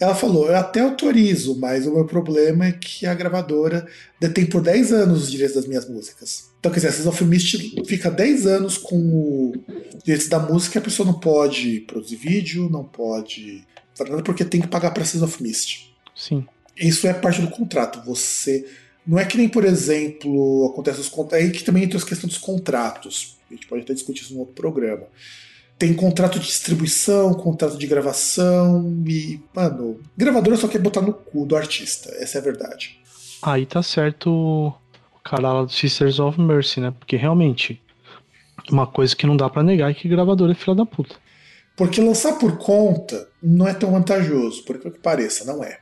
Ela 0.00 0.14
falou: 0.14 0.46
Eu 0.48 0.56
até 0.56 0.80
autorizo, 0.80 1.58
mas 1.58 1.86
o 1.86 1.94
meu 1.94 2.04
problema 2.04 2.66
é 2.66 2.72
que 2.72 3.06
a 3.06 3.14
gravadora 3.14 3.86
detém 4.20 4.46
por 4.46 4.62
10 4.62 4.92
anos 4.92 5.24
os 5.24 5.30
direitos 5.30 5.56
das 5.56 5.66
minhas 5.66 5.88
músicas. 5.88 6.50
Então, 6.58 6.70
quer 6.70 6.78
dizer, 6.78 6.88
a 6.88 6.92
Season 6.92 7.10
of 7.10 7.24
Mist 7.24 7.84
fica 7.86 8.10
10 8.10 8.46
anos 8.46 8.78
com 8.78 8.96
o 8.96 9.52
direitos 10.04 10.28
da 10.28 10.38
música 10.38 10.78
e 10.78 10.80
a 10.80 10.82
pessoa 10.82 11.06
não 11.06 11.18
pode 11.18 11.80
produzir 11.80 12.16
vídeo, 12.16 12.68
não 12.70 12.84
pode 12.84 13.64
fazer 13.94 14.10
nada 14.10 14.22
porque 14.22 14.44
tem 14.44 14.60
que 14.60 14.68
pagar 14.68 14.92
pra 14.92 15.04
Season 15.04 15.24
of 15.24 15.42
Mist. 15.42 15.92
Sim. 16.14 16.46
Isso 16.76 17.06
é 17.06 17.12
parte 17.12 17.40
do 17.40 17.48
contrato. 17.48 18.04
Você. 18.06 18.66
Não 19.06 19.18
é 19.18 19.24
que 19.24 19.36
nem, 19.36 19.48
por 19.48 19.64
exemplo, 19.64 20.70
acontece 20.72 21.00
os 21.00 21.08
contratos. 21.08 21.44
Aí 21.44 21.50
que 21.50 21.64
também 21.64 21.84
entra 21.84 21.98
as 21.98 22.04
questões 22.04 22.32
dos 22.32 22.42
contratos. 22.42 23.36
A 23.50 23.54
gente 23.54 23.66
pode 23.66 23.82
até 23.82 23.92
discutir 23.92 24.22
isso 24.22 24.34
num 24.34 24.40
outro 24.40 24.54
programa. 24.54 25.06
Tem 25.82 25.92
contrato 25.92 26.38
de 26.38 26.46
distribuição, 26.46 27.34
contrato 27.34 27.76
de 27.76 27.88
gravação 27.88 29.02
e. 29.04 29.40
Mano, 29.52 29.98
gravadora 30.16 30.56
só 30.56 30.68
quer 30.68 30.78
botar 30.78 31.00
no 31.00 31.12
cu 31.12 31.44
do 31.44 31.56
artista. 31.56 32.08
Essa 32.20 32.38
é 32.38 32.40
a 32.40 32.44
verdade. 32.44 33.00
Aí 33.42 33.66
tá 33.66 33.82
certo 33.82 34.30
o 34.30 34.72
cara 35.24 35.52
lá 35.52 35.64
do 35.64 35.72
Sisters 35.72 36.20
of 36.20 36.40
Mercy, 36.40 36.78
né? 36.78 36.94
Porque 36.96 37.16
realmente, 37.16 37.82
uma 38.70 38.86
coisa 38.86 39.16
que 39.16 39.26
não 39.26 39.36
dá 39.36 39.50
pra 39.50 39.64
negar 39.64 39.90
é 39.90 39.94
que 39.94 40.08
gravador 40.08 40.48
é 40.52 40.54
filha 40.54 40.76
da 40.76 40.86
puta. 40.86 41.16
Porque 41.76 42.00
lançar 42.00 42.38
por 42.38 42.58
conta 42.58 43.26
não 43.42 43.66
é 43.66 43.74
tão 43.74 43.90
vantajoso, 43.90 44.62
por 44.62 44.78
que 44.78 44.88
pareça, 44.88 45.44
não 45.44 45.64
é. 45.64 45.80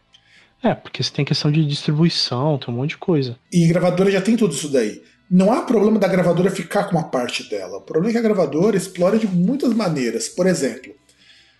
É, 0.62 0.74
porque 0.74 1.02
você 1.02 1.12
tem 1.12 1.26
questão 1.26 1.52
de 1.52 1.62
distribuição, 1.62 2.56
tem 2.56 2.72
um 2.72 2.78
monte 2.78 2.90
de 2.92 2.96
coisa. 2.96 3.36
E 3.52 3.66
gravadora 3.66 4.10
já 4.10 4.22
tem 4.22 4.34
tudo 4.34 4.54
isso 4.54 4.70
daí. 4.70 5.02
Não 5.30 5.52
há 5.52 5.62
problema 5.62 5.96
da 5.96 6.08
gravadora 6.08 6.50
ficar 6.50 6.84
com 6.84 6.96
uma 6.96 7.08
parte 7.08 7.48
dela. 7.48 7.78
O 7.78 7.82
problema 7.82 8.10
é 8.10 8.12
que 8.12 8.18
a 8.18 8.22
gravadora 8.22 8.76
explora 8.76 9.16
de 9.16 9.28
muitas 9.28 9.72
maneiras. 9.72 10.28
Por 10.28 10.44
exemplo, 10.44 10.92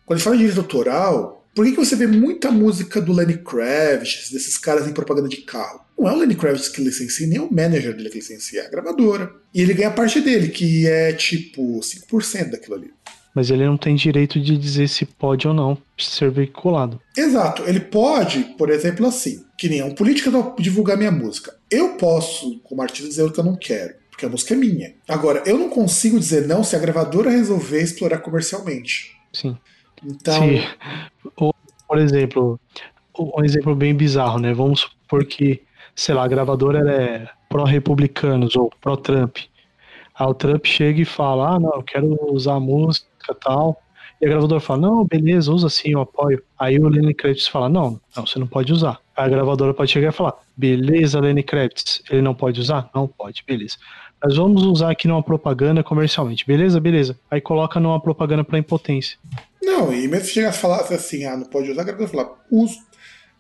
quando 0.05 0.17
a 0.17 0.19
gente 0.19 0.25
fala 0.25 0.37
de 0.37 0.43
direito 0.43 0.61
autoral, 0.61 1.47
por 1.55 1.65
que, 1.65 1.71
que 1.73 1.77
você 1.77 1.95
vê 1.95 2.09
muita 2.09 2.51
música 2.51 3.01
do 3.01 3.13
Lenny 3.13 3.39
Kravitz, 3.39 4.31
desses 4.33 4.59
caras 4.59 4.89
em 4.89 4.93
propaganda 4.93 5.29
de 5.29 5.39
carro? 5.39 5.81
Não 5.97 6.09
é 6.09 6.13
o 6.13 6.17
Lenny 6.17 6.35
Kravitz 6.35 6.69
que 6.69 6.83
licencia, 6.83 7.29
nem 7.29 7.39
o 7.39 7.53
manager 7.53 7.95
dele 7.95 8.11
que 8.11 8.19
licencia, 8.19 8.63
é 8.63 8.67
a 8.67 8.71
gravadora. 8.71 9.31
E 9.55 9.63
ele 9.63 9.75
ganha 9.75 9.89
a 9.89 9.93
parte 9.93 10.21
dele, 10.21 10.49
que 10.49 10.89
é 10.89 11.13
tipo 11.13 11.79
5% 11.79 12.51
daquilo 12.51 12.75
ali. 12.75 12.91
Mas 13.35 13.51
ele 13.51 13.65
não 13.65 13.77
tem 13.77 13.95
direito 13.95 14.41
de 14.41 14.57
dizer 14.57 14.89
se 14.89 15.07
pode 15.07 15.47
ou 15.47 15.55
não 15.55 15.79
ser 15.97 16.31
veiculado. 16.31 17.01
Exato, 17.17 17.63
ele 17.67 17.81
pode, 17.81 18.43
por 18.59 18.71
exemplo, 18.71 19.07
assim, 19.07 19.45
que 19.57 19.69
nem 19.69 19.83
um 19.83 19.95
político 19.95 20.31
divulgar 20.59 20.97
minha 20.97 21.13
música. 21.13 21.57
Eu 21.71 21.97
posso, 21.97 22.59
como 22.65 22.83
artista, 22.83 23.09
dizer 23.09 23.23
o 23.23 23.31
que 23.31 23.39
eu 23.39 23.45
não 23.45 23.57
quero, 23.57 23.95
porque 24.11 24.27
a 24.27 24.29
música 24.29 24.55
é 24.55 24.57
minha. 24.57 24.95
Agora, 25.09 25.43
eu 25.47 25.57
não 25.57 25.69
consigo 25.69 26.19
dizer 26.19 26.47
não 26.47 26.65
se 26.65 26.75
a 26.75 26.79
gravadora 26.81 27.31
resolver 27.31 27.81
explorar 27.81 28.19
comercialmente. 28.19 29.17
Sim. 29.33 29.57
Então, 30.05 30.43
Se, 30.43 30.67
ou, 31.37 31.55
por 31.87 31.99
exemplo, 31.99 32.59
um 33.17 33.45
exemplo 33.45 33.75
bem 33.75 33.95
bizarro, 33.95 34.39
né? 34.39 34.53
Vamos 34.53 34.81
supor 34.81 35.25
que, 35.25 35.63
sei 35.95 36.15
lá, 36.15 36.25
a 36.25 36.29
gravadora 36.29 36.91
é 36.91 37.29
pró-republicanos 37.49 38.57
ou 38.57 38.73
pró-Trump. 38.81 39.37
Aí 40.15 40.27
o 40.27 40.35
Trump 40.35 40.65
chega 40.67 41.01
e 41.01 41.05
fala, 41.05 41.55
ah, 41.55 41.61
não, 41.61 41.75
eu 41.75 41.83
quero 41.83 42.19
usar 42.33 42.55
a 42.55 42.61
música 42.61 43.10
tal. 43.41 43.81
E 44.21 44.27
a 44.27 44.29
gravadora 44.29 44.61
fala, 44.61 44.83
não, 44.83 45.05
beleza, 45.05 45.51
usa 45.51 45.71
sim, 45.71 45.93
eu 45.93 46.01
apoio. 46.01 46.43
Aí 46.59 46.79
o 46.79 46.89
Lenny 46.89 47.15
Kravitz 47.15 47.47
fala, 47.47 47.71
não, 47.71 47.99
não, 48.15 48.27
você 48.27 48.39
não 48.39 48.47
pode 48.47 48.71
usar. 48.71 48.99
A 49.17 49.27
gravadora 49.27 49.73
pode 49.73 49.91
chegar 49.91 50.11
e 50.11 50.13
falar, 50.13 50.35
beleza, 50.55 51.19
Lenny 51.21 51.43
Kravitz, 51.43 52.03
ele 52.11 52.21
não 52.21 52.35
pode 52.35 52.61
usar? 52.61 52.91
Não 52.95 53.09
pode, 53.09 53.43
beleza. 53.47 53.77
Nós 54.23 54.37
vamos 54.37 54.63
usar 54.65 54.91
aqui 54.91 55.09
numa 55.09 55.23
propaganda 55.23 55.83
comercialmente, 55.83 56.47
beleza, 56.47 56.79
beleza. 56.79 57.19
Aí 57.31 57.41
coloca 57.41 57.81
numa 57.81 57.99
propaganda 57.99 58.45
pra 58.45 58.59
impotência. 58.59 59.17
não, 59.63 59.91
e 59.91 60.07
mesmo 60.07 60.27
se 60.27 60.33
chegasse 60.33 60.59
a 60.59 60.61
falar 60.61 60.81
assim, 60.81 61.25
ah, 61.25 61.37
não 61.37 61.47
pode 61.47 61.71
usar, 61.71 61.81
a 61.81 61.85
gravadora 61.85 62.11
vai 62.11 62.25
falar, 62.25 62.39
uso. 62.51 62.77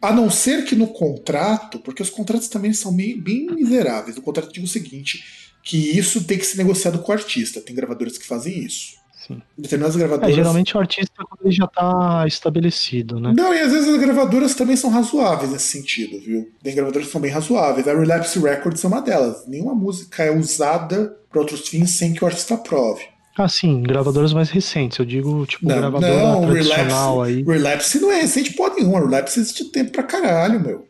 A 0.01 0.12
não 0.12 0.31
ser 0.31 0.65
que 0.65 0.74
no 0.74 0.86
contrato, 0.86 1.78
porque 1.81 2.02
os 2.02 2.09
contratos 2.09 2.48
também 2.48 2.73
são 2.73 2.94
bem, 2.97 3.20
bem 3.20 3.47
miseráveis. 3.51 4.16
O 4.16 4.23
contrato 4.23 4.51
diz 4.51 4.65
o 4.65 4.66
seguinte, 4.66 5.23
que 5.62 5.77
isso 5.77 6.24
tem 6.24 6.39
que 6.39 6.47
ser 6.47 6.57
negociado 6.57 7.01
com 7.01 7.12
o 7.12 7.15
artista. 7.15 7.61
Tem 7.61 7.77
gravadoras 7.77 8.16
que 8.16 8.27
fazem 8.27 8.61
isso. 8.61 8.99
Sim. 9.26 9.42
Determinadas 9.59 9.97
É, 9.97 9.98
gravadoras. 9.98 10.34
geralmente 10.34 10.76
o 10.76 10.80
artista 10.80 11.12
quando 11.28 11.40
ele 11.44 11.55
já 11.55 11.66
tá 11.66 12.24
estabelecido, 12.26 13.20
né? 13.20 13.32
Não, 13.36 13.55
e 13.55 13.60
às 13.60 13.70
vezes 13.72 13.88
as 13.88 14.01
gravadoras 14.01 14.55
também 14.55 14.76
são 14.76 14.88
razoáveis 14.90 15.52
nesse 15.52 15.66
sentido, 15.68 16.18
viu? 16.20 16.51
Tem 16.62 16.74
gravadoras 16.74 17.06
que 17.06 17.12
são 17.12 17.20
bem 17.20 17.30
razoáveis. 17.30 17.86
A 17.86 17.92
Relapse 17.94 18.38
Records 18.38 18.82
é 18.82 18.86
uma 18.88 19.02
delas. 19.02 19.47
Nenhuma 19.47 19.74
música 19.74 20.22
é 20.24 20.30
usada 20.30 21.14
para 21.30 21.40
outros 21.40 21.68
fins 21.68 21.90
sem 21.98 22.14
que 22.14 22.24
o 22.24 22.26
artista 22.26 22.55
aprove. 22.55 23.02
Ah, 23.38 23.48
sim, 23.48 23.82
gravadoras 23.82 24.32
mais 24.32 24.51
recentes. 24.51 24.98
Eu 24.98 25.05
digo, 25.05 25.47
tipo, 25.47 25.66
Não, 25.66 25.76
gravadora 25.76 26.22
não, 26.22 26.40
tradicional 26.47 27.20
Relapse, 27.22 27.36
aí. 27.38 27.42
Relapse 27.44 28.01
não 28.01 28.10
é 28.12 28.20
recente 28.22 28.52
porra 28.55 28.74
nenhuma. 28.74 29.01
Relapse 29.01 29.38
existe 29.40 29.64
tempo 29.66 29.92
pra 29.92 30.02
caralho, 30.02 30.60
meu. 30.60 30.86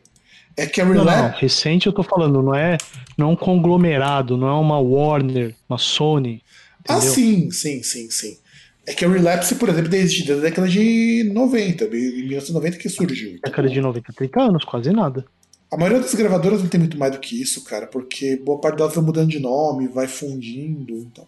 É 0.57 0.65
que 0.65 0.81
a 0.81 0.85
Não, 0.85 0.93
não, 0.95 1.03
Relapse. 1.03 1.41
recente 1.41 1.87
eu 1.87 1.93
tô 1.93 2.03
falando, 2.03 2.41
não 2.41 2.53
é, 2.55 2.77
não 3.17 3.29
é 3.29 3.31
um 3.31 3.35
conglomerado, 3.35 4.35
não 4.37 4.47
é 4.47 4.53
uma 4.53 4.79
Warner, 4.79 5.55
uma 5.69 5.77
Sony. 5.77 6.41
Ah, 6.87 6.97
entendeu? 6.97 7.13
sim, 7.13 7.51
sim, 7.51 7.83
sim, 7.83 8.09
sim. 8.09 8.37
É 8.85 8.93
que 8.93 9.05
a 9.05 9.09
Relapse, 9.09 9.55
por 9.55 9.69
exemplo, 9.69 9.89
desde 9.89 10.31
a 10.31 10.35
década 10.37 10.67
de 10.67 11.29
90, 11.33 11.85
em 11.85 12.27
1990 12.27 12.77
que 12.77 12.89
surgiu. 12.89 13.39
Década 13.43 13.69
de 13.69 13.79
90, 13.79 14.13
30 14.13 14.41
anos, 14.41 14.63
quase 14.65 14.91
nada. 14.91 15.25
A 15.71 15.77
maioria 15.77 16.01
das 16.01 16.13
gravadoras 16.13 16.61
não 16.61 16.67
tem 16.67 16.79
muito 16.79 16.97
mais 16.97 17.13
do 17.13 17.19
que 17.19 17.41
isso, 17.41 17.63
cara, 17.63 17.87
porque 17.87 18.35
boa 18.35 18.59
parte 18.59 18.77
delas 18.77 18.93
vai 18.93 19.03
mudando 19.03 19.29
de 19.29 19.39
nome, 19.39 19.87
vai 19.87 20.07
fundindo. 20.07 20.97
Então. 20.97 21.25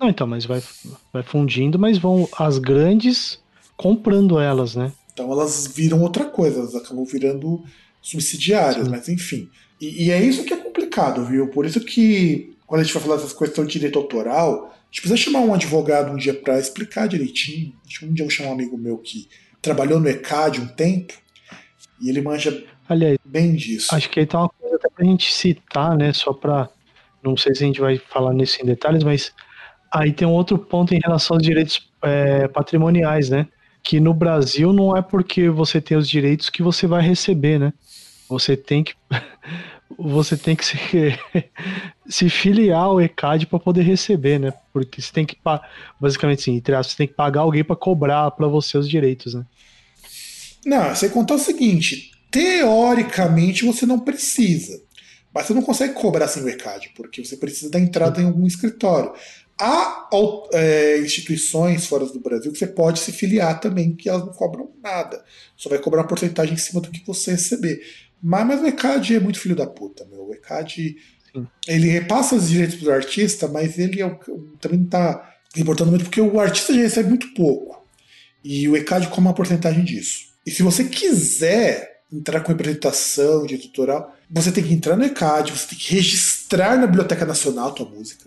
Não, 0.00 0.08
então, 0.08 0.26
mas 0.26 0.46
vai, 0.46 0.62
vai 1.12 1.22
fundindo, 1.22 1.78
mas 1.78 1.98
vão 1.98 2.26
as 2.38 2.58
grandes 2.58 3.38
comprando 3.76 4.40
elas, 4.40 4.74
né? 4.74 4.92
Então 5.12 5.30
elas 5.30 5.66
viram 5.66 6.00
outra 6.00 6.24
coisa, 6.24 6.60
elas 6.60 6.74
acabam 6.74 7.04
virando 7.04 7.62
subsidiárias, 8.00 8.84
Sim. 8.84 8.90
mas 8.90 9.08
enfim. 9.08 9.48
E, 9.80 10.06
e 10.06 10.10
é 10.10 10.22
isso 10.22 10.44
que 10.44 10.54
é 10.54 10.56
complicado, 10.56 11.24
viu? 11.26 11.48
Por 11.48 11.66
isso 11.66 11.80
que 11.80 12.55
quando 12.66 12.80
a 12.80 12.84
gente 12.84 12.92
vai 12.92 13.02
falar 13.02 13.16
dessas 13.16 13.32
questões 13.32 13.68
de 13.68 13.74
direito 13.74 13.98
autoral, 13.98 14.72
a 14.72 14.86
gente 14.86 15.00
precisa 15.00 15.16
chamar 15.16 15.40
um 15.40 15.54
advogado 15.54 16.12
um 16.12 16.16
dia 16.16 16.34
para 16.34 16.58
explicar 16.58 17.06
direitinho. 17.06 17.72
Um 18.02 18.12
dia 18.12 18.24
eu 18.24 18.26
vou 18.26 18.30
chamar 18.30 18.50
um 18.50 18.54
amigo 18.54 18.76
meu 18.76 18.98
que 18.98 19.28
trabalhou 19.62 20.00
no 20.00 20.08
ECAD 20.08 20.60
um 20.60 20.66
tempo 20.66 21.14
e 22.00 22.08
ele 22.08 22.20
manja 22.20 22.64
Aliás, 22.88 23.18
bem 23.24 23.54
disso. 23.54 23.94
acho 23.94 24.08
que 24.08 24.20
aí 24.20 24.26
tá 24.26 24.38
uma 24.38 24.48
coisa 24.48 24.76
até 24.76 24.88
pra 24.88 25.04
gente 25.04 25.32
citar, 25.32 25.96
né? 25.96 26.12
Só 26.12 26.32
pra. 26.32 26.68
Não 27.22 27.36
sei 27.36 27.54
se 27.54 27.64
a 27.64 27.66
gente 27.66 27.80
vai 27.80 27.98
falar 27.98 28.32
nisso 28.32 28.62
em 28.62 28.66
detalhes, 28.66 29.02
mas 29.02 29.32
aí 29.92 30.12
tem 30.12 30.26
um 30.26 30.32
outro 30.32 30.58
ponto 30.58 30.94
em 30.94 31.00
relação 31.02 31.36
aos 31.36 31.42
direitos 31.42 31.90
é, 32.02 32.46
patrimoniais, 32.46 33.28
né? 33.28 33.48
Que 33.82 33.98
no 33.98 34.14
Brasil 34.14 34.72
não 34.72 34.96
é 34.96 35.02
porque 35.02 35.48
você 35.48 35.80
tem 35.80 35.96
os 35.96 36.08
direitos 36.08 36.48
que 36.48 36.62
você 36.62 36.86
vai 36.86 37.02
receber, 37.02 37.58
né? 37.58 37.72
Você 38.28 38.56
tem 38.56 38.84
que. 38.84 38.94
Você 39.98 40.36
tem 40.36 40.54
que 40.54 40.64
se, 40.64 40.76
se 42.08 42.28
filiar 42.28 42.82
ao 42.82 43.00
ECAD 43.00 43.46
para 43.46 43.58
poder 43.58 43.82
receber, 43.82 44.38
né? 44.38 44.52
Porque 44.72 45.00
você 45.00 45.12
tem 45.12 45.24
que, 45.24 45.36
basicamente, 46.00 46.40
assim, 46.40 46.56
entre 46.56 46.74
aspas, 46.74 46.92
você 46.92 46.98
tem 46.98 47.08
que 47.08 47.14
pagar 47.14 47.40
alguém 47.40 47.64
para 47.64 47.76
cobrar 47.76 48.30
para 48.30 48.46
você 48.46 48.76
os 48.76 48.88
direitos, 48.88 49.34
né? 49.34 49.44
Não, 50.64 50.94
você 50.94 51.08
contar 51.08 51.34
o 51.34 51.38
seguinte: 51.38 52.10
teoricamente 52.30 53.64
você 53.64 53.86
não 53.86 54.00
precisa, 54.00 54.82
mas 55.32 55.46
você 55.46 55.54
não 55.54 55.62
consegue 55.62 55.94
cobrar 55.94 56.28
sem 56.28 56.42
o 56.42 56.48
ECAD, 56.48 56.92
porque 56.94 57.24
você 57.24 57.36
precisa 57.36 57.70
da 57.70 57.78
entrada 57.78 58.20
em 58.20 58.26
algum 58.26 58.46
escritório. 58.46 59.12
Há 59.58 60.10
é, 60.52 60.98
instituições 60.98 61.86
fora 61.86 62.04
do 62.04 62.20
Brasil 62.20 62.52
que 62.52 62.58
você 62.58 62.66
pode 62.66 62.98
se 62.98 63.10
filiar 63.10 63.58
também, 63.58 63.96
que 63.96 64.06
elas 64.06 64.26
não 64.26 64.32
cobram 64.34 64.70
nada. 64.82 65.24
Só 65.56 65.70
vai 65.70 65.78
cobrar 65.78 66.02
uma 66.02 66.08
porcentagem 66.08 66.52
em 66.52 66.58
cima 66.58 66.82
do 66.82 66.90
que 66.90 67.02
você 67.06 67.30
receber. 67.30 67.80
Mas, 68.22 68.46
mas 68.46 68.60
o 68.62 68.66
ECAD 68.66 69.16
é 69.16 69.20
muito 69.20 69.38
filho 69.38 69.54
da 69.56 69.66
puta, 69.66 70.04
meu. 70.06 70.28
O 70.28 70.34
ECAD 70.34 70.96
Sim. 71.34 71.46
ele 71.68 71.88
repassa 71.88 72.34
os 72.34 72.48
direitos 72.48 72.76
do 72.80 72.90
artista, 72.90 73.46
mas 73.48 73.78
ele 73.78 74.00
é 74.00 74.06
o- 74.06 74.16
também 74.60 74.78
não 74.78 74.86
está 74.86 75.34
importando 75.56 75.90
muito, 75.90 76.04
porque 76.04 76.20
o 76.20 76.40
artista 76.40 76.74
já 76.74 76.80
recebe 76.80 77.08
muito 77.08 77.32
pouco. 77.34 77.84
E 78.44 78.68
o 78.68 78.76
ECAD 78.76 79.08
come 79.08 79.26
uma 79.26 79.34
porcentagem 79.34 79.84
disso. 79.84 80.26
E 80.46 80.50
se 80.50 80.62
você 80.62 80.84
quiser 80.84 82.02
entrar 82.12 82.40
com 82.40 82.52
representação 82.52 83.44
de 83.46 83.58
tutorial, 83.58 84.14
você 84.30 84.52
tem 84.52 84.62
que 84.62 84.72
entrar 84.72 84.96
no 84.96 85.04
ECAD, 85.04 85.52
você 85.52 85.66
tem 85.68 85.78
que 85.78 85.94
registrar 85.94 86.78
na 86.78 86.86
Biblioteca 86.86 87.24
Nacional 87.26 87.68
a 87.68 87.72
tua 87.72 87.88
música. 87.88 88.26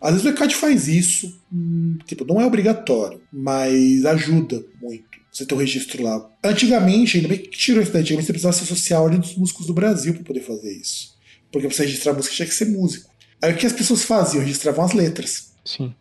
Às 0.00 0.12
vezes 0.14 0.26
o 0.26 0.30
ECAD 0.30 0.56
faz 0.56 0.88
isso, 0.88 1.40
hum, 1.52 1.96
tipo, 2.04 2.24
não 2.24 2.40
é 2.40 2.44
obrigatório, 2.46 3.20
mas 3.32 4.04
ajuda 4.04 4.64
muito 4.80 5.21
você 5.32 5.46
ter 5.46 5.54
o 5.54 5.58
registro 5.58 6.02
lá. 6.02 6.28
Antigamente, 6.44 7.16
ainda 7.16 7.28
bem 7.28 7.38
que 7.38 7.48
tirou 7.50 7.82
isso 7.82 7.90
daí, 7.92 8.02
antigamente 8.02 8.26
você 8.26 8.32
precisava 8.32 8.52
se 8.54 8.62
associar 8.64 9.00
à 9.00 9.02
Ordem 9.02 9.18
dos 9.20 9.34
Músicos 9.36 9.66
do 9.66 9.72
Brasil 9.74 10.12
para 10.14 10.22
poder 10.24 10.40
fazer 10.42 10.72
isso. 10.72 11.12
Porque 11.50 11.66
pra 11.66 11.74
você 11.76 11.84
registrar 11.84 12.12
música 12.12 12.34
tinha 12.34 12.46
que 12.48 12.54
ser 12.54 12.66
músico. 12.66 13.10
Aí 13.42 13.52
o 13.52 13.56
que 13.56 13.66
as 13.66 13.72
pessoas 13.72 14.02
faziam? 14.04 14.42
Registravam 14.42 14.84
as 14.84 14.92
letras. 14.92 15.52
Sim. 15.64 15.94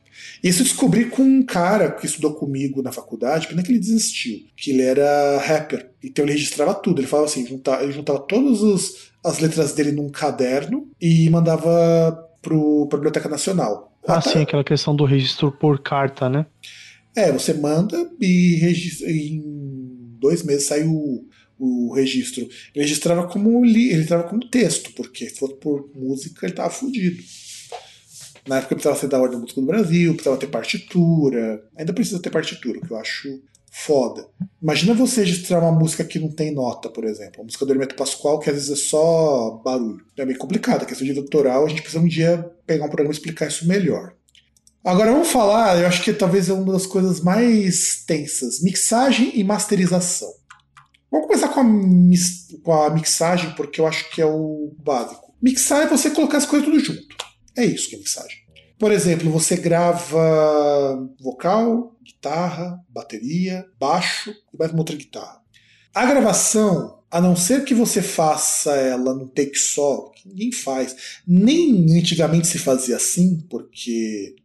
Isso 0.43 0.61
eu 0.61 0.65
descobri 0.65 1.05
com 1.05 1.23
um 1.23 1.43
cara 1.43 1.91
que 1.91 2.05
estudou 2.05 2.33
comigo 2.35 2.81
na 2.81 2.91
faculdade, 2.91 3.47
pena 3.47 3.63
que 3.63 3.71
ele 3.71 3.79
desistiu, 3.79 4.39
que 4.55 4.71
ele 4.71 4.81
era 4.83 5.37
rapper. 5.39 5.89
Então 6.03 6.23
ele 6.25 6.33
registrava 6.33 6.73
tudo. 6.73 6.99
Ele 6.99 7.07
falava 7.07 7.27
assim, 7.27 7.45
junta- 7.47 7.81
ele 7.81 7.91
juntava 7.91 8.19
todas 8.19 8.61
os- 8.61 9.11
as 9.23 9.39
letras 9.39 9.73
dele 9.73 9.91
num 9.91 10.09
caderno 10.09 10.87
e 10.99 11.29
mandava 11.29 12.17
pro, 12.41 12.87
pra 12.87 12.97
Biblioteca 12.97 13.29
Nacional. 13.29 13.91
Ah, 14.07 14.15
Até- 14.17 14.31
sim, 14.31 14.41
aquela 14.41 14.63
questão 14.63 14.95
do 14.95 15.05
registro 15.05 15.51
por 15.51 15.79
carta, 15.79 16.27
né? 16.29 16.45
É, 17.15 17.31
você 17.31 17.53
manda 17.53 18.09
e 18.19 18.55
registra, 18.55 19.11
em 19.11 19.41
dois 20.19 20.43
meses 20.43 20.67
sai 20.67 20.83
o, 20.83 21.25
o 21.59 21.93
registro. 21.93 22.43
Ele 22.73 22.85
registrava 22.85 23.27
como 23.27 23.63
li, 23.63 23.87
ele 23.87 23.95
registrava 23.95 24.29
como 24.29 24.49
texto, 24.49 24.93
porque 24.93 25.29
se 25.29 25.35
fosse 25.35 25.55
por 25.55 25.89
música 25.95 26.45
ele 26.45 26.55
tava 26.55 26.69
fudido. 26.69 27.21
Na 28.47 28.57
época 28.57 28.75
precisava 28.75 28.99
ser 28.99 29.07
da 29.07 29.19
Ordem 29.19 29.37
da 29.37 29.41
Música 29.41 29.61
do 29.61 29.67
Brasil, 29.67 30.13
precisava 30.13 30.39
ter 30.39 30.47
partitura. 30.47 31.63
Ainda 31.77 31.93
precisa 31.93 32.21
ter 32.21 32.29
partitura, 32.29 32.81
que 32.81 32.91
eu 32.91 32.97
acho 32.97 33.41
foda. 33.71 34.27
Imagina 34.61 34.93
você 34.93 35.21
registrar 35.21 35.59
uma 35.59 35.71
música 35.71 36.03
que 36.03 36.19
não 36.19 36.29
tem 36.29 36.53
nota, 36.53 36.89
por 36.89 37.05
exemplo. 37.05 37.41
A 37.41 37.43
música 37.43 37.65
do 37.65 37.71
Hermeto 37.71 37.95
Pascoal, 37.95 38.39
que 38.39 38.49
às 38.49 38.55
vezes 38.55 38.69
é 38.69 38.75
só 38.75 39.61
barulho. 39.63 40.03
É 40.17 40.25
bem 40.25 40.37
complicado. 40.37 40.83
A 40.83 40.85
questão 40.85 41.07
de 41.07 41.13
doutoral, 41.13 41.65
a 41.65 41.69
gente 41.69 41.81
precisa 41.81 42.03
um 42.03 42.07
dia 42.07 42.51
pegar 42.65 42.85
um 42.85 42.89
programa 42.89 43.13
e 43.13 43.15
explicar 43.15 43.47
isso 43.47 43.67
melhor. 43.67 44.13
Agora 44.83 45.11
vamos 45.11 45.27
falar, 45.29 45.79
eu 45.79 45.87
acho 45.87 46.03
que 46.03 46.11
talvez 46.11 46.49
é 46.49 46.53
uma 46.53 46.73
das 46.73 46.87
coisas 46.87 47.21
mais 47.21 48.03
tensas: 48.05 48.61
mixagem 48.61 49.31
e 49.35 49.43
masterização. 49.43 50.29
Vamos 51.11 51.27
começar 51.27 51.49
com 51.49 51.59
a, 51.59 51.65
com 52.63 52.73
a 52.73 52.89
mixagem, 52.89 53.51
porque 53.51 53.79
eu 53.79 53.85
acho 53.85 54.09
que 54.09 54.21
é 54.21 54.25
o 54.25 54.73
básico. 54.83 55.35
Mixar 55.41 55.83
é 55.83 55.87
você 55.87 56.09
colocar 56.09 56.37
as 56.37 56.45
coisas 56.45 56.67
tudo 56.67 56.79
junto. 56.79 57.15
É 57.55 57.65
isso 57.65 57.89
que 57.89 57.95
é 57.95 57.99
mixagem. 57.99 58.37
Por 58.79 58.91
exemplo, 58.91 59.29
você 59.29 59.55
grava 59.55 61.07
vocal, 61.19 61.95
guitarra, 62.03 62.79
bateria, 62.89 63.65
baixo 63.79 64.33
e 64.51 64.57
mais 64.57 64.71
uma 64.71 64.79
outra 64.79 64.95
guitarra. 64.95 65.41
A 65.93 66.05
gravação, 66.05 66.99
a 67.11 67.19
não 67.19 67.35
ser 67.35 67.65
que 67.65 67.75
você 67.75 68.01
faça 68.01 68.71
ela 68.75 69.13
num 69.13 69.27
take 69.27 69.57
só, 69.57 70.09
que 70.15 70.27
ninguém 70.29 70.51
faz, 70.51 70.95
nem 71.27 71.85
antigamente 71.97 72.47
se 72.47 72.57
fazia 72.57 72.95
assim, 72.95 73.45
porque 73.49 74.35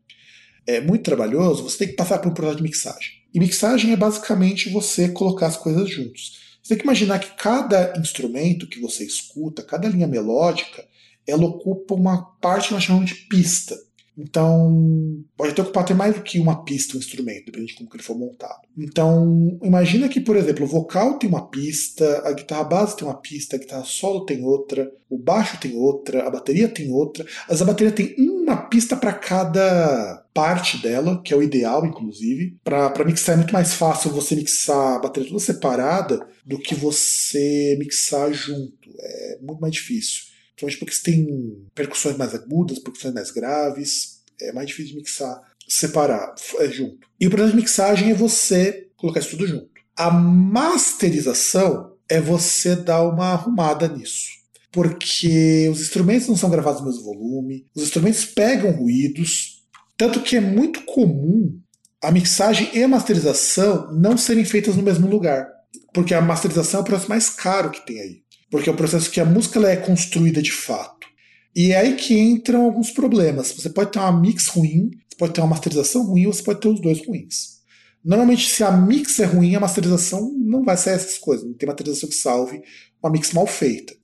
é 0.66 0.80
muito 0.80 1.04
trabalhoso, 1.04 1.62
você 1.62 1.78
tem 1.78 1.88
que 1.88 1.94
passar 1.94 2.18
por 2.18 2.30
um 2.30 2.34
processo 2.34 2.56
de 2.56 2.62
mixagem. 2.62 3.10
E 3.32 3.38
mixagem 3.38 3.92
é 3.92 3.96
basicamente 3.96 4.70
você 4.70 5.08
colocar 5.08 5.46
as 5.46 5.56
coisas 5.56 5.88
juntos. 5.88 6.58
Você 6.62 6.70
tem 6.70 6.78
que 6.78 6.84
imaginar 6.84 7.18
que 7.20 7.36
cada 7.36 7.94
instrumento 7.98 8.66
que 8.66 8.80
você 8.80 9.04
escuta, 9.04 9.62
cada 9.62 9.88
linha 9.88 10.06
melódica, 10.06 10.84
ela 11.26 11.44
ocupa 11.44 11.94
uma 11.94 12.22
parte 12.40 12.68
que 12.68 12.74
nós 12.74 12.82
chamamos 12.82 13.10
de 13.10 13.14
pista. 13.14 13.76
Então, 14.18 15.22
pode 15.36 15.52
até 15.52 15.60
ocupar 15.60 15.84
até 15.84 15.92
mais 15.92 16.14
do 16.14 16.22
que 16.22 16.38
uma 16.38 16.64
pista, 16.64 16.96
um 16.96 16.98
instrumento, 16.98 17.44
dependendo 17.44 17.66
de 17.66 17.74
como 17.74 17.90
ele 17.92 18.02
for 18.02 18.16
montado. 18.16 18.62
Então, 18.76 19.58
imagina 19.62 20.08
que, 20.08 20.20
por 20.20 20.36
exemplo, 20.36 20.64
o 20.64 20.68
vocal 20.68 21.18
tem 21.18 21.28
uma 21.28 21.46
pista, 21.48 22.22
a 22.26 22.32
guitarra 22.32 22.64
base 22.64 22.96
tem 22.96 23.06
uma 23.06 23.20
pista, 23.20 23.56
a 23.56 23.58
guitarra 23.58 23.84
solo 23.84 24.24
tem 24.24 24.42
outra, 24.42 24.90
o 25.10 25.18
baixo 25.18 25.60
tem 25.60 25.76
outra, 25.76 26.26
a 26.26 26.30
bateria 26.30 26.68
tem 26.68 26.90
outra. 26.90 27.26
Mas 27.46 27.60
a 27.60 27.66
bateria 27.66 27.92
tem 27.92 28.14
uma 28.18 28.56
pista 28.56 28.96
para 28.96 29.12
cada 29.12 30.25
parte 30.36 30.76
dela, 30.82 31.22
que 31.24 31.32
é 31.32 31.36
o 31.36 31.42
ideal, 31.42 31.86
inclusive. 31.86 32.58
Para 32.62 33.04
mixar 33.06 33.32
é 33.32 33.36
muito 33.38 33.54
mais 33.54 33.72
fácil 33.72 34.10
você 34.10 34.36
mixar 34.36 34.96
a 34.96 34.98
bateria 34.98 35.30
toda 35.30 35.40
separada 35.40 36.28
do 36.44 36.58
que 36.58 36.74
você 36.74 37.74
mixar 37.78 38.30
junto. 38.34 38.90
É 39.00 39.38
muito 39.40 39.60
mais 39.60 39.72
difícil. 39.72 40.24
Principalmente 40.54 40.78
porque 40.78 40.94
você 40.94 41.02
tem 41.10 41.66
percussões 41.74 42.18
mais 42.18 42.34
agudas, 42.34 42.78
percussões 42.78 43.14
mais 43.14 43.30
graves. 43.30 44.20
É 44.38 44.52
mais 44.52 44.66
difícil 44.66 44.92
de 44.92 44.98
mixar, 44.98 45.40
separar, 45.66 46.34
é, 46.58 46.68
junto. 46.68 47.08
E 47.18 47.26
o 47.26 47.30
processo 47.30 47.52
de 47.52 47.62
mixagem 47.62 48.10
é 48.10 48.14
você 48.14 48.88
colocar 48.94 49.20
isso 49.20 49.30
tudo 49.30 49.46
junto. 49.46 49.70
A 49.96 50.10
masterização 50.10 51.94
é 52.06 52.20
você 52.20 52.76
dar 52.76 53.02
uma 53.08 53.32
arrumada 53.32 53.88
nisso. 53.88 54.36
Porque 54.70 55.66
os 55.72 55.80
instrumentos 55.80 56.28
não 56.28 56.36
são 56.36 56.50
gravados 56.50 56.82
no 56.82 56.88
mesmo 56.88 57.04
volume, 57.04 57.66
os 57.74 57.84
instrumentos 57.84 58.26
pegam 58.26 58.72
ruídos, 58.72 59.55
tanto 59.96 60.20
que 60.20 60.36
é 60.36 60.40
muito 60.40 60.82
comum 60.82 61.58
a 62.02 62.10
mixagem 62.10 62.70
e 62.74 62.82
a 62.82 62.88
masterização 62.88 63.92
não 63.92 64.16
serem 64.16 64.44
feitas 64.44 64.76
no 64.76 64.82
mesmo 64.82 65.08
lugar. 65.08 65.46
Porque 65.92 66.14
a 66.14 66.20
masterização 66.20 66.80
é 66.80 66.82
o 66.82 66.86
processo 66.86 67.08
mais 67.08 67.30
caro 67.30 67.70
que 67.70 67.84
tem 67.86 68.00
aí. 68.00 68.22
Porque 68.50 68.68
é 68.68 68.72
o 68.72 68.76
processo 68.76 69.10
que 69.10 69.20
a 69.20 69.24
música 69.24 69.58
é 69.66 69.76
construída 69.76 70.42
de 70.42 70.52
fato. 70.52 71.06
E 71.54 71.72
é 71.72 71.78
aí 71.78 71.96
que 71.96 72.18
entram 72.18 72.62
alguns 72.62 72.90
problemas. 72.90 73.52
Você 73.52 73.70
pode 73.70 73.92
ter 73.92 73.98
uma 73.98 74.12
mix 74.12 74.48
ruim, 74.48 74.90
Você 75.08 75.16
pode 75.18 75.32
ter 75.32 75.40
uma 75.40 75.48
masterização 75.48 76.04
ruim 76.04 76.26
ou 76.26 76.32
você 76.32 76.42
pode 76.42 76.60
ter 76.60 76.68
os 76.68 76.80
dois 76.80 77.04
ruins. 77.06 77.56
Normalmente, 78.04 78.48
se 78.48 78.62
a 78.62 78.70
mix 78.70 79.18
é 79.18 79.24
ruim, 79.24 79.56
a 79.56 79.60
masterização 79.60 80.30
não 80.38 80.62
vai 80.62 80.76
ser 80.76 80.90
essas 80.90 81.18
coisas. 81.18 81.46
Não 81.46 81.54
tem 81.54 81.66
masterização 81.66 82.08
que 82.08 82.14
salve 82.14 82.62
uma 83.02 83.10
mix 83.10 83.32
mal 83.32 83.46
feita. 83.46 83.94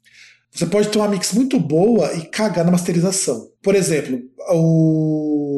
Você 0.50 0.66
pode 0.66 0.88
ter 0.88 0.98
uma 0.98 1.08
mix 1.08 1.32
muito 1.32 1.60
boa 1.60 2.12
e 2.14 2.26
cagar 2.26 2.64
na 2.64 2.70
masterização. 2.70 3.48
Por 3.62 3.74
exemplo, 3.74 4.20
o. 4.50 5.51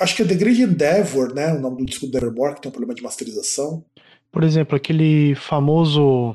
Acho 0.00 0.16
que 0.16 0.22
é 0.22 0.24
The 0.24 0.34
Great 0.34 0.62
Endeavor, 0.62 1.34
né? 1.34 1.52
O 1.52 1.60
nome 1.60 1.78
do 1.78 1.84
disco 1.84 2.06
do 2.06 2.16
Evermore, 2.16 2.54
que 2.54 2.62
tem 2.62 2.70
um 2.70 2.72
problema 2.72 2.94
de 2.94 3.02
masterização. 3.02 3.84
Por 4.32 4.42
exemplo, 4.42 4.74
aquele 4.74 5.34
famoso. 5.34 6.34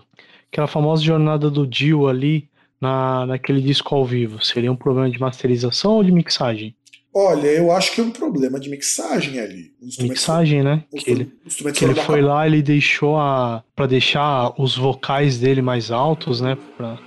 Aquela 0.51 0.67
famosa 0.67 1.03
jornada 1.03 1.49
do 1.49 1.65
Dio 1.65 2.07
ali 2.07 2.47
na, 2.79 3.25
naquele 3.25 3.61
disco 3.61 3.93
ao 3.93 4.05
vivo. 4.05 4.43
Seria 4.43 4.71
um 4.71 4.75
problema 4.75 5.09
de 5.09 5.19
masterização 5.19 5.93
ou 5.93 6.03
de 6.03 6.11
mixagem? 6.11 6.75
Olha, 7.17 7.47
eu 7.47 7.71
acho 7.71 7.93
que 7.93 8.01
é 8.01 8.03
um 8.03 8.11
problema 8.11 8.59
de 8.59 8.69
mixagem 8.69 9.39
ali. 9.39 9.71
Mixagem, 10.01 10.61
né? 10.61 10.83
Que 10.97 11.09
ele, 11.09 11.31
que 11.73 11.85
ele 11.85 11.95
foi 11.95 12.21
lá, 12.21 12.45
ele 12.45 12.61
deixou 12.61 13.17
a. 13.17 13.63
pra 13.73 13.87
deixar 13.87 14.53
os 14.61 14.77
vocais 14.77 15.39
dele 15.39 15.61
mais 15.61 15.91
altos, 15.91 16.41
né? 16.41 16.57
Pra, 16.77 16.99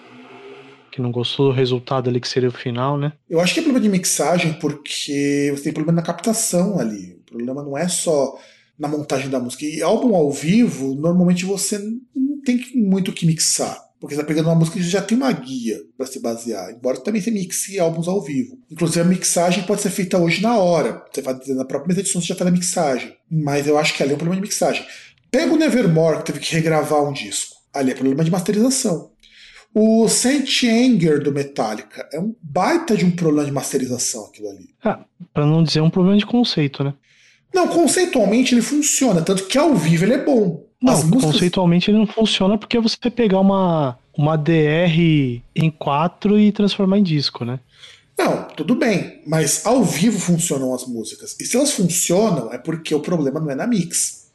que 0.98 1.02
não 1.02 1.12
gostou 1.12 1.46
do 1.46 1.56
resultado 1.56 2.10
ali 2.10 2.20
que 2.20 2.28
seria 2.28 2.48
o 2.48 2.52
final, 2.52 2.98
né? 2.98 3.12
Eu 3.30 3.40
acho 3.40 3.54
que 3.54 3.60
é 3.60 3.62
problema 3.62 3.82
de 3.82 3.88
mixagem 3.88 4.54
porque 4.54 5.52
você 5.54 5.62
tem 5.62 5.72
problema 5.72 6.00
na 6.00 6.06
captação 6.06 6.78
ali. 6.78 7.16
O 7.20 7.30
problema 7.30 7.62
não 7.62 7.78
é 7.78 7.86
só 7.86 8.36
na 8.76 8.88
montagem 8.88 9.30
da 9.30 9.38
música. 9.38 9.64
E 9.64 9.80
álbum 9.80 10.14
ao 10.16 10.30
vivo, 10.32 10.94
normalmente 10.94 11.44
você 11.44 11.78
não 11.78 12.42
tem 12.44 12.60
muito 12.74 13.12
o 13.12 13.14
que 13.14 13.26
mixar. 13.26 13.78
Porque 14.00 14.14
você 14.14 14.20
tá 14.20 14.26
pegando 14.26 14.46
uma 14.48 14.54
música 14.54 14.76
que 14.76 14.82
já 14.84 15.00
tem 15.00 15.16
uma 15.16 15.30
guia 15.32 15.78
para 15.96 16.06
se 16.06 16.20
basear. 16.20 16.70
Embora 16.70 17.00
também 17.00 17.20
você 17.20 17.30
mixe 17.30 17.78
álbuns 17.78 18.08
ao 18.08 18.20
vivo. 18.20 18.58
Inclusive 18.70 19.00
a 19.00 19.04
mixagem 19.04 19.64
pode 19.64 19.80
ser 19.80 19.90
feita 19.90 20.18
hoje 20.18 20.42
na 20.42 20.56
hora. 20.56 21.04
Você 21.12 21.22
vai 21.22 21.38
na 21.48 21.64
própria 21.64 22.04
som, 22.04 22.20
você 22.20 22.28
já 22.28 22.34
faz 22.34 22.48
a 22.48 22.52
mixagem. 22.52 23.12
Mas 23.30 23.66
eu 23.66 23.78
acho 23.78 23.94
que 23.94 24.02
ali 24.02 24.12
é 24.12 24.14
um 24.14 24.18
problema 24.18 24.40
de 24.40 24.48
mixagem. 24.48 24.84
Pega 25.30 25.52
o 25.52 25.56
Nevermore, 25.56 26.18
que 26.18 26.24
teve 26.24 26.40
que 26.40 26.54
regravar 26.54 27.02
um 27.02 27.12
disco. 27.12 27.56
Ali 27.72 27.90
é 27.90 27.94
problema 27.94 28.24
de 28.24 28.30
masterização. 28.30 29.10
O 29.74 30.08
Saint 30.08 30.48
Anger 30.64 31.22
do 31.22 31.30
Metallica 31.32 32.08
é 32.12 32.18
um 32.18 32.34
baita 32.42 32.96
de 32.96 33.04
um 33.04 33.10
problema 33.10 33.44
de 33.46 33.52
masterização 33.52 34.24
aquilo 34.24 34.48
ali. 34.50 34.68
Pra 35.32 35.46
não 35.46 35.62
dizer 35.62 35.80
um 35.80 35.90
problema 35.90 36.16
de 36.18 36.26
conceito, 36.26 36.82
né? 36.82 36.94
Não, 37.54 37.68
conceitualmente 37.68 38.54
ele 38.54 38.62
funciona, 38.62 39.22
tanto 39.22 39.46
que 39.46 39.56
ao 39.56 39.74
vivo 39.74 40.04
ele 40.04 40.14
é 40.14 40.24
bom. 40.24 40.64
Não, 40.82 40.92
As 40.92 41.04
músicas- 41.04 41.32
conceitualmente 41.32 41.90
ele 41.90 41.98
não 41.98 42.06
funciona 42.06 42.56
porque 42.58 42.78
você 42.78 43.10
pegar 43.10 43.40
uma, 43.40 43.98
uma 44.16 44.36
DR 44.36 45.42
em 45.54 45.70
4 45.70 46.38
e 46.38 46.52
transformar 46.52 46.98
em 46.98 47.02
disco, 47.02 47.44
né? 47.44 47.58
Não, 48.18 48.44
tudo 48.48 48.74
bem, 48.74 49.22
mas 49.26 49.64
ao 49.64 49.84
vivo 49.84 50.18
funcionam 50.18 50.74
as 50.74 50.86
músicas. 50.86 51.36
E 51.40 51.44
se 51.44 51.56
elas 51.56 51.70
funcionam, 51.72 52.52
é 52.52 52.58
porque 52.58 52.92
o 52.94 53.00
problema 53.00 53.38
não 53.38 53.50
é 53.50 53.54
na 53.54 53.66
mix. 53.66 54.28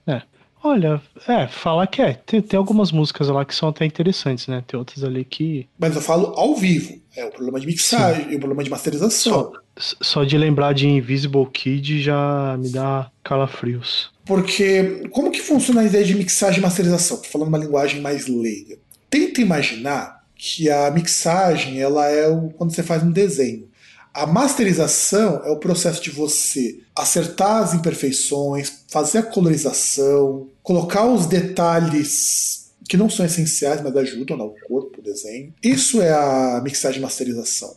Olha, 0.64 1.02
é, 1.28 1.48
falar 1.48 1.88
que 1.88 2.02
é. 2.02 2.14
Tem, 2.14 2.42
tem 2.42 2.58
algumas 2.58 2.92
músicas 2.92 3.28
lá 3.28 3.44
que 3.44 3.54
são 3.54 3.68
até 3.70 3.86
interessantes, 3.86 4.48
né? 4.48 4.64
Tem 4.66 4.78
outras 4.80 5.04
ali 5.04 5.26
que. 5.26 5.68
Mas 5.78 5.96
eu 5.96 6.02
falo 6.02 6.28
ao 6.38 6.56
vivo. 6.56 6.98
É 7.16 7.26
o 7.26 7.32
problema 7.32 7.60
de 7.60 7.68
mixagem 7.68 8.32
e 8.32 8.36
o 8.36 8.40
problema 8.40 8.64
de 8.64 8.70
masterização. 8.70 9.52
s- 9.78 9.96
Só 10.02 10.24
de 10.24 10.38
lembrar 10.38 10.74
de 10.74 10.88
Invisible 10.88 11.46
Kid 11.52 12.02
já 12.02 12.56
me 12.58 12.70
dá 12.70 13.12
calafrios. 13.24 14.12
Porque 14.26 15.04
como 15.12 15.32
que 15.32 15.42
funciona 15.42 15.82
a 15.82 15.86
ideia 15.86 16.06
de 16.06 16.16
mixagem 16.16 16.60
e 16.60 16.64
masterização? 16.64 17.18
Tô 17.18 17.24
falando 17.28 17.50
uma 17.50 17.58
linguagem 17.58 18.00
mais 18.02 18.26
leiga. 18.28 18.78
Tenta 19.10 19.42
imaginar 19.42 20.24
que 20.36 20.70
a 20.70 20.90
mixagem 20.92 21.80
ela 21.80 22.08
é 22.08 22.28
o, 22.28 22.50
quando 22.52 22.74
você 22.74 22.82
faz 22.84 23.04
um 23.04 23.12
desenho. 23.12 23.68
A 24.14 24.28
masterização 24.28 25.42
é 25.44 25.50
o 25.50 25.58
processo 25.58 26.02
de 26.02 26.12
você 26.12 26.80
acertar 26.96 27.64
as 27.64 27.74
imperfeições, 27.74 28.84
fazer 28.88 29.18
a 29.18 29.24
colorização, 29.24 30.48
colocar 30.62 31.08
os 31.08 31.26
detalhes 31.26 32.72
que 32.88 32.96
não 32.96 33.10
são 33.10 33.26
essenciais, 33.26 33.82
mas 33.82 33.96
ajudam 33.96 34.38
no 34.38 34.54
corpo, 34.68 35.00
o 35.00 35.04
desenho. 35.04 35.52
Isso 35.64 36.00
é 36.00 36.14
a 36.14 36.62
mixagem 36.64 37.00
e 37.00 37.02
masterização. 37.02 37.76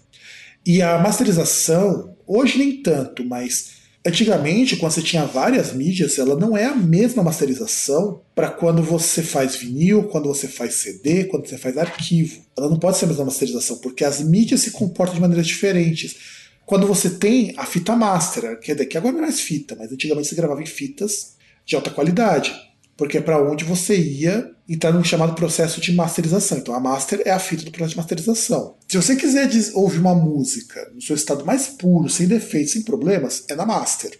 E 0.64 0.82
a 0.82 0.98
masterização, 0.98 2.14
hoje 2.26 2.58
nem 2.58 2.82
tanto, 2.82 3.24
mas 3.24 3.75
Antigamente, 4.06 4.76
quando 4.76 4.92
você 4.92 5.02
tinha 5.02 5.24
várias 5.24 5.72
mídias, 5.72 6.16
ela 6.16 6.36
não 6.36 6.56
é 6.56 6.66
a 6.66 6.76
mesma 6.76 7.24
masterização 7.24 8.22
para 8.36 8.48
quando 8.48 8.80
você 8.80 9.20
faz 9.20 9.56
vinil, 9.56 10.04
quando 10.04 10.28
você 10.28 10.46
faz 10.46 10.74
CD, 10.74 11.24
quando 11.24 11.48
você 11.48 11.58
faz 11.58 11.76
arquivo. 11.76 12.40
Ela 12.56 12.70
não 12.70 12.78
pode 12.78 12.98
ser 12.98 13.06
a 13.06 13.08
mesma 13.08 13.24
masterização, 13.24 13.78
porque 13.78 14.04
as 14.04 14.20
mídias 14.20 14.60
se 14.60 14.70
comportam 14.70 15.16
de 15.16 15.20
maneiras 15.20 15.48
diferentes. 15.48 16.16
Quando 16.64 16.86
você 16.86 17.10
tem 17.10 17.52
a 17.56 17.66
fita 17.66 17.96
master, 17.96 18.60
que 18.60 18.70
é 18.70 18.84
que 18.84 18.96
agora 18.96 19.12
não 19.12 19.22
é 19.22 19.26
mais 19.26 19.40
fita, 19.40 19.74
mas 19.76 19.90
antigamente 19.90 20.28
você 20.28 20.36
gravava 20.36 20.62
em 20.62 20.66
fitas 20.66 21.34
de 21.64 21.74
alta 21.74 21.90
qualidade, 21.90 22.54
porque 22.96 23.18
é 23.18 23.20
para 23.20 23.42
onde 23.42 23.64
você 23.64 23.96
ia 23.96 24.50
entrar 24.68 24.92
no 24.92 25.04
chamado 25.04 25.34
processo 25.34 25.80
de 25.80 25.92
masterização. 25.92 26.58
Então 26.58 26.74
a 26.74 26.80
master 26.80 27.22
é 27.24 27.30
a 27.30 27.38
fita 27.38 27.64
do 27.64 27.70
processo 27.70 27.90
de 27.90 27.96
masterização. 27.98 28.76
Se 28.88 28.96
você 28.96 29.14
quiser 29.14 29.48
ouvir 29.74 29.98
uma 29.98 30.14
música 30.14 30.90
no 30.94 31.02
seu 31.02 31.14
estado 31.14 31.44
mais 31.44 31.68
puro, 31.68 32.08
sem 32.08 32.26
defeitos, 32.26 32.72
sem 32.72 32.82
problemas, 32.82 33.44
é 33.48 33.54
na 33.54 33.66
master. 33.66 34.18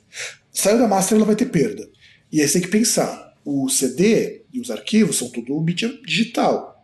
Saiu 0.53 0.79
da 0.79 0.89
master, 0.89 1.17
ela 1.17 1.27
vai 1.27 1.37
ter 1.37 1.47
perda. 1.47 1.89
E 2.31 2.41
aí 2.41 2.47
você 2.47 2.55
tem 2.55 2.63
que 2.63 2.69
pensar: 2.69 3.35
o 3.45 3.69
CD 3.69 4.43
e 4.53 4.61
os 4.61 4.71
arquivos 4.71 5.17
são 5.17 5.31
tudo 5.31 5.61
mídia 5.61 5.93
digital. 6.07 6.75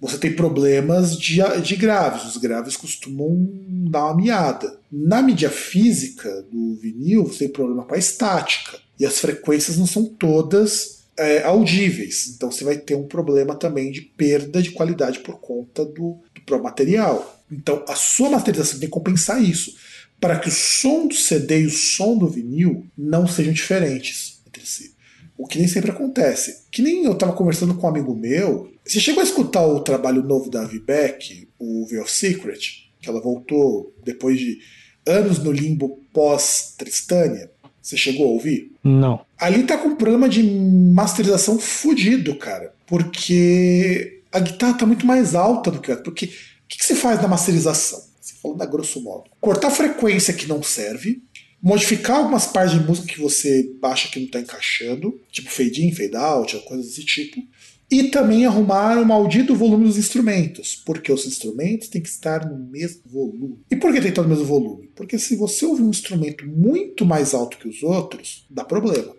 Você 0.00 0.18
tem 0.18 0.34
problemas 0.34 1.16
de, 1.16 1.38
de 1.62 1.76
graves. 1.76 2.24
Os 2.24 2.36
graves 2.36 2.76
costumam 2.76 3.48
dar 3.90 4.06
uma 4.06 4.16
miada. 4.16 4.78
Na 4.92 5.22
mídia 5.22 5.48
física 5.48 6.42
do 6.50 6.76
vinil, 6.76 7.24
você 7.24 7.40
tem 7.40 7.48
problema 7.48 7.84
com 7.84 7.94
a 7.94 7.98
estática. 7.98 8.78
E 8.98 9.06
as 9.06 9.18
frequências 9.18 9.78
não 9.78 9.86
são 9.86 10.04
todas 10.04 11.03
é, 11.16 11.42
audíveis. 11.42 12.32
Então 12.34 12.50
você 12.50 12.64
vai 12.64 12.76
ter 12.76 12.94
um 12.94 13.06
problema 13.06 13.54
também 13.54 13.90
de 13.90 14.00
perda 14.00 14.62
de 14.62 14.72
qualidade 14.72 15.20
por 15.20 15.38
conta 15.40 15.84
do, 15.84 16.18
do 16.34 16.40
próprio 16.44 16.62
material. 16.64 17.42
Então 17.50 17.84
a 17.88 17.94
sua 17.94 18.30
masterização 18.30 18.78
tem 18.78 18.88
que 18.88 18.94
compensar 18.94 19.42
isso. 19.42 19.74
Para 20.20 20.38
que 20.38 20.48
o 20.48 20.52
som 20.52 21.06
do 21.06 21.14
CD 21.14 21.62
e 21.62 21.66
o 21.66 21.70
som 21.70 22.16
do 22.16 22.28
vinil 22.28 22.86
não 22.96 23.26
sejam 23.26 23.52
diferentes 23.52 24.40
entre 24.46 24.66
si. 24.66 24.94
O 25.36 25.46
que 25.46 25.58
nem 25.58 25.66
sempre 25.66 25.90
acontece. 25.90 26.62
Que 26.70 26.80
nem 26.80 27.04
eu 27.04 27.12
estava 27.12 27.32
conversando 27.32 27.74
com 27.74 27.86
um 27.86 27.90
amigo 27.90 28.14
meu. 28.14 28.72
Você 28.84 29.00
chegou 29.00 29.20
a 29.20 29.24
escutar 29.24 29.66
o 29.66 29.80
trabalho 29.80 30.22
novo 30.22 30.48
da 30.48 30.62
Ivy 30.62 30.78
Beck, 30.78 31.48
o 31.58 31.86
Veil 31.86 32.06
Secret? 32.06 32.90
Que 33.00 33.08
ela 33.08 33.20
voltou 33.20 33.92
depois 34.04 34.38
de 34.38 34.58
anos 35.06 35.38
no 35.38 35.50
limbo 35.50 36.00
pós-Tristânia. 36.12 37.50
Você 37.84 37.98
chegou 37.98 38.24
a 38.26 38.30
ouvir? 38.30 38.72
Não. 38.82 39.20
Ali 39.38 39.62
tá 39.64 39.76
com 39.76 39.88
um 39.88 39.96
problema 39.96 40.26
de 40.26 40.42
masterização 40.42 41.58
fudido, 41.58 42.34
cara. 42.34 42.74
Porque 42.86 44.22
a 44.32 44.40
guitarra 44.40 44.78
tá 44.78 44.86
muito 44.86 45.06
mais 45.06 45.34
alta 45.34 45.70
do 45.70 45.82
que 45.82 45.92
a. 45.92 45.96
Porque 45.98 46.24
o 46.24 46.28
que, 46.66 46.78
que 46.78 46.86
se 46.86 46.94
faz 46.94 47.20
na 47.20 47.28
masterização? 47.28 48.02
Você 48.18 48.36
falando 48.42 48.62
a 48.62 48.66
grosso 48.66 49.02
modo. 49.02 49.24
Cortar 49.38 49.70
frequência 49.70 50.32
que 50.32 50.46
não 50.46 50.62
serve, 50.62 51.22
modificar 51.62 52.16
algumas 52.16 52.46
partes 52.46 52.78
de 52.78 52.86
música 52.86 53.06
que 53.06 53.20
você 53.20 53.70
acha 53.82 54.08
que 54.08 54.18
não 54.18 54.28
tá 54.28 54.40
encaixando, 54.40 55.20
tipo 55.30 55.50
fade 55.50 55.84
in, 55.84 55.92
fade 55.92 56.16
out, 56.16 56.58
coisas 56.60 56.86
desse 56.86 57.04
tipo. 57.04 57.46
E 57.94 58.10
também 58.10 58.44
arrumar 58.44 59.00
o 59.00 59.06
maldito 59.06 59.54
volume 59.54 59.84
dos 59.84 59.96
instrumentos, 59.96 60.74
porque 60.84 61.12
os 61.12 61.26
instrumentos 61.26 61.86
têm 61.86 62.02
que 62.02 62.08
estar 62.08 62.44
no 62.44 62.58
mesmo 62.58 63.02
volume. 63.06 63.60
E 63.70 63.76
por 63.76 63.92
que 63.92 64.00
tem 64.00 64.06
que 64.06 64.08
estar 64.08 64.22
no 64.22 64.30
mesmo 64.30 64.44
volume? 64.44 64.90
Porque 64.96 65.16
se 65.16 65.36
você 65.36 65.64
ouvir 65.64 65.84
um 65.84 65.90
instrumento 65.90 66.44
muito 66.44 67.06
mais 67.06 67.34
alto 67.34 67.56
que 67.56 67.68
os 67.68 67.84
outros, 67.84 68.46
dá 68.50 68.64
problema. 68.64 69.14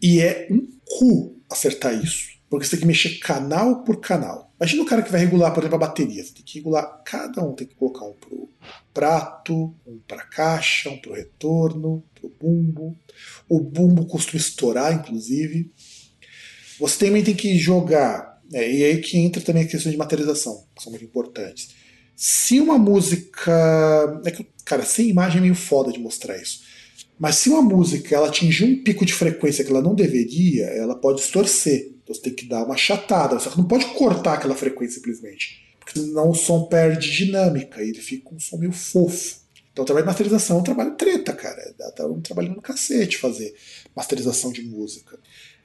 E 0.00 0.20
é 0.20 0.46
um 0.48 0.64
cu 0.84 1.40
acertar 1.50 1.92
isso. 2.00 2.28
Porque 2.48 2.64
você 2.64 2.70
tem 2.70 2.80
que 2.82 2.86
mexer 2.86 3.18
canal 3.18 3.82
por 3.82 3.96
canal. 3.96 4.48
Imagina 4.60 4.84
o 4.84 4.86
cara 4.86 5.02
que 5.02 5.10
vai 5.10 5.20
regular, 5.20 5.52
por 5.52 5.60
exemplo, 5.60 5.76
a 5.76 5.86
bateria. 5.88 6.22
Você 6.24 6.34
tem 6.34 6.44
que 6.44 6.58
regular 6.58 7.02
cada 7.04 7.44
um. 7.44 7.52
Tem 7.52 7.66
que 7.66 7.74
colocar 7.74 8.04
um 8.04 8.12
pro 8.12 8.48
prato, 8.94 9.74
um 9.84 9.98
pra 10.06 10.22
caixa, 10.22 10.88
um 10.88 10.98
pro 10.98 11.14
retorno, 11.14 12.04
pro 12.14 12.32
bumbo. 12.40 12.96
O 13.48 13.60
bumbo 13.60 14.06
costuma 14.06 14.40
estourar, 14.40 14.94
inclusive. 14.94 15.72
Você 16.78 17.06
também 17.06 17.22
tem 17.22 17.34
que 17.34 17.58
jogar. 17.58 18.40
é, 18.52 18.70
e 18.70 18.84
aí 18.84 19.00
que 19.00 19.18
entra 19.18 19.42
também 19.42 19.64
a 19.64 19.66
questão 19.66 19.90
de 19.90 19.98
materialização, 19.98 20.64
que 20.74 20.82
são 20.82 20.90
muito 20.90 21.04
importantes. 21.04 21.70
Se 22.16 22.60
uma 22.60 22.78
música. 22.78 24.20
É 24.24 24.30
que, 24.30 24.46
cara, 24.64 24.84
sem 24.84 25.08
imagem 25.08 25.38
é 25.38 25.42
meio 25.42 25.54
foda 25.54 25.92
de 25.92 26.00
mostrar 26.00 26.36
isso. 26.36 26.62
Mas 27.18 27.36
se 27.36 27.48
uma 27.48 27.62
música 27.62 28.14
ela 28.14 28.28
atingir 28.28 28.64
um 28.64 28.82
pico 28.82 29.04
de 29.04 29.12
frequência 29.12 29.64
que 29.64 29.70
ela 29.70 29.82
não 29.82 29.94
deveria, 29.94 30.66
ela 30.66 30.94
pode 30.94 31.20
distorcer. 31.20 31.92
Então 32.02 32.14
você 32.14 32.22
tem 32.22 32.34
que 32.34 32.46
dar 32.46 32.64
uma 32.64 32.76
chatada. 32.76 33.38
Só 33.38 33.50
que 33.50 33.58
não 33.58 33.66
pode 33.66 33.86
cortar 33.86 34.34
aquela 34.34 34.54
frequência 34.54 34.96
simplesmente. 34.96 35.60
Porque 35.78 35.98
senão 35.98 36.30
o 36.30 36.34
som 36.34 36.64
perde 36.64 37.10
dinâmica 37.10 37.82
e 37.82 37.90
ele 37.90 38.00
fica 38.00 38.34
um 38.34 38.38
som 38.38 38.56
meio 38.56 38.72
fofo. 38.72 39.36
Então 39.72 39.84
o 39.84 39.86
trabalho 39.86 40.04
de 40.04 40.10
masterização 40.10 40.56
é 40.56 40.60
um 40.60 40.64
trabalho 40.64 40.96
treta, 40.96 41.32
cara. 41.32 41.74
Dá 41.96 42.06
um 42.06 42.20
trabalho 42.20 42.50
no 42.50 42.60
cacete 42.62 43.18
fazer 43.18 43.54
masterização 43.94 44.52
de 44.52 44.62
música. 44.62 45.18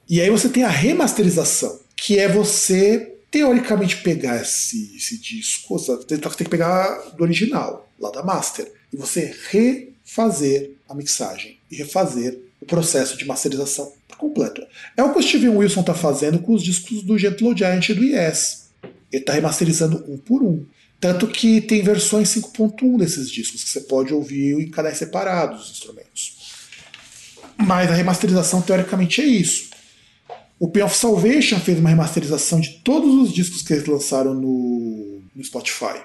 E 0.08 0.20
aí 0.20 0.30
você 0.30 0.48
tem 0.48 0.62
a 0.62 0.68
remasterização, 0.68 1.80
que 1.96 2.18
é 2.18 2.28
você 2.28 3.14
teoricamente 3.30 3.96
pegar 3.96 4.40
esse, 4.40 4.94
esse 4.96 5.18
disco, 5.18 5.76
que 5.98 6.06
tem 6.06 6.18
que 6.18 6.48
pegar 6.48 7.10
do 7.16 7.22
original, 7.22 7.90
lá 7.98 8.10
da 8.10 8.22
master, 8.22 8.70
e 8.92 8.96
você 8.96 9.34
refazer 9.50 10.70
a 10.88 10.94
mixagem. 10.94 11.58
e 11.70 11.76
refazer 11.76 12.38
o 12.60 12.66
processo 12.66 13.16
de 13.16 13.26
masterização 13.26 13.92
por 14.08 14.16
completo. 14.16 14.62
É 14.96 15.02
o 15.02 15.12
que 15.12 15.18
o 15.18 15.22
Steven 15.22 15.50
Wilson 15.50 15.80
está 15.80 15.94
fazendo 15.94 16.38
com 16.38 16.54
os 16.54 16.62
discos 16.62 17.02
do 17.02 17.18
Gentle 17.18 17.56
Giant 17.56 17.88
e 17.88 17.94
do 17.94 18.04
Yes. 18.04 18.68
Ele 19.12 19.22
está 19.22 19.32
remasterizando 19.32 20.04
um 20.08 20.16
por 20.16 20.42
um. 20.42 20.64
Tanto 21.00 21.26
que 21.26 21.60
tem 21.60 21.82
versões 21.82 22.28
5.1 22.30 22.98
desses 22.98 23.30
discos, 23.30 23.62
que 23.62 23.70
você 23.70 23.80
pode 23.80 24.14
ouvir 24.14 24.58
em 24.58 24.70
canais 24.70 24.96
separados 24.96 25.64
os 25.64 25.70
instrumentos. 25.72 26.36
Mas 27.58 27.90
a 27.90 27.94
remasterização, 27.94 28.62
teoricamente, 28.62 29.20
é 29.20 29.24
isso. 29.24 29.73
O 30.58 30.68
Pain 30.68 30.82
of 30.84 30.96
Salvation 30.96 31.58
fez 31.58 31.78
uma 31.78 31.90
remasterização 31.90 32.60
de 32.60 32.78
todos 32.84 33.12
os 33.14 33.32
discos 33.32 33.62
que 33.62 33.72
eles 33.72 33.86
lançaram 33.86 34.34
no, 34.34 35.20
no 35.34 35.44
Spotify. 35.44 36.00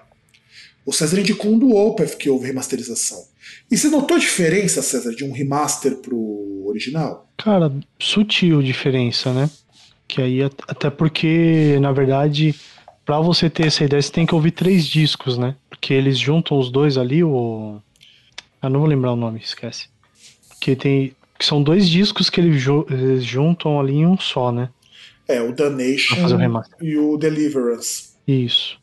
O 0.86 0.92
César 0.92 1.20
indicou 1.20 1.52
um 1.54 1.60
do 1.60 1.76
Opeth 1.76 2.18
que 2.18 2.30
houve 2.30 2.48
remasterização. 2.48 3.24
E 3.72 3.78
você 3.78 3.90
notou 3.90 4.18
a 4.18 4.20
diferença, 4.20 4.82
César, 4.82 5.14
de 5.14 5.24
um 5.24 5.32
remaster 5.32 5.96
pro 5.98 6.64
original? 6.68 7.30
Cara, 7.38 7.72
sutil 8.00 8.62
diferença, 8.62 9.32
né? 9.34 9.50
Que 10.08 10.22
aí, 10.22 10.42
at- 10.42 10.64
até 10.68 10.90
porque, 10.90 11.78
na 11.80 11.92
verdade, 11.92 12.56
pra 13.06 13.20
você 13.20 13.50
ter 13.50 13.68
essa 13.68 13.84
ideia, 13.84 14.02
você 14.02 14.12
tem 14.12 14.26
que 14.26 14.34
ouvir 14.34 14.52
três 14.52 14.86
discos, 14.88 15.38
né? 15.38 15.56
Porque 15.70 15.94
eles 15.94 16.18
juntam 16.18 16.58
os 16.58 16.72
dois 16.72 16.98
ali, 16.98 17.24
o. 17.24 17.80
Ah, 18.62 18.70
não 18.70 18.80
vou 18.80 18.90
lembrar 18.90 19.14
o 19.14 19.16
nome, 19.16 19.40
esquece. 19.40 19.88
Que 20.60 20.76
tem. 20.76 21.14
Que 21.40 21.46
são 21.46 21.64
dois 21.64 21.88
discos 21.90 22.30
que 22.30 22.42
eles, 22.42 22.62
ju- 22.62 22.86
eles 22.90 23.24
juntam 23.24 23.80
ali 23.80 23.94
em 23.94 24.06
um 24.06 24.18
só, 24.20 24.52
né? 24.52 24.70
É, 25.26 25.42
o 25.42 25.54
Damnation 25.54 26.16
o 26.16 26.84
e 26.84 26.98
o 26.98 27.18
Deliverance. 27.18 28.10
Isso. 28.28 28.78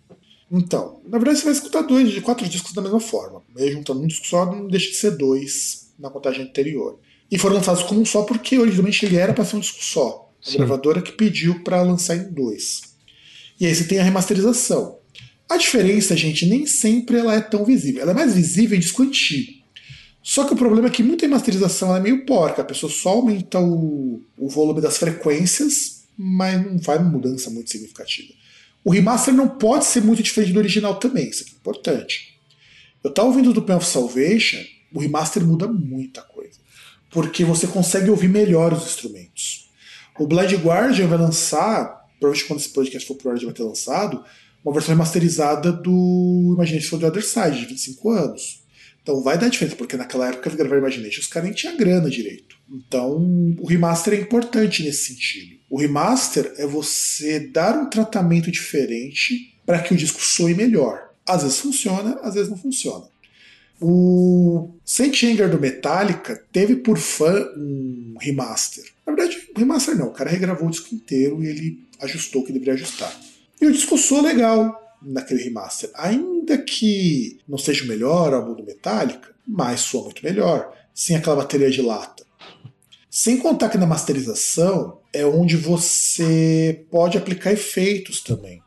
Então, 0.50 1.00
na 1.06 1.18
verdade 1.18 1.38
você 1.38 1.44
vai 1.44 1.52
escutar 1.52 1.82
dois 1.82 2.10
de 2.10 2.20
quatro 2.22 2.48
discos 2.48 2.72
da 2.72 2.80
mesma 2.80 3.00
forma. 3.00 3.42
Aí 3.58 3.72
juntando 3.72 4.00
um 4.00 4.06
disco 4.06 4.26
só, 4.26 4.46
não 4.46 4.68
deixa 4.68 4.88
de 4.90 4.96
ser 4.96 5.16
dois 5.18 5.92
na 5.98 6.08
contagem 6.08 6.44
anterior. 6.44 6.98
E 7.30 7.36
foram 7.36 7.56
lançados 7.56 7.82
como 7.82 8.00
um 8.00 8.06
só 8.06 8.22
porque 8.22 8.58
originalmente 8.58 9.04
ele 9.04 9.16
era 9.16 9.34
para 9.34 9.44
ser 9.44 9.56
um 9.56 9.60
disco 9.60 9.82
só. 9.84 10.32
A 10.40 10.50
Sim. 10.50 10.58
gravadora 10.58 11.02
que 11.02 11.12
pediu 11.12 11.62
para 11.64 11.82
lançar 11.82 12.16
em 12.16 12.32
dois. 12.32 12.94
E 13.60 13.66
aí 13.66 13.74
você 13.74 13.84
tem 13.84 13.98
a 13.98 14.04
remasterização. 14.04 14.98
A 15.48 15.56
diferença, 15.56 16.16
gente, 16.16 16.46
nem 16.46 16.64
sempre 16.66 17.18
ela 17.18 17.34
é 17.34 17.40
tão 17.40 17.64
visível. 17.64 18.02
Ela 18.02 18.12
é 18.12 18.14
mais 18.14 18.34
visível 18.34 18.76
em 18.76 18.80
disco 18.80 19.02
antigo. 19.02 19.55
Só 20.28 20.44
que 20.44 20.54
o 20.54 20.56
problema 20.56 20.88
é 20.88 20.90
que 20.90 21.04
muita 21.04 21.24
remasterização 21.24 21.90
ela 21.90 21.98
é 21.98 22.02
meio 22.02 22.26
porca. 22.26 22.60
A 22.60 22.64
pessoa 22.64 22.90
só 22.90 23.10
aumenta 23.10 23.60
o, 23.60 24.20
o 24.36 24.48
volume 24.48 24.80
das 24.80 24.98
frequências, 24.98 26.02
mas 26.18 26.66
não 26.66 26.80
faz 26.80 27.00
uma 27.00 27.10
mudança 27.10 27.48
muito 27.48 27.70
significativa. 27.70 28.34
O 28.82 28.90
remaster 28.90 29.32
não 29.32 29.48
pode 29.48 29.84
ser 29.84 30.02
muito 30.02 30.24
diferente 30.24 30.52
do 30.52 30.58
original 30.58 30.96
também, 30.96 31.28
isso 31.28 31.44
aqui 31.44 31.52
é 31.52 31.56
importante. 31.56 32.40
Eu 33.04 33.12
tava 33.12 33.28
ouvindo 33.28 33.52
do 33.52 33.62
Pain 33.62 33.76
of 33.76 33.86
Salvation, 33.86 34.58
o 34.92 34.98
remaster 34.98 35.46
muda 35.46 35.68
muita 35.68 36.22
coisa. 36.22 36.58
Porque 37.08 37.44
você 37.44 37.68
consegue 37.68 38.10
ouvir 38.10 38.28
melhor 38.28 38.72
os 38.72 38.84
instrumentos. 38.84 39.70
O 40.18 40.26
Blind 40.26 40.54
Guardian 40.54 41.06
vai 41.06 41.18
lançar, 41.18 42.04
provavelmente 42.18 42.48
quando 42.48 42.58
esse 42.58 42.70
podcast 42.70 43.06
for 43.06 43.14
pro 43.14 43.30
ar 43.30 43.38
já 43.38 43.46
vai 43.46 43.54
ter 43.54 43.62
lançado, 43.62 44.24
uma 44.64 44.74
versão 44.74 44.92
remasterizada 44.92 45.70
do 45.70 46.54
Imagination 46.56 46.88
for 46.88 46.98
the 46.98 47.06
Other 47.06 47.24
Side, 47.24 47.60
de 47.60 47.66
25 47.66 48.10
anos. 48.10 48.65
Então 49.06 49.22
vai 49.22 49.38
dar 49.38 49.48
diferença, 49.48 49.76
porque 49.76 49.96
naquela 49.96 50.26
época 50.26 50.50
de 50.50 50.56
gravar 50.56 50.78
Imagination 50.78 51.20
os 51.20 51.28
caras 51.28 51.48
nem 51.48 51.54
tinham 51.56 51.76
grana 51.76 52.10
direito. 52.10 52.56
Então 52.68 53.56
o 53.60 53.64
remaster 53.64 54.14
é 54.14 54.20
importante 54.20 54.82
nesse 54.82 55.14
sentido. 55.14 55.60
O 55.70 55.78
remaster 55.78 56.52
é 56.58 56.66
você 56.66 57.38
dar 57.38 57.78
um 57.78 57.88
tratamento 57.88 58.50
diferente 58.50 59.54
para 59.64 59.78
que 59.78 59.94
o 59.94 59.96
disco 59.96 60.20
soe 60.20 60.54
melhor. 60.54 61.10
Às 61.24 61.44
vezes 61.44 61.60
funciona, 61.60 62.18
às 62.20 62.34
vezes 62.34 62.50
não 62.50 62.58
funciona. 62.58 63.04
O 63.80 64.70
Saint 64.84 65.22
Anger 65.22 65.48
do 65.48 65.60
Metallica 65.60 66.42
teve 66.50 66.74
por 66.74 66.98
fã 66.98 67.48
um 67.56 68.16
remaster. 68.18 68.86
Na 69.06 69.14
verdade, 69.14 69.40
remaster 69.56 69.96
não, 69.96 70.08
o 70.08 70.12
cara 70.12 70.30
regravou 70.30 70.66
o 70.66 70.70
disco 70.70 70.92
inteiro 70.92 71.44
e 71.44 71.46
ele 71.46 71.80
ajustou 72.00 72.42
o 72.42 72.44
que 72.44 72.52
deveria 72.52 72.74
ajustar. 72.74 73.16
E 73.60 73.66
o 73.66 73.72
disco 73.72 73.96
soa 73.96 74.22
legal 74.22 74.85
naquele 75.06 75.42
remaster. 75.42 75.90
Ainda 75.94 76.58
que 76.58 77.38
não 77.48 77.56
seja 77.56 77.84
o 77.84 77.88
melhor 77.88 78.34
álbum 78.34 78.54
do 78.54 78.64
Metallica, 78.64 79.34
mas 79.46 79.80
soa 79.80 80.04
muito 80.04 80.24
melhor, 80.24 80.72
sem 80.92 81.16
aquela 81.16 81.36
bateria 81.36 81.70
de 81.70 81.80
lata. 81.80 82.24
Sem 83.08 83.38
contar 83.38 83.70
que 83.70 83.78
na 83.78 83.86
masterização 83.86 84.98
é 85.12 85.24
onde 85.24 85.56
você 85.56 86.84
pode 86.90 87.16
aplicar 87.16 87.52
efeitos 87.52 88.20
também. 88.20 88.60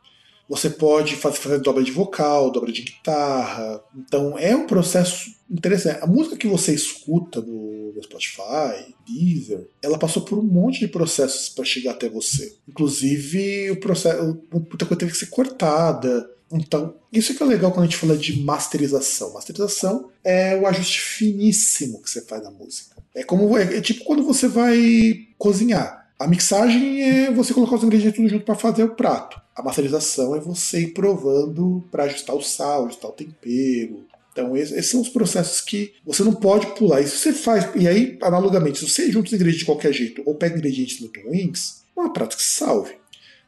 Você 0.50 0.70
pode 0.70 1.16
fazer, 1.16 1.60
dobra 1.60 1.84
de 1.84 1.92
vocal, 1.92 2.52
dobra 2.52 2.72
de 2.72 2.82
guitarra. 2.82 3.84
Então 3.96 4.38
é 4.38 4.56
um 4.56 4.66
processo 4.66 5.32
interessante. 5.50 6.04
A 6.04 6.08
música 6.08 6.36
que 6.36 6.48
você 6.48 6.74
escuta 6.74 7.40
no, 7.40 7.94
no 7.94 8.04
Spotify, 8.04 8.96
Deezer, 9.08 9.68
ela 9.82 10.00
passou 10.00 10.24
por 10.24 10.40
um 10.40 10.44
monte 10.44 10.80
de 10.80 10.88
processos 10.88 11.50
para 11.50 11.64
chegar 11.64 11.92
até 11.92 12.10
você. 12.10 12.56
Inclusive, 12.68 13.70
o 13.70 13.80
processo, 13.80 14.42
muita 14.52 14.86
coisa 14.86 15.00
teve 15.00 15.12
que 15.12 15.18
ser 15.18 15.28
cortada. 15.28 16.28
Então, 16.52 16.96
isso 17.14 17.36
que 17.36 17.44
é 17.44 17.46
legal 17.46 17.72
quando 17.72 17.84
a 17.84 17.86
gente 17.86 17.98
fala 17.98 18.18
de 18.18 18.42
masterização. 18.42 19.34
Masterização 19.34 20.10
é 20.24 20.58
o 20.58 20.66
ajuste 20.66 21.00
finíssimo 21.00 22.02
que 22.02 22.10
você 22.10 22.22
faz 22.22 22.44
na 22.44 22.50
música. 22.50 22.96
É 23.14 23.24
como 23.24 23.56
é, 23.56 23.78
é 23.78 23.82
tipo 23.82 24.04
quando 24.04 24.24
você 24.24 24.48
vai 24.48 25.28
cozinhar. 25.38 25.99
A 26.20 26.28
mixagem 26.28 27.02
é 27.02 27.32
você 27.32 27.54
colocar 27.54 27.78
os 27.78 27.84
ingredientes 27.84 28.18
tudo 28.18 28.28
junto 28.28 28.44
para 28.44 28.54
fazer 28.54 28.84
o 28.84 28.94
prato. 28.94 29.40
A 29.56 29.64
masterização 29.64 30.36
é 30.36 30.40
você 30.42 30.82
ir 30.82 30.94
provando 30.94 31.82
para 31.90 32.04
ajustar 32.04 32.36
o 32.36 32.42
sal, 32.42 32.88
ajustar 32.88 33.10
o 33.10 33.14
tempero. 33.14 34.06
Então, 34.34 34.56
esses 34.58 34.86
são 34.88 35.00
os 35.00 35.08
processos 35.08 35.62
que 35.62 35.94
você 36.06 36.22
não 36.22 36.34
pode 36.34 36.68
pular. 36.76 37.00
E 37.00 37.08
se 37.08 37.18
você 37.18 37.32
faz, 37.32 37.70
e 37.74 37.88
aí, 37.88 38.18
analogamente, 38.22 38.80
se 38.80 38.90
você 38.90 39.10
junta 39.10 39.28
os 39.28 39.34
ingredientes 39.34 39.60
de 39.60 39.66
qualquer 39.66 39.94
jeito 39.94 40.22
ou 40.26 40.36
pega 40.36 40.58
ingredientes 40.58 41.00
muito 41.00 41.22
ruins, 41.22 41.84
não 41.96 42.08
há 42.08 42.10
prato 42.10 42.36
que 42.36 42.44
se 42.44 42.52
salve. 42.52 42.96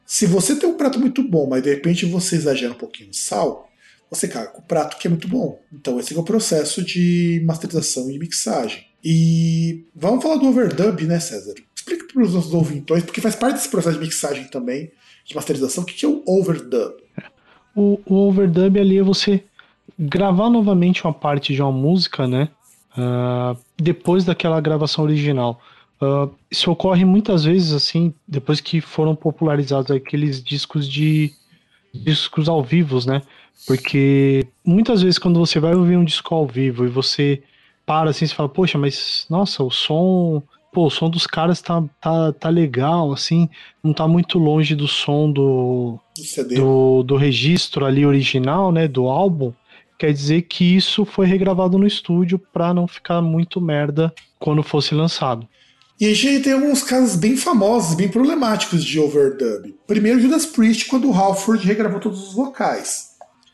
Se 0.06 0.26
você 0.26 0.56
tem 0.56 0.70
um 0.70 0.78
prato 0.78 0.98
muito 0.98 1.22
bom, 1.24 1.48
mas 1.50 1.62
de 1.62 1.70
repente 1.70 2.06
você 2.06 2.38
exagera 2.38 2.72
um 2.72 2.78
pouquinho 2.78 3.10
no 3.10 3.14
sal, 3.14 3.70
você 4.10 4.30
caga 4.30 4.48
com 4.48 4.60
o 4.60 4.66
prato 4.66 4.98
que 4.98 5.08
é 5.08 5.10
muito 5.10 5.28
bom. 5.28 5.60
Então, 5.74 6.00
esse 6.00 6.16
é 6.16 6.20
o 6.20 6.24
processo 6.24 6.82
de 6.82 7.42
masterização 7.46 8.10
e 8.10 8.18
mixagem. 8.18 8.86
E 9.04 9.84
vamos 9.94 10.24
falar 10.24 10.38
do 10.38 10.48
overdub, 10.48 11.06
né, 11.06 11.20
César? 11.20 11.56
Explica 11.82 12.06
para 12.14 12.24
os 12.24 12.34
nossos 12.34 12.54
ouvintes, 12.54 13.04
porque 13.04 13.22
faz 13.22 13.36
parte 13.36 13.56
desse 13.56 13.70
processo 13.70 13.98
de 13.98 14.06
mixagem 14.06 14.46
também, 14.46 14.92
de 15.26 15.36
masterização, 15.36 15.84
o 15.84 15.86
que 15.86 16.06
é 16.06 16.10
o 16.10 16.24
overdub? 16.28 16.94
O, 17.76 18.00
o 18.06 18.16
overdub 18.28 18.80
ali 18.80 18.98
é 18.98 19.04
você 19.04 19.44
gravar 19.98 20.50
novamente 20.50 21.04
uma 21.04 21.14
parte 21.14 21.54
de 21.54 21.62
uma 21.62 21.72
música, 21.72 22.28
né? 22.28 22.50
ah, 22.98 23.56
depois 23.78 24.26
daquela 24.26 24.60
gravação 24.60 25.04
original. 25.04 25.62
Ah, 26.00 26.28
isso 26.50 26.72
ocorre 26.72 27.06
muitas 27.06 27.44
vezes, 27.44 27.74
assim, 27.74 28.14
depois 28.28 28.60
que 28.60 28.82
foram 28.82 29.16
popularizados 29.16 29.92
aqueles 29.92 30.44
discos 30.44 30.88
de 30.90 31.34
discos 31.94 32.48
ao 32.48 32.64
vivo, 32.64 33.00
né? 33.06 33.22
Porque 33.68 34.48
muitas 34.66 35.02
vezes 35.02 35.20
quando 35.20 35.40
você 35.40 35.60
vai 35.60 35.76
ouvir 35.76 35.98
um 35.98 36.06
disco 36.06 36.34
ao 36.34 36.48
vivo 36.48 36.86
e 36.86 36.90
você 36.90 37.44
para 37.86 38.10
assim, 38.10 38.26
você 38.26 38.34
fala, 38.34 38.50
poxa, 38.50 38.78
mas 38.78 39.26
nossa, 39.30 39.64
o 39.64 39.70
som, 39.70 40.42
pô, 40.72 40.86
o 40.88 40.90
som 40.90 41.10
dos 41.10 41.28
caras 41.28 41.62
tá, 41.62 41.84
tá, 42.00 42.32
tá 42.32 42.50
legal, 42.50 43.12
assim, 43.12 43.50
não 43.84 43.94
tá 43.94 44.08
muito 44.08 44.40
longe 44.40 44.76
do 44.76 44.88
som 44.88 45.32
do, 45.32 46.00
Do 46.56 47.04
do, 47.04 47.16
registro 47.18 47.86
ali 47.86 48.06
original, 48.06 48.72
né, 48.72 48.88
do 48.88 49.08
álbum, 49.08 49.52
quer 50.00 50.14
dizer 50.14 50.44
que 50.44 50.76
isso 50.76 51.06
foi 51.06 51.28
regravado 51.28 51.78
no 51.78 51.86
estúdio 51.86 52.40
pra 52.40 52.74
não 52.74 52.88
ficar 52.88 53.22
muito 53.22 53.60
merda 53.60 54.14
quando 54.40 54.64
fosse 54.64 54.96
lançado. 54.96 55.48
E 56.00 56.08
a 56.08 56.16
gente 56.16 56.42
tem 56.42 56.54
alguns 56.54 56.82
casos 56.82 57.16
bem 57.16 57.38
famosos, 57.38 57.96
bem 57.96 58.10
problemáticos 58.10 58.84
de 58.84 59.00
overdub. 59.00 59.76
Primeiro, 59.86 60.20
Judas 60.20 60.48
Priest, 60.48 60.88
quando 60.88 61.08
o 61.08 61.14
Halford 61.14 61.64
regravou 61.64 62.00
todos 62.00 62.30
os 62.30 62.34
vocais. 62.34 63.11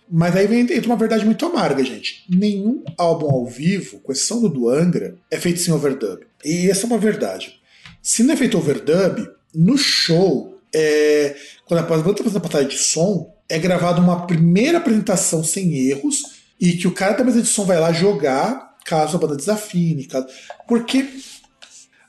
Mas 0.10 0.36
aí 0.36 0.48
vem 0.48 0.62
entra 0.62 0.86
uma 0.86 0.96
verdade 0.96 1.26
muito 1.26 1.46
amarga, 1.46 1.84
gente. 1.84 2.26
Nenhum 2.30 2.84
álbum 2.98 3.30
ao 3.30 3.46
vivo, 3.46 4.00
com 4.00 4.12
exceção 4.12 4.42
do 4.42 4.50
do 4.50 4.70
Angra, 4.70 5.16
é 5.30 5.38
feito 5.38 5.60
sem 5.60 5.74
overdub. 5.74 6.26
E 6.44 6.70
essa 6.70 6.86
é 6.86 6.88
uma 6.88 6.98
verdade. 6.98 7.60
Se 8.02 8.24
não 8.24 8.34
é 8.34 8.38
feito 8.38 8.58
overdub, 8.58 9.28
no 9.54 9.78
show, 9.78 10.60
é, 10.74 11.36
quando 11.66 11.80
a 11.80 11.84
banda 11.84 12.12
está 12.12 12.24
fazendo 12.24 12.38
a 12.38 12.48
batalha 12.48 12.68
de 12.68 12.78
som, 12.78 13.34
é 13.50 13.60
gravada 13.60 14.00
uma 14.00 14.26
primeira 14.26 14.78
apresentação 14.78 15.44
sem 15.44 15.74
erros 15.90 16.24
e 16.60 16.74
que 16.74 16.88
o 16.88 16.94
cara 16.94 17.14
da 17.14 17.24
mesa 17.24 17.42
de 17.42 17.48
som 17.48 17.66
vai 17.66 17.80
lá 17.80 17.92
jogar 17.92 18.78
caso 18.86 19.18
a 19.18 19.20
banda 19.20 19.36
desafine. 19.36 20.06
Caso... 20.06 20.28
Porque 20.68 21.06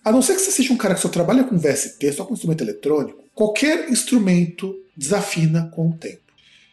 a 0.05 0.13
não 0.13 0.23
ser 0.23 0.35
que 0.35 0.41
você 0.41 0.51
seja 0.51 0.73
um 0.73 0.77
cara 0.77 0.95
que 0.95 1.01
só 1.01 1.09
trabalha 1.09 1.45
com 1.45 1.59
VST, 1.59 2.13
só 2.13 2.25
com 2.25 2.35
instrumento 2.35 2.63
eletrônico, 2.63 3.25
qualquer 3.35 3.91
instrumento 3.91 4.75
desafina 4.97 5.71
com 5.75 5.91
o 5.91 5.93
tempo. 5.93 6.28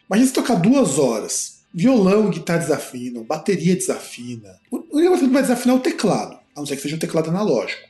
Imagina 0.08 0.28
você 0.28 0.34
tocar 0.34 0.54
duas 0.54 0.98
horas, 0.98 1.58
violão 1.72 2.30
guitarra 2.30 2.60
desafinam, 2.60 3.24
bateria 3.24 3.74
desafina. 3.74 4.58
O 4.70 4.96
único 4.96 5.18
que 5.18 5.26
vai 5.26 5.42
desafinar 5.42 5.76
é 5.76 5.78
o 5.78 5.82
teclado, 5.82 6.38
a 6.54 6.60
não 6.60 6.66
ser 6.66 6.76
que 6.76 6.82
seja 6.82 6.96
um 6.96 7.00
teclado 7.00 7.30
analógico. 7.30 7.82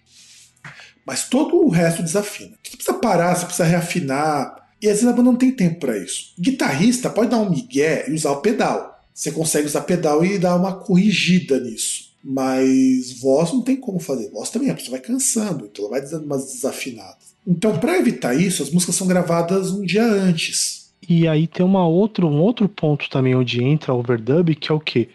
Mas 1.07 1.29
todo 1.29 1.57
o 1.57 1.69
resto 1.69 2.03
desafina. 2.03 2.57
Você 2.63 2.77
precisa 2.77 2.99
parar, 2.99 3.37
você 3.37 3.45
precisa 3.45 3.65
reafinar. 3.65 4.67
E 4.83 4.89
às 4.89 4.95
vezes 4.95 5.07
a 5.07 5.13
banda 5.13 5.31
não 5.31 5.37
tem 5.37 5.53
tempo 5.53 5.79
para 5.79 5.97
isso. 5.97 6.33
Guitarrista 6.39 7.09
pode 7.09 7.31
dar 7.31 7.39
um 7.39 7.49
migué 7.49 8.07
e 8.09 8.13
usar 8.13 8.33
o 8.33 8.41
pedal. 8.41 9.01
Você 9.15 9.31
consegue 9.31 9.67
usar 9.67 9.83
pedal 9.83 10.25
e 10.25 10.39
dar 10.39 10.57
uma 10.57 10.75
corrigida 10.75 11.61
nisso. 11.61 12.11
Mas 12.25 13.13
voz 13.21 13.53
não 13.53 13.63
tem 13.63 13.77
como 13.77 14.01
fazer. 14.01 14.31
Voz 14.31 14.51
também, 14.51 14.69
a 14.69 14.75
pessoa 14.75 14.99
vai 14.99 15.01
cansando, 15.01 15.67
então 15.67 15.85
ela 15.85 15.93
vai 15.93 16.03
dando 16.03 16.25
umas 16.25 16.53
desafinadas. 16.53 17.37
Então, 17.47 17.79
para 17.79 17.97
evitar 17.97 18.35
isso, 18.35 18.65
as 18.65 18.71
músicas 18.71 18.97
são 18.97 19.07
gravadas 19.07 19.71
um 19.71 19.83
dia 19.83 20.05
antes. 20.05 20.86
E 21.09 21.29
aí 21.29 21.47
tem 21.47 21.65
uma 21.65 21.87
outro, 21.87 22.27
um 22.29 22.41
outro 22.41 22.69
ponto 22.69 23.09
também 23.09 23.35
onde 23.35 23.63
entra 23.63 23.95
o 23.95 23.99
overdub, 23.99 24.55
que 24.55 24.71
é 24.71 24.75
o 24.75 24.81
quê? 24.81 25.09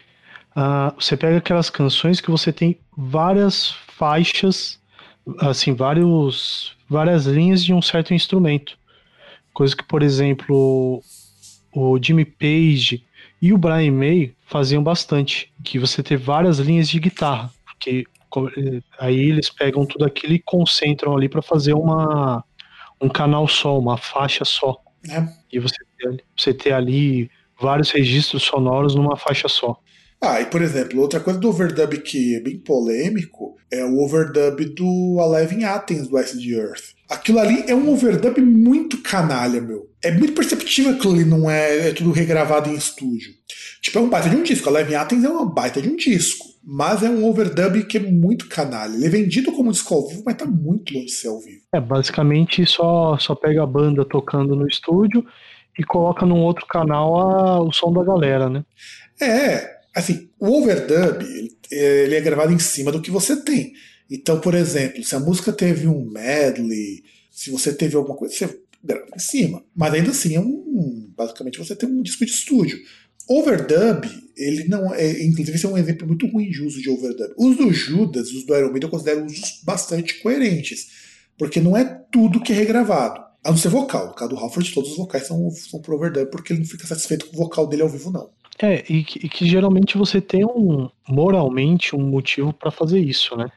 Ah, 0.54 0.92
você 0.98 1.16
pega 1.16 1.38
aquelas 1.38 1.70
canções 1.70 2.20
que 2.20 2.30
você 2.30 2.52
tem 2.52 2.78
várias 2.96 3.70
faixas, 3.96 4.80
assim, 5.38 5.74
vários, 5.74 6.76
várias 6.88 7.26
linhas 7.26 7.64
de 7.64 7.72
um 7.72 7.82
certo 7.82 8.14
instrumento. 8.14 8.78
Coisa 9.52 9.76
que, 9.76 9.84
por 9.84 10.02
exemplo, 10.02 11.02
o 11.74 11.98
Jimmy 12.02 12.24
Page 12.24 13.04
e 13.40 13.52
o 13.52 13.58
Brian 13.58 13.92
May 13.92 14.34
faziam 14.46 14.82
bastante, 14.82 15.52
que 15.64 15.78
você 15.78 16.02
ter 16.02 16.16
várias 16.16 16.58
linhas 16.58 16.88
de 16.88 17.00
guitarra, 17.00 17.50
porque 17.64 18.06
aí 18.98 19.18
eles 19.18 19.50
pegam 19.50 19.84
tudo 19.84 20.04
aquilo 20.04 20.32
e 20.32 20.38
concentram 20.38 21.14
ali 21.14 21.28
para 21.28 21.42
fazer 21.42 21.74
uma 21.74 22.44
um 23.00 23.08
canal 23.08 23.48
só, 23.48 23.76
uma 23.76 23.96
faixa 23.96 24.44
só. 24.44 24.80
É. 25.08 25.26
E 25.52 25.58
você 25.58 25.76
ter, 25.98 26.24
você 26.36 26.54
ter 26.54 26.72
ali 26.72 27.30
vários 27.60 27.90
registros 27.90 28.42
sonoros 28.42 28.94
numa 28.94 29.16
faixa 29.16 29.48
só. 29.48 29.78
Ah, 30.24 30.40
e 30.40 30.46
por 30.46 30.62
exemplo, 30.62 31.00
outra 31.00 31.18
coisa 31.18 31.40
do 31.40 31.48
overdub 31.48 31.98
que 31.98 32.36
é 32.36 32.40
bem 32.40 32.56
polêmico 32.56 33.56
é 33.68 33.84
o 33.84 33.98
overdub 33.98 34.64
do 34.66 35.18
Alive 35.20 35.56
in 35.56 35.64
Athens 35.64 36.06
do 36.06 36.16
the 36.16 36.48
Earth. 36.50 36.94
Aquilo 37.08 37.40
ali 37.40 37.64
é 37.66 37.74
um 37.74 37.90
overdub 37.92 38.40
muito 38.40 39.02
canalha, 39.02 39.60
meu. 39.60 39.90
É 40.00 40.12
muito 40.12 40.32
perceptível 40.32 40.92
que 40.92 40.98
aquilo 40.98 41.14
ali 41.14 41.24
não 41.24 41.50
é, 41.50 41.88
é 41.88 41.92
tudo 41.92 42.12
regravado 42.12 42.70
em 42.70 42.74
estúdio. 42.74 43.32
Tipo, 43.82 43.98
é 43.98 44.02
um 44.02 44.08
baita 44.08 44.30
de 44.30 44.36
um 44.36 44.44
disco. 44.44 44.68
Alive 44.68 44.92
in 44.92 44.94
Athens 44.94 45.24
é 45.24 45.28
uma 45.28 45.44
baita 45.44 45.82
de 45.82 45.88
um 45.88 45.96
disco. 45.96 46.51
Mas 46.64 47.02
é 47.02 47.10
um 47.10 47.24
overdub 47.24 47.84
que 47.84 47.98
é 47.98 48.00
muito 48.00 48.48
canalha. 48.48 48.94
Ele 48.94 49.06
é 49.06 49.08
vendido 49.08 49.50
como 49.52 49.72
disco 49.72 49.94
ao 49.94 50.08
vivo, 50.08 50.22
mas 50.24 50.36
tá 50.36 50.46
muito 50.46 50.94
longe 50.94 51.06
de 51.06 51.12
ser 51.12 51.28
ao 51.28 51.40
vivo. 51.40 51.62
É, 51.74 51.80
basicamente 51.80 52.64
só, 52.66 53.18
só 53.18 53.34
pega 53.34 53.62
a 53.62 53.66
banda 53.66 54.04
tocando 54.04 54.54
no 54.54 54.68
estúdio 54.68 55.24
e 55.76 55.82
coloca 55.82 56.24
num 56.24 56.40
outro 56.40 56.66
canal 56.66 57.18
a, 57.18 57.60
o 57.60 57.72
som 57.72 57.92
da 57.92 58.04
galera, 58.04 58.48
né? 58.48 58.64
É, 59.20 59.80
assim, 59.94 60.28
o 60.38 60.62
overdub 60.62 61.24
ele, 61.70 62.14
é 62.14 62.20
gravado 62.20 62.52
em 62.52 62.58
cima 62.58 62.92
do 62.92 63.00
que 63.00 63.10
você 63.10 63.42
tem. 63.42 63.72
Então, 64.10 64.40
por 64.40 64.54
exemplo, 64.54 65.02
se 65.02 65.16
a 65.16 65.20
música 65.20 65.52
teve 65.52 65.88
um 65.88 66.04
medley, 66.04 67.02
se 67.30 67.50
você 67.50 67.72
teve 67.72 67.96
alguma 67.96 68.16
coisa, 68.16 68.34
você 68.34 68.60
grava 68.84 69.06
em 69.14 69.18
cima. 69.18 69.64
Mas 69.74 69.94
ainda 69.94 70.10
assim 70.10 70.36
é 70.36 70.40
um. 70.40 71.10
Basicamente 71.16 71.58
você 71.58 71.74
tem 71.74 71.88
um 71.88 72.02
disco 72.02 72.24
de 72.24 72.30
estúdio. 72.30 72.78
Overdub, 73.28 74.08
ele 74.36 74.64
não 74.68 74.92
é. 74.94 75.22
Inclusive, 75.22 75.56
esse 75.56 75.66
é 75.66 75.68
um 75.68 75.78
exemplo 75.78 76.06
muito 76.06 76.26
ruim 76.26 76.50
de 76.50 76.62
uso 76.62 76.80
de 76.80 76.90
overdub. 76.90 77.32
Os 77.36 77.56
do 77.56 77.72
Judas, 77.72 78.30
os 78.30 78.44
do 78.44 78.54
Iron 78.54 78.70
Maiden, 78.70 78.84
eu 78.84 78.90
considero 78.90 79.24
usos 79.24 79.60
bastante 79.64 80.20
coerentes. 80.20 80.88
Porque 81.38 81.60
não 81.60 81.76
é 81.76 81.84
tudo 82.10 82.40
que 82.40 82.52
é 82.52 82.56
regravado. 82.56 83.20
A 83.44 83.50
não 83.50 83.56
ser 83.56 83.68
vocal. 83.68 84.08
No 84.08 84.14
caso 84.14 84.30
do 84.30 84.36
Halford, 84.36 84.72
todos 84.72 84.90
os 84.92 84.96
vocais 84.96 85.26
são, 85.26 85.50
são 85.50 85.80
pro 85.80 85.96
overdub, 85.96 86.30
porque 86.30 86.52
ele 86.52 86.60
não 86.60 86.66
fica 86.66 86.86
satisfeito 86.86 87.26
com 87.26 87.36
o 87.36 87.38
vocal 87.38 87.66
dele 87.66 87.82
ao 87.82 87.88
vivo, 87.88 88.10
não. 88.10 88.30
É, 88.60 88.84
e 88.88 89.02
que, 89.02 89.26
e 89.26 89.28
que 89.28 89.46
geralmente 89.46 89.96
você 89.96 90.20
tem 90.20 90.44
um, 90.44 90.88
moralmente, 91.08 91.96
um 91.96 92.02
motivo 92.02 92.52
para 92.52 92.70
fazer 92.70 93.00
isso, 93.00 93.36
né? 93.36 93.50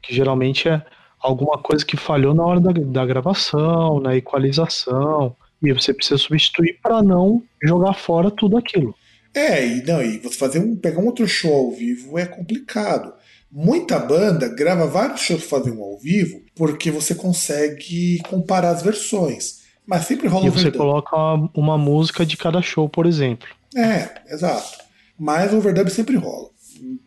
Que 0.00 0.14
geralmente 0.14 0.68
é 0.68 0.82
alguma 1.20 1.58
coisa 1.58 1.84
que 1.84 1.96
falhou 1.96 2.34
na 2.34 2.44
hora 2.44 2.60
da, 2.60 2.72
da 2.72 3.04
gravação, 3.04 4.00
na 4.00 4.16
equalização, 4.16 5.36
e 5.62 5.72
você 5.72 5.92
precisa 5.92 6.18
substituir 6.18 6.78
para 6.82 7.02
não 7.02 7.42
jogar 7.62 7.94
fora 7.94 8.30
tudo 8.30 8.56
aquilo. 8.56 8.94
É, 9.38 9.66
e 9.66 9.82
não, 9.84 10.02
e 10.02 10.18
você 10.18 10.36
fazer 10.36 10.58
um, 10.60 10.74
pegar 10.74 11.00
um 11.00 11.06
outro 11.06 11.26
show 11.28 11.52
ao 11.52 11.70
vivo 11.70 12.18
é 12.18 12.24
complicado. 12.26 13.12
Muita 13.52 13.98
banda 13.98 14.48
grava 14.48 14.86
vários 14.86 15.20
shows 15.20 15.44
pra 15.44 15.58
fazer 15.58 15.70
um 15.70 15.82
ao 15.82 15.98
vivo 15.98 16.40
porque 16.54 16.90
você 16.90 17.14
consegue 17.14 18.18
comparar 18.28 18.70
as 18.70 18.82
versões. 18.82 19.60
Mas 19.86 20.06
sempre 20.06 20.26
rola 20.26 20.46
E 20.46 20.48
um 20.48 20.52
você 20.52 20.68
overdub. 20.68 20.78
coloca 20.78 21.16
uma, 21.16 21.50
uma 21.54 21.78
música 21.78 22.24
de 22.26 22.36
cada 22.36 22.60
show, 22.62 22.88
por 22.88 23.06
exemplo. 23.06 23.46
É, 23.76 24.10
exato. 24.32 24.78
Mas 25.18 25.52
o 25.52 25.58
overdub 25.58 25.88
sempre 25.90 26.16
rola. 26.16 26.48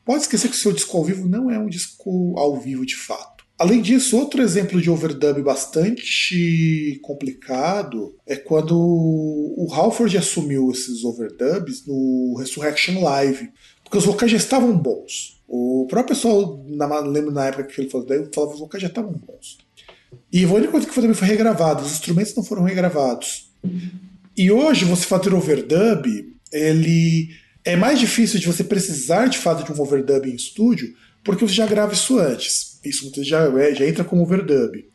Pode 0.05 0.21
esquecer 0.21 0.47
que 0.49 0.55
o 0.55 0.59
seu 0.59 0.71
disco 0.71 0.97
ao 0.97 1.03
vivo 1.03 1.27
não 1.27 1.49
é 1.51 1.59
um 1.59 1.67
disco 1.67 2.33
ao 2.37 2.57
vivo 2.57 2.85
de 2.85 2.95
fato. 2.95 3.38
Além 3.59 3.81
disso, 3.81 4.17
outro 4.17 4.41
exemplo 4.41 4.81
de 4.81 4.89
overdub 4.89 5.41
bastante 5.41 6.97
complicado 7.01 8.15
é 8.25 8.37
quando 8.37 8.73
o 8.73 9.67
Halford 9.69 10.17
assumiu 10.17 10.71
esses 10.71 11.03
overdubs 11.03 11.85
no 11.85 12.37
Resurrection 12.39 13.03
Live, 13.03 13.51
porque 13.83 13.97
os 13.97 14.05
vocais 14.05 14.31
já 14.31 14.37
estavam 14.37 14.71
bons. 14.77 15.41
O 15.45 15.85
próprio 15.89 16.15
pessoal, 16.15 16.63
na, 16.69 16.99
lembro 17.01 17.31
na 17.31 17.47
época 17.47 17.65
que 17.65 17.81
ele 17.81 17.89
falou 17.89 18.07
daí, 18.07 18.25
falava 18.33 18.53
que 18.53 18.55
os 18.55 18.61
vocais 18.61 18.81
já 18.81 18.87
estavam 18.87 19.11
bons. 19.11 19.57
E 20.31 20.45
a 20.45 20.47
única 20.47 20.71
coisa 20.71 20.87
que 20.87 20.93
foi 20.93 21.03
também 21.03 21.17
foi 21.17 21.27
regravado, 21.27 21.83
os 21.83 21.91
instrumentos 21.91 22.33
não 22.35 22.45
foram 22.45 22.63
regravados. 22.63 23.51
E 24.37 24.49
hoje 24.49 24.85
você 24.85 25.03
fazer 25.03 25.33
overdub, 25.33 26.07
ele 26.49 27.29
é 27.65 27.75
mais 27.75 27.99
difícil 27.99 28.39
de 28.39 28.47
você 28.47 28.63
precisar 28.63 29.27
de 29.27 29.37
fato 29.37 29.65
de 29.65 29.77
um 29.77 29.83
overdub 29.83 30.29
em 30.29 30.35
estúdio, 30.35 30.95
porque 31.25 31.45
você 31.45 31.55
já 31.55 31.65
grava 31.65 31.91
isso 31.91 32.17
antes. 32.17 32.68
Isso 32.83 33.03
muitas 33.03 33.27
já, 33.27 33.43
é- 33.59 33.75
já 33.75 33.85
entra 33.87 34.03
como 34.03 34.23
overdub. 34.23 34.85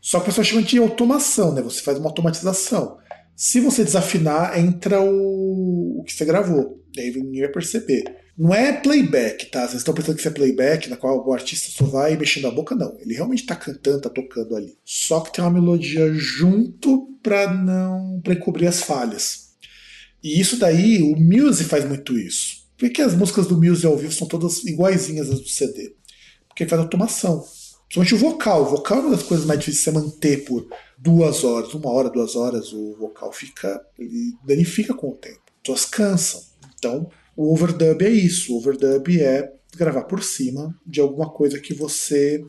Só 0.00 0.18
que 0.18 0.24
o 0.24 0.26
pessoal 0.26 0.44
chama 0.44 0.62
de 0.62 0.78
automação, 0.78 1.52
né? 1.54 1.62
Você 1.62 1.80
faz 1.80 1.98
uma 1.98 2.08
automatização. 2.08 2.98
Se 3.36 3.60
você 3.60 3.84
desafinar, 3.84 4.58
entra 4.58 5.00
o, 5.00 6.00
o 6.00 6.04
que 6.04 6.12
você 6.12 6.24
gravou. 6.24 6.82
E 6.96 7.00
aí 7.00 7.10
ninguém 7.14 7.42
vai 7.42 7.50
perceber. 7.50 8.04
Não 8.36 8.54
é 8.54 8.72
playback, 8.72 9.50
tá? 9.50 9.60
Vocês 9.66 9.82
estão 9.82 9.92
pensando 9.92 10.14
que 10.14 10.20
isso 10.20 10.28
é 10.28 10.32
playback, 10.32 10.88
na 10.88 10.96
qual 10.96 11.26
o 11.26 11.32
artista 11.32 11.70
só 11.70 11.84
vai 11.84 12.16
mexendo 12.16 12.46
a 12.46 12.50
boca, 12.50 12.74
não. 12.74 12.96
Ele 12.98 13.14
realmente 13.14 13.44
tá 13.44 13.54
cantando, 13.54 14.00
tá 14.00 14.08
tocando 14.08 14.56
ali. 14.56 14.78
Só 14.82 15.20
que 15.20 15.32
tem 15.32 15.44
uma 15.44 15.50
melodia 15.50 16.10
junto 16.14 17.18
pra 17.22 17.52
não. 17.52 18.18
para 18.22 18.32
encobrir 18.32 18.66
as 18.66 18.80
falhas. 18.82 19.50
E 20.22 20.40
isso 20.40 20.56
daí, 20.56 21.02
o 21.02 21.16
Muse 21.16 21.64
faz 21.64 21.84
muito 21.84 22.18
isso. 22.18 22.60
Por 22.78 22.88
que 22.88 23.02
as 23.02 23.14
músicas 23.14 23.46
do 23.46 23.60
Muse 23.60 23.84
ao 23.86 23.96
vivo 23.96 24.12
são 24.12 24.26
todas 24.26 24.64
iguaizinhas 24.64 25.30
às 25.30 25.40
do 25.40 25.48
CD? 25.48 25.94
Ele 26.62 26.70
faz 26.70 26.80
automação. 26.80 27.44
Principalmente 27.88 28.14
o 28.14 28.30
vocal. 28.30 28.62
O 28.62 28.70
vocal 28.70 28.98
é 28.98 29.00
uma 29.00 29.10
das 29.10 29.22
coisas 29.22 29.46
mais 29.46 29.58
difíceis 29.58 29.84
de 29.84 29.90
você 29.90 30.06
manter 30.06 30.44
por 30.44 30.68
duas 30.96 31.42
horas, 31.42 31.74
uma 31.74 31.90
hora, 31.90 32.08
duas 32.08 32.36
horas. 32.36 32.72
O 32.72 32.96
vocal 32.96 33.32
fica. 33.32 33.84
ele 33.98 34.34
danifica 34.44 34.94
com 34.94 35.10
o 35.10 35.16
tempo. 35.16 35.40
As 35.46 35.60
pessoas 35.62 35.84
cansam. 35.84 36.40
Então, 36.78 37.10
o 37.36 37.52
overdub 37.52 38.04
é 38.04 38.10
isso. 38.10 38.54
O 38.54 38.58
overdub 38.58 39.20
é 39.20 39.52
gravar 39.76 40.04
por 40.04 40.22
cima 40.22 40.74
de 40.86 41.00
alguma 41.00 41.30
coisa 41.30 41.58
que 41.58 41.74
você 41.74 42.44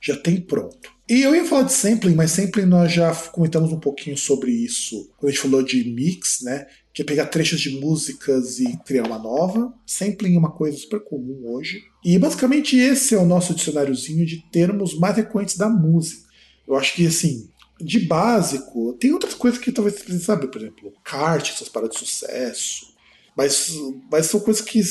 já 0.00 0.16
tem 0.16 0.40
pronto. 0.40 0.90
E 1.08 1.22
eu 1.22 1.34
ia 1.34 1.44
falar 1.44 1.64
de 1.64 1.72
sampling, 1.72 2.14
mas 2.14 2.30
sampling 2.30 2.66
nós 2.66 2.92
já 2.92 3.12
comentamos 3.12 3.72
um 3.72 3.80
pouquinho 3.80 4.16
sobre 4.16 4.52
isso 4.52 5.10
quando 5.16 5.30
a 5.30 5.32
gente 5.32 5.42
falou 5.42 5.62
de 5.62 5.84
mix, 5.84 6.40
né? 6.42 6.66
Que 6.94 7.02
é 7.02 7.04
pegar 7.04 7.26
trechos 7.26 7.60
de 7.60 7.80
músicas 7.80 8.60
e 8.60 8.76
criar 8.84 9.06
uma 9.06 9.18
nova. 9.18 9.72
Sampling 9.84 10.36
é 10.36 10.38
uma 10.38 10.52
coisa 10.52 10.78
super 10.78 11.00
comum 11.00 11.42
hoje. 11.52 11.82
E 12.04 12.18
basicamente 12.18 12.76
esse 12.76 13.14
é 13.14 13.18
o 13.18 13.26
nosso 13.26 13.54
dicionáriozinho 13.54 14.24
de 14.24 14.42
termos 14.50 14.98
mais 14.98 15.14
frequentes 15.14 15.56
da 15.56 15.68
música. 15.68 16.28
Eu 16.66 16.76
acho 16.76 16.94
que 16.94 17.06
assim, 17.06 17.48
de 17.80 18.00
básico, 18.00 18.94
tem 18.94 19.12
outras 19.12 19.34
coisas 19.34 19.60
que 19.60 19.72
talvez 19.72 19.96
você 19.96 20.04
precise 20.04 20.24
saber, 20.24 20.48
por 20.48 20.60
exemplo, 20.60 20.92
kart, 21.02 21.50
essas 21.50 21.68
paradas 21.68 21.96
de 21.96 22.06
sucesso. 22.06 22.90
Mas, 23.36 23.74
mas 24.10 24.26
são 24.26 24.40
coisas 24.40 24.62
que 24.62 24.82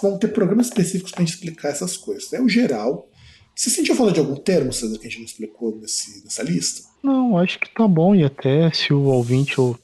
vão 0.00 0.18
ter 0.18 0.28
programas 0.28 0.68
específicos 0.68 1.12
pra 1.12 1.24
gente 1.24 1.34
explicar 1.34 1.70
essas 1.70 1.96
coisas. 1.96 2.32
É 2.32 2.40
o 2.40 2.48
geral. 2.48 3.08
Você 3.54 3.70
sentiu 3.70 3.96
falar 3.96 4.12
de 4.12 4.20
algum 4.20 4.36
termo, 4.36 4.72
César, 4.72 4.98
que 4.98 5.06
a 5.06 5.10
gente 5.10 5.20
não 5.20 5.26
explicou 5.26 5.76
nesse, 5.76 6.22
nessa 6.22 6.42
lista? 6.42 6.86
Não, 7.02 7.38
acho 7.38 7.58
que 7.58 7.72
tá 7.72 7.88
bom. 7.88 8.14
E 8.14 8.22
até 8.22 8.70
se 8.72 8.92
o 8.92 9.04
ouvinte 9.04 9.60
ou 9.60 9.78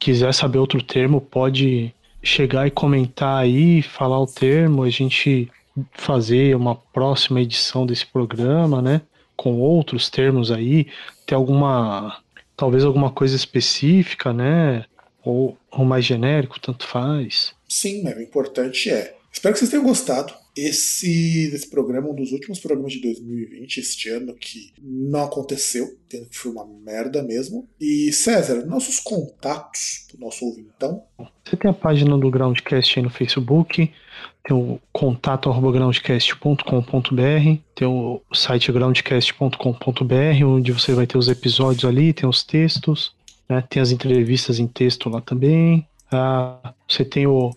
quiser 0.00 0.32
saber 0.32 0.58
outro 0.58 0.82
termo, 0.82 1.20
pode 1.20 1.94
chegar 2.22 2.66
e 2.66 2.70
comentar 2.70 3.42
aí, 3.42 3.82
falar 3.82 4.18
o 4.20 4.26
termo, 4.26 4.82
a 4.82 4.90
gente 4.90 5.50
fazer 5.92 6.56
uma 6.56 6.74
próxima 6.74 7.40
edição 7.40 7.86
desse 7.86 8.06
programa, 8.06 8.82
né? 8.82 9.02
Com 9.36 9.58
outros 9.60 10.10
termos 10.10 10.50
aí, 10.50 10.86
ter 11.26 11.34
alguma. 11.34 12.20
talvez 12.56 12.84
alguma 12.84 13.10
coisa 13.10 13.34
específica, 13.34 14.32
né? 14.32 14.84
Ou, 15.24 15.56
ou 15.70 15.84
mais 15.84 16.04
genérico, 16.04 16.60
tanto 16.60 16.86
faz. 16.86 17.54
Sim, 17.68 18.02
mas 18.02 18.16
o 18.16 18.20
importante 18.20 18.90
é. 18.90 19.16
Espero 19.32 19.54
que 19.54 19.60
vocês 19.60 19.70
tenham 19.70 19.84
gostado. 19.84 20.34
Esse, 20.54 21.50
esse 21.54 21.68
programa, 21.68 22.10
um 22.10 22.14
dos 22.14 22.32
últimos 22.32 22.60
programas 22.60 22.92
de 22.92 23.00
2020, 23.00 23.78
este 23.78 24.10
ano, 24.10 24.34
que 24.34 24.72
não 24.82 25.24
aconteceu, 25.24 25.96
tendo 26.08 26.26
que 26.26 26.36
foi 26.36 26.52
uma 26.52 26.66
merda 26.66 27.22
mesmo. 27.22 27.66
E 27.80 28.12
César, 28.12 28.66
nossos 28.66 29.00
contatos 29.00 30.06
pro 30.08 30.20
nosso 30.20 30.44
ouvintão. 30.44 31.02
Você 31.44 31.56
tem 31.56 31.70
a 31.70 31.74
página 31.74 32.18
do 32.18 32.30
Groundcast 32.30 32.98
aí 32.98 33.02
no 33.02 33.10
Facebook, 33.10 33.90
tem 34.44 34.56
o 34.56 34.80
contato 34.92 35.52
groundcast.com.br, 35.52 37.60
tem 37.74 37.88
o 37.88 38.20
site 38.32 38.72
groundcast.com.br, 38.72 40.44
onde 40.44 40.72
você 40.72 40.94
vai 40.94 41.06
ter 41.06 41.16
os 41.16 41.28
episódios 41.28 41.84
ali, 41.84 42.12
tem 42.12 42.28
os 42.28 42.42
textos, 42.42 43.14
né, 43.48 43.62
tem 43.70 43.80
as 43.80 43.92
entrevistas 43.92 44.58
em 44.58 44.66
texto 44.66 45.08
lá 45.08 45.20
também. 45.20 45.86
Ah, 46.10 46.74
você 46.88 47.04
tem 47.04 47.24
o, 47.26 47.54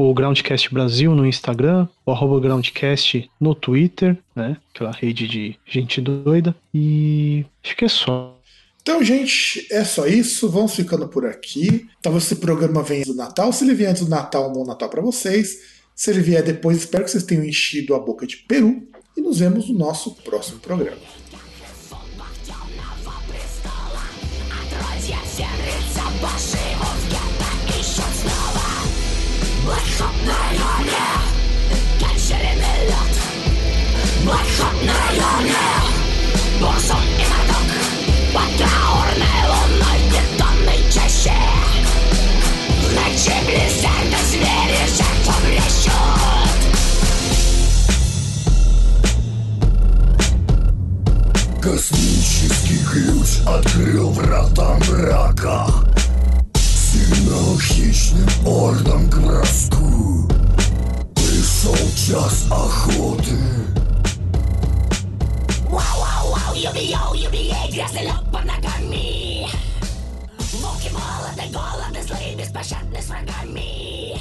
o 0.00 0.14
Groundcast 0.14 0.72
Brasil 0.72 1.14
no 1.14 1.26
Instagram, 1.26 1.86
o 2.06 2.10
arroba 2.10 2.40
Groundcast 2.40 3.30
no 3.38 3.54
Twitter, 3.54 4.16
né? 4.34 4.56
Aquela 4.74 4.92
rede 4.92 5.28
de 5.28 5.58
gente 5.66 6.00
doida. 6.00 6.56
E 6.72 7.44
acho 7.62 7.76
que 7.76 7.84
é 7.84 7.88
só. 7.88 8.34
Então, 8.80 9.04
gente, 9.04 9.66
é 9.70 9.84
só 9.84 10.06
isso. 10.06 10.48
Vamos 10.48 10.74
ficando 10.74 11.06
por 11.06 11.26
aqui. 11.26 11.86
Talvez 12.00 12.24
esse 12.24 12.36
programa 12.36 12.82
venha 12.82 13.04
do 13.04 13.14
Natal. 13.14 13.52
Se 13.52 13.62
ele 13.62 13.74
vier 13.74 13.90
antes 13.90 14.02
do 14.02 14.08
Natal, 14.08 14.48
um 14.48 14.54
bom 14.54 14.64
Natal 14.64 14.88
para 14.88 15.02
vocês. 15.02 15.58
Se 15.94 16.10
ele 16.10 16.20
vier 16.20 16.42
depois, 16.42 16.78
espero 16.78 17.04
que 17.04 17.10
vocês 17.10 17.24
tenham 17.24 17.44
enchido 17.44 17.94
a 17.94 17.98
boca 17.98 18.26
de 18.26 18.38
peru. 18.38 18.82
E 19.14 19.20
nos 19.20 19.40
vemos 19.40 19.68
no 19.68 19.78
nosso 19.78 20.14
próximo 20.22 20.60
programa. 20.60 21.19
Выходные 30.00 30.56
Кончили 32.00 32.52
лед 32.56 33.14
Выходные 34.24 35.54
Бурсум 36.58 37.04
и 37.18 37.24
карток 37.24 37.68
Под 38.32 38.50
траурной 38.56 39.42
лунной 39.46 40.00
бетонной 40.08 40.80
чаще 40.90 41.36
ночи 42.94 43.36
близок 43.44 44.10
звери 44.30 44.82
жертву 44.88 45.34
плещут 45.44 46.60
Космический 51.60 52.80
ключ 52.90 53.28
открыл 53.46 54.08
врата 54.12 54.78
мрака 54.88 55.66
Сигнал 57.20 57.58
хищным 57.58 58.46
ордам 58.46 59.10
к 59.10 59.18
броску 59.18 60.26
Пришел 61.14 61.76
час 61.94 62.46
охоты 62.50 63.38
Вау-вау-вау, 65.68 66.54
юби-йоу, 66.54 67.14
юби-ей, 67.14 67.72
грязный 67.72 68.04
лед 68.04 68.24
под 68.32 68.46
ногами 68.46 69.46
Волки 70.62 70.88
молоды, 70.88 71.52
голоды, 71.52 72.02
злые, 72.06 72.36
беспощадны 72.36 73.02
с 73.02 73.08
врагами. 73.08 74.18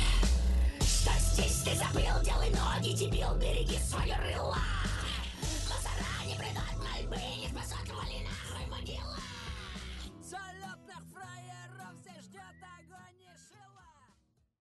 Что 0.82 1.12
здесь 1.32 1.62
ты 1.64 1.72
забыл, 1.78 2.22
делай 2.26 2.50
ноги, 2.50 2.94
дебил, 2.96 3.34
береги 3.40 3.80
свое 3.90 4.18
рыло 4.26 4.59